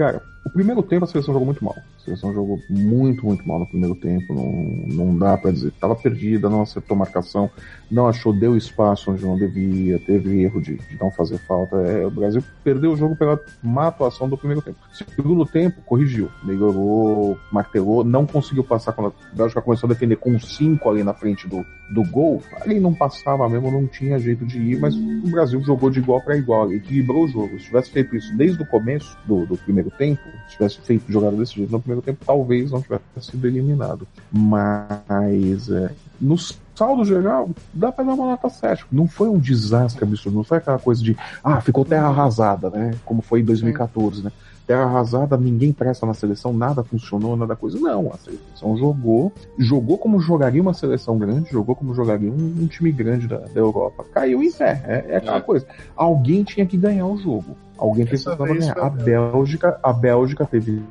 Cara, 0.01 0.23
o 0.43 0.49
primeiro 0.49 0.83
tempo 0.83 1.05
a 1.05 1.07
seleção 1.07 1.35
jogou 1.35 1.45
muito 1.45 1.63
mal. 1.63 1.77
A 1.77 2.05
seleção 2.05 2.33
jogou 2.33 2.59
muito, 2.71 3.27
muito 3.27 3.47
mal 3.47 3.59
no 3.59 3.67
primeiro 3.67 3.95
tempo. 3.95 4.33
Não, 4.33 5.07
não 5.07 5.19
dá 5.19 5.37
pra 5.37 5.51
dizer. 5.51 5.71
Tava 5.79 5.95
perdida, 5.95 6.49
não 6.49 6.63
acertou 6.63 6.97
marcação, 6.97 7.51
não 7.91 8.09
achou, 8.09 8.33
deu 8.33 8.57
espaço 8.57 9.11
onde 9.11 9.23
não 9.23 9.37
devia, 9.37 9.99
teve 9.99 10.43
erro 10.43 10.61
de, 10.61 10.77
de 10.77 10.99
não 10.99 11.11
fazer 11.11 11.37
falta. 11.41 11.77
É, 11.77 12.07
o 12.07 12.11
Brasil 12.11 12.43
perdeu 12.65 12.93
o 12.93 12.97
jogo 12.97 13.15
pela 13.15 13.39
má 13.63 13.89
atuação 13.89 14.29
do 14.29 14.39
primeiro 14.39 14.63
tempo. 14.63 14.79
Segundo 14.93 15.45
tempo, 15.45 15.83
corrigiu, 15.83 16.31
melhorou, 16.43 17.39
martelou, 17.53 18.03
não 18.03 18.27
conseguiu 18.27 18.65
passar 18.65 18.95
quando 18.95 19.15
a 19.33 19.37
Bélgica 19.37 19.61
começou 19.61 19.89
a 19.89 19.93
defender 19.93 20.17
com 20.17 20.39
cinco 20.41 20.89
ali 20.89 21.05
na 21.05 21.13
frente 21.13 21.47
do, 21.47 21.65
do 21.93 22.03
gol. 22.11 22.43
Ali 22.63 22.81
não 22.81 22.95
passava 22.95 23.47
mesmo, 23.47 23.71
não 23.71 23.87
tinha 23.87 24.19
jeito 24.19 24.47
de 24.47 24.59
ir, 24.59 24.81
mas 24.81 24.95
o 24.97 25.29
Brasil 25.31 25.63
jogou 25.63 25.91
de 25.91 25.99
igual 25.99 26.23
para 26.23 26.37
igual, 26.37 26.73
equilibrou 26.73 27.25
o 27.25 27.29
jogo. 27.29 27.59
Se 27.59 27.67
tivesse 27.67 27.91
feito 27.91 28.17
isso 28.17 28.35
desde 28.39 28.63
o 28.63 28.67
começo 28.67 29.19
do, 29.27 29.45
do 29.45 29.59
primeiro 29.59 29.90
tempo, 29.91 30.23
se 30.49 30.53
tivesse 30.55 30.81
feito 30.81 31.11
jogado 31.11 31.37
desse 31.37 31.55
jeito 31.55 31.71
no 31.73 31.81
primeiro 31.81 32.03
tempo, 32.03 32.25
talvez 32.25 32.71
não 32.71 32.81
tivesse 32.81 33.03
sido 33.21 33.47
eliminado. 33.47 34.07
Mas 34.33 35.69
é, 35.71 35.91
no 36.21 36.37
saldo 36.75 37.05
geral, 37.05 37.51
dá 37.75 37.93
pra 37.93 38.05
dar 38.05 38.15
uma 38.15 38.27
nota 38.27 38.49
7. 38.49 38.87
Não 38.91 39.07
foi 39.07 39.29
um 39.29 39.39
desastre 39.39 40.03
absurdo, 40.05 40.37
não 40.37 40.45
foi 40.45 40.59
aquela 40.59 40.79
coisa 40.79 41.03
de 41.03 41.17
ah, 41.45 41.61
ficou 41.61 41.85
terra 41.85 42.09
arrasada, 42.09 42.71
né? 42.71 42.93
Como 43.05 43.23
foi 43.23 43.41
em 43.41 43.45
2014, 43.45 44.25
né? 44.25 44.33
Terra 44.67 44.85
arrasada, 44.85 45.37
ninguém 45.37 45.73
presta 45.73 46.07
na 46.07 46.15
seleção, 46.15 46.53
nada 46.53 46.85
funcionou, 46.85 47.37
nada 47.37 47.57
coisa. 47.57 47.79
Não, 47.81 48.13
a 48.13 48.17
seleção 48.19 48.77
jogou, 48.77 49.33
jogou 49.59 49.99
como 49.99 50.21
jogaria 50.21 50.63
uma 50.63 50.73
seleção 50.73 51.19
grande, 51.19 51.51
jogou 51.51 51.75
como 51.75 51.93
jogaria 51.93 52.31
um, 52.31 52.55
um 52.61 52.67
time 52.69 52.93
grande 52.93 53.27
da, 53.27 53.39
da 53.39 53.59
Europa. 53.61 54.05
Caiu 54.15 54.43
em 54.43 54.53
pé, 54.53 54.81
é, 54.87 55.15
é 55.15 55.17
aquela 55.17 55.39
É. 55.39 55.41
coisa. 55.41 55.67
Alguém 55.97 56.45
tinha 56.45 56.65
que 56.65 56.77
ganhar 56.77 57.07
o 57.07 57.17
jogo. 57.17 57.57
Alguém 57.81 58.03
Essa 58.03 58.11
precisava 58.11 58.47
ganhar. 58.47 58.79
A 58.79 58.91
Bélgica, 58.91 59.81
a 59.83 59.93
Bélgica 59.93 60.45
teve 60.45 60.83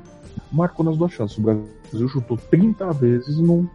marcou 0.52 0.84
nas 0.84 0.98
duas 0.98 1.12
chances. 1.12 1.38
O 1.38 1.42
Brasil 1.42 2.10
chutou 2.10 2.38
30 2.38 2.92
vezes 2.94 3.38
e 3.38 3.42
não 3.42 3.70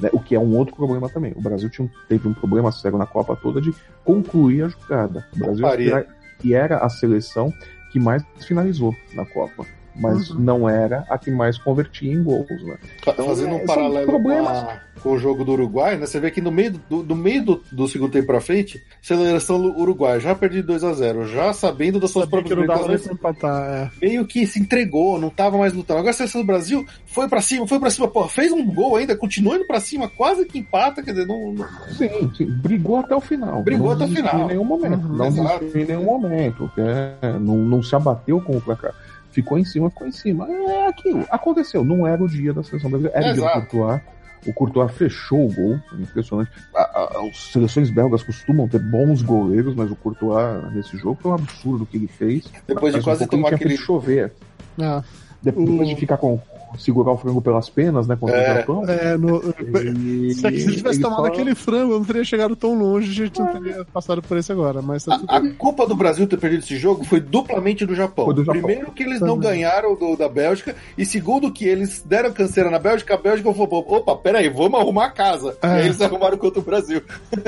né, 0.00 0.10
o 0.12 0.20
que 0.20 0.34
é 0.34 0.38
um 0.38 0.56
outro 0.56 0.74
problema 0.74 1.08
também. 1.08 1.32
O 1.36 1.40
Brasil 1.40 1.70
tinha 1.70 1.88
teve 2.08 2.26
um 2.28 2.34
problema 2.34 2.72
sério 2.72 2.98
na 2.98 3.06
Copa 3.06 3.36
toda 3.36 3.60
de 3.60 3.72
concluir 4.04 4.64
a 4.64 4.68
jogada. 4.68 5.26
O 5.34 5.38
Brasil 5.38 5.66
era, 5.66 6.06
que 6.40 6.54
era 6.54 6.78
a 6.78 6.88
seleção 6.88 7.52
que 7.92 8.00
mais 8.00 8.24
finalizou 8.40 8.94
na 9.14 9.24
Copa, 9.24 9.64
mas 9.94 10.30
Uhum. 10.30 10.40
não 10.40 10.68
era 10.68 11.04
a 11.08 11.16
que 11.18 11.30
mais 11.30 11.56
convertia 11.58 12.12
em 12.12 12.22
gols. 12.22 12.46
Né? 12.50 12.76
Fazendo 13.16 13.50
é, 13.50 13.54
um 13.54 13.58
são 13.58 13.66
paralelo 13.66 14.20
com, 14.22 14.48
a- 14.48 14.78
com 15.02 15.10
o 15.12 15.18
jogo 15.18 15.44
do 15.44 15.52
Uruguai, 15.52 15.96
né? 15.96 16.06
Você 16.06 16.18
vê 16.18 16.30
que 16.30 16.40
no 16.40 16.50
meio 16.50 16.72
do, 16.90 17.02
do 17.02 17.14
meio 17.14 17.44
do, 17.44 17.62
do 17.70 17.86
segundo 17.88 18.10
tempo 18.12 18.26
pra 18.26 18.40
frente, 18.40 18.82
seleção 19.02 19.60
do 19.60 19.78
Uruguai 19.78 20.18
já 20.20 20.34
perdi 20.34 20.62
2 20.62 20.82
a 20.84 20.92
0 20.94 21.26
já 21.28 21.52
sabendo 21.52 22.00
das 22.00 22.10
suas 22.10 22.26
próprias 22.28 22.56
limitações, 22.58 23.06
empatar, 23.06 23.62
é. 23.72 23.90
meio 24.06 24.26
que 24.26 24.46
se 24.46 24.58
entregou, 24.60 25.18
não 25.20 25.30
tava 25.30 25.58
mais 25.58 25.72
lutando. 25.72 25.98
Agora 26.00 26.10
a 26.10 26.14
seleção 26.14 26.40
do 26.40 26.46
Brasil 26.46 26.84
foi 27.06 27.28
pra 27.28 27.40
cima, 27.40 27.66
foi 27.66 27.78
pra 27.78 27.90
cima, 27.90 28.08
pô, 28.08 28.26
fez 28.28 28.50
um 28.52 28.64
gol 28.66 28.96
ainda, 28.96 29.16
continua 29.16 29.56
indo 29.56 29.66
pra 29.66 29.80
cima, 29.80 30.08
quase 30.08 30.44
que 30.46 30.58
empata, 30.58 31.02
quer 31.02 31.12
dizer, 31.12 31.26
não, 31.26 31.52
não- 31.52 31.66
Sim, 31.96 32.30
sim, 32.36 32.46
brigou 32.46 32.98
até 32.98 33.14
o 33.14 33.20
final. 33.20 33.62
Brigou 33.62 33.88
não 33.88 33.94
até 33.94 34.04
o 34.04 34.08
final. 34.08 34.40
Em 34.44 34.46
nenhum 34.48 34.64
momento. 34.64 35.06
Uhum, 35.06 35.16
não 35.16 35.26
em 35.74 35.84
nenhum 35.84 36.04
momento. 36.04 36.70
é, 36.78 37.32
não, 37.38 37.56
não 37.58 37.82
se 37.82 37.94
abateu 37.94 38.40
com 38.40 38.56
o 38.56 38.60
placar. 38.60 38.92
Ficou 39.34 39.58
em 39.58 39.64
cima, 39.64 39.90
ficou 39.90 40.06
em 40.06 40.12
cima. 40.12 40.46
É 40.48 40.86
aquilo. 40.86 41.24
Aconteceu. 41.28 41.84
Não 41.84 42.06
era 42.06 42.22
o 42.22 42.28
dia 42.28 42.52
da 42.54 42.62
seleção 42.62 42.88
brasileira. 42.88 43.18
Era 43.18 43.30
o 43.32 43.34
dia 43.34 43.42
do. 43.44 43.50
Courtois. 43.66 44.00
O 44.46 44.52
Courtois 44.52 44.92
fechou 44.92 45.46
o 45.46 45.52
gol. 45.52 45.80
Impressionante. 45.98 46.50
A- 46.74 46.82
a- 46.82 47.26
as 47.28 47.36
seleções 47.52 47.90
belgas 47.90 48.22
costumam 48.22 48.68
ter 48.68 48.78
bons 48.78 49.22
goleiros, 49.22 49.74
mas 49.74 49.90
o 49.90 49.96
Courtois 49.96 50.72
nesse 50.72 50.96
jogo 50.96 51.18
foi 51.20 51.32
um 51.32 51.34
absurdo 51.34 51.82
o 51.82 51.86
que 51.86 51.96
ele 51.96 52.06
fez. 52.06 52.44
depois 52.66 52.92
de 52.92 52.98
Mas 52.98 53.02
um 53.02 53.04
quase 53.04 53.22
ele 53.24 53.30
tomar 53.30 53.52
aquele. 53.54 53.76
chover. 53.76 54.32
Ah, 54.80 55.02
Depois 55.42 55.68
O- 55.68 55.84
de 55.84 55.96
ficar 55.96 56.16
com 56.16 56.40
segurar 56.78 57.12
o 57.12 57.16
frango 57.16 57.40
pelas 57.40 57.68
penas, 57.68 58.06
né, 58.06 58.16
contra 58.16 58.36
É. 58.36 58.52
o 58.52 58.56
Japão. 58.56 58.84
é, 58.88 59.16
no, 59.16 59.42
ele- 59.58 60.34
se 60.34 60.46
a 60.46 60.50
gente 60.50 60.76
tivesse 60.76 61.00
tomado 61.00 61.20
só- 61.20 61.26
aquele 61.26 61.54
frango, 61.54 61.92
eu 61.92 61.98
não 61.98 62.04
teria 62.04 62.24
chegado 62.24 62.56
tão 62.56 62.78
longe, 62.78 63.10
a 63.10 63.26
gente 63.26 63.38
não 63.40 63.46
teria 63.48 63.84
passado 63.92 64.20
por 64.22 64.36
esse 64.36 64.50
agora, 64.52 64.80
mas 64.82 65.04
tá 65.04 65.18
tudo 65.18 65.30
A, 65.30 65.36
a 65.38 65.50
culpa 65.54 65.86
do 65.86 65.94
Brasil 65.94 66.26
ter 66.26 66.36
perdido 66.38 66.62
esse 66.62 66.76
jogo 66.76 67.04
foi 67.04 67.20
duplamente 67.20 67.84
do 67.86 67.94
Japão. 67.94 68.24
Foi 68.26 68.34
do 68.34 68.44
Japão. 68.44 68.62
Primeiro 68.62 68.92
que 68.92 69.02
eles 69.02 69.20
não 69.20 69.34
Também. 69.38 69.50
ganharam 69.60 69.94
do, 69.94 70.16
da 70.16 70.28
Bélgica, 70.28 70.74
e 70.96 71.04
segundo 71.06 71.50
que 71.52 71.64
eles 71.66 72.02
deram 72.06 72.32
canseira 72.32 72.70
na 72.70 72.78
Bélgica, 72.78 73.14
a 73.14 73.18
Bélgica 73.18 73.52
falou, 73.52 73.84
opa, 73.88 74.16
peraí, 74.16 74.48
vamos 74.48 74.78
arrumar 74.80 75.06
a 75.06 75.10
casa. 75.10 75.56
É. 75.62 75.66
E 75.66 75.70
aí 75.70 75.84
eles 75.86 76.00
arrumaram 76.00 76.36
contra 76.38 76.60
o 76.60 76.62
Brasil. 76.62 77.02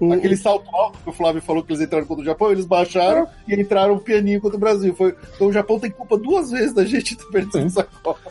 O- 0.00 0.12
Aquele 0.12 0.36
salto 0.36 0.68
alto 0.74 0.98
que 1.02 1.10
o 1.10 1.12
Flávio 1.12 1.40
falou 1.42 1.62
que 1.62 1.72
eles 1.72 1.82
entraram 1.82 2.06
contra 2.06 2.22
o 2.22 2.24
Japão, 2.26 2.50
eles 2.50 2.64
baixaram 2.64 3.26
e 3.48 3.54
entraram 3.54 3.98
pianinho 3.98 4.40
contra 4.40 4.56
o 4.56 4.60
Brasil. 4.60 4.94
Foi, 4.94 5.14
então 5.34 5.48
o 5.48 5.52
Japão 5.52 5.78
tem 5.78 5.90
culpa 5.90 6.16
duas 6.16 6.50
vezes 6.50 6.72
da 6.74 6.84
gente 6.84 7.16
ter 7.16 7.24
perdido 7.26 7.58
essa 7.58 7.84
Copa. 8.02 8.30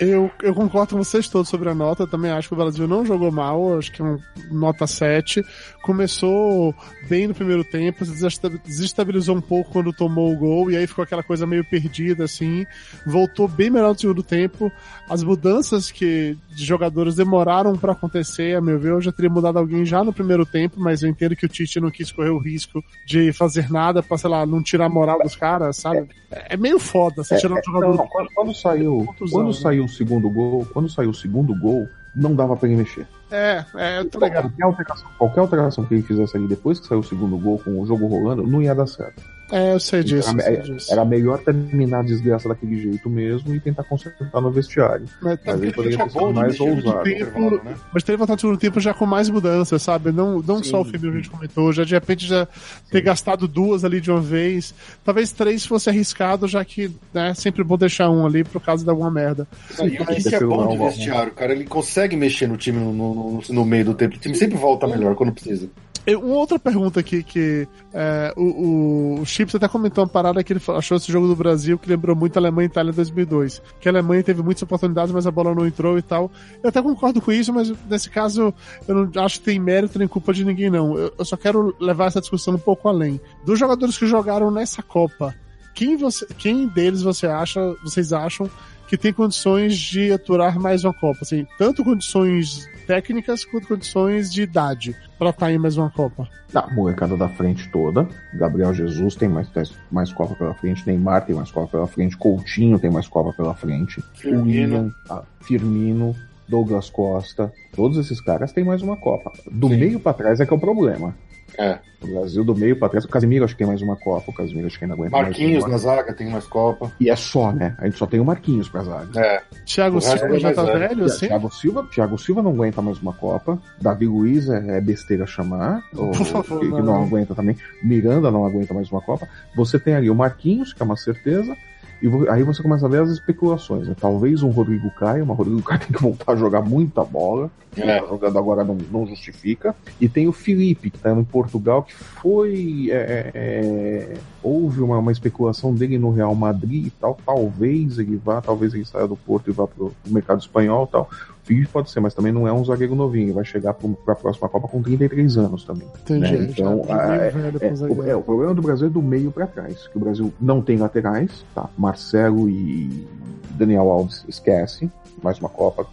Eu, 0.00 0.28
eu 0.42 0.52
concordo 0.54 0.96
com 0.96 1.04
vocês 1.04 1.28
todos 1.28 1.48
sobre 1.48 1.68
a 1.68 1.74
nota. 1.74 2.06
Também 2.06 2.30
acho 2.30 2.48
que 2.48 2.54
o 2.54 2.56
Brasil 2.56 2.88
não 2.88 3.04
jogou 3.06 3.30
mal. 3.30 3.78
Acho 3.78 3.92
que 3.92 4.02
é 4.02 4.04
um 4.04 4.18
nota 4.50 4.86
7. 4.86 5.44
Começou 5.82 6.74
bem 7.08 7.28
no 7.28 7.34
primeiro 7.34 7.62
tempo, 7.62 8.04
se 8.04 8.10
desesta- 8.10 8.48
desestabilizou 8.48 9.36
um 9.36 9.40
pouco 9.40 9.70
quando 9.70 9.92
tomou 9.92 10.32
o 10.32 10.36
gol, 10.36 10.70
e 10.70 10.76
aí 10.76 10.86
ficou 10.86 11.04
aquela 11.04 11.22
coisa 11.22 11.46
meio 11.46 11.62
perdida, 11.62 12.24
assim. 12.24 12.64
Voltou 13.06 13.46
bem 13.46 13.70
melhor 13.70 13.92
no 13.92 13.98
segundo 13.98 14.22
tempo. 14.22 14.72
As 15.08 15.22
mudanças 15.22 15.90
que 15.90 16.36
de 16.48 16.64
jogadores 16.64 17.14
demoraram 17.14 17.76
pra 17.76 17.92
acontecer, 17.92 18.56
a 18.56 18.60
meu 18.60 18.78
ver, 18.78 18.92
eu 18.92 19.00
já 19.00 19.12
teria 19.12 19.30
mudado 19.30 19.58
alguém 19.58 19.84
já 19.84 20.02
no 20.02 20.12
primeiro 20.12 20.46
tempo, 20.46 20.80
mas 20.80 21.02
eu 21.02 21.10
entendo 21.10 21.36
que 21.36 21.44
o 21.44 21.48
Tite 21.48 21.78
não 21.78 21.90
quis 21.90 22.10
correr 22.10 22.30
o 22.30 22.38
risco 22.38 22.82
de 23.06 23.32
fazer 23.32 23.70
nada 23.70 24.02
pra, 24.02 24.16
sei 24.16 24.30
lá, 24.30 24.46
não 24.46 24.62
tirar 24.62 24.86
a 24.86 24.88
moral 24.88 25.18
dos 25.22 25.36
caras, 25.36 25.76
sabe? 25.76 26.08
É, 26.30 26.54
é 26.54 26.56
meio 26.56 26.78
foda 26.78 27.22
você 27.22 27.36
tirar 27.36 27.54
um 27.54 27.62
jogador. 27.64 27.96
Não, 27.96 28.06
quando, 28.06 28.28
quando 28.34 28.54
saiu, 28.54 29.06
quando 29.30 29.46
né? 29.48 29.52
saiu 29.52 29.83
o 29.84 29.88
segundo 29.88 30.28
gol, 30.30 30.66
quando 30.72 30.88
saiu 30.88 31.10
o 31.10 31.14
segundo 31.14 31.54
gol, 31.54 31.88
não 32.14 32.34
dava 32.34 32.56
pra 32.56 32.68
ele 32.68 32.78
mexer. 32.78 33.06
É, 33.30 33.64
é, 33.74 33.98
eu 33.98 34.08
tô 34.08 34.18
ligado. 34.20 34.48
Qualquer 34.50 34.64
alteração, 34.64 35.08
qualquer 35.18 35.40
alteração 35.40 35.84
que 35.84 35.94
ele 35.94 36.02
fizesse 36.02 36.36
ali 36.36 36.46
depois 36.46 36.78
que 36.78 36.86
saiu 36.86 37.00
o 37.00 37.04
segundo 37.04 37.36
gol 37.36 37.58
com 37.58 37.80
o 37.80 37.86
jogo 37.86 38.06
rolando, 38.06 38.46
não 38.46 38.62
ia 38.62 38.74
dar 38.74 38.86
certo. 38.86 39.22
É, 39.52 39.74
eu 39.74 39.78
sei 39.80 40.02
disso. 40.02 40.30
eu 40.30 40.40
sei 40.40 40.54
Era, 40.54 40.62
disso. 40.62 40.92
era 40.92 41.04
melhor 41.04 41.38
terminar 41.38 42.00
a 42.00 42.02
desgraça 42.02 42.48
daquele 42.48 42.80
jeito 42.80 43.08
mesmo 43.10 43.54
e 43.54 43.60
tentar 43.60 43.84
consertar 43.84 44.40
no 44.40 44.50
vestiário. 44.50 45.04
Mas, 45.20 45.38
Mas 45.44 45.62
ele 45.62 45.72
poderia 45.72 45.98
ter 45.98 46.10
sido 46.10 46.32
mais 46.32 46.58
ousado. 46.58 47.08
intervalo, 47.08 47.60
né? 47.62 47.74
mas 47.92 48.02
teria 48.02 48.16
voltado 48.18 48.36
no 48.36 48.40
segundo 48.40 48.58
tempo 48.58 48.80
já 48.80 48.94
com 48.94 49.04
mais 49.06 49.28
mudanças, 49.28 49.82
sabe? 49.82 50.10
Não, 50.10 50.40
não 50.42 50.62
Sim, 50.64 50.70
só 50.70 50.80
o 50.80 50.84
filme 50.84 51.00
que 51.00 51.06
a 51.08 51.16
gente 51.16 51.30
comentou, 51.30 51.72
já 51.72 51.84
de 51.84 51.92
repente 51.94 52.26
já 52.26 52.48
ter 52.90 53.02
gastado 53.02 53.46
duas 53.46 53.84
ali 53.84 54.00
de 54.00 54.10
uma 54.10 54.20
vez. 54.20 54.74
Talvez 55.04 55.30
três 55.30 55.64
fosse 55.66 55.90
arriscado, 55.90 56.48
já 56.48 56.64
que 56.64 56.90
né, 57.12 57.30
é 57.30 57.34
sempre 57.34 57.62
bom 57.62 57.76
deixar 57.76 58.08
um 58.10 58.24
ali 58.26 58.44
por 58.44 58.60
causa 58.62 58.82
de 58.82 58.90
alguma 58.90 59.10
merda. 59.10 59.46
Não, 59.78 59.86
e 59.86 59.98
o 60.00 60.06
que, 60.06 60.22
que 60.22 60.34
é 60.34 60.40
bom 60.40 60.68
de 60.68 60.78
vestiário, 60.78 61.32
cara? 61.32 61.52
Ele 61.52 61.64
consegue 61.64 62.16
mexer 62.16 62.46
no 62.48 62.56
time 62.56 62.78
no, 62.80 62.92
no- 62.92 63.42
no 63.48 63.64
meio 63.64 63.84
do 63.84 63.94
tempo. 63.94 64.16
O 64.16 64.18
time 64.18 64.34
sempre 64.34 64.56
volta 64.56 64.86
melhor 64.86 65.14
quando 65.14 65.32
precisa. 65.32 65.68
Uma 66.06 66.34
outra 66.34 66.58
pergunta 66.58 67.00
aqui 67.00 67.22
que 67.22 67.66
é, 67.94 68.30
o, 68.36 68.42
o, 68.42 69.20
o 69.22 69.26
Chips 69.34 69.52
até 69.56 69.66
comentou 69.66 70.04
uma 70.04 70.08
parada 70.08 70.44
que 70.44 70.52
ele 70.52 70.60
achou 70.68 70.96
esse 70.96 71.10
jogo 71.10 71.26
do 71.26 71.34
Brasil 71.34 71.76
que 71.76 71.88
lembrou 71.88 72.14
muito 72.14 72.36
a 72.36 72.40
Alemanha 72.40 72.66
e 72.66 72.70
Itália 72.70 72.92
em 72.92 72.94
2002. 72.94 73.60
Que 73.80 73.88
a 73.88 73.92
Alemanha 73.92 74.22
teve 74.22 74.42
muitas 74.42 74.62
oportunidades, 74.62 75.12
mas 75.12 75.26
a 75.26 75.30
bola 75.30 75.52
não 75.52 75.66
entrou 75.66 75.98
e 75.98 76.02
tal. 76.02 76.30
Eu 76.62 76.68
até 76.68 76.80
concordo 76.80 77.20
com 77.20 77.32
isso, 77.32 77.52
mas 77.52 77.72
nesse 77.90 78.08
caso 78.08 78.54
eu 78.86 78.94
não 78.94 79.22
acho 79.24 79.40
que 79.40 79.46
tem 79.46 79.58
mérito 79.58 79.98
nem 79.98 80.06
culpa 80.06 80.32
de 80.32 80.44
ninguém, 80.44 80.70
não. 80.70 80.96
Eu, 80.96 81.12
eu 81.18 81.24
só 81.24 81.36
quero 81.36 81.74
levar 81.80 82.06
essa 82.06 82.20
discussão 82.20 82.54
um 82.54 82.58
pouco 82.58 82.88
além. 82.88 83.20
Dos 83.44 83.58
jogadores 83.58 83.98
que 83.98 84.06
jogaram 84.06 84.52
nessa 84.52 84.84
Copa, 84.84 85.34
quem, 85.74 85.96
você, 85.96 86.24
quem 86.38 86.68
deles 86.68 87.02
você 87.02 87.26
acha, 87.26 87.60
vocês 87.82 88.12
acham 88.12 88.48
que 88.86 88.96
tem 88.96 89.12
condições 89.12 89.76
de 89.76 90.12
aturar 90.12 90.60
mais 90.60 90.84
uma 90.84 90.94
Copa? 90.94 91.18
Assim, 91.22 91.44
tanto 91.58 91.82
condições 91.82 92.68
técnicas 92.86 93.44
quanto 93.44 93.68
condições 93.68 94.32
de 94.32 94.42
idade 94.42 94.96
pra 95.18 95.30
estar 95.30 95.52
em 95.52 95.58
mais 95.58 95.76
uma 95.76 95.90
Copa. 95.90 96.28
A 96.54 96.72
molecada 96.72 97.16
da 97.16 97.28
frente 97.28 97.68
toda. 97.70 98.06
Gabriel 98.34 98.72
Jesus 98.72 99.16
tem 99.16 99.28
mais, 99.28 99.48
tem 99.48 99.64
mais 99.90 100.12
Copa 100.12 100.34
pela 100.34 100.54
frente. 100.54 100.86
Neymar 100.86 101.24
tem 101.24 101.34
mais 101.34 101.50
Copa 101.50 101.68
pela 101.68 101.86
frente. 101.86 102.16
Coutinho 102.16 102.78
tem 102.78 102.90
mais 102.90 103.08
Copa 103.08 103.32
pela 103.32 103.54
frente. 103.54 104.02
Firmino. 104.14 104.44
William, 104.44 104.94
ah, 105.10 105.22
Firmino, 105.40 106.14
Douglas 106.48 106.90
Costa. 106.90 107.52
Todos 107.74 107.98
esses 107.98 108.20
caras 108.20 108.52
têm 108.52 108.64
mais 108.64 108.82
uma 108.82 108.96
Copa. 108.96 109.32
Do 109.50 109.68
Sim. 109.68 109.76
meio 109.76 110.00
pra 110.00 110.12
trás 110.12 110.40
é 110.40 110.46
que 110.46 110.52
é 110.52 110.56
o 110.56 110.60
problema. 110.60 111.14
É. 111.58 111.78
O 112.02 112.06
Brasil 112.06 112.44
do 112.44 112.54
meio 112.54 112.76
pra 112.76 112.88
trás. 112.88 113.04
O 113.04 113.08
Casimiro 113.08 113.44
acho 113.44 113.54
que 113.54 113.58
tem 113.58 113.66
mais 113.66 113.80
uma 113.80 113.96
Copa. 113.96 114.30
O 114.30 114.34
Casimiro 114.34 114.66
acho 114.66 114.78
que 114.78 114.84
ainda 114.84 114.94
aguenta 114.94 115.10
Marquinhos 115.16 115.62
mais 115.62 115.72
na 115.72 115.78
zaga 115.78 116.12
tem 116.12 116.28
mais 116.30 116.46
Copa. 116.46 116.92
E 117.00 117.08
é 117.08 117.16
só, 117.16 117.50
né? 117.52 117.74
A 117.78 117.86
gente 117.86 117.96
só 117.96 118.06
tem 118.06 118.20
o 118.20 118.24
Marquinhos 118.24 118.68
pra 118.68 118.82
zaga. 118.82 119.20
É. 119.20 119.42
Thiago 119.64 120.00
Silva 120.00 120.36
é 120.36 120.38
já 120.40 120.52
tá 120.52 120.64
velho. 120.64 120.78
velho, 120.80 121.04
assim? 121.06 121.26
Thiago 121.28 121.50
Silva, 121.50 121.86
Thiago 121.94 122.18
Silva 122.18 122.42
não 122.42 122.50
aguenta 122.50 122.82
mais 122.82 123.00
uma 123.00 123.12
Copa. 123.14 123.58
Davi 123.80 124.06
Luiz 124.06 124.48
é, 124.50 124.76
é 124.76 124.80
besteira 124.80 125.26
chamar. 125.26 125.82
ou- 125.96 126.10
Por 126.10 126.26
favor, 126.26 126.60
que, 126.60 126.66
que 126.66 126.72
não. 126.72 126.82
não 126.82 127.02
aguenta 127.04 127.34
também. 127.34 127.56
Miranda 127.82 128.30
não 128.30 128.44
aguenta 128.44 128.74
mais 128.74 128.90
uma 128.90 129.00
Copa. 129.00 129.26
Você 129.56 129.78
tem 129.78 129.94
ali 129.94 130.10
o 130.10 130.14
Marquinhos, 130.14 130.72
que 130.72 130.82
é 130.82 130.84
uma 130.84 130.96
certeza. 130.96 131.56
E 132.02 132.28
aí 132.28 132.42
você 132.42 132.62
começa 132.62 132.86
a 132.86 132.88
ver 132.88 133.02
as 133.02 133.10
especulações. 133.10 133.88
Né? 133.88 133.96
Talvez 133.98 134.42
um 134.42 134.50
Rodrigo 134.50 134.90
Caio, 134.90 135.26
mas 135.26 135.36
Rodrigo 135.36 135.62
Caio 135.62 135.80
tem 135.80 135.92
que 135.92 136.02
voltar 136.02 136.32
a 136.32 136.36
jogar 136.36 136.62
muita 136.62 137.02
bola. 137.04 137.50
É. 137.76 138.00
Tá 138.00 138.06
jogando 138.06 138.38
agora 138.38 138.64
não, 138.64 138.76
não 138.90 139.06
justifica. 139.06 139.74
E 140.00 140.08
tem 140.08 140.28
o 140.28 140.32
Felipe, 140.32 140.90
que 140.90 140.96
está 140.96 141.12
em 141.12 141.24
Portugal, 141.24 141.82
que 141.82 141.94
foi. 141.94 142.88
é, 142.90 142.94
é, 142.94 143.30
é, 143.34 144.14
houve 144.42 144.80
uma, 144.80 144.98
uma 144.98 145.12
especulação 145.12 145.74
dele 145.74 145.98
no 145.98 146.10
Real 146.10 146.34
Madrid 146.34 146.86
e 146.86 146.90
tal. 146.90 147.18
Talvez 147.24 147.98
ele 147.98 148.16
vá, 148.16 148.40
talvez 148.40 148.74
ele 148.74 148.84
saia 148.84 149.06
do 149.06 149.16
Porto 149.16 149.50
e 149.50 149.52
vá 149.52 149.66
para 149.66 149.84
o 149.84 149.92
mercado 150.06 150.40
espanhol 150.40 150.86
e 150.88 150.92
tal. 150.92 151.10
O 151.44 151.46
Felipe 151.46 151.68
pode 151.68 151.90
ser, 151.90 152.00
mas 152.00 152.14
também 152.14 152.32
não 152.32 152.48
é 152.48 152.52
um 152.52 152.64
zagueiro 152.64 152.94
novinho. 152.94 153.34
Vai 153.34 153.44
chegar 153.44 153.74
para 153.74 154.14
a 154.14 154.16
próxima 154.16 154.48
Copa 154.48 154.66
com 154.66 154.80
33 154.82 155.36
anos 155.36 155.62
também. 155.62 155.86
Entendi. 156.00 156.38
né? 156.38 156.48
Então, 156.50 156.78
tá 156.78 157.06
meio 157.08 157.20
é- 157.20 157.30
velho 157.30 157.58
É, 157.60 157.74
zagueiro. 157.74 158.08
é, 158.08 158.16
o 158.16 158.22
problema 158.22 158.54
do 158.54 158.62
Brasil 158.62 158.86
é 158.86 158.90
do 158.90 159.02
meio 159.02 159.30
para 159.30 159.46
trás. 159.46 159.86
Que 159.88 159.98
o 159.98 160.00
Brasil 160.00 160.32
não 160.40 160.62
tem 160.62 160.78
laterais, 160.78 161.44
tá? 161.54 161.68
Marcelo 161.76 162.48
e 162.48 163.06
Daniel 163.50 163.90
Alves 163.90 164.24
esquece. 164.26 164.90
Mais 165.22 165.38
uma 165.38 165.50
Copa. 165.50 165.86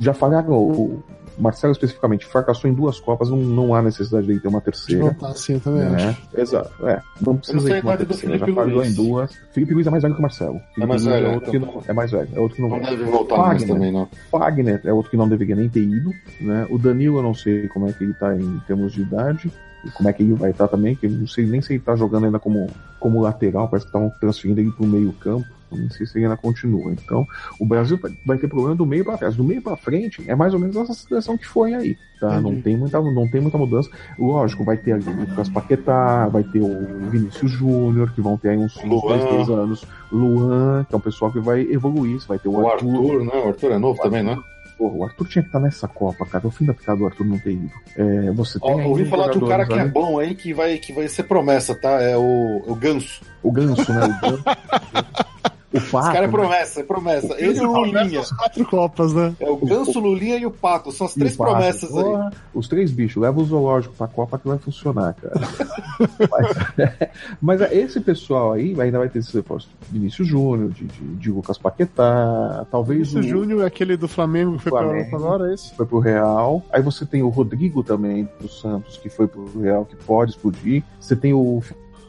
Já 0.00 0.12
falaram, 0.12 0.52
o 0.52 1.00
Marcelo 1.38 1.72
especificamente 1.72 2.26
fracassou 2.26 2.70
em 2.70 2.74
duas 2.74 2.98
Copas, 3.00 3.30
não, 3.30 3.36
não 3.38 3.74
há 3.74 3.82
necessidade 3.82 4.26
dele 4.26 4.40
ter 4.40 4.48
uma 4.48 4.58
De 4.58 4.64
terceira. 4.66 5.02
voltar 5.02 5.28
assim, 5.28 5.54
eu 5.54 5.60
também 5.60 5.88
né? 5.88 6.08
acho. 6.08 6.40
Exato, 6.40 6.86
é. 6.88 7.00
Não 7.24 7.36
precisa 7.36 7.80
com 7.80 7.88
uma 7.88 7.96
terceira. 7.96 8.38
Já 8.38 8.44
Felipe 8.46 8.60
falhou 8.60 8.76
Luiz. 8.78 8.90
em 8.92 8.94
duas. 8.94 9.34
Felipe 9.52 9.74
Luiz 9.74 9.86
é 9.86 9.90
mais 9.90 10.02
velho 10.02 10.14
que 10.14 10.20
o 10.20 10.22
Marcelo. 10.22 10.60
Felipe 10.74 10.86
mais 10.86 11.02
Luiz 11.04 11.14
velho, 11.14 11.26
é 11.26 11.34
outro 11.34 11.56
então. 11.56 11.68
que 11.68 11.76
não. 11.76 11.82
É 11.86 11.92
mais 11.92 12.10
velho, 12.10 12.28
é 12.34 12.40
outro 12.40 12.56
que 12.56 12.62
não 12.62 12.68
Não 12.68 12.80
vai. 12.80 12.90
deve 12.90 13.04
voltar 13.04 13.36
mais 13.38 13.60
Fagner. 13.62 13.68
também, 13.76 13.92
não. 13.92 14.08
Fagner 14.30 14.80
é 14.84 14.92
outro 14.92 15.10
que 15.10 15.16
não 15.16 15.28
deveria 15.28 15.56
nem 15.56 15.68
ter 15.68 15.82
ido, 15.82 16.10
né? 16.40 16.66
O 16.70 16.78
Danilo 16.78 17.18
eu 17.18 17.22
não 17.22 17.34
sei 17.34 17.68
como 17.68 17.88
é 17.88 17.92
que 17.92 18.04
ele 18.04 18.14
tá 18.14 18.34
em 18.34 18.58
termos 18.66 18.92
de 18.92 19.02
idade, 19.02 19.52
e 19.84 19.90
como 19.90 20.08
é 20.08 20.12
que 20.12 20.22
ele 20.22 20.34
vai 20.34 20.50
estar 20.50 20.66
também, 20.68 20.96
que 20.96 21.06
eu 21.06 21.10
não 21.10 21.26
sei 21.26 21.46
nem 21.46 21.60
se 21.62 21.72
ele 21.74 21.80
tá 21.80 21.94
jogando 21.94 22.26
ainda 22.26 22.38
como, 22.40 22.66
como 22.98 23.20
lateral, 23.22 23.68
parece 23.68 23.86
que 23.86 23.90
estavam 23.90 24.10
transferindo 24.20 24.60
ele 24.60 24.72
pro 24.72 24.86
meio 24.86 25.12
campo, 25.12 25.46
não 25.76 25.90
sei 25.90 26.06
se 26.06 26.18
ainda 26.18 26.36
continua. 26.36 26.92
Então, 26.92 27.26
o 27.58 27.66
Brasil 27.66 27.98
vai- 28.24 28.38
ter 28.38 28.48
problema 28.48 28.74
do 28.76 28.86
meio 28.86 29.04
para 29.04 29.18
trás. 29.18 29.36
Do 29.36 29.44
meio 29.44 29.60
para 29.60 29.76
frente 29.76 30.22
é 30.26 30.34
mais 30.34 30.54
ou 30.54 30.60
menos 30.60 30.76
essa 30.76 30.94
seleção 30.94 31.36
que 31.36 31.46
foi 31.46 31.74
aí, 31.74 31.96
tá? 32.20 32.40
Não 32.40 32.60
tem 32.60 32.76
muita, 32.76 33.00
não 33.00 33.28
tem 33.28 33.40
muita 33.40 33.58
mudança. 33.58 33.90
Lógico, 34.18 34.64
vai 34.64 34.76
ter 34.76 34.92
ali 34.92 35.04
o 35.08 35.20
Lucas 35.20 35.48
Paquetá, 35.48 36.28
vai 36.28 36.44
ter 36.44 36.60
o 36.60 37.08
Vinícius 37.10 37.50
Júnior, 37.50 38.12
que 38.12 38.20
vão 38.20 38.36
ter 38.36 38.50
aí 38.50 38.56
uns 38.58 38.74
5, 38.74 38.86
Luan. 38.86 39.18
3, 39.18 39.30
3 39.30 39.50
anos. 39.50 39.84
Luan, 40.12 40.86
que 40.88 40.94
é 40.94 40.98
um 40.98 41.00
pessoal 41.00 41.32
que 41.32 41.40
vai 41.40 41.60
evoluir, 41.62 42.18
vai 42.26 42.38
ter 42.38 42.48
o, 42.48 42.52
O 42.60 42.68
Arthur, 42.68 42.88
Arthur, 42.88 43.24
né? 43.24 43.42
O 43.44 43.48
Arthur 43.48 43.72
é 43.72 43.78
novo 43.78 44.00
também, 44.00 44.22
né? 44.22 44.38
Porra, 44.78 44.94
o 44.94 45.04
Arthur 45.04 45.26
tinha 45.26 45.42
que 45.42 45.48
estar 45.48 45.58
nessa 45.58 45.88
Copa, 45.88 46.24
cara. 46.24 46.46
O 46.46 46.52
fim 46.52 46.64
da 46.64 46.72
picada 46.72 46.98
do 46.98 47.06
Arthur 47.06 47.26
não 47.26 47.36
ter 47.36 47.50
ido. 47.50 47.68
É, 47.96 48.30
você 48.30 48.60
tem 48.60 48.70
Ó, 48.70 48.88
ouvi 48.88 49.04
falar 49.06 49.28
de 49.32 49.38
um 49.38 49.48
cara 49.48 49.66
que 49.66 49.72
é 49.74 49.84
bom 49.84 50.20
aí, 50.20 50.36
que 50.36 50.54
vai, 50.54 50.78
que 50.78 50.92
vai 50.92 51.08
ser 51.08 51.24
promessa, 51.24 51.74
tá? 51.74 52.00
É 52.00 52.16
o, 52.16 52.62
o 52.64 52.76
Ganso. 52.76 53.20
O 53.42 53.50
Ganso, 53.50 53.92
né? 53.92 54.06
O 54.06 54.20
Ganso. 54.30 54.44
o 55.72 55.80
Pato. 55.80 55.86
Esse 55.86 55.90
cara 55.90 56.18
é 56.18 56.20
né? 56.22 56.28
promessa, 56.28 56.80
é 56.80 56.82
promessa. 56.82 57.34
Ele 57.38 57.58
e 57.58 57.60
o 57.60 57.72
Lulinha. 57.72 58.20
As 58.20 58.32
quatro 58.32 58.64
Copas, 58.64 59.12
né? 59.12 59.34
É 59.38 59.48
o 59.50 59.56
Ganso, 59.56 60.00
Lulinha 60.00 60.36
e 60.36 60.46
o 60.46 60.50
Pato. 60.50 60.90
São 60.90 61.06
as 61.06 61.14
o 61.14 61.18
três 61.18 61.36
Pato. 61.36 61.50
promessas 61.50 61.96
aí. 61.96 62.04
Porra, 62.04 62.32
Os 62.54 62.68
três 62.68 62.90
bichos, 62.90 63.22
leva 63.22 63.38
o 63.40 63.44
zoológico 63.44 63.94
pra 63.94 64.08
Copa 64.08 64.38
que 64.38 64.48
vai 64.48 64.58
funcionar, 64.58 65.14
cara. 65.14 65.34
mas, 66.30 66.98
mas 67.40 67.60
é, 67.60 67.74
esse 67.74 68.00
pessoal 68.00 68.52
aí 68.52 68.74
ainda 68.80 68.98
vai 68.98 69.08
ter 69.08 69.18
esse 69.18 69.34
reforço. 69.34 69.68
Vinícius 69.90 70.26
Júnior, 70.26 70.70
de, 70.70 70.84
de, 70.84 71.16
de 71.16 71.30
Lucas 71.30 71.58
Paquetá, 71.58 72.66
talvez 72.70 73.08
Esse 73.08 73.18
o 73.18 73.22
Júnior 73.22 73.62
é 73.62 73.66
aquele 73.66 73.96
do 73.96 74.08
Flamengo 74.08 74.56
que 74.56 74.62
foi 74.62 74.72
pra 74.72 74.82
Flamengo. 74.82 75.04
Europa 75.04 75.16
agora, 75.16 75.50
é 75.50 75.54
esse? 75.54 75.74
foi 75.74 75.86
pro 75.86 75.98
Real. 75.98 76.62
Aí 76.72 76.82
você 76.82 77.04
tem 77.04 77.22
o 77.22 77.28
Rodrigo 77.28 77.82
também, 77.82 78.28
do 78.40 78.48
Santos, 78.48 78.96
que 78.96 79.08
foi 79.08 79.26
pro 79.26 79.60
Real, 79.60 79.84
que 79.84 79.96
pode 79.96 80.32
explodir. 80.32 80.82
Você 80.98 81.14
tem 81.14 81.32
o 81.34 81.62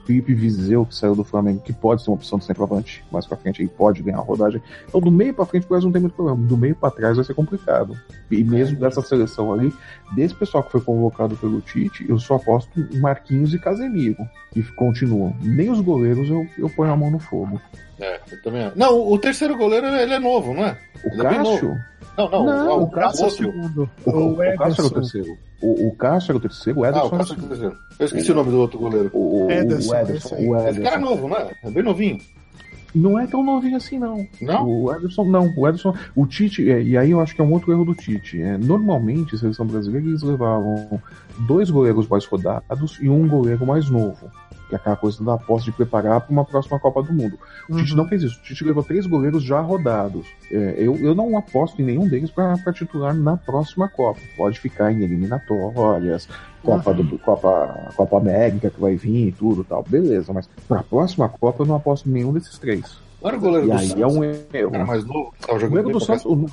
Felipe 0.10 0.34
Viseu, 0.34 0.88
que 0.88 0.96
saiu 0.96 1.16
do 1.16 1.24
Flamengo, 1.24 1.62
que 1.62 1.72
pode 1.72 2.02
ser 2.02 2.10
uma 2.10 2.16
opção 2.16 2.40
de 2.40 2.46
centroavante. 2.46 3.06
Mais 3.12 3.28
pra 3.28 3.38
frente 3.38 3.62
aí 3.62 3.68
pode 3.68 4.02
ganhar 4.02 4.18
a 4.18 4.22
rodagem. 4.22 4.60
Então, 4.88 5.00
do 5.00 5.12
meio 5.12 5.36
pra 5.36 5.46
frente, 5.46 5.68
o 5.68 5.70
Brasil 5.70 5.86
não 5.86 5.94
tem 5.94 6.02
muito 6.02 6.16
problema. 6.16 6.48
Do 6.48 6.58
meio 6.58 6.76
pra 6.76 6.90
trás 6.90 7.18
vai 7.18 7.24
ser 7.24 7.36
complicado. 7.36 7.96
E 8.32 8.44
mesmo 8.44 8.80
dessa 8.80 9.04
seleção 9.04 9.54
ali, 9.54 9.72
desse 10.16 10.34
pessoal 10.34 10.64
que 10.64 10.72
foi 10.72 10.82
convocado 10.82 11.36
pelo 11.36 11.62
Tite, 11.62 12.10
eu 12.10 12.18
só 12.18 12.38
aposto 12.38 12.72
Marquinhos 12.96 13.54
e 13.54 13.60
Casemiro, 13.60 14.28
que 14.52 14.64
continuam. 14.74 15.36
Nem 15.44 15.70
os 15.70 15.80
goleiros 15.80 16.28
eu, 16.28 16.48
eu 16.58 16.72
ponho 16.72 16.92
a 16.92 16.98
mão 16.98 17.12
no 17.12 17.20
fogo. 17.20 17.62
É, 18.00 18.20
eu 18.32 18.42
também. 18.42 18.72
Não, 18.76 19.12
o 19.12 19.20
terceiro 19.20 19.56
goleiro 19.56 19.86
ele 19.86 20.16
é 20.16 20.20
novo, 20.20 20.56
não 20.56 20.66
é? 20.66 20.78
O 21.04 21.14
Ele 21.14 21.22
é 21.22 21.30
Cássio? 21.30 21.78
Não, 22.28 22.30
não, 22.30 22.46
Não, 22.46 22.80
o, 22.80 22.84
o 22.84 22.90
Cássio 22.92 23.24
é 23.24 23.28
o 23.28 23.30
segundo. 23.32 23.90
O, 24.06 24.12
o, 24.12 24.32
O 24.34 24.36
Cássio 24.36 24.54
era 24.54 24.64
o 24.64 24.66
Ederson. 24.66 24.90
terceiro. 24.90 25.38
O, 25.62 25.88
o 25.88 25.96
Cássio 25.96 26.32
era 26.32 26.38
o 26.38 26.42
terceiro, 26.42 26.80
o 26.80 26.84
Ah, 26.84 26.90
Ederson 26.90 27.06
o 27.06 27.08
era 27.08 27.16
o 27.16 27.18
Cássio 27.20 27.34
é 27.34 27.38
o 27.46 27.48
terceiro. 27.50 27.78
Eu 28.00 28.06
esqueci 28.06 28.32
o 28.32 28.36
nome 28.36 28.52
do 28.52 28.60
outro 28.60 28.80
goleiro. 28.80 29.10
O, 29.14 29.46
o, 29.46 29.52
Ederson, 29.52 29.92
o 29.92 29.96
Ederson, 29.98 30.36
o 30.36 30.40
Esse 30.40 30.46
cara 30.48 30.68
é 30.68 30.70
Ederson. 30.72 31.00
novo, 31.00 31.28
não 31.28 31.38
é? 31.38 31.52
É 31.64 31.72
bem 31.72 31.84
novinho. 31.84 32.18
Não 32.96 33.20
é 33.20 33.28
tão 33.28 33.44
novinho 33.44 33.78
assim, 33.78 34.00
não. 34.00 34.26
Não? 34.42 34.68
O 34.68 34.92
Ederson, 34.94 35.24
não. 35.26 35.54
O 35.56 35.68
Ederson, 35.68 35.94
o 36.16 36.26
Tite, 36.26 36.70
é, 36.72 36.82
e 36.82 36.98
aí 36.98 37.12
eu 37.12 37.20
acho 37.22 37.36
que 37.36 37.42
é 37.42 37.44
um 37.44 37.52
outro 37.54 37.72
erro 37.72 37.86
do 37.86 37.94
Tite. 37.94 38.42
É, 38.42 38.58
normalmente, 38.58 39.36
a 39.36 39.38
seleção 39.38 39.66
brasileira, 39.68 40.08
eles 40.08 40.24
levavam 40.24 41.00
dois 41.40 41.70
goleiros 41.70 42.08
mais 42.08 42.26
rodados 42.26 42.98
e 43.02 43.10
um 43.10 43.28
goleiro 43.28 43.66
mais 43.66 43.90
novo. 43.90 44.30
Que 44.68 44.76
é 44.76 44.78
aquela 44.78 44.96
coisa 44.96 45.24
da 45.24 45.34
aposta 45.34 45.72
de 45.72 45.76
preparar 45.76 46.22
para 46.22 46.32
uma 46.32 46.46
próxima 46.46 46.80
Copa 46.80 47.02
do 47.02 47.12
Mundo. 47.12 47.40
O 47.68 47.76
Tite 47.76 47.92
Uhum. 47.92 47.98
não 47.98 48.08
fez 48.08 48.22
isso. 48.22 48.40
O 48.40 48.44
Tite 48.44 48.64
levou 48.64 48.84
três 48.84 49.08
goleiros 49.08 49.42
já 49.44 49.60
rodados. 49.62 50.28
É, 50.52 50.76
eu, 50.78 50.96
eu 50.98 51.16
não 51.16 51.36
aposto 51.36 51.82
em 51.82 51.86
nenhum 51.86 52.08
deles 52.08 52.30
para 52.30 52.56
titular 52.72 53.16
na 53.16 53.36
próxima 53.36 53.88
Copa. 53.90 54.20
Pode 54.38 54.60
ficar 54.60 54.92
em 54.92 55.02
eliminatórias, 55.02 56.28
Copa, 56.64 56.94
do, 56.94 57.18
Copa, 57.18 57.92
Copa 57.96 58.18
América 58.18 58.70
que 58.70 58.80
vai 58.80 58.96
vir 58.96 59.30
e 59.30 59.32
tudo 59.32 59.62
e 59.62 59.64
tal. 59.66 59.84
Beleza, 59.88 60.32
mas 60.34 60.48
para 60.68 60.82
a 60.82 60.84
próxima 60.84 61.28
Copa 61.30 61.64
eu 61.64 61.68
não 61.68 61.76
aposto 61.76 62.08
em 62.08 62.12
nenhum 62.12 62.32
desses 62.34 62.58
três. 62.60 62.98
Não 63.22 63.30
era 63.30 63.38
o 63.38 63.42
goleiro 63.42 63.66
E 63.68 63.72
do 63.72 63.78
aí 63.78 63.88
Santos. 63.88 64.04
é 64.04 64.08
um 64.08 64.24
erro. 64.24 64.72
cara 64.72 64.86
mais 64.86 65.04
novo 65.04 65.34
que 65.34 65.40
tava 65.48 65.58
O 65.58 65.60
jogando 65.62 65.84
bem 65.84 65.94
do 65.94 66.00
Santos, 66.00 66.26
o, 66.26 66.46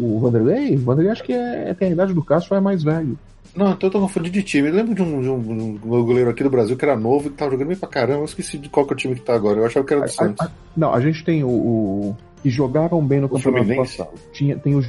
o 0.00 0.18
Vanderlei, 0.20 0.74
o 0.76 0.80
Vanderlei 0.80 1.12
acho 1.12 1.22
que 1.22 1.32
é, 1.32 1.72
tem 1.74 1.88
a 1.88 1.92
idade 1.92 2.12
do 2.12 2.22
Cássio, 2.24 2.54
é 2.56 2.60
mais 2.60 2.82
velho. 2.82 3.16
Não, 3.58 3.72
então 3.72 3.88
eu 3.88 3.90
tô 3.92 4.00
confundindo 4.00 4.32
de 4.34 4.42
time. 4.42 4.68
Eu 4.68 4.74
lembro 4.74 4.94
de 4.94 5.02
um, 5.02 5.20
de 5.20 5.28
um- 5.28 5.78
um 5.84 6.04
goleiro 6.04 6.30
aqui 6.30 6.42
do 6.44 6.50
Brasil 6.50 6.76
que 6.76 6.84
era 6.84 6.96
novo 6.96 7.26
e 7.26 7.30
que 7.30 7.36
tava 7.36 7.50
jogando 7.50 7.68
bem 7.68 7.76
pra 7.76 7.88
caramba. 7.88 8.20
Eu 8.20 8.24
esqueci 8.24 8.56
de 8.56 8.68
qual 8.68 8.86
que 8.86 8.92
é 8.92 8.94
o 8.94 8.96
time 8.96 9.14
que 9.16 9.20
tá 9.22 9.34
agora. 9.34 9.58
Eu 9.58 9.66
achava 9.66 9.84
que 9.84 9.92
era 9.92 10.02
do 10.02 10.06
A- 10.06 10.08
Santos. 10.08 10.46
a- 10.46 10.50
não, 10.76 10.94
a 10.94 11.00
gente 11.00 11.24
tem 11.24 11.42
o, 11.42 11.48
o, 11.48 12.16
que 12.42 12.48
jogaram 12.50 13.04
bem 13.04 13.20
no 13.20 13.26
O 13.26 13.30
campeonato 13.30 13.64
Fluminense? 13.64 13.96
passado. 13.98 14.14
Tinha, 14.32 14.56
tem 14.56 14.76
o 14.76 14.84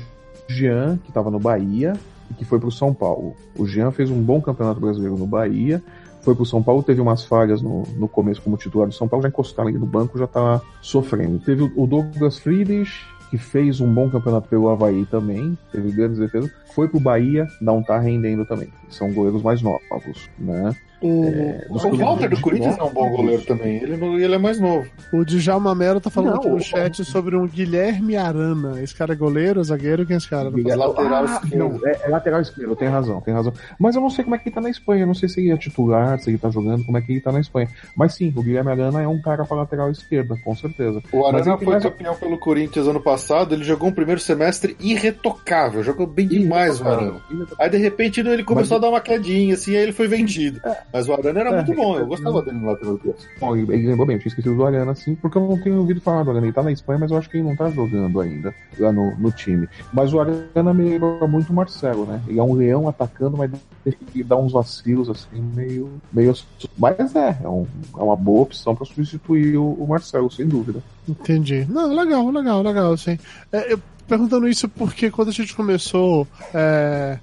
Jean, 0.47 0.97
que 1.03 1.09
estava 1.09 1.31
no 1.31 1.39
Bahia, 1.39 1.93
e 2.29 2.33
que 2.35 2.45
foi 2.45 2.59
pro 2.59 2.71
São 2.71 2.93
Paulo. 2.93 3.35
O 3.57 3.65
Jean 3.65 3.91
fez 3.91 4.09
um 4.11 4.21
bom 4.21 4.39
campeonato 4.41 4.79
brasileiro 4.79 5.17
no 5.17 5.25
Bahia, 5.25 5.81
foi 6.21 6.35
pro 6.35 6.45
São 6.45 6.61
Paulo, 6.61 6.83
teve 6.83 7.01
umas 7.01 7.23
falhas 7.23 7.61
no, 7.61 7.83
no 7.97 8.07
começo 8.07 8.41
como 8.41 8.55
titular 8.57 8.87
do 8.87 8.93
São 8.93 9.07
Paulo, 9.07 9.23
já 9.23 9.29
encostaram 9.29 9.69
ele 9.69 9.79
no 9.79 9.85
banco, 9.87 10.17
já 10.19 10.27
tá 10.27 10.61
sofrendo. 10.81 11.39
Teve 11.39 11.63
o- 11.63 11.71
o 11.75 11.87
Douglas 11.87 12.37
Friedrich, 12.37 12.91
que 13.30 13.38
fez 13.38 13.80
um 13.80 13.93
bom 13.93 14.10
campeonato 14.10 14.47
pelo 14.47 14.69
Havaí 14.69 15.06
também, 15.06 15.57
teve 15.72 15.91
grandes 15.91 16.18
defesas, 16.18 16.51
foi 16.73 16.88
pro 16.88 16.99
Bahia, 16.99 17.47
não 17.61 17.84
tá 17.84 17.99
rendendo 17.99 18.45
também. 18.45 18.69
São 18.89 19.14
goleiros 19.14 19.41
mais 19.41 19.61
novos, 19.61 20.30
né? 20.38 20.76
O, 21.01 21.73
dos 21.73 21.84
O 21.85 21.95
Walter 21.95 22.30
do 22.30 22.41
Corinthians 22.41 22.77
é 22.77 22.84
um 22.84 22.91
bom 22.91 23.09
goleiro 23.09 23.41
também. 23.43 23.77
Ele, 23.77 23.95
não- 23.97 24.19
ele 24.19 24.35
é 24.35 24.38
mais 24.38 24.59
novo. 24.59 24.85
o 25.13 25.23
Djalma 25.23 25.73
Mero 25.73 25.99
tá 26.01 26.09
falando 26.09 26.31
Não, 26.34 26.39
aqui 26.39 26.49
no 26.49 26.59
chat 26.61 27.05
sobre 27.05 27.35
um 27.38 27.47
Guilherme 27.47 28.17
Arana. 28.17 28.81
Esse 28.81 28.93
cara 28.93 29.13
é 29.13 29.15
goleiro, 29.15 29.63
zagueiro? 29.63 30.05
Quem 30.05 30.15
é 30.15 30.17
esse 30.17 30.30
cara? 30.30 30.49
É 30.67 30.76
lateral 30.76 31.26
Ah, 31.26 31.41
esquerdo. 31.43 31.57
Não, 31.57 31.88
é, 31.88 31.99
é 32.03 32.07
lateral 32.09 32.41
esquerdo, 32.41 32.76
tem 32.76 32.88
razão, 32.89 33.21
tem 33.21 33.34
razão. 33.34 33.53
Mas 33.80 33.95
eu 33.95 34.01
não 34.01 34.09
sei 34.09 34.23
como 34.23 34.35
é 34.35 34.39
que 34.39 34.49
ele 34.49 34.55
tá 34.55 34.61
na 34.61 34.69
Espanha, 34.69 35.03
eu 35.03 35.07
não 35.07 35.13
sei 35.13 35.30
se 35.30 35.39
ele 35.39 35.51
é 35.51 35.57
titular, 35.57 36.19
se 36.19 36.30
ele 36.30 36.38
tá 36.38 36.49
jogando, 36.49 36.84
como 36.84 36.97
é 36.97 37.01
que 37.01 37.11
ele 37.13 37.21
tá 37.21 37.31
na 37.31 37.39
Espanha. 37.39 37.69
Mas 37.95 38.13
sim, 38.15 38.34
o 38.35 38.41
Guilherme 38.43 38.71
Arana 38.71 39.01
é 39.01 39.07
um 39.07 39.21
cara 39.21 39.45
pra 39.45 39.57
lateral 39.57 39.89
esquerda, 39.91 40.35
com 40.43 40.55
certeza. 40.55 41.01
O 41.13 41.21
Mas 41.31 41.41
Arana 41.47 41.57
foi 41.57 41.67
mais- 41.67 41.84
campeão 41.84 42.15
pelo 42.15 42.38
Corinthians 42.38 42.88
ano 42.88 42.99
passado. 43.01 43.55
Ele 43.55 43.63
jogou 43.63 43.89
um 43.89 43.93
primeiro 43.93 44.19
semestre 44.19 44.76
irretocável. 44.80 45.84
Jogou 45.84 46.05
bem 46.07 46.27
demais 46.27 46.80
o 46.81 46.88
Arana. 46.88 47.21
Aí 47.59 47.69
de 47.69 47.77
repente 47.77 48.19
ele 48.19 48.43
começou 48.43 48.77
a 48.77 48.80
dar 48.80 48.89
uma 48.89 49.01
quedinha, 49.01 49.53
assim, 49.55 49.76
aí 49.76 49.84
ele 49.84 49.91
foi 49.93 50.07
vendido. 50.07 50.59
Mas 50.91 51.07
o 51.07 51.14
Arana 51.14 51.40
era 51.40 51.49
É. 51.49 51.56
muito 51.57 51.74
bom, 51.76 51.98
eu 51.98 52.07
gostava 52.07 52.41
dele 52.41 52.57
no 52.57 52.68
lateral 52.68 52.95
esquerdo. 52.95 53.18
Bom, 53.40 53.56
ele, 53.56 53.88
lembrou 53.88 54.06
bem, 54.07 54.16
eu 54.16 54.20
tinha 54.22 54.30
esquecido 54.30 54.56
do 54.56 54.66
Arana, 54.66 54.95
sim, 54.95 55.16
porque 55.16 55.38
eu 55.38 55.48
não 55.48 55.57
tenho 55.61 55.78
ouvido 55.78 56.02
falar 56.02 56.24
do 56.24 56.32
Arana. 56.32 56.45
Ele 56.48 56.53
tá 56.53 56.64
na 56.64 56.72
Espanha, 56.72 56.99
mas 56.99 57.11
eu 57.11 57.18
acho 57.18 57.30
que 57.30 57.38
ele 57.38 57.48
não 57.48 57.56
tá 57.56 57.70
jogando 57.70 58.20
ainda 58.20 58.53
lá 58.80 58.91
no, 58.91 59.16
no 59.18 59.32
time. 59.32 59.68
Mas 59.94 60.14
o 60.14 60.20
Arana 60.20 60.74
me 60.74 60.84
lembra 60.84 61.28
muito 61.28 61.52
o 61.52 61.56
Marcelo, 61.56 62.06
né? 62.06 62.22
Ele 62.28 62.40
é 62.40 62.44
um 62.44 62.53
leão 62.53 62.88
atacando, 62.88 63.38
mas 63.38 63.52
ele 63.86 64.24
dá 64.24 64.36
uns 64.38 64.52
vacilos 64.52 65.10
assim, 65.10 65.41
meio. 65.56 65.90
meio... 66.11 66.34
Mas 66.78 67.16
é, 67.16 67.38
é, 67.44 67.48
um- 67.48 67.68
é 67.98 68.02
uma 68.02 68.16
boa 68.16 68.41
opção 68.41 68.76
pra 68.76 68.86
substituir 68.86 69.57
o, 69.57 69.74
o 69.74 69.88
Marcelo, 69.88 70.30
sem 70.32 70.48
dúvida. 70.48 70.82
Entendi. 71.07 71.66
Não, 71.70 71.94
legal, 71.94 72.28
legal, 72.30 72.61
legal, 72.64 72.98
sim. 72.98 73.18
É, 73.52 73.72
eu 73.74 73.80
perguntando 74.07 74.48
isso 74.48 74.68
porque 74.68 75.11
quando 75.11 75.28
a 75.30 75.32
gente 75.32 75.56
começou 75.56 76.28
é, 76.53 77.20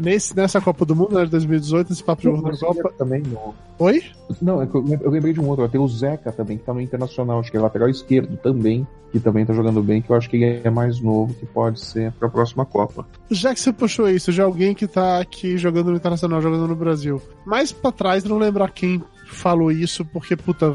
nesse, 0.00 0.36
nessa 0.36 0.60
Copa 0.60 0.84
do 0.84 0.94
Mundo, 0.94 1.14
né, 1.14 1.24
de 1.24 1.30
2018, 1.30 1.90
nesse 1.90 2.04
papo 2.04 2.22
de 2.22 2.28
O 2.28 2.32
Gordo 2.32 2.44
da 2.44 2.48
Marcelo 2.50 2.74
Copa. 2.74 2.94
também 2.96 3.22
não. 3.22 3.54
Oi? 3.78 4.02
Não, 4.40 4.62
é 4.62 4.66
que 4.66 4.74
eu 4.74 5.10
lembrei 5.10 5.32
de 5.32 5.40
um 5.40 5.48
outro. 5.48 5.68
Tem 5.68 5.80
o 5.80 5.88
Zeca 5.88 6.30
também, 6.32 6.58
que 6.58 6.64
tá 6.64 6.72
no 6.72 6.80
Internacional, 6.80 7.40
acho 7.40 7.50
que 7.50 7.56
é 7.56 7.60
lateral 7.60 7.88
esquerdo 7.88 8.36
também, 8.36 8.86
que 9.10 9.18
também 9.18 9.44
tá 9.44 9.52
jogando 9.52 9.82
bem, 9.82 10.00
que 10.00 10.10
eu 10.10 10.16
acho 10.16 10.28
que 10.30 10.36
ele 10.36 10.60
é 10.64 10.70
mais 10.70 11.00
novo, 11.00 11.34
que 11.34 11.46
pode 11.46 11.80
ser 11.80 12.12
pra 12.12 12.28
próxima 12.28 12.64
Copa. 12.64 13.06
Já 13.30 13.52
que 13.52 13.60
você 13.60 13.72
puxou 13.72 14.08
isso, 14.08 14.32
de 14.32 14.40
alguém 14.40 14.74
que 14.74 14.86
tá 14.86 15.18
aqui 15.20 15.56
jogando 15.56 15.90
no 15.90 15.96
Internacional, 15.96 16.40
jogando 16.40 16.68
no 16.68 16.76
Brasil. 16.76 17.20
Mais 17.44 17.72
pra 17.72 17.92
trás, 17.92 18.24
não 18.24 18.38
lembrar 18.38 18.70
quem 18.70 19.02
falou 19.34 19.70
isso, 19.70 20.04
porque, 20.04 20.36
puta, 20.36 20.74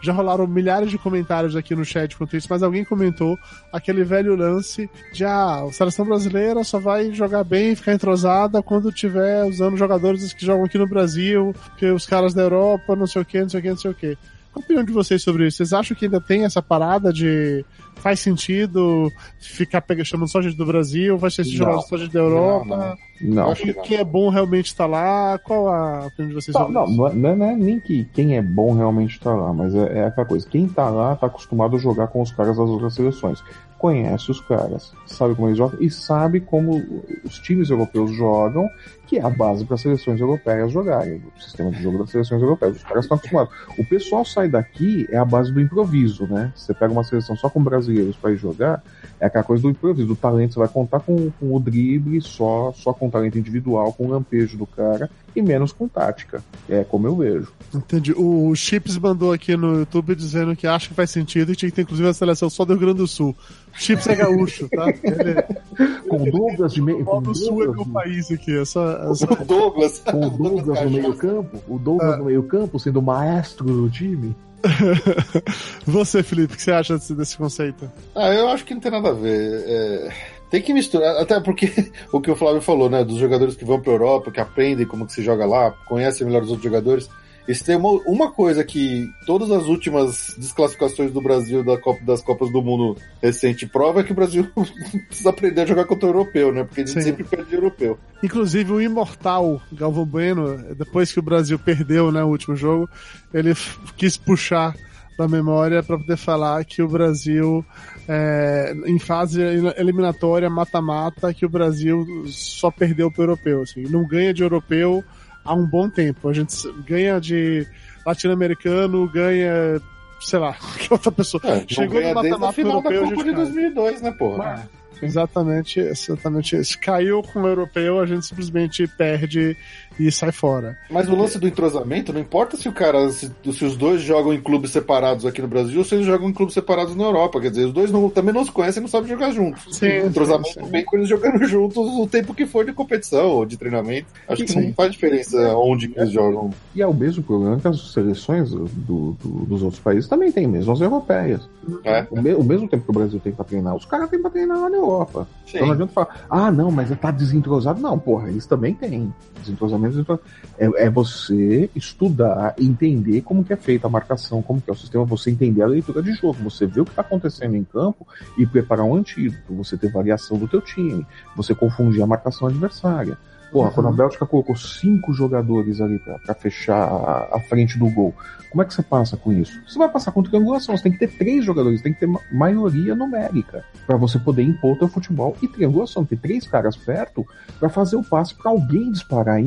já 0.00 0.12
rolaram 0.12 0.46
milhares 0.46 0.90
de 0.90 0.98
comentários 0.98 1.56
aqui 1.56 1.74
no 1.74 1.84
chat 1.84 2.16
quanto 2.16 2.36
isso, 2.36 2.46
mas 2.50 2.62
alguém 2.62 2.84
comentou 2.84 3.38
aquele 3.72 4.04
velho 4.04 4.36
lance 4.36 4.90
de, 5.12 5.24
ah, 5.24 5.64
a 5.64 5.72
seleção 5.72 6.04
brasileira 6.04 6.64
só 6.64 6.78
vai 6.78 7.12
jogar 7.12 7.44
bem, 7.44 7.74
ficar 7.74 7.92
entrosada 7.92 8.62
quando 8.62 8.92
tiver 8.92 9.44
usando 9.44 9.76
jogadores 9.76 10.32
que 10.32 10.44
jogam 10.44 10.64
aqui 10.64 10.78
no 10.78 10.88
Brasil, 10.88 11.54
que 11.76 11.86
os 11.86 12.06
caras 12.06 12.34
da 12.34 12.42
Europa, 12.42 12.96
não 12.96 13.06
sei 13.06 13.22
o 13.22 13.24
que, 13.24 13.40
não 13.40 13.48
sei 13.48 13.60
o 13.60 13.62
que, 13.62 13.68
não 13.70 13.76
sei 13.76 13.90
o 13.90 13.94
que. 13.94 14.18
Qual 14.52 14.62
a 14.62 14.64
opinião 14.64 14.84
de 14.84 14.92
vocês 14.92 15.22
sobre 15.22 15.46
isso? 15.46 15.56
Vocês 15.58 15.72
acham 15.72 15.96
que 15.96 16.04
ainda 16.04 16.20
tem 16.20 16.44
essa 16.44 16.60
parada 16.60 17.12
de 17.12 17.64
faz 17.96 18.20
sentido 18.20 19.10
ficar 19.40 19.80
pegando, 19.80 20.04
chamando 20.04 20.28
só 20.28 20.42
gente 20.42 20.56
do 20.56 20.66
Brasil, 20.66 21.16
vai 21.16 21.30
ser 21.30 21.44
jogadores 21.44 21.86
só 21.88 21.96
gente 21.96 22.12
da 22.12 22.20
Europa? 22.20 22.66
Não, 22.66 22.76
não. 22.76 22.96
Não. 23.44 23.50
Acho 23.52 23.62
que 23.62 23.72
não. 23.72 23.82
Quem 23.82 23.96
é 23.98 24.04
bom 24.04 24.28
realmente 24.28 24.66
está 24.66 24.84
lá? 24.84 25.38
Qual 25.38 25.68
a 25.68 26.06
opinião 26.06 26.28
de 26.28 26.34
vocês 26.34 26.54
Não, 26.54 26.62
sobre 26.62 26.74
não, 26.74 26.84
isso? 26.84 26.96
não 27.16 27.28
é, 27.30 27.36
não 27.36 27.46
é- 27.46 27.56
nem 27.56 27.78
que 27.80 28.04
quem 28.12 28.36
é 28.36 28.42
bom 28.42 28.74
realmente 28.74 29.18
tá 29.20 29.32
lá, 29.34 29.52
mas 29.52 29.74
é, 29.74 30.00
é 30.00 30.04
aquela 30.06 30.26
coisa. 30.26 30.46
Quem 30.48 30.68
tá 30.68 30.90
lá 30.90 31.14
tá 31.16 31.28
acostumado 31.28 31.76
a 31.76 31.78
jogar 31.78 32.08
com 32.08 32.20
os 32.20 32.32
caras 32.32 32.56
das 32.56 32.68
outras 32.68 32.94
seleções. 32.94 33.42
Conhece 33.78 34.30
os 34.30 34.40
caras, 34.40 34.92
sabe 35.06 35.34
como 35.34 35.48
eles 35.48 35.58
jogam 35.58 35.80
e 35.80 35.90
sabe 35.90 36.40
como 36.40 37.02
os 37.24 37.38
times 37.38 37.70
europeus 37.70 38.12
jogam, 38.14 38.68
que 39.12 39.18
é 39.18 39.22
a 39.22 39.28
base 39.28 39.62
para 39.66 39.74
as 39.74 39.82
seleções 39.82 40.18
europeias 40.18 40.72
jogarem. 40.72 41.20
O 41.36 41.42
sistema 41.42 41.70
de 41.70 41.82
jogo 41.82 41.98
das 41.98 42.08
seleções 42.08 42.40
europeias. 42.40 42.76
Os 42.76 42.82
caras 42.82 43.04
estão 43.04 43.18
acostumados. 43.18 43.52
O 43.76 43.84
pessoal 43.84 44.24
sai 44.24 44.48
daqui 44.48 45.06
é 45.10 45.18
a 45.18 45.24
base 45.24 45.52
do 45.52 45.60
improviso, 45.60 46.26
né? 46.26 46.50
Você 46.56 46.72
pega 46.72 46.90
uma 46.90 47.04
seleção 47.04 47.36
só 47.36 47.50
com 47.50 47.62
brasileiros 47.62 48.16
para 48.16 48.32
ir 48.32 48.38
jogar, 48.38 48.82
é 49.20 49.26
aquela 49.26 49.44
coisa 49.44 49.64
do 49.64 49.68
improviso, 49.68 50.08
do 50.08 50.16
talento. 50.16 50.54
Você 50.54 50.60
vai 50.60 50.68
contar 50.68 51.00
com, 51.00 51.30
com 51.38 51.54
o 51.54 51.60
drible, 51.60 52.22
só, 52.22 52.72
só 52.74 52.94
com 52.94 53.08
o 53.08 53.10
talento 53.10 53.38
individual, 53.38 53.92
com 53.92 54.06
o 54.06 54.10
lampejo 54.10 54.56
do 54.56 54.66
cara 54.66 55.10
e 55.34 55.42
menos 55.42 55.72
com 55.72 55.88
tática. 55.88 56.42
É 56.68 56.84
como 56.84 57.06
eu 57.06 57.16
vejo. 57.16 57.48
Entendi. 57.74 58.12
O 58.16 58.54
Chips 58.54 58.98
mandou 58.98 59.32
aqui 59.32 59.56
no 59.56 59.78
YouTube 59.80 60.14
dizendo 60.14 60.54
que 60.54 60.66
acha 60.66 60.88
que 60.88 60.94
faz 60.94 61.10
sentido 61.10 61.52
e 61.52 61.56
tinha 61.56 61.70
que 61.70 61.74
ter 61.76 61.82
inclusive 61.82 62.08
a 62.08 62.14
seleção 62.14 62.50
só 62.50 62.64
do 62.64 62.72
Rio 62.74 62.80
Grande 62.80 62.98
do 62.98 63.06
Sul. 63.06 63.34
Chips 63.74 64.06
é 64.08 64.14
gaúcho, 64.16 64.68
tá? 64.68 64.86
Ele, 65.02 65.98
Com 66.08 66.16
o 66.22 66.30
Douglas 66.30 66.72
de 66.74 66.82
meio. 66.82 67.00
o 67.00 67.04
Com 67.04 67.18
o 67.18 67.20
do 67.22 67.34
Sul 67.34 67.62
é 67.62 67.66
Douglas, 67.66 67.86
meu 67.86 67.94
país 67.94 68.30
aqui. 68.30 68.58
É 68.58 68.64
só, 68.64 68.90
é 68.90 69.06
O 69.08 69.44
Douglas. 69.46 69.98
com 70.00 70.20
o 70.26 70.30
Douglas 70.30 70.82
no 70.84 70.90
meio 70.90 71.14
campo, 71.16 71.62
o 71.68 71.78
Douglas 71.78 72.18
no 72.18 72.24
meio 72.26 72.42
campo 72.42 72.78
sendo 72.78 72.98
o 72.98 73.02
maestro 73.02 73.64
do 73.64 73.88
time. 73.90 74.36
Você, 75.86 76.22
Felipe, 76.22 76.54
o 76.54 76.56
que 76.56 76.62
você 76.62 76.70
acha 76.72 76.94
desse, 76.96 77.14
desse 77.14 77.36
conceito? 77.36 77.90
Ah, 78.14 78.32
eu 78.32 78.48
acho 78.48 78.64
que 78.64 78.74
não 78.74 78.80
tem 78.80 78.92
nada 78.92 79.08
a 79.10 79.12
ver. 79.12 79.64
É, 79.66 80.12
Tem 80.52 80.60
que 80.60 80.74
misturar, 80.74 81.16
até 81.16 81.40
porque 81.40 81.72
o 82.12 82.20
que 82.20 82.30
o 82.30 82.36
Flávio 82.36 82.60
falou, 82.60 82.90
né? 82.90 83.02
Dos 83.02 83.16
jogadores 83.16 83.56
que 83.56 83.64
vão 83.64 83.80
pra 83.80 83.90
Europa, 83.90 84.30
que 84.30 84.38
aprendem 84.38 84.84
como 84.84 85.06
que 85.06 85.14
se 85.14 85.22
joga 85.22 85.46
lá, 85.46 85.70
conhecem 85.88 86.26
melhor 86.26 86.42
os 86.42 86.50
outros 86.50 86.64
jogadores. 86.64 87.08
Isso 87.48 87.64
tem 87.64 87.74
uma, 87.74 87.88
uma 88.06 88.30
coisa 88.30 88.62
que 88.62 89.08
todas 89.26 89.50
as 89.50 89.64
últimas 89.64 90.34
desclassificações 90.36 91.10
do 91.10 91.22
Brasil 91.22 91.64
da 91.64 91.78
Copa, 91.78 92.04
das 92.04 92.20
Copas 92.20 92.52
do 92.52 92.60
Mundo 92.60 92.98
recente 93.22 93.66
prova 93.66 94.00
é 94.00 94.04
que 94.04 94.12
o 94.12 94.14
Brasil 94.14 94.46
precisa 95.08 95.30
aprender 95.30 95.62
a 95.62 95.66
jogar 95.66 95.86
contra 95.86 96.06
o 96.06 96.10
europeu, 96.10 96.52
né? 96.52 96.64
Porque 96.64 96.82
a 96.82 96.84
gente 96.84 97.00
Sim. 97.00 97.00
sempre 97.00 97.24
perde 97.24 97.54
o 97.54 97.56
europeu. 97.56 97.98
Inclusive 98.22 98.72
o 98.72 98.80
imortal 98.80 99.58
Galvão 99.72 100.04
Bueno, 100.04 100.58
depois 100.76 101.10
que 101.10 101.18
o 101.18 101.22
Brasil 101.22 101.58
perdeu 101.58 102.12
né, 102.12 102.22
o 102.22 102.28
último 102.28 102.54
jogo, 102.54 102.90
ele 103.32 103.54
quis 103.96 104.18
puxar 104.18 104.76
da 105.16 105.28
memória 105.28 105.82
para 105.82 105.98
poder 105.98 106.16
falar 106.16 106.64
que 106.64 106.82
o 106.82 106.88
Brasil, 106.88 107.64
é, 108.08 108.74
em 108.86 108.98
fase 108.98 109.40
eliminatória, 109.76 110.48
mata-mata, 110.48 111.32
que 111.32 111.46
o 111.46 111.48
Brasil 111.48 112.24
só 112.26 112.70
perdeu 112.70 113.10
para 113.10 113.20
o 113.20 113.24
europeu. 113.24 113.62
Assim, 113.62 113.82
não 113.82 114.06
ganha 114.06 114.32
de 114.32 114.42
europeu 114.42 115.04
há 115.44 115.54
um 115.54 115.66
bom 115.66 115.88
tempo. 115.88 116.28
A 116.28 116.32
gente 116.32 116.54
ganha 116.86 117.20
de 117.20 117.66
latino-americano, 118.04 119.08
ganha, 119.08 119.80
sei 120.20 120.38
lá, 120.38 120.56
que 120.78 120.92
outra 120.92 121.12
pessoa. 121.12 121.42
É, 121.44 121.64
Chegou 121.68 122.00
no 122.00 122.14
mata-mata 122.14 122.52
final 122.52 122.82
da 122.82 122.90
europeu, 122.90 123.04
a 123.04 123.10
Copa 123.10 123.24
de 123.24 123.34
cai. 123.34 123.44
2002, 123.44 124.02
né, 124.02 124.10
porra? 124.12 124.68
Exatamente, 125.02 125.80
exatamente 125.80 126.56
isso. 126.56 126.78
Caiu 126.78 127.22
com 127.22 127.42
o 127.42 127.48
europeu, 127.48 127.98
a 127.98 128.06
gente 128.06 128.24
simplesmente 128.24 128.86
perde 128.86 129.56
e 129.98 130.10
sai 130.10 130.32
fora. 130.32 130.76
Mas 130.90 131.08
o 131.08 131.14
lance 131.16 131.38
do 131.38 131.46
entrosamento, 131.46 132.12
não 132.12 132.20
importa 132.20 132.56
se 132.56 132.68
o 132.68 132.72
cara, 132.72 133.10
se, 133.10 133.30
se 133.52 133.64
os 133.64 133.76
dois 133.76 134.00
jogam 134.02 134.32
em 134.32 134.40
clubes 134.40 134.70
separados 134.70 135.24
aqui 135.26 135.40
no 135.42 135.48
Brasil 135.48 135.78
ou 135.78 135.84
se 135.84 135.94
eles 135.94 136.06
jogam 136.06 136.28
em 136.28 136.32
clubes 136.32 136.54
separados 136.54 136.94
na 136.96 137.04
Europa. 137.04 137.40
Quer 137.40 137.50
dizer, 137.50 137.64
os 137.66 137.72
dois 137.72 137.90
não- 137.90 138.08
também 138.10 138.34
não 138.34 138.44
se 138.44 138.52
conhecem 138.52 138.80
e 138.80 138.82
não 138.82 138.88
sabem 138.88 139.08
jogar 139.08 139.30
juntos. 139.32 139.76
Sim, 139.76 140.00
o 140.00 140.06
entrosamento 140.06 140.48
sim, 140.54 140.64
sim. 140.64 140.70
vem 140.70 140.84
com 140.84 140.96
eles 140.96 141.08
jogando 141.08 141.42
juntos 141.46 141.76
o 141.78 142.06
tempo 142.06 142.34
que 142.34 142.46
for 142.46 142.64
de 142.64 142.72
competição 142.72 143.26
ou 143.28 143.44
de 143.46 143.56
treinamento. 143.56 144.06
Acho 144.28 144.44
que 144.44 144.52
Sim. 144.52 144.66
não 144.68 144.74
faz 144.74 144.92
diferença 144.92 145.38
onde 145.56 145.88
que 145.88 145.98
eles 145.98 146.10
jogam. 146.12 146.50
E 146.74 146.82
é 146.82 146.86
o 146.86 146.94
mesmo 146.94 147.22
problema 147.22 147.58
que 147.58 147.68
as 147.68 147.92
seleções 147.92 148.50
do- 148.50 148.64
do- 148.66 149.16
dos 149.46 149.62
outros 149.62 149.80
países 149.80 150.08
também 150.08 150.30
têm, 150.32 150.46
mesmo 150.46 150.72
as 150.72 150.80
europeias. 150.80 151.48
É. 151.84 152.06
O, 152.10 152.20
me- 152.20 152.34
o 152.34 152.42
mesmo 152.42 152.68
tempo 152.68 152.84
que 152.84 152.90
o 152.90 152.94
Brasil 152.94 153.20
tem 153.20 153.32
pra 153.32 153.44
treinar, 153.44 153.74
os 153.76 153.84
caras 153.84 154.08
têm 154.10 154.20
pra 154.20 154.30
treinar 154.30 154.58
lá 154.60 154.68
na 154.70 154.76
Europa. 154.76 155.26
Então 155.48 155.66
não 155.66 155.74
adianta 155.74 155.92
falar, 155.92 156.26
ah, 156.30 156.50
não, 156.50 156.70
mas 156.70 156.90
tá 156.98 157.10
desentrosado. 157.10 157.80
Não, 157.80 157.98
porra, 157.98 158.28
eles 158.28 158.46
também 158.46 158.74
têm 158.74 159.12
desentrosamento. 159.40 159.81
Desentro- 159.88 160.20
É, 160.58 160.86
é 160.86 160.90
você 160.90 161.70
estudar, 161.74 162.54
entender 162.58 163.22
como 163.22 163.42
que 163.42 163.52
é 163.52 163.56
feita 163.56 163.86
a 163.86 163.90
marcação, 163.90 164.42
como 164.42 164.60
que 164.60 164.70
é 164.70 164.72
o 164.72 164.76
sistema, 164.76 165.04
você 165.04 165.30
entender 165.30 165.62
a 165.62 165.66
leitura 165.66 166.02
de 166.02 166.12
jogo, 166.12 166.34
você 166.42 166.66
ver 166.66 166.82
o 166.82 166.84
que 166.84 166.94
tá 166.94 167.02
acontecendo 167.02 167.56
em 167.56 167.64
campo 167.64 168.06
e 168.38 168.46
preparar 168.46 168.84
um 168.84 168.94
antídoto, 168.94 169.54
você 169.54 169.76
ter 169.76 169.90
variação 169.90 170.38
do 170.38 170.46
teu 170.46 170.60
time, 170.60 171.06
você 171.34 171.54
confundir 171.54 172.02
a 172.02 172.06
marcação 172.06 172.48
adversária. 172.48 173.16
Porra, 173.52 173.68
Uhum. 173.68 173.74
quando 173.74 173.88
a 173.88 173.92
Bélgica 173.92 174.24
colocou 174.26 174.56
cinco 174.56 175.12
jogadores 175.12 175.80
ali 175.80 175.98
pra, 175.98 176.18
pra 176.18 176.34
fechar 176.34 176.88
a, 176.88 177.36
a 177.36 177.40
frente 177.40 177.78
do 177.78 177.88
gol, 177.90 178.14
como 178.50 178.62
é 178.62 178.64
que 178.64 178.72
você 178.74 178.82
passa 178.82 179.16
com 179.16 179.30
isso? 179.32 179.60
Você 179.68 179.78
vai 179.78 179.88
passar 179.90 180.10
com 180.12 180.22
triangulação, 180.22 180.76
você 180.76 180.82
tem 180.84 180.92
que 180.92 180.98
ter 180.98 181.08
três 181.08 181.44
jogadores, 181.44 181.82
tem 181.82 181.92
que 181.92 182.00
ter 182.00 182.06
ma- 182.06 182.20
maioria 182.32 182.94
numérica 182.94 183.64
pra 183.86 183.96
você 183.96 184.18
poder 184.18 184.42
impor 184.42 184.72
o 184.74 184.78
teu 184.78 184.88
futebol 184.88 185.36
e 185.42 185.48
triangulação, 185.48 186.04
ter 186.04 186.16
três 186.16 186.46
caras 186.46 186.76
perto 186.76 187.26
pra 187.60 187.68
fazer 187.68 187.96
o 187.96 188.02
passe 188.02 188.34
pra 188.34 188.50
alguém 188.50 188.90
disparar 188.90 189.38
e, 189.40 189.44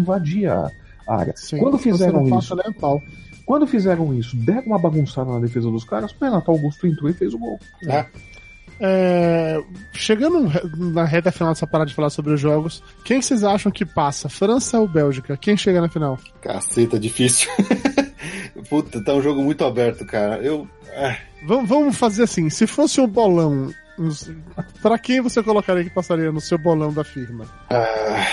invadir 0.00 0.48
a, 0.50 0.70
área. 1.08 1.32
Sim, 1.36 1.58
Quando 1.58 1.78
fizeram 1.78 2.28
passa, 2.28 2.54
isso, 2.54 2.74
pau. 2.80 3.00
quando 3.46 3.64
fizeram 3.66 4.12
isso, 4.12 4.36
deram 4.36 4.66
uma 4.66 4.78
bagunçada 4.78 5.30
na 5.30 5.38
defesa 5.38 5.70
dos 5.70 5.84
caras, 5.84 6.10
o 6.10 6.24
Renato 6.24 6.50
Augusto 6.50 6.84
entrou 6.86 7.08
e 7.08 7.12
fez 7.12 7.32
o 7.32 7.38
gol. 7.38 7.60
É, 8.80 9.60
chegando 9.92 10.50
na 10.76 11.04
reta 11.04 11.32
final 11.32 11.52
dessa 11.52 11.66
parada 11.66 11.88
de 11.88 11.94
falar 11.94 12.10
sobre 12.10 12.32
os 12.34 12.40
jogos, 12.40 12.82
quem 13.04 13.22
vocês 13.22 13.42
acham 13.42 13.72
que 13.72 13.84
passa? 13.86 14.28
França 14.28 14.78
ou 14.78 14.86
Bélgica? 14.86 15.36
Quem 15.36 15.56
chega 15.56 15.80
na 15.80 15.88
final? 15.88 16.18
Caceta, 16.42 16.98
difícil. 16.98 17.48
Puta, 18.68 19.02
tá 19.02 19.14
um 19.14 19.22
jogo 19.22 19.42
muito 19.42 19.64
aberto, 19.64 20.04
cara. 20.04 20.42
Eu. 20.42 20.68
ah, 20.96 21.16
Vamos, 21.44 21.96
fazer 21.96 22.24
assim: 22.24 22.50
se 22.50 22.66
fosse 22.66 23.00
um 23.00 23.06
bolão, 23.06 23.70
pra 24.82 24.98
quem 24.98 25.20
você 25.20 25.42
colocaria 25.42 25.84
que 25.84 25.90
passaria 25.90 26.32
no 26.32 26.40
seu 26.40 26.58
bolão 26.58 26.92
da 26.92 27.04
firma? 27.04 27.46
ah, 27.70 28.26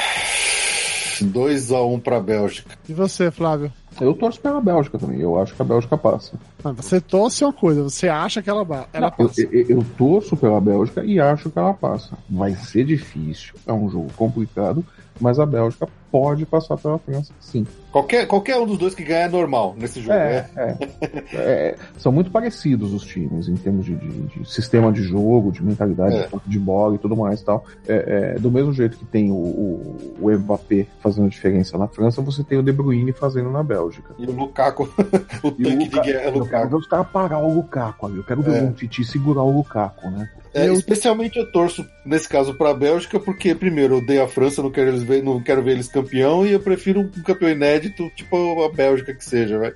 2x1 1.22 2.02
pra 2.02 2.20
Bélgica. 2.20 2.76
E 2.90 2.94
você, 2.94 3.30
Flávio? 3.32 3.72
Eu 4.02 4.14
torço 4.14 4.40
pela 4.40 4.60
Bélgica 4.62 4.98
também, 4.98 5.20
eu 5.20 5.40
acho 5.40 5.54
que 5.56 5.62
a 5.62 5.66
Bélgica 5.66 5.98
passa. 5.98 6.34
Ah, 6.64 6.72
Você 6.72 7.00
torce 7.00 7.44
uma 7.44 7.54
coisa, 7.54 7.84
você 7.84 8.08
acha 8.10 8.42
que 8.42 8.50
ela, 8.50 8.66
ela 8.94 9.08
Eu, 9.20 9.28
passa. 9.28 9.42
eu- 9.42 9.66
eu 9.70 9.86
torço 9.98 10.36
pela 10.36 10.60
Bélgica 10.60 11.04
e 11.04 11.20
acho 11.20 11.50
que 11.50 11.60
ela 11.60 11.74
passa. 11.74 12.18
Vai 12.30 12.56
ser 12.56 12.84
difícil, 12.86 13.54
é 13.68 13.74
um 13.74 13.90
jogo 13.90 14.10
complicado, 14.16 14.84
mas 15.20 15.40
a 15.40 15.46
Bélgica 15.46 15.88
pode 16.14 16.46
passar 16.46 16.78
pela 16.78 17.00
França, 17.00 17.34
sim. 17.40 17.66
Qualquer, 17.92 18.26
qualquer 18.28 18.58
um 18.58 18.66
dos 18.66 18.78
dois 18.78 18.94
que 18.96 19.04
ganhar 19.04 19.22
é 19.26 19.30
normal 19.30 19.76
nesse 19.78 20.00
jogo. 20.00 20.14
É, 20.14 20.48
né? 20.56 20.78
é. 21.02 21.24
É, 21.36 21.76
são 21.98 22.12
muito 22.12 22.30
parecidos 22.32 22.94
os 22.94 23.04
times 23.04 23.48
em 23.48 23.56
termos 23.56 23.86
de, 23.86 23.96
de- 23.96 24.22
de 24.40 24.52
sistema 24.52 24.92
de 24.92 25.02
jogo, 25.02 25.52
de 25.52 25.64
mentalidade, 25.64 26.16
É. 26.16 26.30
de 26.46 26.60
bola 26.60 26.96
e 26.96 26.98
tudo 27.00 27.16
mais 27.18 27.42
e 27.42 27.46
tal. 27.46 27.66
É, 27.88 28.34
é, 28.36 28.40
do 28.40 28.52
mesmo 28.52 28.72
jeito 28.74 28.98
que 28.98 29.06
tem 29.06 29.32
o, 29.32 29.36
o, 29.36 30.16
o 30.22 30.32
Mbappé 30.32 30.86
fazendo 31.02 31.30
diferença 31.30 31.78
na 31.78 31.88
França, 31.88 32.22
você 32.22 32.44
tem 32.44 32.58
o 32.60 32.64
De 32.64 32.72
Bruyne 32.72 33.12
fazendo 33.12 33.50
na 33.52 33.64
Bélgica. 33.64 34.14
E 34.20 34.26
o 34.26 34.32
Lukaku, 34.32 34.84
o 35.44 35.48
E 35.58 35.66
o 35.66 35.70
tanque 35.70 35.88
de 35.90 36.00
guerra 36.00 36.26
eu 36.26 36.32
quero 36.32 36.40
Lukaku. 36.40 36.70
ver 36.70 36.76
os 36.76 36.88
caras 36.88 37.08
parar 37.12 37.40
o 37.40 37.54
Lukaku 37.54 38.06
ali. 38.08 38.18
Eu 38.18 38.24
quero 38.24 38.42
ver 38.44 38.64
É. 38.64 38.68
o 38.68 38.72
Titi 38.74 39.04
segurar 39.04 39.44
o 39.44 39.52
Lukaku, 39.52 40.10
né? 40.12 40.30
É, 40.54 40.68
Eu- 40.70 40.74
Especialmente 40.74 41.38
eu 41.40 41.52
torço, 41.52 41.84
nesse 42.06 42.30
caso, 42.30 42.54
pra 42.56 42.74
Bélgica, 42.76 43.20
porque, 43.20 43.56
primeiro, 43.56 43.96
eu 43.96 43.98
odeio 44.00 44.24
a 44.24 44.28
França, 44.28 44.62
não 44.62 44.70
quero, 44.70 44.90
eles 44.90 45.02
ver, 45.02 45.24
não 45.24 45.42
quero 45.42 45.64
ver 45.64 45.72
eles 45.72 45.88
campeão, 46.04 46.46
e 46.46 46.52
eu 46.52 46.60
prefiro 46.60 47.02
um 47.02 47.10
campeão 47.10 47.50
inédito, 47.50 48.12
tipo 48.16 48.64
a 48.64 48.70
Bélgica 48.72 49.14
que 49.14 49.24
seja, 49.24 49.58
vai. 49.58 49.74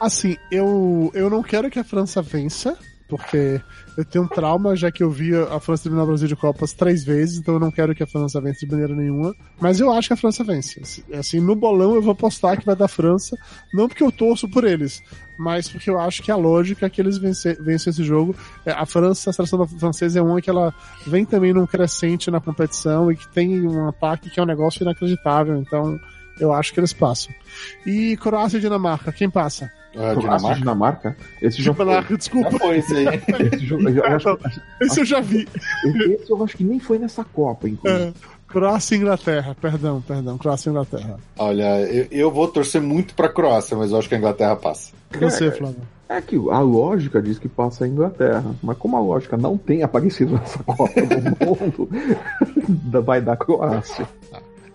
Assim, 0.00 0.36
eu, 0.50 1.10
eu 1.14 1.28
não 1.28 1.42
quero 1.42 1.70
que 1.70 1.78
a 1.78 1.84
França 1.84 2.22
vença, 2.22 2.78
porque 3.08 3.60
eu 3.96 4.04
tenho 4.04 4.24
um 4.24 4.28
trauma, 4.28 4.76
já 4.76 4.92
que 4.92 5.02
eu 5.02 5.10
vi 5.10 5.34
a 5.34 5.58
França 5.58 5.88
eliminar 5.88 6.04
o 6.04 6.08
Brasil 6.08 6.28
de 6.28 6.36
Copas 6.36 6.72
três 6.72 7.02
vezes, 7.02 7.38
então 7.38 7.54
eu 7.54 7.60
não 7.60 7.70
quero 7.70 7.94
que 7.94 8.02
a 8.02 8.06
França 8.06 8.40
vença 8.40 8.60
de 8.64 8.70
maneira 8.70 8.94
nenhuma. 8.94 9.34
Mas 9.60 9.80
eu 9.80 9.90
acho 9.92 10.08
que 10.08 10.14
a 10.14 10.16
França 10.16 10.44
vence. 10.44 10.80
Assim, 10.80 11.02
Assim, 11.12 11.40
no 11.40 11.56
bolão 11.56 11.94
eu 11.94 12.02
vou 12.02 12.12
apostar 12.12 12.58
que 12.58 12.66
vai 12.66 12.76
dar 12.76 12.88
França, 12.88 13.36
não 13.72 13.88
porque 13.88 14.04
eu 14.04 14.12
torço 14.12 14.48
por 14.48 14.64
eles, 14.64 15.02
mas 15.38 15.68
porque 15.68 15.88
eu 15.88 15.98
acho 15.98 16.22
que 16.22 16.30
a 16.30 16.36
lógica 16.36 16.86
é 16.86 16.90
que 16.90 17.00
eles 17.00 17.16
vencem 17.16 17.56
esse 17.90 18.04
jogo. 18.04 18.36
É, 18.66 18.72
A 18.72 18.84
França, 18.84 19.30
a 19.30 19.32
seleção 19.32 19.66
francesa 19.66 20.18
é 20.18 20.22
uma 20.22 20.40
que 20.40 20.50
ela 20.50 20.74
vem 21.06 21.24
também 21.24 21.52
num 21.52 21.66
crescente 21.66 22.30
na 22.30 22.40
competição 22.40 23.10
e 23.10 23.16
que 23.16 23.26
tem 23.28 23.66
um 23.66 23.88
ataque 23.88 24.28
que 24.28 24.38
é 24.38 24.42
um 24.42 24.46
negócio 24.46 24.82
inacreditável, 24.82 25.56
então 25.56 25.98
eu 26.40 26.52
acho 26.52 26.72
que 26.72 26.80
eles 26.80 26.92
passam. 26.92 27.32
E 27.86 28.16
Croácia 28.16 28.58
e 28.58 28.60
Dinamarca, 28.60 29.12
quem 29.12 29.28
passa? 29.28 29.70
A 29.94 30.14
Croácia 30.14 30.52
e 30.52 30.54
Dinamarca? 30.54 30.58
Dinamarca? 30.60 31.16
Esse 31.42 31.62
jogo. 31.62 31.78
Dinamarca, 31.78 32.16
desculpa, 32.16 32.50
Já 32.50 32.58
foi 32.58 32.78
esse 32.78 32.96
aí. 32.96 33.06
Esse 33.52 33.66
jogo 33.66 33.88
eu, 33.88 33.96
eu 33.96 34.04
acho, 34.04 34.38
esse 34.80 35.00
eu 35.00 35.04
já 35.04 35.20
vi. 35.20 35.48
esse 35.84 36.30
eu 36.30 36.44
acho 36.44 36.56
que 36.56 36.64
nem 36.64 36.78
foi 36.78 36.98
nessa 36.98 37.24
Copa, 37.24 37.68
inclusive. 37.68 38.02
É, 38.04 38.12
Croácia 38.46 38.94
e 38.94 38.98
Inglaterra, 38.98 39.56
perdão, 39.60 40.00
perdão, 40.00 40.38
Croácia 40.38 40.68
e 40.68 40.72
Inglaterra. 40.72 41.18
Olha, 41.38 41.80
eu, 41.82 42.06
eu 42.10 42.30
vou 42.30 42.48
torcer 42.48 42.80
muito 42.80 43.14
pra 43.14 43.28
Croácia, 43.28 43.76
mas 43.76 43.90
eu 43.90 43.98
acho 43.98 44.08
que 44.08 44.14
a 44.14 44.18
Inglaterra 44.18 44.56
passa. 44.56 44.92
Você, 45.20 45.50
Flávio. 45.50 45.82
É 46.08 46.22
que 46.22 46.36
a 46.36 46.60
lógica 46.60 47.20
diz 47.20 47.38
que 47.38 47.48
passa 47.48 47.84
a 47.84 47.88
Inglaterra, 47.88 48.54
mas 48.62 48.78
como 48.78 48.96
a 48.96 49.00
lógica 49.00 49.36
não 49.36 49.58
tem 49.58 49.82
aparecido 49.82 50.32
nessa 50.32 50.62
Copa 50.62 50.88
do 51.02 51.36
Mundo, 51.44 51.90
vai 53.04 53.20
dar 53.20 53.36
Croácia. 53.36 54.08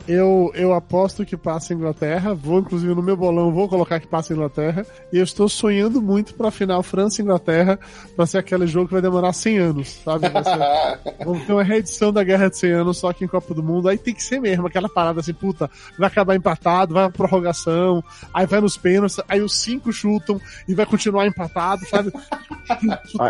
Eu, 0.05 0.51
eu 0.53 0.73
aposto 0.73 1.25
que 1.25 1.37
passa 1.37 1.73
a 1.73 1.75
Inglaterra, 1.77 2.33
vou 2.33 2.59
inclusive 2.59 2.93
no 2.93 3.01
meu 3.01 3.15
bolão, 3.15 3.53
vou 3.53 3.69
colocar 3.69 4.01
que 4.01 4.07
passa 4.07 4.33
a 4.33 4.35
Inglaterra, 4.35 4.85
e 5.13 5.17
eu 5.17 5.23
estou 5.23 5.47
sonhando 5.47 6.01
muito 6.01 6.33
pra 6.33 6.51
final 6.51 6.83
França 6.83 7.21
e 7.21 7.23
Inglaterra, 7.23 7.79
pra 8.13 8.25
ser 8.25 8.39
aquele 8.39 8.67
jogo 8.67 8.87
que 8.87 8.93
vai 8.93 9.01
demorar 9.01 9.31
100 9.31 9.57
anos, 9.59 10.01
sabe? 10.03 10.27
Ser- 10.27 11.23
Vamos 11.25 11.45
ter 11.45 11.53
uma 11.53 11.63
reedição 11.63 12.11
da 12.11 12.21
Guerra 12.21 12.49
de 12.49 12.57
100 12.57 12.71
anos 12.71 12.97
só 12.97 13.13
que 13.13 13.23
em 13.23 13.27
Copa 13.29 13.53
do 13.53 13.63
Mundo. 13.63 13.87
Aí 13.87 13.97
tem 13.97 14.13
que 14.13 14.21
ser 14.23 14.41
mesmo 14.41 14.67
aquela 14.67 14.89
parada 14.89 15.21
assim, 15.21 15.33
puta, 15.33 15.71
vai 15.97 16.07
acabar 16.07 16.35
empatado, 16.35 16.93
vai 16.93 17.03
pra 17.09 17.17
prorrogação, 17.27 18.03
aí 18.33 18.45
vai 18.45 18.59
nos 18.59 18.75
pênaltis, 18.75 19.21
aí 19.29 19.41
os 19.41 19.55
cinco 19.57 19.93
chutam 19.93 20.39
e 20.67 20.75
vai 20.75 20.85
continuar 20.85 21.25
empatado, 21.27 21.85
sabe? 21.87 22.11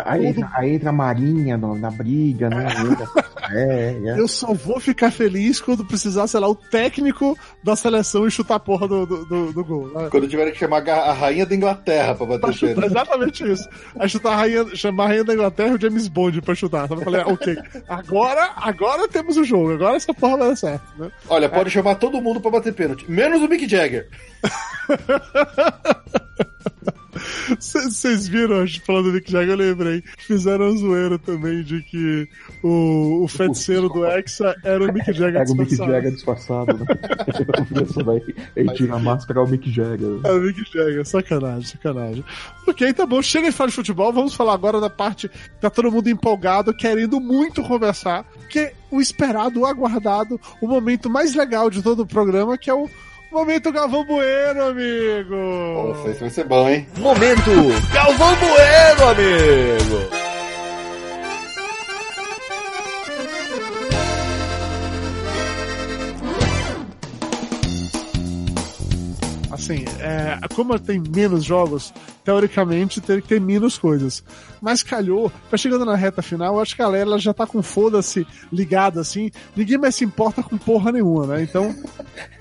Aí, 0.06 0.34
aí 0.54 0.74
entra 0.74 0.90
a 0.90 0.92
Marinha 0.92 1.56
no- 1.56 1.76
na 1.76 1.90
briga, 1.90 2.48
né? 2.48 2.66
É, 3.52 3.96
é. 4.04 4.18
Eu 4.20 4.26
só 4.28 4.52
vou 4.54 4.80
ficar 4.80 5.10
feliz 5.10 5.60
quando 5.60 5.84
precisar, 5.84 6.26
sei 6.26 6.40
lá, 6.40 6.48
o 6.48 6.54
técnico 6.54 7.36
da 7.62 7.76
seleção 7.76 8.26
e 8.26 8.30
chutar 8.30 8.56
a 8.56 8.60
porra 8.60 8.88
do, 8.88 9.06
do, 9.06 9.24
do- 9.26 9.52
do 9.52 9.64
gol. 9.64 9.88
né? 9.92 10.08
Quando 10.10 10.28
tiverem 10.28 10.52
que 10.52 10.58
chamar 10.58 10.86
a 10.88 11.12
rainha 11.12 11.46
da 11.46 11.54
Inglaterra 11.54 12.14
pra 12.14 12.26
Pra 12.26 12.38
bater 12.38 12.54
chutar, 12.54 12.74
pênalti. 12.74 12.92
exatamente 12.92 13.52
isso. 13.52 13.68
Aí 13.98 14.08
chutar 14.08 14.32
a 14.32 14.36
rainha, 14.36 14.76
chamar 14.76 15.04
a 15.04 15.08
rainha 15.08 15.24
da 15.24 15.34
Inglaterra 15.34 15.70
e 15.70 15.74
o 15.74 15.80
James 15.80 16.08
Bond 16.08 16.40
pra 16.42 16.54
chutar. 16.54 16.88
Sabe? 16.88 17.00
Eu 17.00 17.04
falei, 17.04 17.20
ah, 17.20 17.28
ok, 17.28 17.56
agora, 17.88 18.52
agora 18.56 19.08
temos 19.08 19.36
o 19.36 19.44
jogo, 19.44 19.72
agora 19.72 19.96
essa 19.96 20.12
porra 20.14 20.38
vai 20.38 20.48
dar 20.48 20.56
certo, 20.56 20.84
né? 20.98 21.10
Olha, 21.28 21.48
pode 21.48 21.70
chamar 21.70 21.94
todo 21.96 22.20
mundo 22.20 22.40
pra 22.40 22.50
bater 22.50 22.72
pênalti, 22.72 23.10
menos 23.10 23.42
o 23.42 23.48
Mick 23.48 23.68
Jagger. 23.68 24.08
Vocês 27.58 28.28
viram, 28.28 28.62
acho, 28.62 28.80
falando 28.82 29.06
do 29.06 29.12
Mick 29.12 29.30
Jagger, 29.30 29.50
eu 29.50 29.56
lembrei. 29.56 30.02
Fizeram 30.18 30.66
um 30.66 30.76
zoeiro 30.76 31.18
também 31.18 31.62
de 31.62 31.82
que 31.82 32.28
o, 32.62 33.24
o 33.24 33.28
feiticeiro 33.28 33.88
do 33.88 34.04
Hexa 34.04 34.54
era 34.64 34.82
o 34.82 34.92
Mick 34.92 35.12
Jagger 35.12 35.40
Pega 35.40 35.52
o 35.52 35.56
Mick 35.56 35.70
disfarçado. 35.70 35.92
Jagger 35.92 36.12
disfarçado, 36.12 36.78
né? 36.78 36.86
Ele 38.56 38.72
tira 38.74 38.94
a 38.94 38.98
máscara 38.98 39.40
ao 39.40 39.46
Mick 39.46 39.70
Jagger. 39.70 40.20
É 40.24 40.32
o 40.32 40.40
Mick 40.40 40.62
Jagger, 40.72 41.04
sacanagem, 41.06 41.64
sacanagem. 41.64 42.24
Ok, 42.66 42.92
tá 42.92 43.06
bom, 43.06 43.20
chega 43.22 43.50
de 43.50 43.56
falar 43.56 43.70
de 43.70 43.76
futebol, 43.76 44.12
vamos 44.12 44.34
falar 44.34 44.54
agora 44.54 44.80
da 44.80 44.90
parte 44.90 45.28
que 45.28 45.60
tá 45.60 45.70
todo 45.70 45.90
mundo 45.90 46.08
empolgado, 46.08 46.74
querendo 46.74 47.20
muito 47.20 47.62
conversar, 47.62 48.24
que 48.48 48.58
é 48.58 48.72
o 48.90 49.00
esperado, 49.00 49.60
o 49.60 49.66
aguardado, 49.66 50.40
o 50.60 50.66
momento 50.66 51.10
mais 51.10 51.34
legal 51.34 51.68
de 51.68 51.82
todo 51.82 52.00
o 52.00 52.06
programa, 52.06 52.56
que 52.56 52.70
é 52.70 52.74
o 52.74 52.88
momento 53.34 53.72
Galvão 53.72 54.04
Bueno, 54.04 54.62
amigo! 54.62 55.34
Nossa, 55.34 56.10
isso 56.10 56.20
vai 56.20 56.30
ser 56.30 56.44
bom, 56.44 56.68
hein? 56.68 56.86
Momento 56.98 57.50
Galvão 57.92 58.36
Bueno, 58.36 59.10
amigo. 59.10 60.24
Assim, 69.50 69.84
é, 70.00 70.38
como 70.54 70.78
tem 70.78 71.00
menos 71.00 71.44
jogos, 71.44 71.92
teoricamente 72.24 73.00
teria 73.00 73.22
que 73.22 73.28
ter 73.28 73.40
menos 73.40 73.76
coisas. 73.78 74.22
Mas 74.60 74.82
calhou, 74.82 75.32
tá 75.50 75.56
chegando 75.56 75.84
na 75.84 75.96
reta 75.96 76.22
final, 76.22 76.54
eu 76.54 76.60
acho 76.60 76.76
que 76.76 76.82
a 76.82 76.84
galera 76.84 77.18
já 77.18 77.34
tá 77.34 77.46
com 77.46 77.62
foda-se 77.62 78.26
ligada 78.52 79.00
assim, 79.00 79.30
ninguém 79.56 79.78
mais 79.78 79.94
se 79.96 80.04
importa 80.04 80.42
com 80.42 80.56
porra 80.56 80.92
nenhuma, 80.92 81.26
né? 81.26 81.42
Então. 81.42 81.74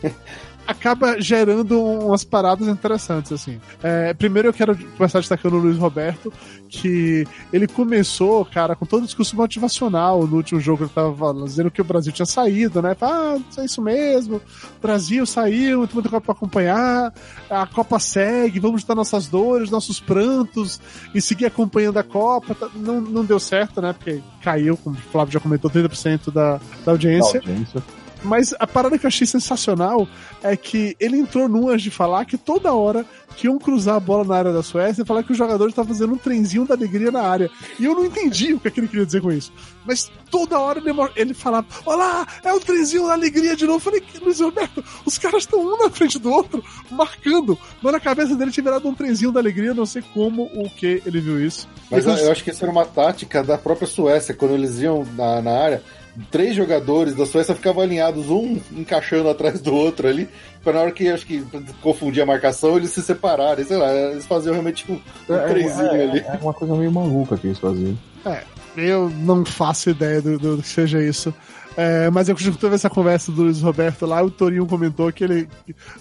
acaba 0.68 1.19
gerando 1.22 1.81
umas 1.81 2.23
paradas 2.23 2.68
interessantes, 2.68 3.31
assim. 3.31 3.60
É, 3.81 4.14
primeiro 4.14 4.48
eu 4.49 4.53
quero 4.53 4.77
começar 4.98 5.19
destacando 5.19 5.53
o 5.56 5.60
Luiz 5.60 5.77
Roberto, 5.77 6.31
que 6.69 7.27
ele 7.52 7.68
começou, 7.68 8.44
cara, 8.45 8.76
com 8.76 8.85
todo 8.85 9.03
o 9.03 9.06
discurso 9.06 9.35
motivacional 9.35 10.26
no 10.26 10.38
último 10.38 10.60
jogo, 10.60 10.84
ele 10.84 10.91
tava 10.94 11.34
dizendo 11.44 11.69
que 11.69 11.81
o 11.81 11.85
Brasil 11.85 12.11
tinha 12.11 12.26
saído, 12.26 12.81
né? 12.81 12.95
Ah, 13.02 13.38
é 13.57 13.65
isso 13.65 13.81
mesmo, 13.81 14.38
o 14.38 14.81
Brasil 14.81 15.26
saiu, 15.26 15.85
tem 15.85 15.94
muita 15.95 16.10
Copa 16.10 16.22
pra 16.27 16.34
acompanhar, 16.34 17.14
a 17.49 17.65
Copa 17.68 17.99
segue, 17.99 18.60
vamos 18.60 18.81
juntar 18.81 18.95
nossas 18.95 19.27
dores, 19.27 19.69
nossos 19.69 19.99
prantos 19.99 20.80
e 21.14 21.22
seguir 21.22 21.45
acompanhando 21.45 21.98
a 21.98 22.03
Copa. 22.03 22.56
Tá- 22.56 22.69
Não, 22.76 22.99
não 23.02 23.23
deu 23.26 23.40
certo, 23.40 23.81
né? 23.81 23.94
Porque 23.94 24.22
caiu, 24.41 24.77
como 24.77 24.95
o 24.95 24.99
Flávio 24.99 25.34
já 25.34 25.40
comentou, 25.40 25.69
30% 25.69 26.31
da, 26.31 26.60
da 26.85 26.91
audiência. 26.91 27.40
Audiência. 27.40 27.84
Mas 28.23 28.53
a 28.59 28.65
parada 28.65 28.97
que 28.97 29.05
eu 29.05 29.09
achei 29.09 29.27
sensacional 29.27 30.07
é 30.41 30.55
que 30.55 30.95
ele 30.99 31.17
entrou 31.17 31.47
numas 31.49 31.81
de 31.81 31.91
falar 31.91 32.25
que 32.25 32.37
toda 32.37 32.73
hora 32.73 33.05
que 33.35 33.47
iam 33.47 33.57
cruzar 33.57 33.95
a 33.95 33.99
bola 33.99 34.23
na 34.23 34.35
área 34.35 34.53
da 34.53 34.63
Suécia 34.63 35.01
e 35.01 35.05
falar 35.05 35.23
que 35.23 35.31
o 35.31 35.35
jogador 35.35 35.67
estava 35.67 35.87
fazendo 35.87 36.13
um 36.13 36.17
trenzinho 36.17 36.65
da 36.65 36.75
alegria 36.75 37.11
na 37.11 37.21
área. 37.21 37.49
E 37.79 37.85
eu 37.85 37.95
não 37.95 38.05
entendi 38.05 38.53
o 38.53 38.59
que, 38.59 38.67
é 38.67 38.71
que 38.71 38.79
ele 38.79 38.87
queria 38.87 39.05
dizer 39.05 39.21
com 39.21 39.31
isso. 39.31 39.51
Mas 39.85 40.11
toda 40.29 40.59
hora 40.59 40.79
ele, 40.79 40.91
ele 41.15 41.33
falava: 41.33 41.67
Olá, 41.85 42.25
é 42.43 42.53
o 42.53 42.59
trenzinho 42.59 43.07
da 43.07 43.13
alegria 43.13 43.55
de 43.55 43.65
novo. 43.65 43.77
Eu 43.77 43.79
falei, 43.79 44.03
Luiz 44.21 44.39
Roberto, 44.39 44.83
os 45.05 45.17
caras 45.17 45.43
estão 45.43 45.59
um 45.59 45.77
na 45.77 45.89
frente 45.89 46.19
do 46.19 46.31
outro, 46.31 46.63
marcando. 46.91 47.57
Mas 47.81 47.93
na 47.93 47.99
cabeça 47.99 48.35
dele 48.35 48.51
tinha 48.51 48.63
virado 48.63 48.87
um 48.87 48.93
trenzinho 48.93 49.31
da 49.31 49.39
alegria, 49.39 49.73
não 49.73 49.85
sei 49.85 50.03
como 50.13 50.43
o 50.53 50.69
que 50.69 51.01
ele 51.05 51.19
viu 51.19 51.43
isso. 51.43 51.67
Mas 51.89 52.05
eu, 52.05 52.15
eu 52.15 52.31
acho 52.31 52.43
que 52.43 52.51
isso 52.51 52.63
era 52.63 52.71
uma 52.71 52.85
tática 52.85 53.43
da 53.43 53.57
própria 53.57 53.87
Suécia, 53.87 54.33
quando 54.33 54.53
eles 54.53 54.79
iam 54.79 55.05
na, 55.15 55.41
na 55.41 55.51
área 55.51 55.83
três 56.30 56.56
jogadores 56.56 57.15
da 57.15 57.26
Suécia 57.26 57.56
ficavam 57.56 57.84
alinhados, 57.84 58.30
um 58.30 58.60
encaixando 58.72 59.30
atrás 59.30 59.61
do 59.61 59.73
outro 59.73 60.07
ali, 60.07 60.30
para 60.64 60.73
na 60.73 60.81
hora 60.81 60.91
que 60.91 61.10
acho 61.10 61.26
que 61.26 61.45
confundir 61.81 62.22
a 62.23 62.26
marcação, 62.26 62.77
eles 62.77 62.91
se 62.91 63.02
separarem, 63.02 63.65
sei 63.65 63.77
lá, 63.77 63.94
eles 63.94 64.26
faziam 64.26 64.53
realmente 64.53 64.85
um, 64.90 64.99
um 65.30 65.35
é, 65.35 65.48
trezinho 65.48 65.95
é, 65.95 66.03
ali. 66.03 66.19
É 66.19 66.40
uma 66.41 66.53
coisa 66.53 66.76
meio 66.76 66.91
maluca 66.91 67.38
que 67.38 67.48
eles 67.48 67.60
faziam. 67.60 67.98
É, 68.26 68.44
eu 68.77 69.10
não 69.10 69.44
faço 69.45 69.90
ideia 69.90 70.22
do, 70.22 70.38
do 70.38 70.61
que 70.61 70.68
seja 70.68 71.02
isso. 71.02 71.34
É, 71.75 72.09
mas 72.09 72.29
eu 72.29 72.35
teve 72.35 72.75
essa 72.75 72.89
conversa 72.89 73.31
do 73.31 73.43
Luiz 73.43 73.61
Roberto 73.61 74.05
lá, 74.05 74.21
o 74.21 74.29
Torinho 74.29 74.65
comentou 74.65 75.11
que 75.11 75.23
ele, 75.23 75.49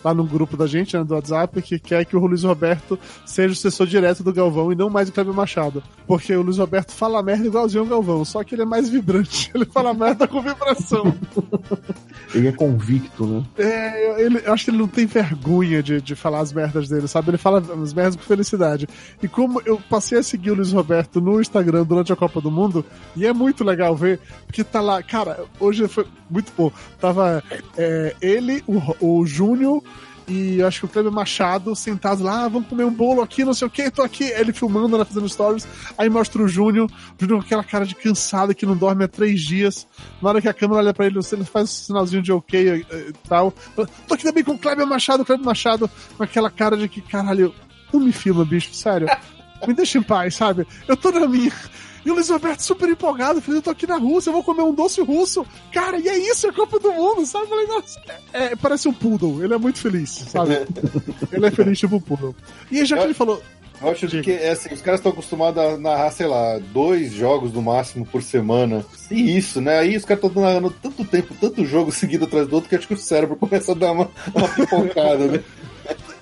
lá 0.05 0.13
no 0.13 0.25
grupo 0.25 0.57
da 0.57 0.67
gente, 0.67 0.97
né, 0.97 1.03
do 1.03 1.15
WhatsApp, 1.15 1.63
que 1.63 1.79
quer 1.79 2.05
que 2.05 2.17
o 2.17 2.27
Luiz 2.27 2.43
Roberto 2.43 2.99
seja 3.25 3.53
o 3.53 3.57
sucessor 3.57 3.87
direto 3.87 4.23
do 4.23 4.33
Galvão 4.33 4.73
e 4.73 4.75
não 4.75 4.91
mais 4.91 5.09
o 5.09 5.13
Kleber 5.13 5.35
Machado. 5.35 5.83
Porque 6.07 6.35
o 6.35 6.43
Luiz 6.43 6.59
Roberto 6.59 6.93
fala 6.93 7.23
merda 7.23 7.47
igualzinho 7.47 7.85
ao 7.85 7.89
Galvão, 7.89 8.25
só 8.25 8.45
que 8.45 8.55
ele 8.55 8.63
é 8.63 8.67
mais 8.67 8.89
vibrante. 8.89 9.51
Ele 9.55 9.67
fala 9.67 9.93
merda 9.93 10.27
com 10.27 10.41
vibração. 10.41 11.15
ele 12.35 12.49
é 12.49 12.53
convicto, 12.53 13.27
né? 13.27 13.45
É, 13.59 14.23
ele, 14.23 14.41
eu 14.45 14.53
acho 14.53 14.65
que 14.65 14.71
ele 14.71 14.79
não 14.79 14.89
tem 14.89 15.07
vergonha 15.07 15.83
de, 15.83 16.01
de 16.01 16.15
falar 16.15 16.41
as 16.41 16.53
merdas 16.53 16.89
dele, 16.89 17.07
sabe? 17.07 17.31
Ele 17.31 17.39
fala 17.39 17.63
as 17.83 17.93
merdas 17.93 18.17
com 18.17 18.23
felicidade. 18.23 18.89
E 19.23 19.29
como 19.29 19.61
eu 19.65 19.79
passei 19.91 20.19
a 20.19 20.23
seguir 20.23 20.51
o 20.51 20.55
Luiz 20.55 20.73
Roberto 20.73 21.21
no 21.21 21.41
Instagram 21.41 21.85
durante 21.85 22.13
a 22.13 22.17
Copa 22.17 22.41
do 22.41 22.51
Mundo, 22.51 22.85
e 23.15 23.27
é 23.27 23.33
muito 23.33 23.63
legal 23.63 23.95
ver, 23.95 24.21
porque 24.47 24.65
tá 24.65 24.81
lá, 24.81 25.03
cara, 25.03 25.45
hoje 25.63 25.87
foi 25.89 26.07
muito 26.29 26.53
bom. 26.57 26.71
Tava 27.01 27.43
é, 27.77 28.15
ele, 28.21 28.63
o, 28.67 29.21
o 29.21 29.27
Júnior 29.27 29.83
e 30.29 30.63
acho 30.63 30.81
que 30.81 30.87
o 30.87 30.89
Kleber 30.89 31.13
Machado 31.13 31.75
sentados 31.75 32.23
lá, 32.23 32.45
ah, 32.45 32.49
vamos 32.49 32.69
comer 32.69 32.85
um 32.85 32.93
bolo 32.93 33.23
aqui, 33.23 33.45
não 33.45 33.55
sei 33.55 33.67
o 33.67 33.71
que, 33.71 33.91
tô 33.91 34.03
aqui, 34.03 34.25
ele 34.25 34.53
filmando, 34.53 34.97
né, 34.97 35.05
fazendo 35.05 35.29
stories, 35.29 35.67
aí 35.99 36.09
mostra 36.09 36.43
o 36.43 36.49
Júnior, 36.49 36.89
o 36.89 37.21
Júnior 37.21 37.41
com 37.41 37.47
aquela 37.47 37.65
cara 37.65 37.85
de 37.85 37.95
cansado 37.95 38.55
que 38.55 38.65
não 38.65 38.77
dorme 38.77 39.05
há 39.05 39.09
três 39.09 39.41
dias, 39.41 39.87
na 40.21 40.29
hora 40.29 40.41
que 40.41 40.49
a 40.49 40.55
câmera 40.55 40.81
olha 40.81 40.95
pra 40.95 41.07
ele, 41.07 41.19
ele 41.33 41.45
faz 41.45 41.65
um 41.65 41.73
sinalzinho 41.73 42.23
de 42.23 42.33
ok 42.33 42.61
e, 42.61 42.95
e 42.95 43.13
tal, 43.29 43.53
tô 43.75 44.15
aqui 44.15 44.23
também 44.23 44.45
com 44.45 44.53
o 44.53 44.59
Kleber 44.59 44.87
Machado, 44.87 45.23
o 45.23 45.27
Kleber 45.27 45.45
Machado. 45.45 45.91
Com 46.17 46.23
aquela 46.23 46.51
cara 46.51 46.77
de 46.77 46.89
que, 46.89 47.01
caralho, 47.01 47.53
não 47.93 48.01
me 48.01 48.13
filma, 48.13 48.45
bicho, 48.45 48.73
sério, 48.75 49.09
me 49.67 49.75
deixa 49.75 49.99
em 49.99 50.03
paz, 50.03 50.37
sabe, 50.37 50.67
eu 50.87 50.97
tô 50.97 51.11
na 51.11 51.27
minha, 51.27 51.53
e 52.05 52.11
o 52.11 52.15
Luiz 52.15 52.29
Roberto 52.29 52.61
super 52.61 52.89
empolgado, 52.89 53.41
falei, 53.41 53.59
eu 53.59 53.63
tô 53.63 53.71
aqui 53.71 53.87
na 53.87 53.97
Rússia, 53.97 54.31
eu 54.31 54.35
vou 54.35 54.43
comer 54.43 54.63
um 54.63 54.75
doce 54.75 55.01
russo. 55.01 55.47
Cara, 55.73 55.99
e 55.99 56.09
é 56.09 56.19
isso, 56.19 56.49
é 56.49 56.53
Copa 56.53 56.79
do 56.79 56.93
Mundo, 56.93 57.25
sabe? 57.27 57.45
Eu 57.45 57.49
falei, 57.49 57.67
nossa, 57.67 58.01
é, 58.33 58.45
é, 58.45 58.57
parece 58.57 58.89
um 58.89 58.93
poodle, 58.93 59.43
ele 59.45 59.55
é 59.55 59.59
muito 59.59 59.79
feliz, 59.79 60.11
sabe? 60.11 60.55
ele 61.33 61.47
é 61.47 61.51
feliz 61.51 61.79
tipo 61.79 61.97
um 61.97 62.01
poodle. 62.01 62.35
E 62.71 62.85
já 62.85 62.97
que 62.99 63.05
ele 63.05 63.15
falou... 63.15 63.41
Eu 63.81 63.91
acho 63.91 64.07
que 64.07 64.31
é 64.31 64.51
assim, 64.51 64.73
os 64.73 64.81
caras 64.81 65.01
estão 65.01 65.11
acostumados 65.11 65.61
a 65.61 65.77
narrar, 65.77 66.13
sei 66.13 66.29
lá, 66.29 66.61
dois 66.73 67.13
jogos 67.13 67.53
no 67.53 67.61
máximo 67.61 68.07
por 68.07 68.23
semana. 68.23 68.87
E 69.11 69.37
isso, 69.37 69.61
né? 69.61 69.81
Aí 69.81 69.97
os 69.97 70.05
caras 70.05 70.23
estão 70.23 70.41
narrando 70.41 70.71
tanto 70.81 71.05
tempo, 71.05 71.35
tanto 71.41 71.67
jogo 71.67 71.91
seguido 71.93 72.25
atrás 72.27 72.47
do 72.47 72.55
outro, 72.55 72.69
que 72.69 72.77
acho 72.77 72.87
que 72.87 72.95
o 72.95 72.99
cérebro 72.99 73.35
começa 73.37 73.73
a 73.73 73.75
dar 73.75 73.91
uma, 73.91 74.09
uma 74.33 74.49
pipocada, 74.49 75.27
né? 75.27 75.43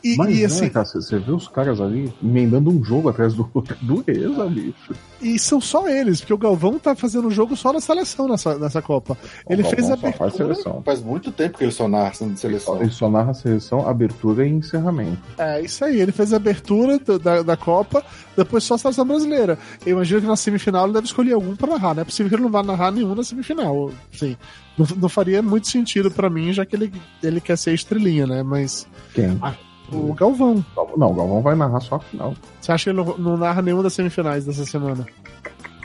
E, 0.03 0.17
Mas 0.17 0.37
e 0.37 0.45
assim, 0.45 0.69
cara, 0.69 0.87
você 0.87 1.19
vê 1.19 1.31
os 1.31 1.49
caras 1.49 1.81
ali 1.81 2.13
emendando 2.23 2.71
um 2.71 2.83
jogo 2.83 3.09
atrás 3.09 3.35
do 3.35 3.49
outro. 3.55 3.77
Dureza, 3.83 4.47
bicho. 4.47 4.95
E 5.21 5.39
são 5.39 5.61
só 5.61 5.87
eles, 5.87 6.21
porque 6.21 6.33
o 6.33 6.39
Galvão 6.39 6.79
tá 6.79 6.95
fazendo 6.95 7.29
um 7.29 7.31
jogo 7.31 7.55
só 7.55 7.73
na 7.73 7.81
seleção 7.81 8.27
nessa, 8.27 8.59
nessa 8.59 8.81
Copa. 8.81 9.19
Ele 9.49 9.63
fez 9.63 9.91
a 9.91 9.93
abertura. 9.93 10.13
Faz, 10.13 10.35
seleção. 10.35 10.83
faz 10.83 11.03
muito 11.03 11.31
tempo 11.31 11.59
que 11.59 11.65
ele 11.65 11.73
só 11.73 11.87
narra 11.87 12.15
seleção. 12.15 12.81
Ele 12.81 12.91
só 12.91 13.11
narra 13.11 13.35
seleção, 13.35 13.87
abertura 13.87 14.47
e 14.47 14.51
encerramento. 14.51 15.21
É, 15.37 15.61
isso 15.61 15.85
aí. 15.85 16.01
Ele 16.01 16.13
fez 16.13 16.33
a 16.33 16.37
abertura 16.37 16.99
da, 17.19 17.43
da 17.43 17.57
Copa, 17.57 18.03
depois 18.35 18.65
só 18.65 18.75
a 18.75 18.79
seleção 18.79 19.07
brasileira. 19.07 19.59
Eu 19.85 19.93
imagino 19.93 20.23
que 20.23 20.27
na 20.27 20.37
semifinal 20.37 20.85
ele 20.85 20.95
deve 20.95 21.07
escolher 21.07 21.35
algum 21.35 21.55
pra 21.55 21.69
narrar. 21.69 21.95
Não 21.95 22.03
é 22.03 22.05
possível 22.05 22.31
que 22.31 22.35
ele 22.37 22.43
não 22.43 22.51
vá 22.51 22.63
narrar 22.63 22.91
nenhum 22.91 23.15
na 23.15 23.23
semifinal. 23.23 23.91
Sim. 24.13 24.37
Não, 24.79 24.87
não 24.97 25.09
faria 25.11 25.43
muito 25.43 25.69
sentido 25.69 26.11
para 26.11 26.31
mim, 26.31 26.53
já 26.53 26.65
que 26.65 26.75
ele, 26.75 26.93
ele 27.23 27.41
quer 27.41 27.59
ser 27.59 27.75
estrelinha, 27.75 28.27
né? 28.27 28.43
Mas. 28.43 28.87
Quem? 29.13 29.39
Ah, 29.43 29.55
o 29.93 30.15
Galvão. 30.15 30.65
Não, 30.97 31.11
o 31.11 31.15
Galvão 31.15 31.43
vai 31.43 31.55
narrar 31.55 31.81
só 31.81 31.97
a 31.97 32.01
final. 32.01 32.35
Você 32.61 32.73
acha 32.73 32.85
que 32.85 32.91
ele 32.91 32.97
não, 32.97 33.19
não 33.19 33.37
narra 33.37 33.63
nenhuma 33.63 33.83
das 33.83 33.93
semifinais 33.93 34.45
dessa 34.45 34.65
semana? 34.65 35.07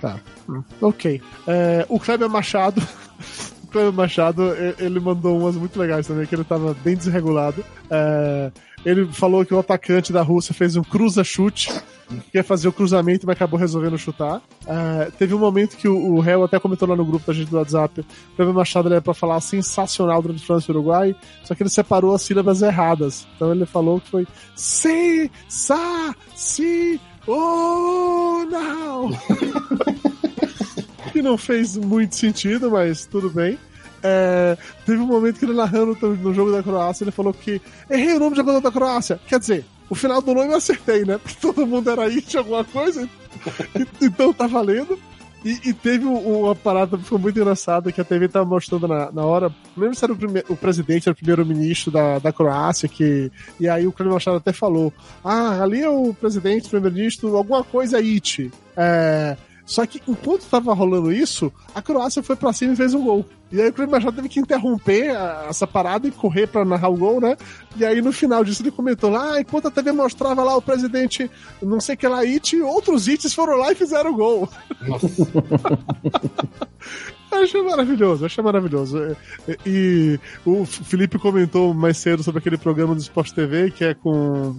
Tá. 0.02 0.20
Hum, 0.50 0.64
ok. 0.82 1.22
É, 1.48 1.86
o 1.90 2.00
Kleber 2.00 2.30
Machado. 2.30 2.82
o 3.64 3.68
Kleber 3.68 3.94
Machado, 3.94 4.54
ele 4.80 5.00
mandou 5.00 5.40
umas 5.40 5.56
muito 5.56 5.80
legais 5.80 6.08
também, 6.08 6.26
que 6.26 6.36
ele 6.36 6.44
tava 6.44 6.76
bem 6.84 6.96
desregulado. 6.96 7.64
É, 7.90 8.52
ele 8.86 9.08
falou 9.08 9.46
que 9.46 9.54
o 9.54 9.60
atacante 9.60 10.14
da 10.14 10.22
Rússia 10.22 10.54
fez 10.54 10.76
um 10.76 10.84
cruza-chute 10.84 11.74
quer 12.32 12.44
fazer 12.44 12.68
o 12.68 12.74
cruzamento, 12.74 13.26
mas 13.26 13.36
acabou 13.36 13.60
resolvendo 13.60 13.98
chutar. 13.98 14.38
Uh, 14.64 15.12
teve 15.18 15.34
um 15.34 15.40
momento 15.40 15.78
que 15.78 15.88
o, 15.88 16.20
réu 16.20 16.44
até 16.44 16.60
comentou 16.60 16.88
lá 16.88 16.96
no 16.96 17.06
grupo 17.06 17.26
da 17.28 17.34
gente 17.34 17.50
do 17.50 17.58
WhatsApp, 17.58 18.02
o 18.02 18.36
Kleber 18.36 18.54
Machado 18.54 18.90
era 18.90 19.02
pra 19.02 19.14
falar 19.14 19.40
sensacional 19.42 20.22
durante 20.22 20.46
França 20.46 20.72
e 20.72 20.76
Uruguai, 20.76 21.16
só 21.44 21.56
que 21.56 21.64
ele 21.64 21.70
separou 21.70 22.14
as 22.14 22.22
sílabas 22.22 22.62
erradas. 22.62 23.28
Então 23.36 23.52
ele 23.52 23.66
falou 23.66 24.00
que 24.00 24.10
foi 24.10 24.28
se, 24.56 25.32
sa, 25.48 26.16
si, 26.36 27.00
oh, 27.28 28.46
não! 28.50 29.10
que 31.12 31.22
não 31.22 31.38
fez 31.38 31.78
muito 31.78 32.16
sentido, 32.16 32.70
mas 32.70 33.06
tudo 33.06 33.30
bem. 33.30 33.58
É, 34.04 34.56
teve 34.86 35.00
um 35.00 35.08
momento 35.08 35.40
que 35.40 35.46
ele 35.46 35.54
narrando 35.54 35.98
no 36.02 36.34
jogo 36.34 36.52
da 36.52 36.62
Croácia, 36.62 37.04
ele 37.04 37.12
falou 37.12 37.34
que 37.34 37.60
errei 37.90 38.14
o 38.14 38.20
nome 38.20 38.32
do 38.32 38.36
jogador 38.36 38.60
da 38.60 38.72
Croácia. 38.72 39.20
Quer 39.26 39.40
dizer, 39.40 39.66
o 39.90 39.96
final 39.96 40.22
do 40.22 40.34
nome 40.34 40.52
eu 40.52 40.58
acertei, 40.58 41.06
né? 41.06 41.18
Porque 41.18 41.38
todo 41.40 41.66
mundo 41.68 41.90
era 41.90 42.04
it 42.04 42.38
alguma 42.38 42.64
coisa. 42.64 43.08
então 44.02 44.34
tá 44.34 44.48
valendo. 44.48 44.98
E, 45.44 45.70
e, 45.70 45.74
teve 45.74 46.06
uma 46.06 46.56
parada 46.56 46.98
que 46.98 47.04
foi 47.04 47.20
muito 47.20 47.40
engraçada 47.40 47.92
que 47.92 48.02
a 48.02 48.04
TV 48.04 48.28
tava 48.28 48.46
mostrando 48.46 48.88
na, 48.88 49.12
na 49.12 49.24
hora. 49.24 49.50
Não 49.78 49.84
lembro 49.84 49.96
se 49.96 50.04
era 50.04 50.12
o, 50.12 50.18
o 50.50 50.58
presidente, 50.58 51.08
era 51.08 51.14
o 51.14 51.16
primeiro-ministro 51.16 51.92
da, 51.92 52.18
da 52.18 52.34
Croácia, 52.34 52.90
que. 52.90 53.32
E 53.60 53.70
aí 53.70 53.86
o 53.86 53.92
Cleber 53.92 54.12
Machado 54.12 54.38
até 54.38 54.52
falou: 54.52 54.92
Ah, 55.24 55.62
ali 55.62 55.84
é 55.84 55.90
o 55.90 56.16
presidente, 56.16 56.68
primeiro-ministro, 56.68 57.38
alguma 57.38 57.64
coisa 57.64 58.00
it. 58.00 58.52
É. 58.76 59.38
Só 59.66 59.86
que 59.86 60.02
enquanto 60.08 60.46
tava 60.46 60.74
rolando 60.74 61.12
isso, 61.12 61.52
a 61.74 61.82
Croácia 61.82 62.22
foi 62.22 62.36
pra 62.36 62.54
cima 62.54 62.74
e 62.74 62.76
fez 62.76 62.94
um 62.94 63.04
gol. 63.04 63.26
E 63.52 63.62
aí 63.62 63.70
o 63.70 63.74
Cleber 63.74 63.94
Machado 63.94 64.16
teve 64.16 64.30
que 64.30 64.40
interromper 64.40 65.16
a, 65.16 65.48
essa 65.50 65.66
parada 65.66 66.08
e 66.08 66.12
correr 66.12 66.48
para 66.48 66.64
narrar 66.64 66.90
o 66.90 66.98
gol, 66.98 67.20
né? 67.20 67.36
E 67.76 67.84
aí 67.84 68.02
no 68.02 68.12
final 68.12 68.44
disso 68.44 68.62
ele 68.62 68.72
comentou 68.72 69.10
lá, 69.10 69.34
ah, 69.34 69.42
enquanto 69.42 69.68
a 69.68 69.72
TV 69.72 69.92
mostrava 69.92 70.44
lá 70.44 70.56
o 70.56 70.62
presidente 70.62 71.30
não 71.62 71.80
sei 71.80 71.96
que 71.96 72.08
lá 72.08 72.20
it, 72.20 72.60
outros 72.62 73.08
its 73.08 73.34
foram 73.34 73.58
lá 73.58 73.72
e 73.72 73.76
fizeram 73.76 74.12
o 74.12 74.16
gol. 74.16 74.50
Nossa. 74.88 75.08
achei 77.32 77.62
maravilhoso, 77.62 78.26
achei 78.26 78.44
maravilhoso. 78.44 79.16
E, 79.48 79.58
e, 79.66 80.20
o 80.46 80.66
Felipe 80.66 81.20
comentou 81.20 81.74
mais 81.74 81.98
cedo 81.98 82.24
sobre 82.24 82.40
aquele 82.40 82.58
programa 82.58 82.96
do 82.96 83.02
Sport 83.02 83.32
TV 83.32 83.72
que 83.72 83.84
é 83.84 83.94
com 83.94 84.56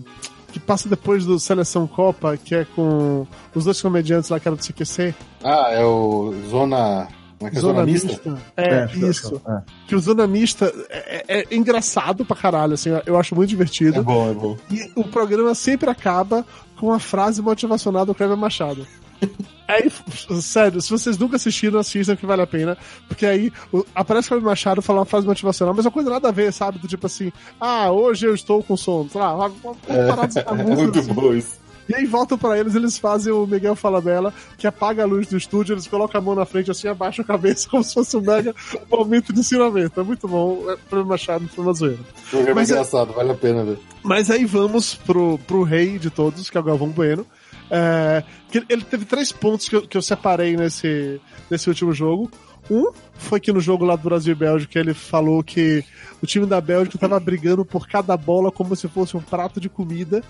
que 0.56 0.60
passa 0.60 0.88
depois 0.88 1.26
do 1.26 1.38
Seleção 1.38 1.86
Copa, 1.86 2.34
que 2.38 2.54
é 2.54 2.64
com 2.64 3.26
os 3.54 3.64
dois 3.64 3.80
comediantes 3.80 4.30
lá 4.30 4.40
que 4.40 4.48
era 4.48 4.56
do 4.56 4.62
CQC. 4.62 5.14
Ah, 5.44 5.68
é 5.70 5.84
o 5.84 6.34
Zona. 6.48 7.08
Como 7.38 7.48
é 7.48 7.50
que 7.50 7.58
é? 7.58 7.60
Zona, 7.60 7.74
Zona 7.74 7.86
Mista? 7.86 8.08
mista? 8.08 8.38
É, 8.56 8.64
é, 8.64 8.90
isso. 8.96 9.42
É. 9.46 9.60
Que 9.86 9.94
o 9.94 9.98
Zona 9.98 10.26
Mista 10.26 10.72
é, 10.88 11.24
é, 11.28 11.40
é, 11.40 11.54
engraçado 11.54 12.24
pra 12.24 12.34
caralho, 12.34 12.72
assim, 12.72 12.88
eu 13.04 13.18
acho 13.18 13.34
muito 13.34 13.50
divertido. 13.50 14.00
É 14.00 14.02
bom, 14.02 14.30
é 14.30 14.32
bom. 14.32 14.56
E 14.70 14.90
o 14.94 15.04
programa 15.04 15.54
sempre 15.54 15.90
acaba 15.90 16.42
com 16.80 16.90
a 16.90 16.98
frase 16.98 17.42
motivacional 17.42 18.06
do 18.06 18.14
Kleber 18.14 18.38
Machado. 18.38 18.86
Aí, 19.68 19.90
sério, 20.40 20.80
se 20.80 20.88
vocês 20.88 21.18
nunca 21.18 21.34
assistiram, 21.34 21.80
assistam 21.80 22.14
que 22.14 22.24
vale 22.24 22.42
a 22.42 22.46
pena. 22.46 22.78
Porque 23.08 23.26
aí 23.26 23.52
o, 23.72 23.84
aparece 23.96 24.28
o 24.28 24.30
Fábio 24.30 24.44
Machado 24.44 24.80
falar 24.80 25.00
uma 25.00 25.06
frase 25.06 25.26
motivacional, 25.26 25.74
mas 25.74 25.84
é 25.84 25.88
uma 25.88 25.92
coisa 25.92 26.08
nada 26.08 26.28
a 26.28 26.32
ver, 26.32 26.52
sabe? 26.52 26.78
Do 26.78 26.86
tipo 26.86 27.06
assim, 27.06 27.32
ah, 27.60 27.90
hoje 27.90 28.26
eu 28.26 28.34
estou 28.34 28.62
com 28.62 28.76
sono. 28.76 29.10
Sei 29.10 29.20
lá, 29.20 29.34
uma, 29.34 29.48
uma, 29.48 29.76
é, 29.88 30.54
muito 30.62 31.00
assim. 31.00 31.12
bom 31.12 31.34
isso. 31.34 31.66
E 31.88 31.94
aí 31.94 32.04
voltam 32.04 32.36
para 32.36 32.58
eles, 32.58 32.74
eles 32.74 32.98
fazem 32.98 33.32
o 33.32 33.46
Miguel 33.46 33.76
fala 33.76 34.00
dela, 34.00 34.34
que 34.58 34.66
apaga 34.66 35.04
a 35.04 35.06
luz 35.06 35.28
do 35.28 35.36
estúdio, 35.36 35.74
eles 35.74 35.86
colocam 35.86 36.20
a 36.20 36.24
mão 36.24 36.34
na 36.34 36.44
frente 36.44 36.70
assim, 36.70 36.88
abaixa 36.88 37.22
a 37.22 37.24
cabeça, 37.24 37.68
como 37.70 37.84
se 37.84 37.94
fosse 37.94 38.16
um 38.16 38.20
mega 38.20 38.54
momento 38.90 39.32
de 39.32 39.40
ensinamento. 39.40 40.00
É 40.00 40.02
muito 40.02 40.26
bom, 40.26 40.64
é 40.68 40.76
pra 40.90 41.04
Machado 41.04 41.46
foi 41.48 41.64
uma 41.64 41.72
zoeira. 41.72 42.00
É 42.32 42.54
mas, 42.54 42.70
engraçado, 42.70 43.12
vale 43.12 43.30
a 43.30 43.34
pena 43.34 43.64
ver. 43.64 43.78
Mas 44.02 44.30
aí 44.30 44.44
vamos 44.44 44.94
pro, 44.94 45.38
pro 45.46 45.62
rei 45.62 45.98
de 45.98 46.10
todos, 46.10 46.50
que 46.50 46.56
é 46.56 46.60
o 46.60 46.64
Galvão 46.64 46.88
Bueno. 46.88 47.24
É, 47.70 48.22
que 48.50 48.64
ele 48.68 48.82
teve 48.82 49.04
três 49.04 49.32
pontos 49.32 49.68
que 49.68 49.76
eu, 49.76 49.82
que 49.86 49.96
eu 49.96 50.02
separei 50.02 50.56
nesse, 50.56 51.20
nesse 51.50 51.68
último 51.68 51.92
jogo. 51.92 52.30
Um 52.70 52.90
foi 53.14 53.40
que 53.40 53.52
no 53.52 53.60
jogo 53.60 53.84
lá 53.84 53.96
do 53.96 54.02
Brasil 54.02 54.32
e 54.32 54.36
Bélgica 54.36 54.78
ele 54.78 54.92
falou 54.92 55.42
que 55.42 55.84
o 56.20 56.26
time 56.26 56.46
da 56.46 56.60
Bélgica 56.60 56.98
tava 56.98 57.18
brigando 57.20 57.64
por 57.64 57.86
cada 57.86 58.16
bola 58.16 58.50
como 58.50 58.74
se 58.74 58.88
fosse 58.88 59.16
um 59.16 59.20
prato 59.20 59.60
de 59.60 59.68
comida. 59.68 60.22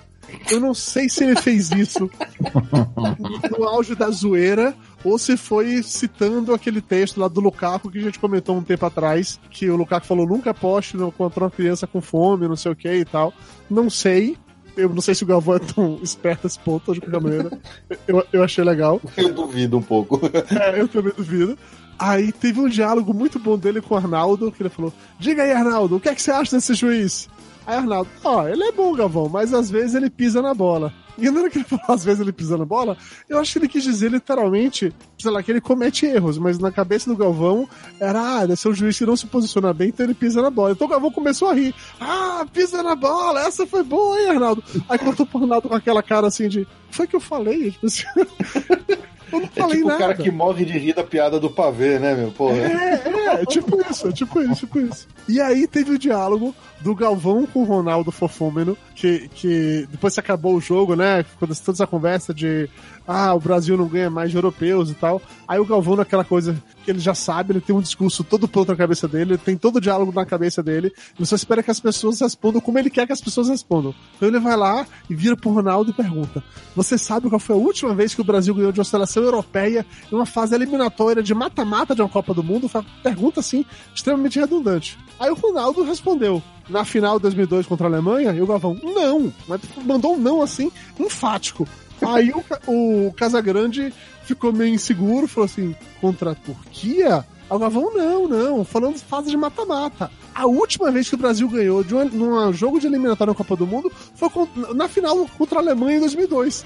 Eu 0.50 0.60
não 0.60 0.74
sei 0.74 1.08
se 1.08 1.24
ele 1.24 1.40
fez 1.40 1.70
isso 1.70 2.10
no 3.58 3.64
auge 3.64 3.94
da 3.94 4.10
zoeira 4.10 4.74
ou 5.02 5.18
se 5.18 5.36
foi 5.36 5.82
citando 5.82 6.52
aquele 6.52 6.80
texto 6.80 7.20
lá 7.20 7.28
do 7.28 7.40
Lukaku 7.40 7.90
que 7.90 7.98
a 7.98 8.02
gente 8.02 8.18
comentou 8.18 8.56
um 8.56 8.62
tempo 8.62 8.84
atrás, 8.84 9.40
que 9.50 9.70
o 9.70 9.76
Lukaku 9.76 10.06
falou 10.06 10.26
nunca 10.26 10.52
poste 10.52 10.96
contra 11.16 11.44
uma 11.44 11.50
criança 11.50 11.86
com 11.86 12.00
fome, 12.00 12.48
não 12.48 12.56
sei 12.56 12.72
o 12.72 12.76
que 12.76 12.92
e 12.92 13.04
tal. 13.04 13.32
Não 13.70 13.88
sei, 13.88 14.36
eu 14.76 14.88
não 14.90 15.00
sei 15.00 15.14
se 15.14 15.24
o 15.24 15.26
Galvão 15.26 15.56
é 15.56 15.58
tão 15.58 15.98
esperto 16.02 16.46
a 16.46 16.48
esse 16.48 16.58
ponto, 16.58 16.92
de 16.92 17.00
qualquer 17.00 17.20
maneira. 17.20 17.58
Eu, 18.06 18.24
eu 18.32 18.42
achei 18.42 18.62
legal. 18.62 19.00
Eu 19.16 19.32
duvido 19.32 19.78
um 19.78 19.82
pouco. 19.82 20.20
É, 20.50 20.80
eu 20.80 20.88
também 20.88 21.12
duvido. 21.16 21.58
Aí 21.98 22.30
teve 22.30 22.60
um 22.60 22.68
diálogo 22.68 23.14
muito 23.14 23.38
bom 23.38 23.56
dele 23.56 23.80
com 23.80 23.94
o 23.94 23.96
Arnaldo, 23.96 24.52
que 24.52 24.62
ele 24.62 24.68
falou: 24.68 24.92
Diga 25.18 25.42
aí, 25.42 25.52
Arnaldo, 25.52 25.96
o 25.96 26.00
que 26.00 26.08
é 26.08 26.14
que 26.14 26.22
você 26.22 26.30
acha 26.30 26.54
desse 26.56 26.74
juiz? 26.74 27.28
Aí, 27.66 27.76
Arnaldo, 27.76 28.08
ó, 28.22 28.42
oh, 28.42 28.48
ele 28.48 28.62
é 28.62 28.72
bom, 28.72 28.94
Galvão, 28.94 29.28
mas 29.28 29.52
às 29.52 29.70
vezes 29.70 29.94
ele 29.94 30.08
pisa 30.08 30.40
na 30.40 30.54
bola. 30.54 30.92
E 31.18 31.30
na 31.30 31.48
que 31.48 31.58
ele 31.58 31.64
falou, 31.68 31.84
às 31.88 32.04
vezes 32.04 32.20
ele 32.20 32.32
pisa 32.32 32.56
na 32.56 32.64
bola, 32.64 32.96
eu 33.28 33.38
acho 33.38 33.52
que 33.52 33.58
ele 33.58 33.68
quis 33.68 33.82
dizer 33.82 34.10
literalmente, 34.10 34.92
sei 35.18 35.30
lá, 35.30 35.42
que 35.42 35.50
ele 35.50 35.60
comete 35.60 36.06
erros, 36.06 36.38
mas 36.38 36.58
na 36.58 36.70
cabeça 36.70 37.10
do 37.10 37.16
Galvão 37.16 37.68
era, 37.98 38.20
ah, 38.20 38.40
deve 38.46 38.56
ser 38.56 38.68
um 38.68 38.74
juiz 38.74 38.98
que 38.98 39.06
não 39.06 39.16
se 39.16 39.26
posiciona 39.26 39.72
bem, 39.72 39.88
então 39.88 40.04
ele 40.04 40.14
pisa 40.14 40.42
na 40.42 40.50
bola. 40.50 40.72
Então 40.72 40.86
o 40.86 40.90
Galvão 40.90 41.10
começou 41.10 41.48
a 41.48 41.54
rir. 41.54 41.74
Ah, 42.00 42.46
pisa 42.52 42.82
na 42.82 42.94
bola, 42.94 43.40
essa 43.40 43.66
foi 43.66 43.82
boa, 43.82 44.20
hein, 44.20 44.30
Arnaldo? 44.30 44.62
Aí 44.88 44.98
contou 44.98 45.26
pro 45.26 45.40
Arnaldo 45.40 45.68
com 45.68 45.74
aquela 45.74 46.02
cara 46.02 46.26
assim 46.26 46.48
de, 46.48 46.66
foi 46.90 47.06
que 47.06 47.16
eu 47.16 47.20
falei? 47.20 47.72
Tipo 47.72 47.86
assim. 47.86 48.04
Eu 49.32 49.40
não 49.40 49.48
falei 49.48 49.72
é 49.72 49.76
tipo 49.76 49.88
nada. 49.88 49.96
o 49.96 49.98
cara 49.98 50.14
que 50.14 50.30
morre 50.30 50.64
de 50.64 50.78
rir 50.78 50.94
da 50.94 51.02
piada 51.02 51.40
do 51.40 51.50
pavê, 51.50 51.98
né, 51.98 52.14
meu? 52.14 52.30
Porra. 52.30 52.56
É, 52.58 53.02
é, 53.04 53.42
é, 53.42 53.46
tipo 53.46 53.80
isso, 53.90 54.08
é 54.08 54.12
tipo 54.12 54.40
isso, 54.40 54.54
tipo 54.54 54.80
isso. 54.80 55.08
E 55.28 55.40
aí 55.40 55.66
teve 55.66 55.92
o 55.92 55.98
diálogo 55.98 56.54
do 56.80 56.94
Galvão 56.94 57.46
com 57.46 57.60
o 57.60 57.64
Ronaldo 57.64 58.12
Fofômeno, 58.12 58.76
que, 58.94 59.28
que 59.34 59.86
depois 59.90 60.14
que 60.14 60.20
acabou 60.20 60.54
o 60.54 60.60
jogo, 60.60 60.94
né? 60.94 61.24
Quando 61.38 61.56
toda 61.56 61.76
essa 61.76 61.86
conversa 61.86 62.32
de 62.32 62.68
ah, 63.06 63.34
o 63.34 63.40
Brasil 63.40 63.76
não 63.76 63.86
ganha 63.86 64.10
mais 64.10 64.30
de 64.30 64.36
europeus 64.36 64.90
e 64.90 64.94
tal. 64.94 65.22
Aí 65.46 65.58
o 65.58 65.64
Galvão, 65.64 65.96
naquela 65.96 66.24
coisa 66.24 66.60
que 66.84 66.90
ele 66.90 66.98
já 66.98 67.14
sabe, 67.14 67.52
ele 67.52 67.60
tem 67.60 67.74
um 67.74 67.80
discurso 67.80 68.24
todo 68.24 68.48
pronto 68.48 68.70
na 68.70 68.76
cabeça 68.76 69.06
dele, 69.06 69.32
ele 69.32 69.38
tem 69.38 69.56
todo 69.56 69.76
o 69.76 69.80
diálogo 69.80 70.12
na 70.12 70.24
cabeça 70.24 70.62
dele, 70.62 70.92
e 71.18 71.24
você 71.24 71.34
espera 71.34 71.62
que 71.62 71.70
as 71.70 71.80
pessoas 71.80 72.20
respondam 72.20 72.60
como 72.60 72.78
ele 72.78 72.90
quer 72.90 73.06
que 73.06 73.12
as 73.12 73.20
pessoas 73.20 73.48
respondam. 73.48 73.94
Então 74.16 74.28
ele 74.28 74.38
vai 74.38 74.56
lá 74.56 74.86
e 75.08 75.14
vira 75.14 75.36
pro 75.36 75.50
Ronaldo 75.50 75.90
e 75.90 75.94
pergunta: 75.94 76.42
Você 76.74 76.98
sabe 76.98 77.28
qual 77.28 77.38
foi 77.38 77.56
a 77.56 77.58
última 77.58 77.94
vez 77.94 78.14
que 78.14 78.20
o 78.20 78.24
Brasil 78.24 78.54
ganhou 78.54 78.72
de 78.72 78.80
uma 78.80 78.84
seleção 78.84 79.22
europeia 79.22 79.86
em 80.10 80.14
uma 80.14 80.26
fase 80.26 80.54
eliminatória 80.54 81.22
de 81.22 81.34
mata-mata 81.34 81.94
de 81.94 82.02
uma 82.02 82.08
Copa 82.08 82.34
do 82.34 82.42
Mundo? 82.42 82.70
Pergunta 83.02 83.40
assim, 83.40 83.64
extremamente 83.94 84.38
redundante. 84.38 84.98
Aí 85.18 85.30
o 85.30 85.34
Ronaldo 85.34 85.82
respondeu: 85.82 86.42
na 86.68 86.84
final 86.84 87.18
de 87.18 87.22
2002 87.22 87.66
contra 87.66 87.86
a 87.86 87.90
Alemanha, 87.90 88.32
e 88.32 88.42
o 88.42 88.46
Galvão, 88.46 88.78
não, 88.82 89.32
mas 89.46 89.60
mandou 89.84 90.14
um 90.14 90.18
não 90.18 90.42
assim, 90.42 90.70
enfático. 90.98 91.66
Aí 92.02 92.30
o, 92.30 93.06
o 93.06 93.12
Casagrande 93.12 93.92
ficou 94.24 94.52
meio 94.52 94.74
inseguro, 94.74 95.28
falou 95.28 95.46
assim: 95.46 95.74
contra 96.00 96.32
a 96.32 96.34
Turquia? 96.34 97.24
Aí 97.48 97.56
o 97.56 97.58
não, 97.94 98.28
não, 98.28 98.64
falando 98.64 98.98
fase 98.98 99.30
de 99.30 99.36
mata-mata. 99.36 100.10
A 100.36 100.44
última 100.44 100.90
vez 100.90 101.08
que 101.08 101.14
o 101.14 101.18
Brasil 101.18 101.48
ganhou 101.48 101.82
de 101.82 101.94
um, 101.94 102.04
num 102.04 102.52
jogo 102.52 102.78
de 102.78 102.86
eliminatório 102.86 103.32
na 103.32 103.36
Copa 103.36 103.56
do 103.56 103.66
Mundo 103.66 103.90
foi 104.14 104.28
na 104.74 104.86
final 104.86 105.26
contra 105.38 105.58
a 105.58 105.62
Alemanha 105.62 105.96
em 105.96 106.00
2002. 106.00 106.62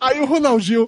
Aí 0.00 0.18
o 0.20 0.24
Ronaldinho, 0.24 0.86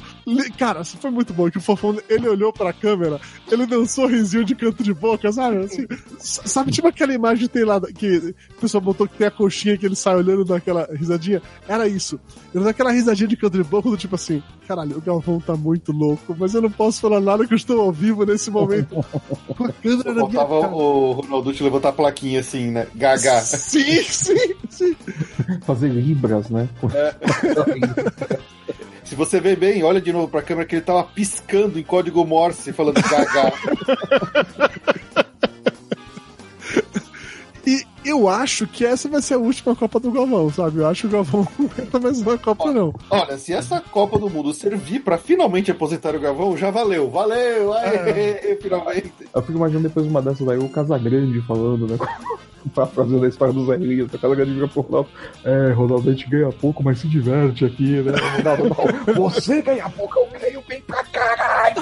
cara, 0.56 0.80
isso 0.80 0.96
foi 0.96 1.10
muito 1.10 1.34
bom, 1.34 1.50
que 1.50 1.58
o 1.58 1.60
Fofão, 1.60 1.98
ele 2.08 2.28
olhou 2.28 2.52
pra 2.52 2.72
câmera, 2.72 3.20
ele 3.50 3.66
deu 3.66 3.82
um 3.82 3.86
sorrisinho 3.86 4.44
de 4.44 4.54
canto 4.54 4.82
de 4.82 4.94
boca, 4.94 5.30
sabe? 5.32 5.58
Assim, 5.58 5.86
sabe, 6.18 6.70
tipo 6.70 6.86
aquela 6.88 7.12
imagem 7.12 7.46
que 7.46 7.52
tem 7.52 7.64
lá, 7.64 7.80
que 7.80 8.34
o 8.56 8.60
pessoal 8.60 8.80
botou 8.80 9.08
que 9.08 9.18
tem 9.18 9.26
a 9.26 9.30
coxinha 9.30 9.76
que 9.76 9.84
ele 9.84 9.96
sai 9.96 10.14
olhando 10.16 10.44
daquela 10.44 10.88
risadinha? 10.92 11.42
Era 11.68 11.88
isso. 11.88 12.18
Ele 12.54 12.62
deu 12.62 12.70
aquela 12.70 12.92
risadinha 12.92 13.28
de 13.28 13.36
canto 13.36 13.58
de 13.58 13.64
boca, 13.64 13.90
do 13.90 13.96
tipo 13.96 14.14
assim, 14.14 14.42
caralho, 14.66 14.96
o 14.96 15.00
Galvão 15.00 15.40
tá 15.40 15.56
muito 15.56 15.92
louco, 15.92 16.34
mas 16.38 16.54
eu 16.54 16.62
não 16.62 16.70
posso 16.70 17.00
falar 17.00 17.20
nada 17.20 17.46
que 17.46 17.52
eu 17.52 17.56
estou 17.56 17.80
ao 17.80 17.92
vivo 17.92 18.24
nesse 18.24 18.50
momento. 18.50 19.04
Com 19.56 19.64
a 19.66 19.72
câmera 19.72 20.14
na 20.14 20.28
minha 20.28 20.46
cara. 20.46 20.68
o 20.68 21.12
Ronaldo 21.12 21.52
te 21.52 21.64
levantar 21.64 21.88
a 21.88 21.92
plaquinha 22.14 22.40
assim, 22.40 22.70
né? 22.70 22.86
Gaga. 22.94 23.40
Sim, 23.40 24.02
sim, 24.04 24.54
sim. 24.70 24.96
Fazer 25.66 25.88
libras, 25.88 26.48
né? 26.48 26.68
É. 26.94 27.14
Se 29.04 29.14
você 29.14 29.40
vê 29.40 29.56
bem, 29.56 29.82
olha 29.82 30.00
de 30.00 30.12
novo 30.12 30.28
pra 30.28 30.40
câmera 30.40 30.66
que 30.66 30.76
ele 30.76 30.82
tava 30.82 31.02
piscando 31.04 31.78
em 31.78 31.82
código 31.82 32.24
Morse, 32.24 32.72
falando 32.72 33.02
gaga. 33.02 33.52
e 37.66 37.86
eu 38.04 38.28
acho 38.28 38.66
que 38.66 38.84
essa 38.84 39.08
vai 39.08 39.22
ser 39.22 39.34
a 39.34 39.38
última 39.38 39.74
Copa 39.74 39.98
do 39.98 40.10
Galvão, 40.10 40.50
sabe? 40.50 40.78
Eu 40.78 40.86
acho 40.86 41.02
que 41.02 41.06
o 41.06 41.10
Galvão 41.10 41.48
não 41.58 41.66
aguenta 41.66 41.98
mais 41.98 42.20
uma 42.20 42.36
Copa, 42.36 42.72
não. 42.72 42.94
Olha, 43.08 43.38
se 43.38 43.52
essa 43.52 43.80
Copa 43.80 44.18
do 44.18 44.28
Mundo 44.28 44.52
servir 44.52 45.00
para 45.00 45.16
finalmente 45.16 45.70
aposentar 45.70 46.14
o 46.14 46.20
Galvão, 46.20 46.56
já 46.56 46.70
valeu. 46.70 47.10
Valeu! 47.10 47.72
Aê, 47.72 48.52
é. 48.52 48.58
finalmente. 48.60 49.12
Eu 49.34 49.42
fico 49.42 49.56
imaginando 49.56 49.88
depois 49.88 50.06
uma 50.06 50.20
dessas 50.20 50.46
aí, 50.46 50.58
o 50.58 50.68
Casagrande 50.68 51.40
falando, 51.42 51.86
né? 51.86 51.96
fazendo 52.94 53.24
a 53.24 53.28
história 53.28 53.52
do 53.52 53.66
Zé 53.66 53.76
Lins, 53.76 54.12
o 54.12 54.18
Casagrande 54.18 54.52
vira 54.52 54.68
pro 54.68 54.82
Ronaldo. 54.82 55.08
É, 55.44 55.72
Ronaldo, 55.72 56.08
a 56.08 56.12
gente 56.12 56.28
ganha 56.28 56.50
pouco, 56.52 56.82
mas 56.82 56.98
se 56.98 57.08
diverte 57.08 57.64
aqui, 57.64 58.02
né? 58.02 58.12
Ronaldo, 58.36 58.64
não, 59.06 59.14
você 59.30 59.62
ganha 59.62 59.88
pouco, 59.90 60.18
eu 60.18 60.28
ganho 60.38 60.62
bem 60.68 60.80
pra 60.82 61.04
caralho! 61.04 61.76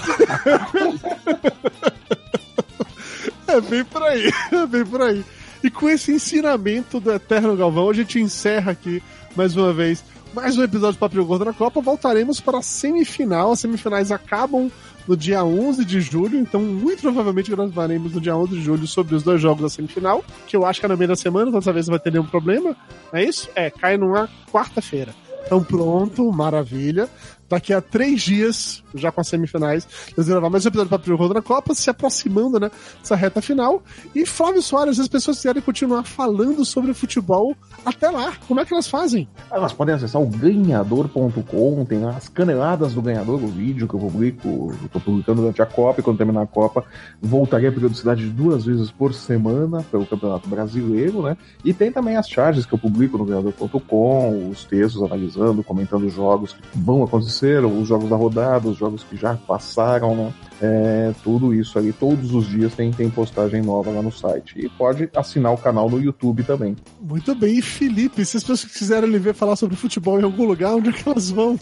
é 3.49 3.61
bem 3.61 3.85
por 3.85 4.03
aí, 4.03 4.31
é 4.53 4.67
bem 4.67 4.87
por 4.87 5.03
aí. 5.03 5.25
E 5.63 5.71
com 5.71 5.89
esse 5.89 6.13
ensinamento 6.13 6.99
do 6.99 7.13
Eterno 7.13 7.57
Galvão, 7.57 7.89
a 7.89 7.93
gente 7.93 8.19
encerra 8.19 8.73
aqui 8.73 9.03
mais 9.37 9.57
uma 9.57 9.73
vez 9.73 10.05
mais 10.35 10.57
um 10.57 10.63
episódio 10.63 10.95
do 10.95 10.99
Papo 10.99 11.25
Gordo 11.25 11.45
na 11.45 11.53
Copa. 11.53 11.81
Voltaremos 11.81 12.41
para 12.41 12.59
a 12.59 12.63
semifinal. 12.63 13.53
As 13.53 13.61
semifinais 13.61 14.11
acabam 14.11 14.71
no 15.07 15.17
dia 15.17 15.45
11 15.45 15.85
de 15.85 16.01
julho, 16.01 16.39
então 16.39 16.61
muito 16.63 17.03
provavelmente 17.03 17.51
gravaremos 17.51 18.13
no 18.13 18.21
dia 18.21 18.37
11 18.37 18.55
de 18.55 18.63
julho 18.63 18.87
sobre 18.87 19.15
os 19.15 19.23
dois 19.23 19.41
jogos 19.41 19.63
da 19.63 19.69
semifinal, 19.69 20.25
que 20.47 20.57
eu 20.57 20.65
acho 20.65 20.81
que 20.81 20.87
é 20.87 20.89
no 20.89 20.97
meio 20.97 21.09
da 21.09 21.17
semana, 21.17 21.49
então 21.49 21.61
dessa 21.61 21.73
vez 21.73 21.87
não 21.87 21.93
vai 21.93 22.01
ter 22.01 22.13
nenhum 22.13 22.25
problema. 22.25 22.77
É 23.13 23.23
isso? 23.23 23.49
É, 23.55 23.69
cai 23.71 23.97
numa 23.97 24.29
quarta-feira. 24.51 25.15
Então 25.45 25.63
pronto, 25.63 26.33
maravilha 26.33 27.09
daqui 27.53 27.75
a 27.75 27.83
três 27.83 28.23
dias, 28.23 28.83
já 28.95 29.13
com 29.13 29.21
as 29.21 29.29
semifinais, 29.29 29.87
nós 30.17 30.27
gravar 30.27 30.49
mais 30.49 30.65
um 30.65 30.69
episódio 30.69 30.89
do 30.89 30.99
Papo 30.99 31.15
Rodo 31.15 31.35
na 31.35 31.43
Copa, 31.43 31.75
se 31.75 31.91
aproximando, 31.91 32.59
né, 32.59 32.71
dessa 32.99 33.15
reta 33.15 33.43
final. 33.43 33.83
E 34.15 34.25
Flávio 34.25 34.63
Soares, 34.63 34.99
as 34.99 35.07
pessoas 35.07 35.37
quiserem 35.37 35.61
continuar 35.61 36.03
falando 36.05 36.65
sobre 36.65 36.95
futebol 36.95 37.55
até 37.85 38.09
lá, 38.09 38.33
como 38.49 38.59
é 38.59 38.65
que 38.65 38.73
elas 38.73 38.89
fazem? 38.89 39.29
Elas 39.51 39.73
podem 39.73 39.95
acessar 39.95 40.23
o 40.23 40.27
ganhador.com, 40.27 41.85
tem 41.85 42.03
as 42.07 42.27
caneladas 42.27 42.95
do 42.95 43.03
ganhador, 43.03 43.35
o 43.35 43.49
vídeo 43.49 43.87
que 43.87 43.95
eu 43.95 44.01
publico, 44.01 44.75
eu 44.83 44.89
tô 44.89 44.99
publicando 44.99 45.43
durante 45.43 45.61
a 45.61 45.67
Copa, 45.67 46.01
e 46.01 46.03
quando 46.03 46.17
terminar 46.17 46.43
a 46.43 46.47
Copa, 46.47 46.85
voltaria 47.21 47.69
a 47.69 47.73
periodicidade 47.73 48.25
de 48.25 48.31
duas 48.31 48.65
vezes 48.65 48.91
por 48.91 49.13
semana 49.13 49.83
pelo 49.91 50.07
Campeonato 50.07 50.49
Brasileiro, 50.49 51.23
né? 51.23 51.37
E 51.63 51.75
tem 51.75 51.93
também 51.93 52.17
as 52.17 52.27
charges 52.27 52.65
que 52.65 52.73
eu 52.73 52.79
publico 52.79 53.19
no 53.19 53.27
ganhador.com, 53.27 54.49
os 54.49 54.65
textos 54.65 55.03
analisando, 55.03 55.63
comentando 55.63 56.09
jogos 56.09 56.55
que 56.55 56.79
vão 56.79 57.03
acontecer 57.03 57.42
aconteceram, 57.43 57.81
os 57.81 57.89
jogos 57.89 58.09
da 58.09 58.17
rodada, 58.17 58.69
os 58.69 58.77
jogos 58.77 59.03
que 59.03 59.17
já 59.17 59.35
passaram, 59.35 60.15
né? 60.15 60.35
É, 60.61 61.13
tudo 61.25 61.53
isso 61.53 61.77
ali, 61.77 61.93
todos 61.93 62.33
os 62.33 62.47
dias 62.47 62.73
tem, 62.75 62.93
tem 62.93 63.11
postagem 63.11 63.63
nova 63.63 63.91
lá 63.91 64.01
no 64.01 64.13
site. 64.13 64.55
E 64.57 64.69
pode 64.69 65.11
assinar 65.15 65.53
o 65.53 65.59
canal 65.59 65.91
no 65.91 66.01
YouTube 66.01 66.45
também. 66.45 66.77
Muito 67.01 67.35
bem, 67.35 67.59
e 67.59 67.63
Felipe, 67.63 68.25
se 68.25 68.37
as 68.37 68.45
pessoas 68.45 68.65
quiserem 68.65 69.11
lhe 69.11 69.19
ver 69.19 69.35
falar 69.35 69.57
sobre 69.57 69.77
futebol 69.77 70.21
em 70.21 70.25
algum 70.25 70.47
lugar, 70.47 70.75
onde 70.75 70.91
é 70.91 70.93
que 70.93 71.09
elas 71.09 71.31
vão? 71.31 71.59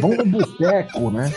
Vão 0.00 0.10
no 0.10 0.26
boteco, 0.26 1.10
né? 1.10 1.32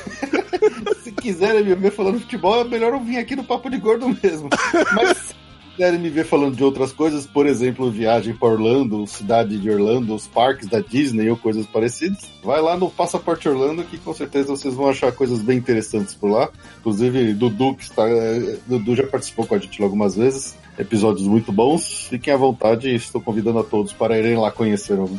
se 1.03 1.12
quiserem 1.12 1.64
me 1.64 1.76
ver 1.76 1.91
falando 1.91 2.20
futebol, 2.20 2.62
é 2.62 2.64
melhor 2.64 2.94
eu 2.94 2.99
vir 2.99 3.18
aqui 3.18 3.36
no 3.36 3.44
Papo 3.44 3.70
de 3.70 3.78
Gordo 3.78 4.07
mesmo. 4.24 4.49
Mas 4.95 5.36
quiserem 5.76 5.99
me 5.99 6.10
ver 6.10 6.26
falando 6.26 6.56
de 6.56 6.64
outras 6.64 6.93
coisas, 6.93 7.27
por 7.27 7.45
exemplo, 7.45 7.91
viagem 7.91 8.34
para 8.34 8.47
Orlando, 8.47 9.06
cidade 9.06 9.57
de 9.57 9.69
Orlando, 9.69 10.15
os 10.15 10.26
parques 10.26 10.68
da 10.68 10.80
Disney 10.80 11.30
ou 11.30 11.35
coisas 11.35 11.65
parecidas, 11.65 12.19
vai 12.41 12.61
lá 12.61 12.77
no 12.77 12.89
Passaporte 12.89 13.49
Orlando 13.49 13.84
que 13.84 13.97
com 13.97 14.14
certeza 14.14 14.47
vocês 14.47 14.73
vão 14.73 14.89
achar 14.89 15.11
coisas 15.11 15.41
bem 15.41 15.57
interessantes 15.57 16.15
por 16.15 16.31
lá. 16.31 16.49
Inclusive, 16.80 17.34
Dudu, 17.34 17.76
que 17.76 17.84
está, 17.84 18.07
eh, 18.07 18.57
Dudu 18.65 18.95
já 18.95 19.06
participou 19.06 19.45
com 19.45 19.56
a 19.56 19.57
gente 19.57 19.84
algumas 19.84 20.15
vezes, 20.15 20.56
episódios 20.80 21.27
muito 21.27 21.52
bons. 21.52 22.07
Fiquem 22.10 22.34
à 22.34 22.38
vontade, 22.38 22.93
estou 22.93 23.19
convidando 23.19 23.60
a 23.60 23.64
todos 23.64 23.91
para 23.91 24.18
irem 24.18 24.38
lá 24.38 24.52
conhecer 24.52 24.97
o 24.97 25.10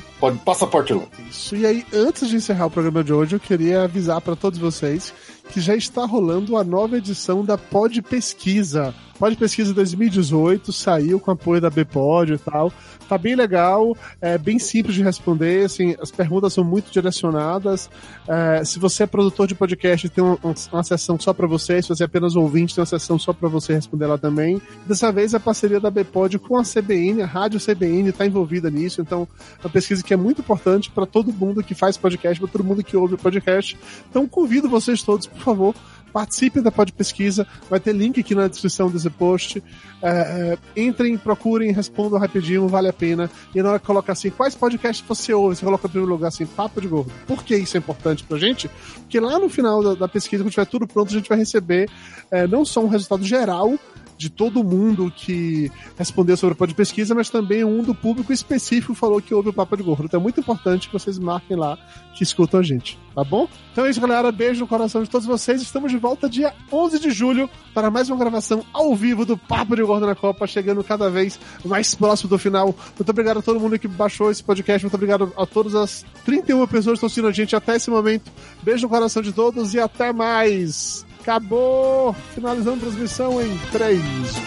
Passaporte 0.45 0.95
Orlando. 0.95 1.11
Isso, 1.29 1.55
e 1.55 1.67
aí, 1.67 1.85
antes 1.93 2.29
de 2.29 2.37
encerrar 2.37 2.67
o 2.67 2.71
programa 2.71 3.05
de 3.05 3.13
hoje, 3.13 3.37
eu 3.37 3.41
queria 3.41 3.83
avisar 3.83 4.21
para 4.23 4.35
todos 4.35 4.59
vocês 4.59 5.13
que 5.51 5.61
já 5.61 5.77
está 5.77 6.05
rolando 6.05 6.57
a 6.57 6.65
nova 6.65 6.97
edição 6.97 7.45
da 7.45 7.57
Pod 7.57 8.01
Pesquisa, 8.03 8.95
Pode 9.19 9.37
Pesquisa 9.37 9.73
2018, 9.73 10.73
saiu 10.73 11.19
com 11.19 11.31
apoio 11.31 11.61
da 11.61 11.71
Bpod 11.71 12.35
e 12.35 12.39
tal. 12.39 12.73
Tá 13.09 13.17
bem 13.17 13.35
legal, 13.35 13.97
é 14.21 14.37
bem 14.37 14.59
simples 14.59 14.95
de 14.95 15.03
responder, 15.03 15.65
assim, 15.65 15.95
as 16.01 16.11
perguntas 16.11 16.53
são 16.53 16.63
muito 16.63 16.91
direcionadas. 16.91 17.89
É, 18.29 18.65
se 18.65 18.79
você 18.79 19.05
é 19.05 19.07
produtor 19.07 19.47
de 19.47 19.55
podcast, 19.55 20.09
tem 20.09 20.23
uma, 20.23 20.39
uma 20.73 20.83
sessão 20.83 21.19
só 21.19 21.33
para 21.33 21.47
você, 21.47 21.81
se 21.81 21.89
você 21.89 22.03
é 22.03 22.07
apenas 22.07 22.37
ouvinte, 22.37 22.75
tem 22.75 22.83
uma 22.83 22.87
sessão 22.87 23.19
só 23.19 23.33
para 23.33 23.49
você 23.49 23.75
responder 23.75 24.07
lá 24.07 24.19
também. 24.19 24.61
Dessa 24.87 25.11
vez 25.11 25.35
a 25.35 25.41
parceria 25.41 25.81
da 25.81 25.91
Bpod 25.91 26.39
com 26.39 26.59
a 26.59 26.63
CBN, 26.63 27.23
a 27.23 27.27
Rádio 27.27 27.61
CBN 27.61 28.11
está 28.11 28.27
envolvida 28.27 28.71
nisso, 28.71 29.01
então 29.01 29.27
é 29.59 29.67
uma 29.67 29.71
pesquisa 29.71 30.03
que 30.03 30.13
é 30.13 30.17
muito 30.17 30.41
importante 30.41 30.91
para 30.91 31.07
todo 31.07 31.33
mundo 31.33 31.63
que 31.63 31.75
faz 31.75 31.97
podcast, 31.97 32.41
para 32.41 32.51
todo 32.51 32.65
mundo 32.65 32.83
que 32.85 32.97
ouve 32.97 33.17
podcast. 33.17 33.79
Então 34.11 34.27
convido 34.27 34.69
vocês 34.69 35.03
todos, 35.03 35.27
por 35.27 35.41
favor, 35.41 35.75
participe 36.17 36.63
da 36.63 36.73
Pod 36.73 36.91
Pesquisa, 36.95 37.47
vai 37.69 37.79
ter 37.79 37.93
link 37.93 38.19
aqui 38.19 38.35
na 38.35 38.49
descrição 38.49 38.89
desse 38.91 39.11
post. 39.11 39.63
É, 40.03 40.57
é, 40.75 40.81
entrem, 40.81 41.19
procurem, 41.19 41.73
respondam 41.73 42.19
rapidinho, 42.19 42.67
vale 42.69 42.89
a 42.89 42.93
pena. 42.93 43.31
E 43.55 43.63
na 43.63 43.69
hora 43.69 43.79
que 43.79 43.85
coloca 43.85 44.13
assim, 44.13 44.31
quais 44.31 44.55
podcasts 44.55 45.07
você 45.07 45.35
ouve? 45.35 45.57
Você 45.57 45.65
coloca 45.67 45.87
em 45.87 45.91
primeiro 45.91 46.11
lugar 46.11 46.29
assim, 46.29 46.47
Papo 46.47 46.81
de 46.81 46.89
Gordo. 46.89 47.13
Por 47.27 47.45
que 47.45 47.55
isso 47.55 47.77
é 47.77 47.81
importante 47.81 48.25
pra 48.25 48.39
gente? 48.39 48.71
Porque 48.95 49.21
lá 49.21 49.39
no 49.39 49.51
final 49.51 49.83
da, 49.83 49.95
da 49.95 50.09
pesquisa, 50.09 50.43
quando 50.43 50.53
tiver 50.53 50.65
tudo 50.65 50.87
pronto, 50.87 51.11
a 51.11 51.13
gente 51.13 51.29
vai 51.29 51.37
receber 51.37 51.87
é, 52.31 52.47
não 52.47 52.65
só 52.65 52.81
um 52.81 52.89
resultado 52.89 53.23
geral, 53.23 53.75
de 54.17 54.31
todo 54.31 54.65
mundo 54.65 55.13
que 55.15 55.71
respondeu 55.97 56.37
sobre 56.37 56.55
o 56.55 56.57
Pod 56.57 56.75
Pesquisa, 56.75 57.15
mas 57.15 57.31
também 57.31 57.65
um 57.65 57.83
do 57.83 57.95
público 57.95 58.33
específico 58.33 58.95
falou 58.95 59.21
que 59.21 59.35
ouve 59.35 59.51
o 59.51 59.53
Papo 59.53 59.77
de 59.77 59.83
Gordo. 59.83 60.05
Então 60.05 60.21
é 60.21 60.23
muito 60.23 60.41
importante 60.41 60.89
que 60.89 60.93
vocês 60.93 61.19
marquem 61.19 61.57
lá 61.57 61.79
que 62.15 62.23
escutam 62.23 62.61
a 62.61 62.63
gente, 62.63 62.99
tá 63.15 63.23
bom? 63.23 63.47
Então 63.73 63.85
é 63.85 63.91
isso, 63.91 64.01
galera. 64.01 64.33
Beijo 64.33 64.61
no 64.61 64.67
coração 64.67 65.03
de 65.03 65.11
todos 65.11 65.27
vocês. 65.27 65.61
Estamos 65.61 65.91
de 65.91 65.99
volta 65.99 66.29
dia 66.29 66.55
11 66.73 66.99
de 66.99 67.11
julho 67.11 67.49
para 67.75 67.91
mais 67.91 68.09
uma 68.09 68.19
gravação 68.19 68.65
ao 68.73 68.95
vivo 68.95 69.27
do 69.27 69.37
Papo 69.37 69.77
de 69.77 69.83
Gordo 69.83 70.07
na 70.07 70.15
Copa, 70.15 70.47
chegando 70.47 70.83
cada 70.83 71.11
vez 71.11 71.39
mais 71.65 71.95
próximo 71.95 72.31
do 72.31 72.39
final. 72.39 72.75
Muito 72.97 73.11
obrigado 73.11 73.39
a 73.39 73.43
todo 73.43 73.61
mundo 73.61 73.79
que 73.79 73.87
baixou 73.87 74.31
esse 74.31 74.43
podcast. 74.43 74.85
Muito 74.85 74.95
obrigado 74.95 75.33
a 75.37 75.45
todas 75.45 75.75
as 75.75 76.05
31 76.25 76.67
pessoas 76.67 76.85
que 76.85 76.93
estão 76.93 77.07
assistindo 77.07 77.29
a 77.29 77.33
gente 77.33 77.55
até 77.55 77.77
esse 77.77 77.91
momento. 77.91 78.31
Beijo 78.63 78.85
no 78.85 78.89
coração 78.89 79.23
de 79.23 79.33
todos 79.33 79.75
e 79.75 79.79
até 79.79 80.13
mais! 80.13 81.05
Acabou! 81.27 82.15
Finalizando 82.37 82.77
a 82.77 82.81
transmissão 82.89 83.43
em 83.43 83.59
3, 83.73 84.01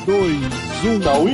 2, 0.06 0.38
1. 0.86 1.00
Tchau. 1.02 1.26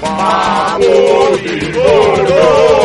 Papo 0.00 1.38
de 1.40 1.60
Gordo! 1.70 2.77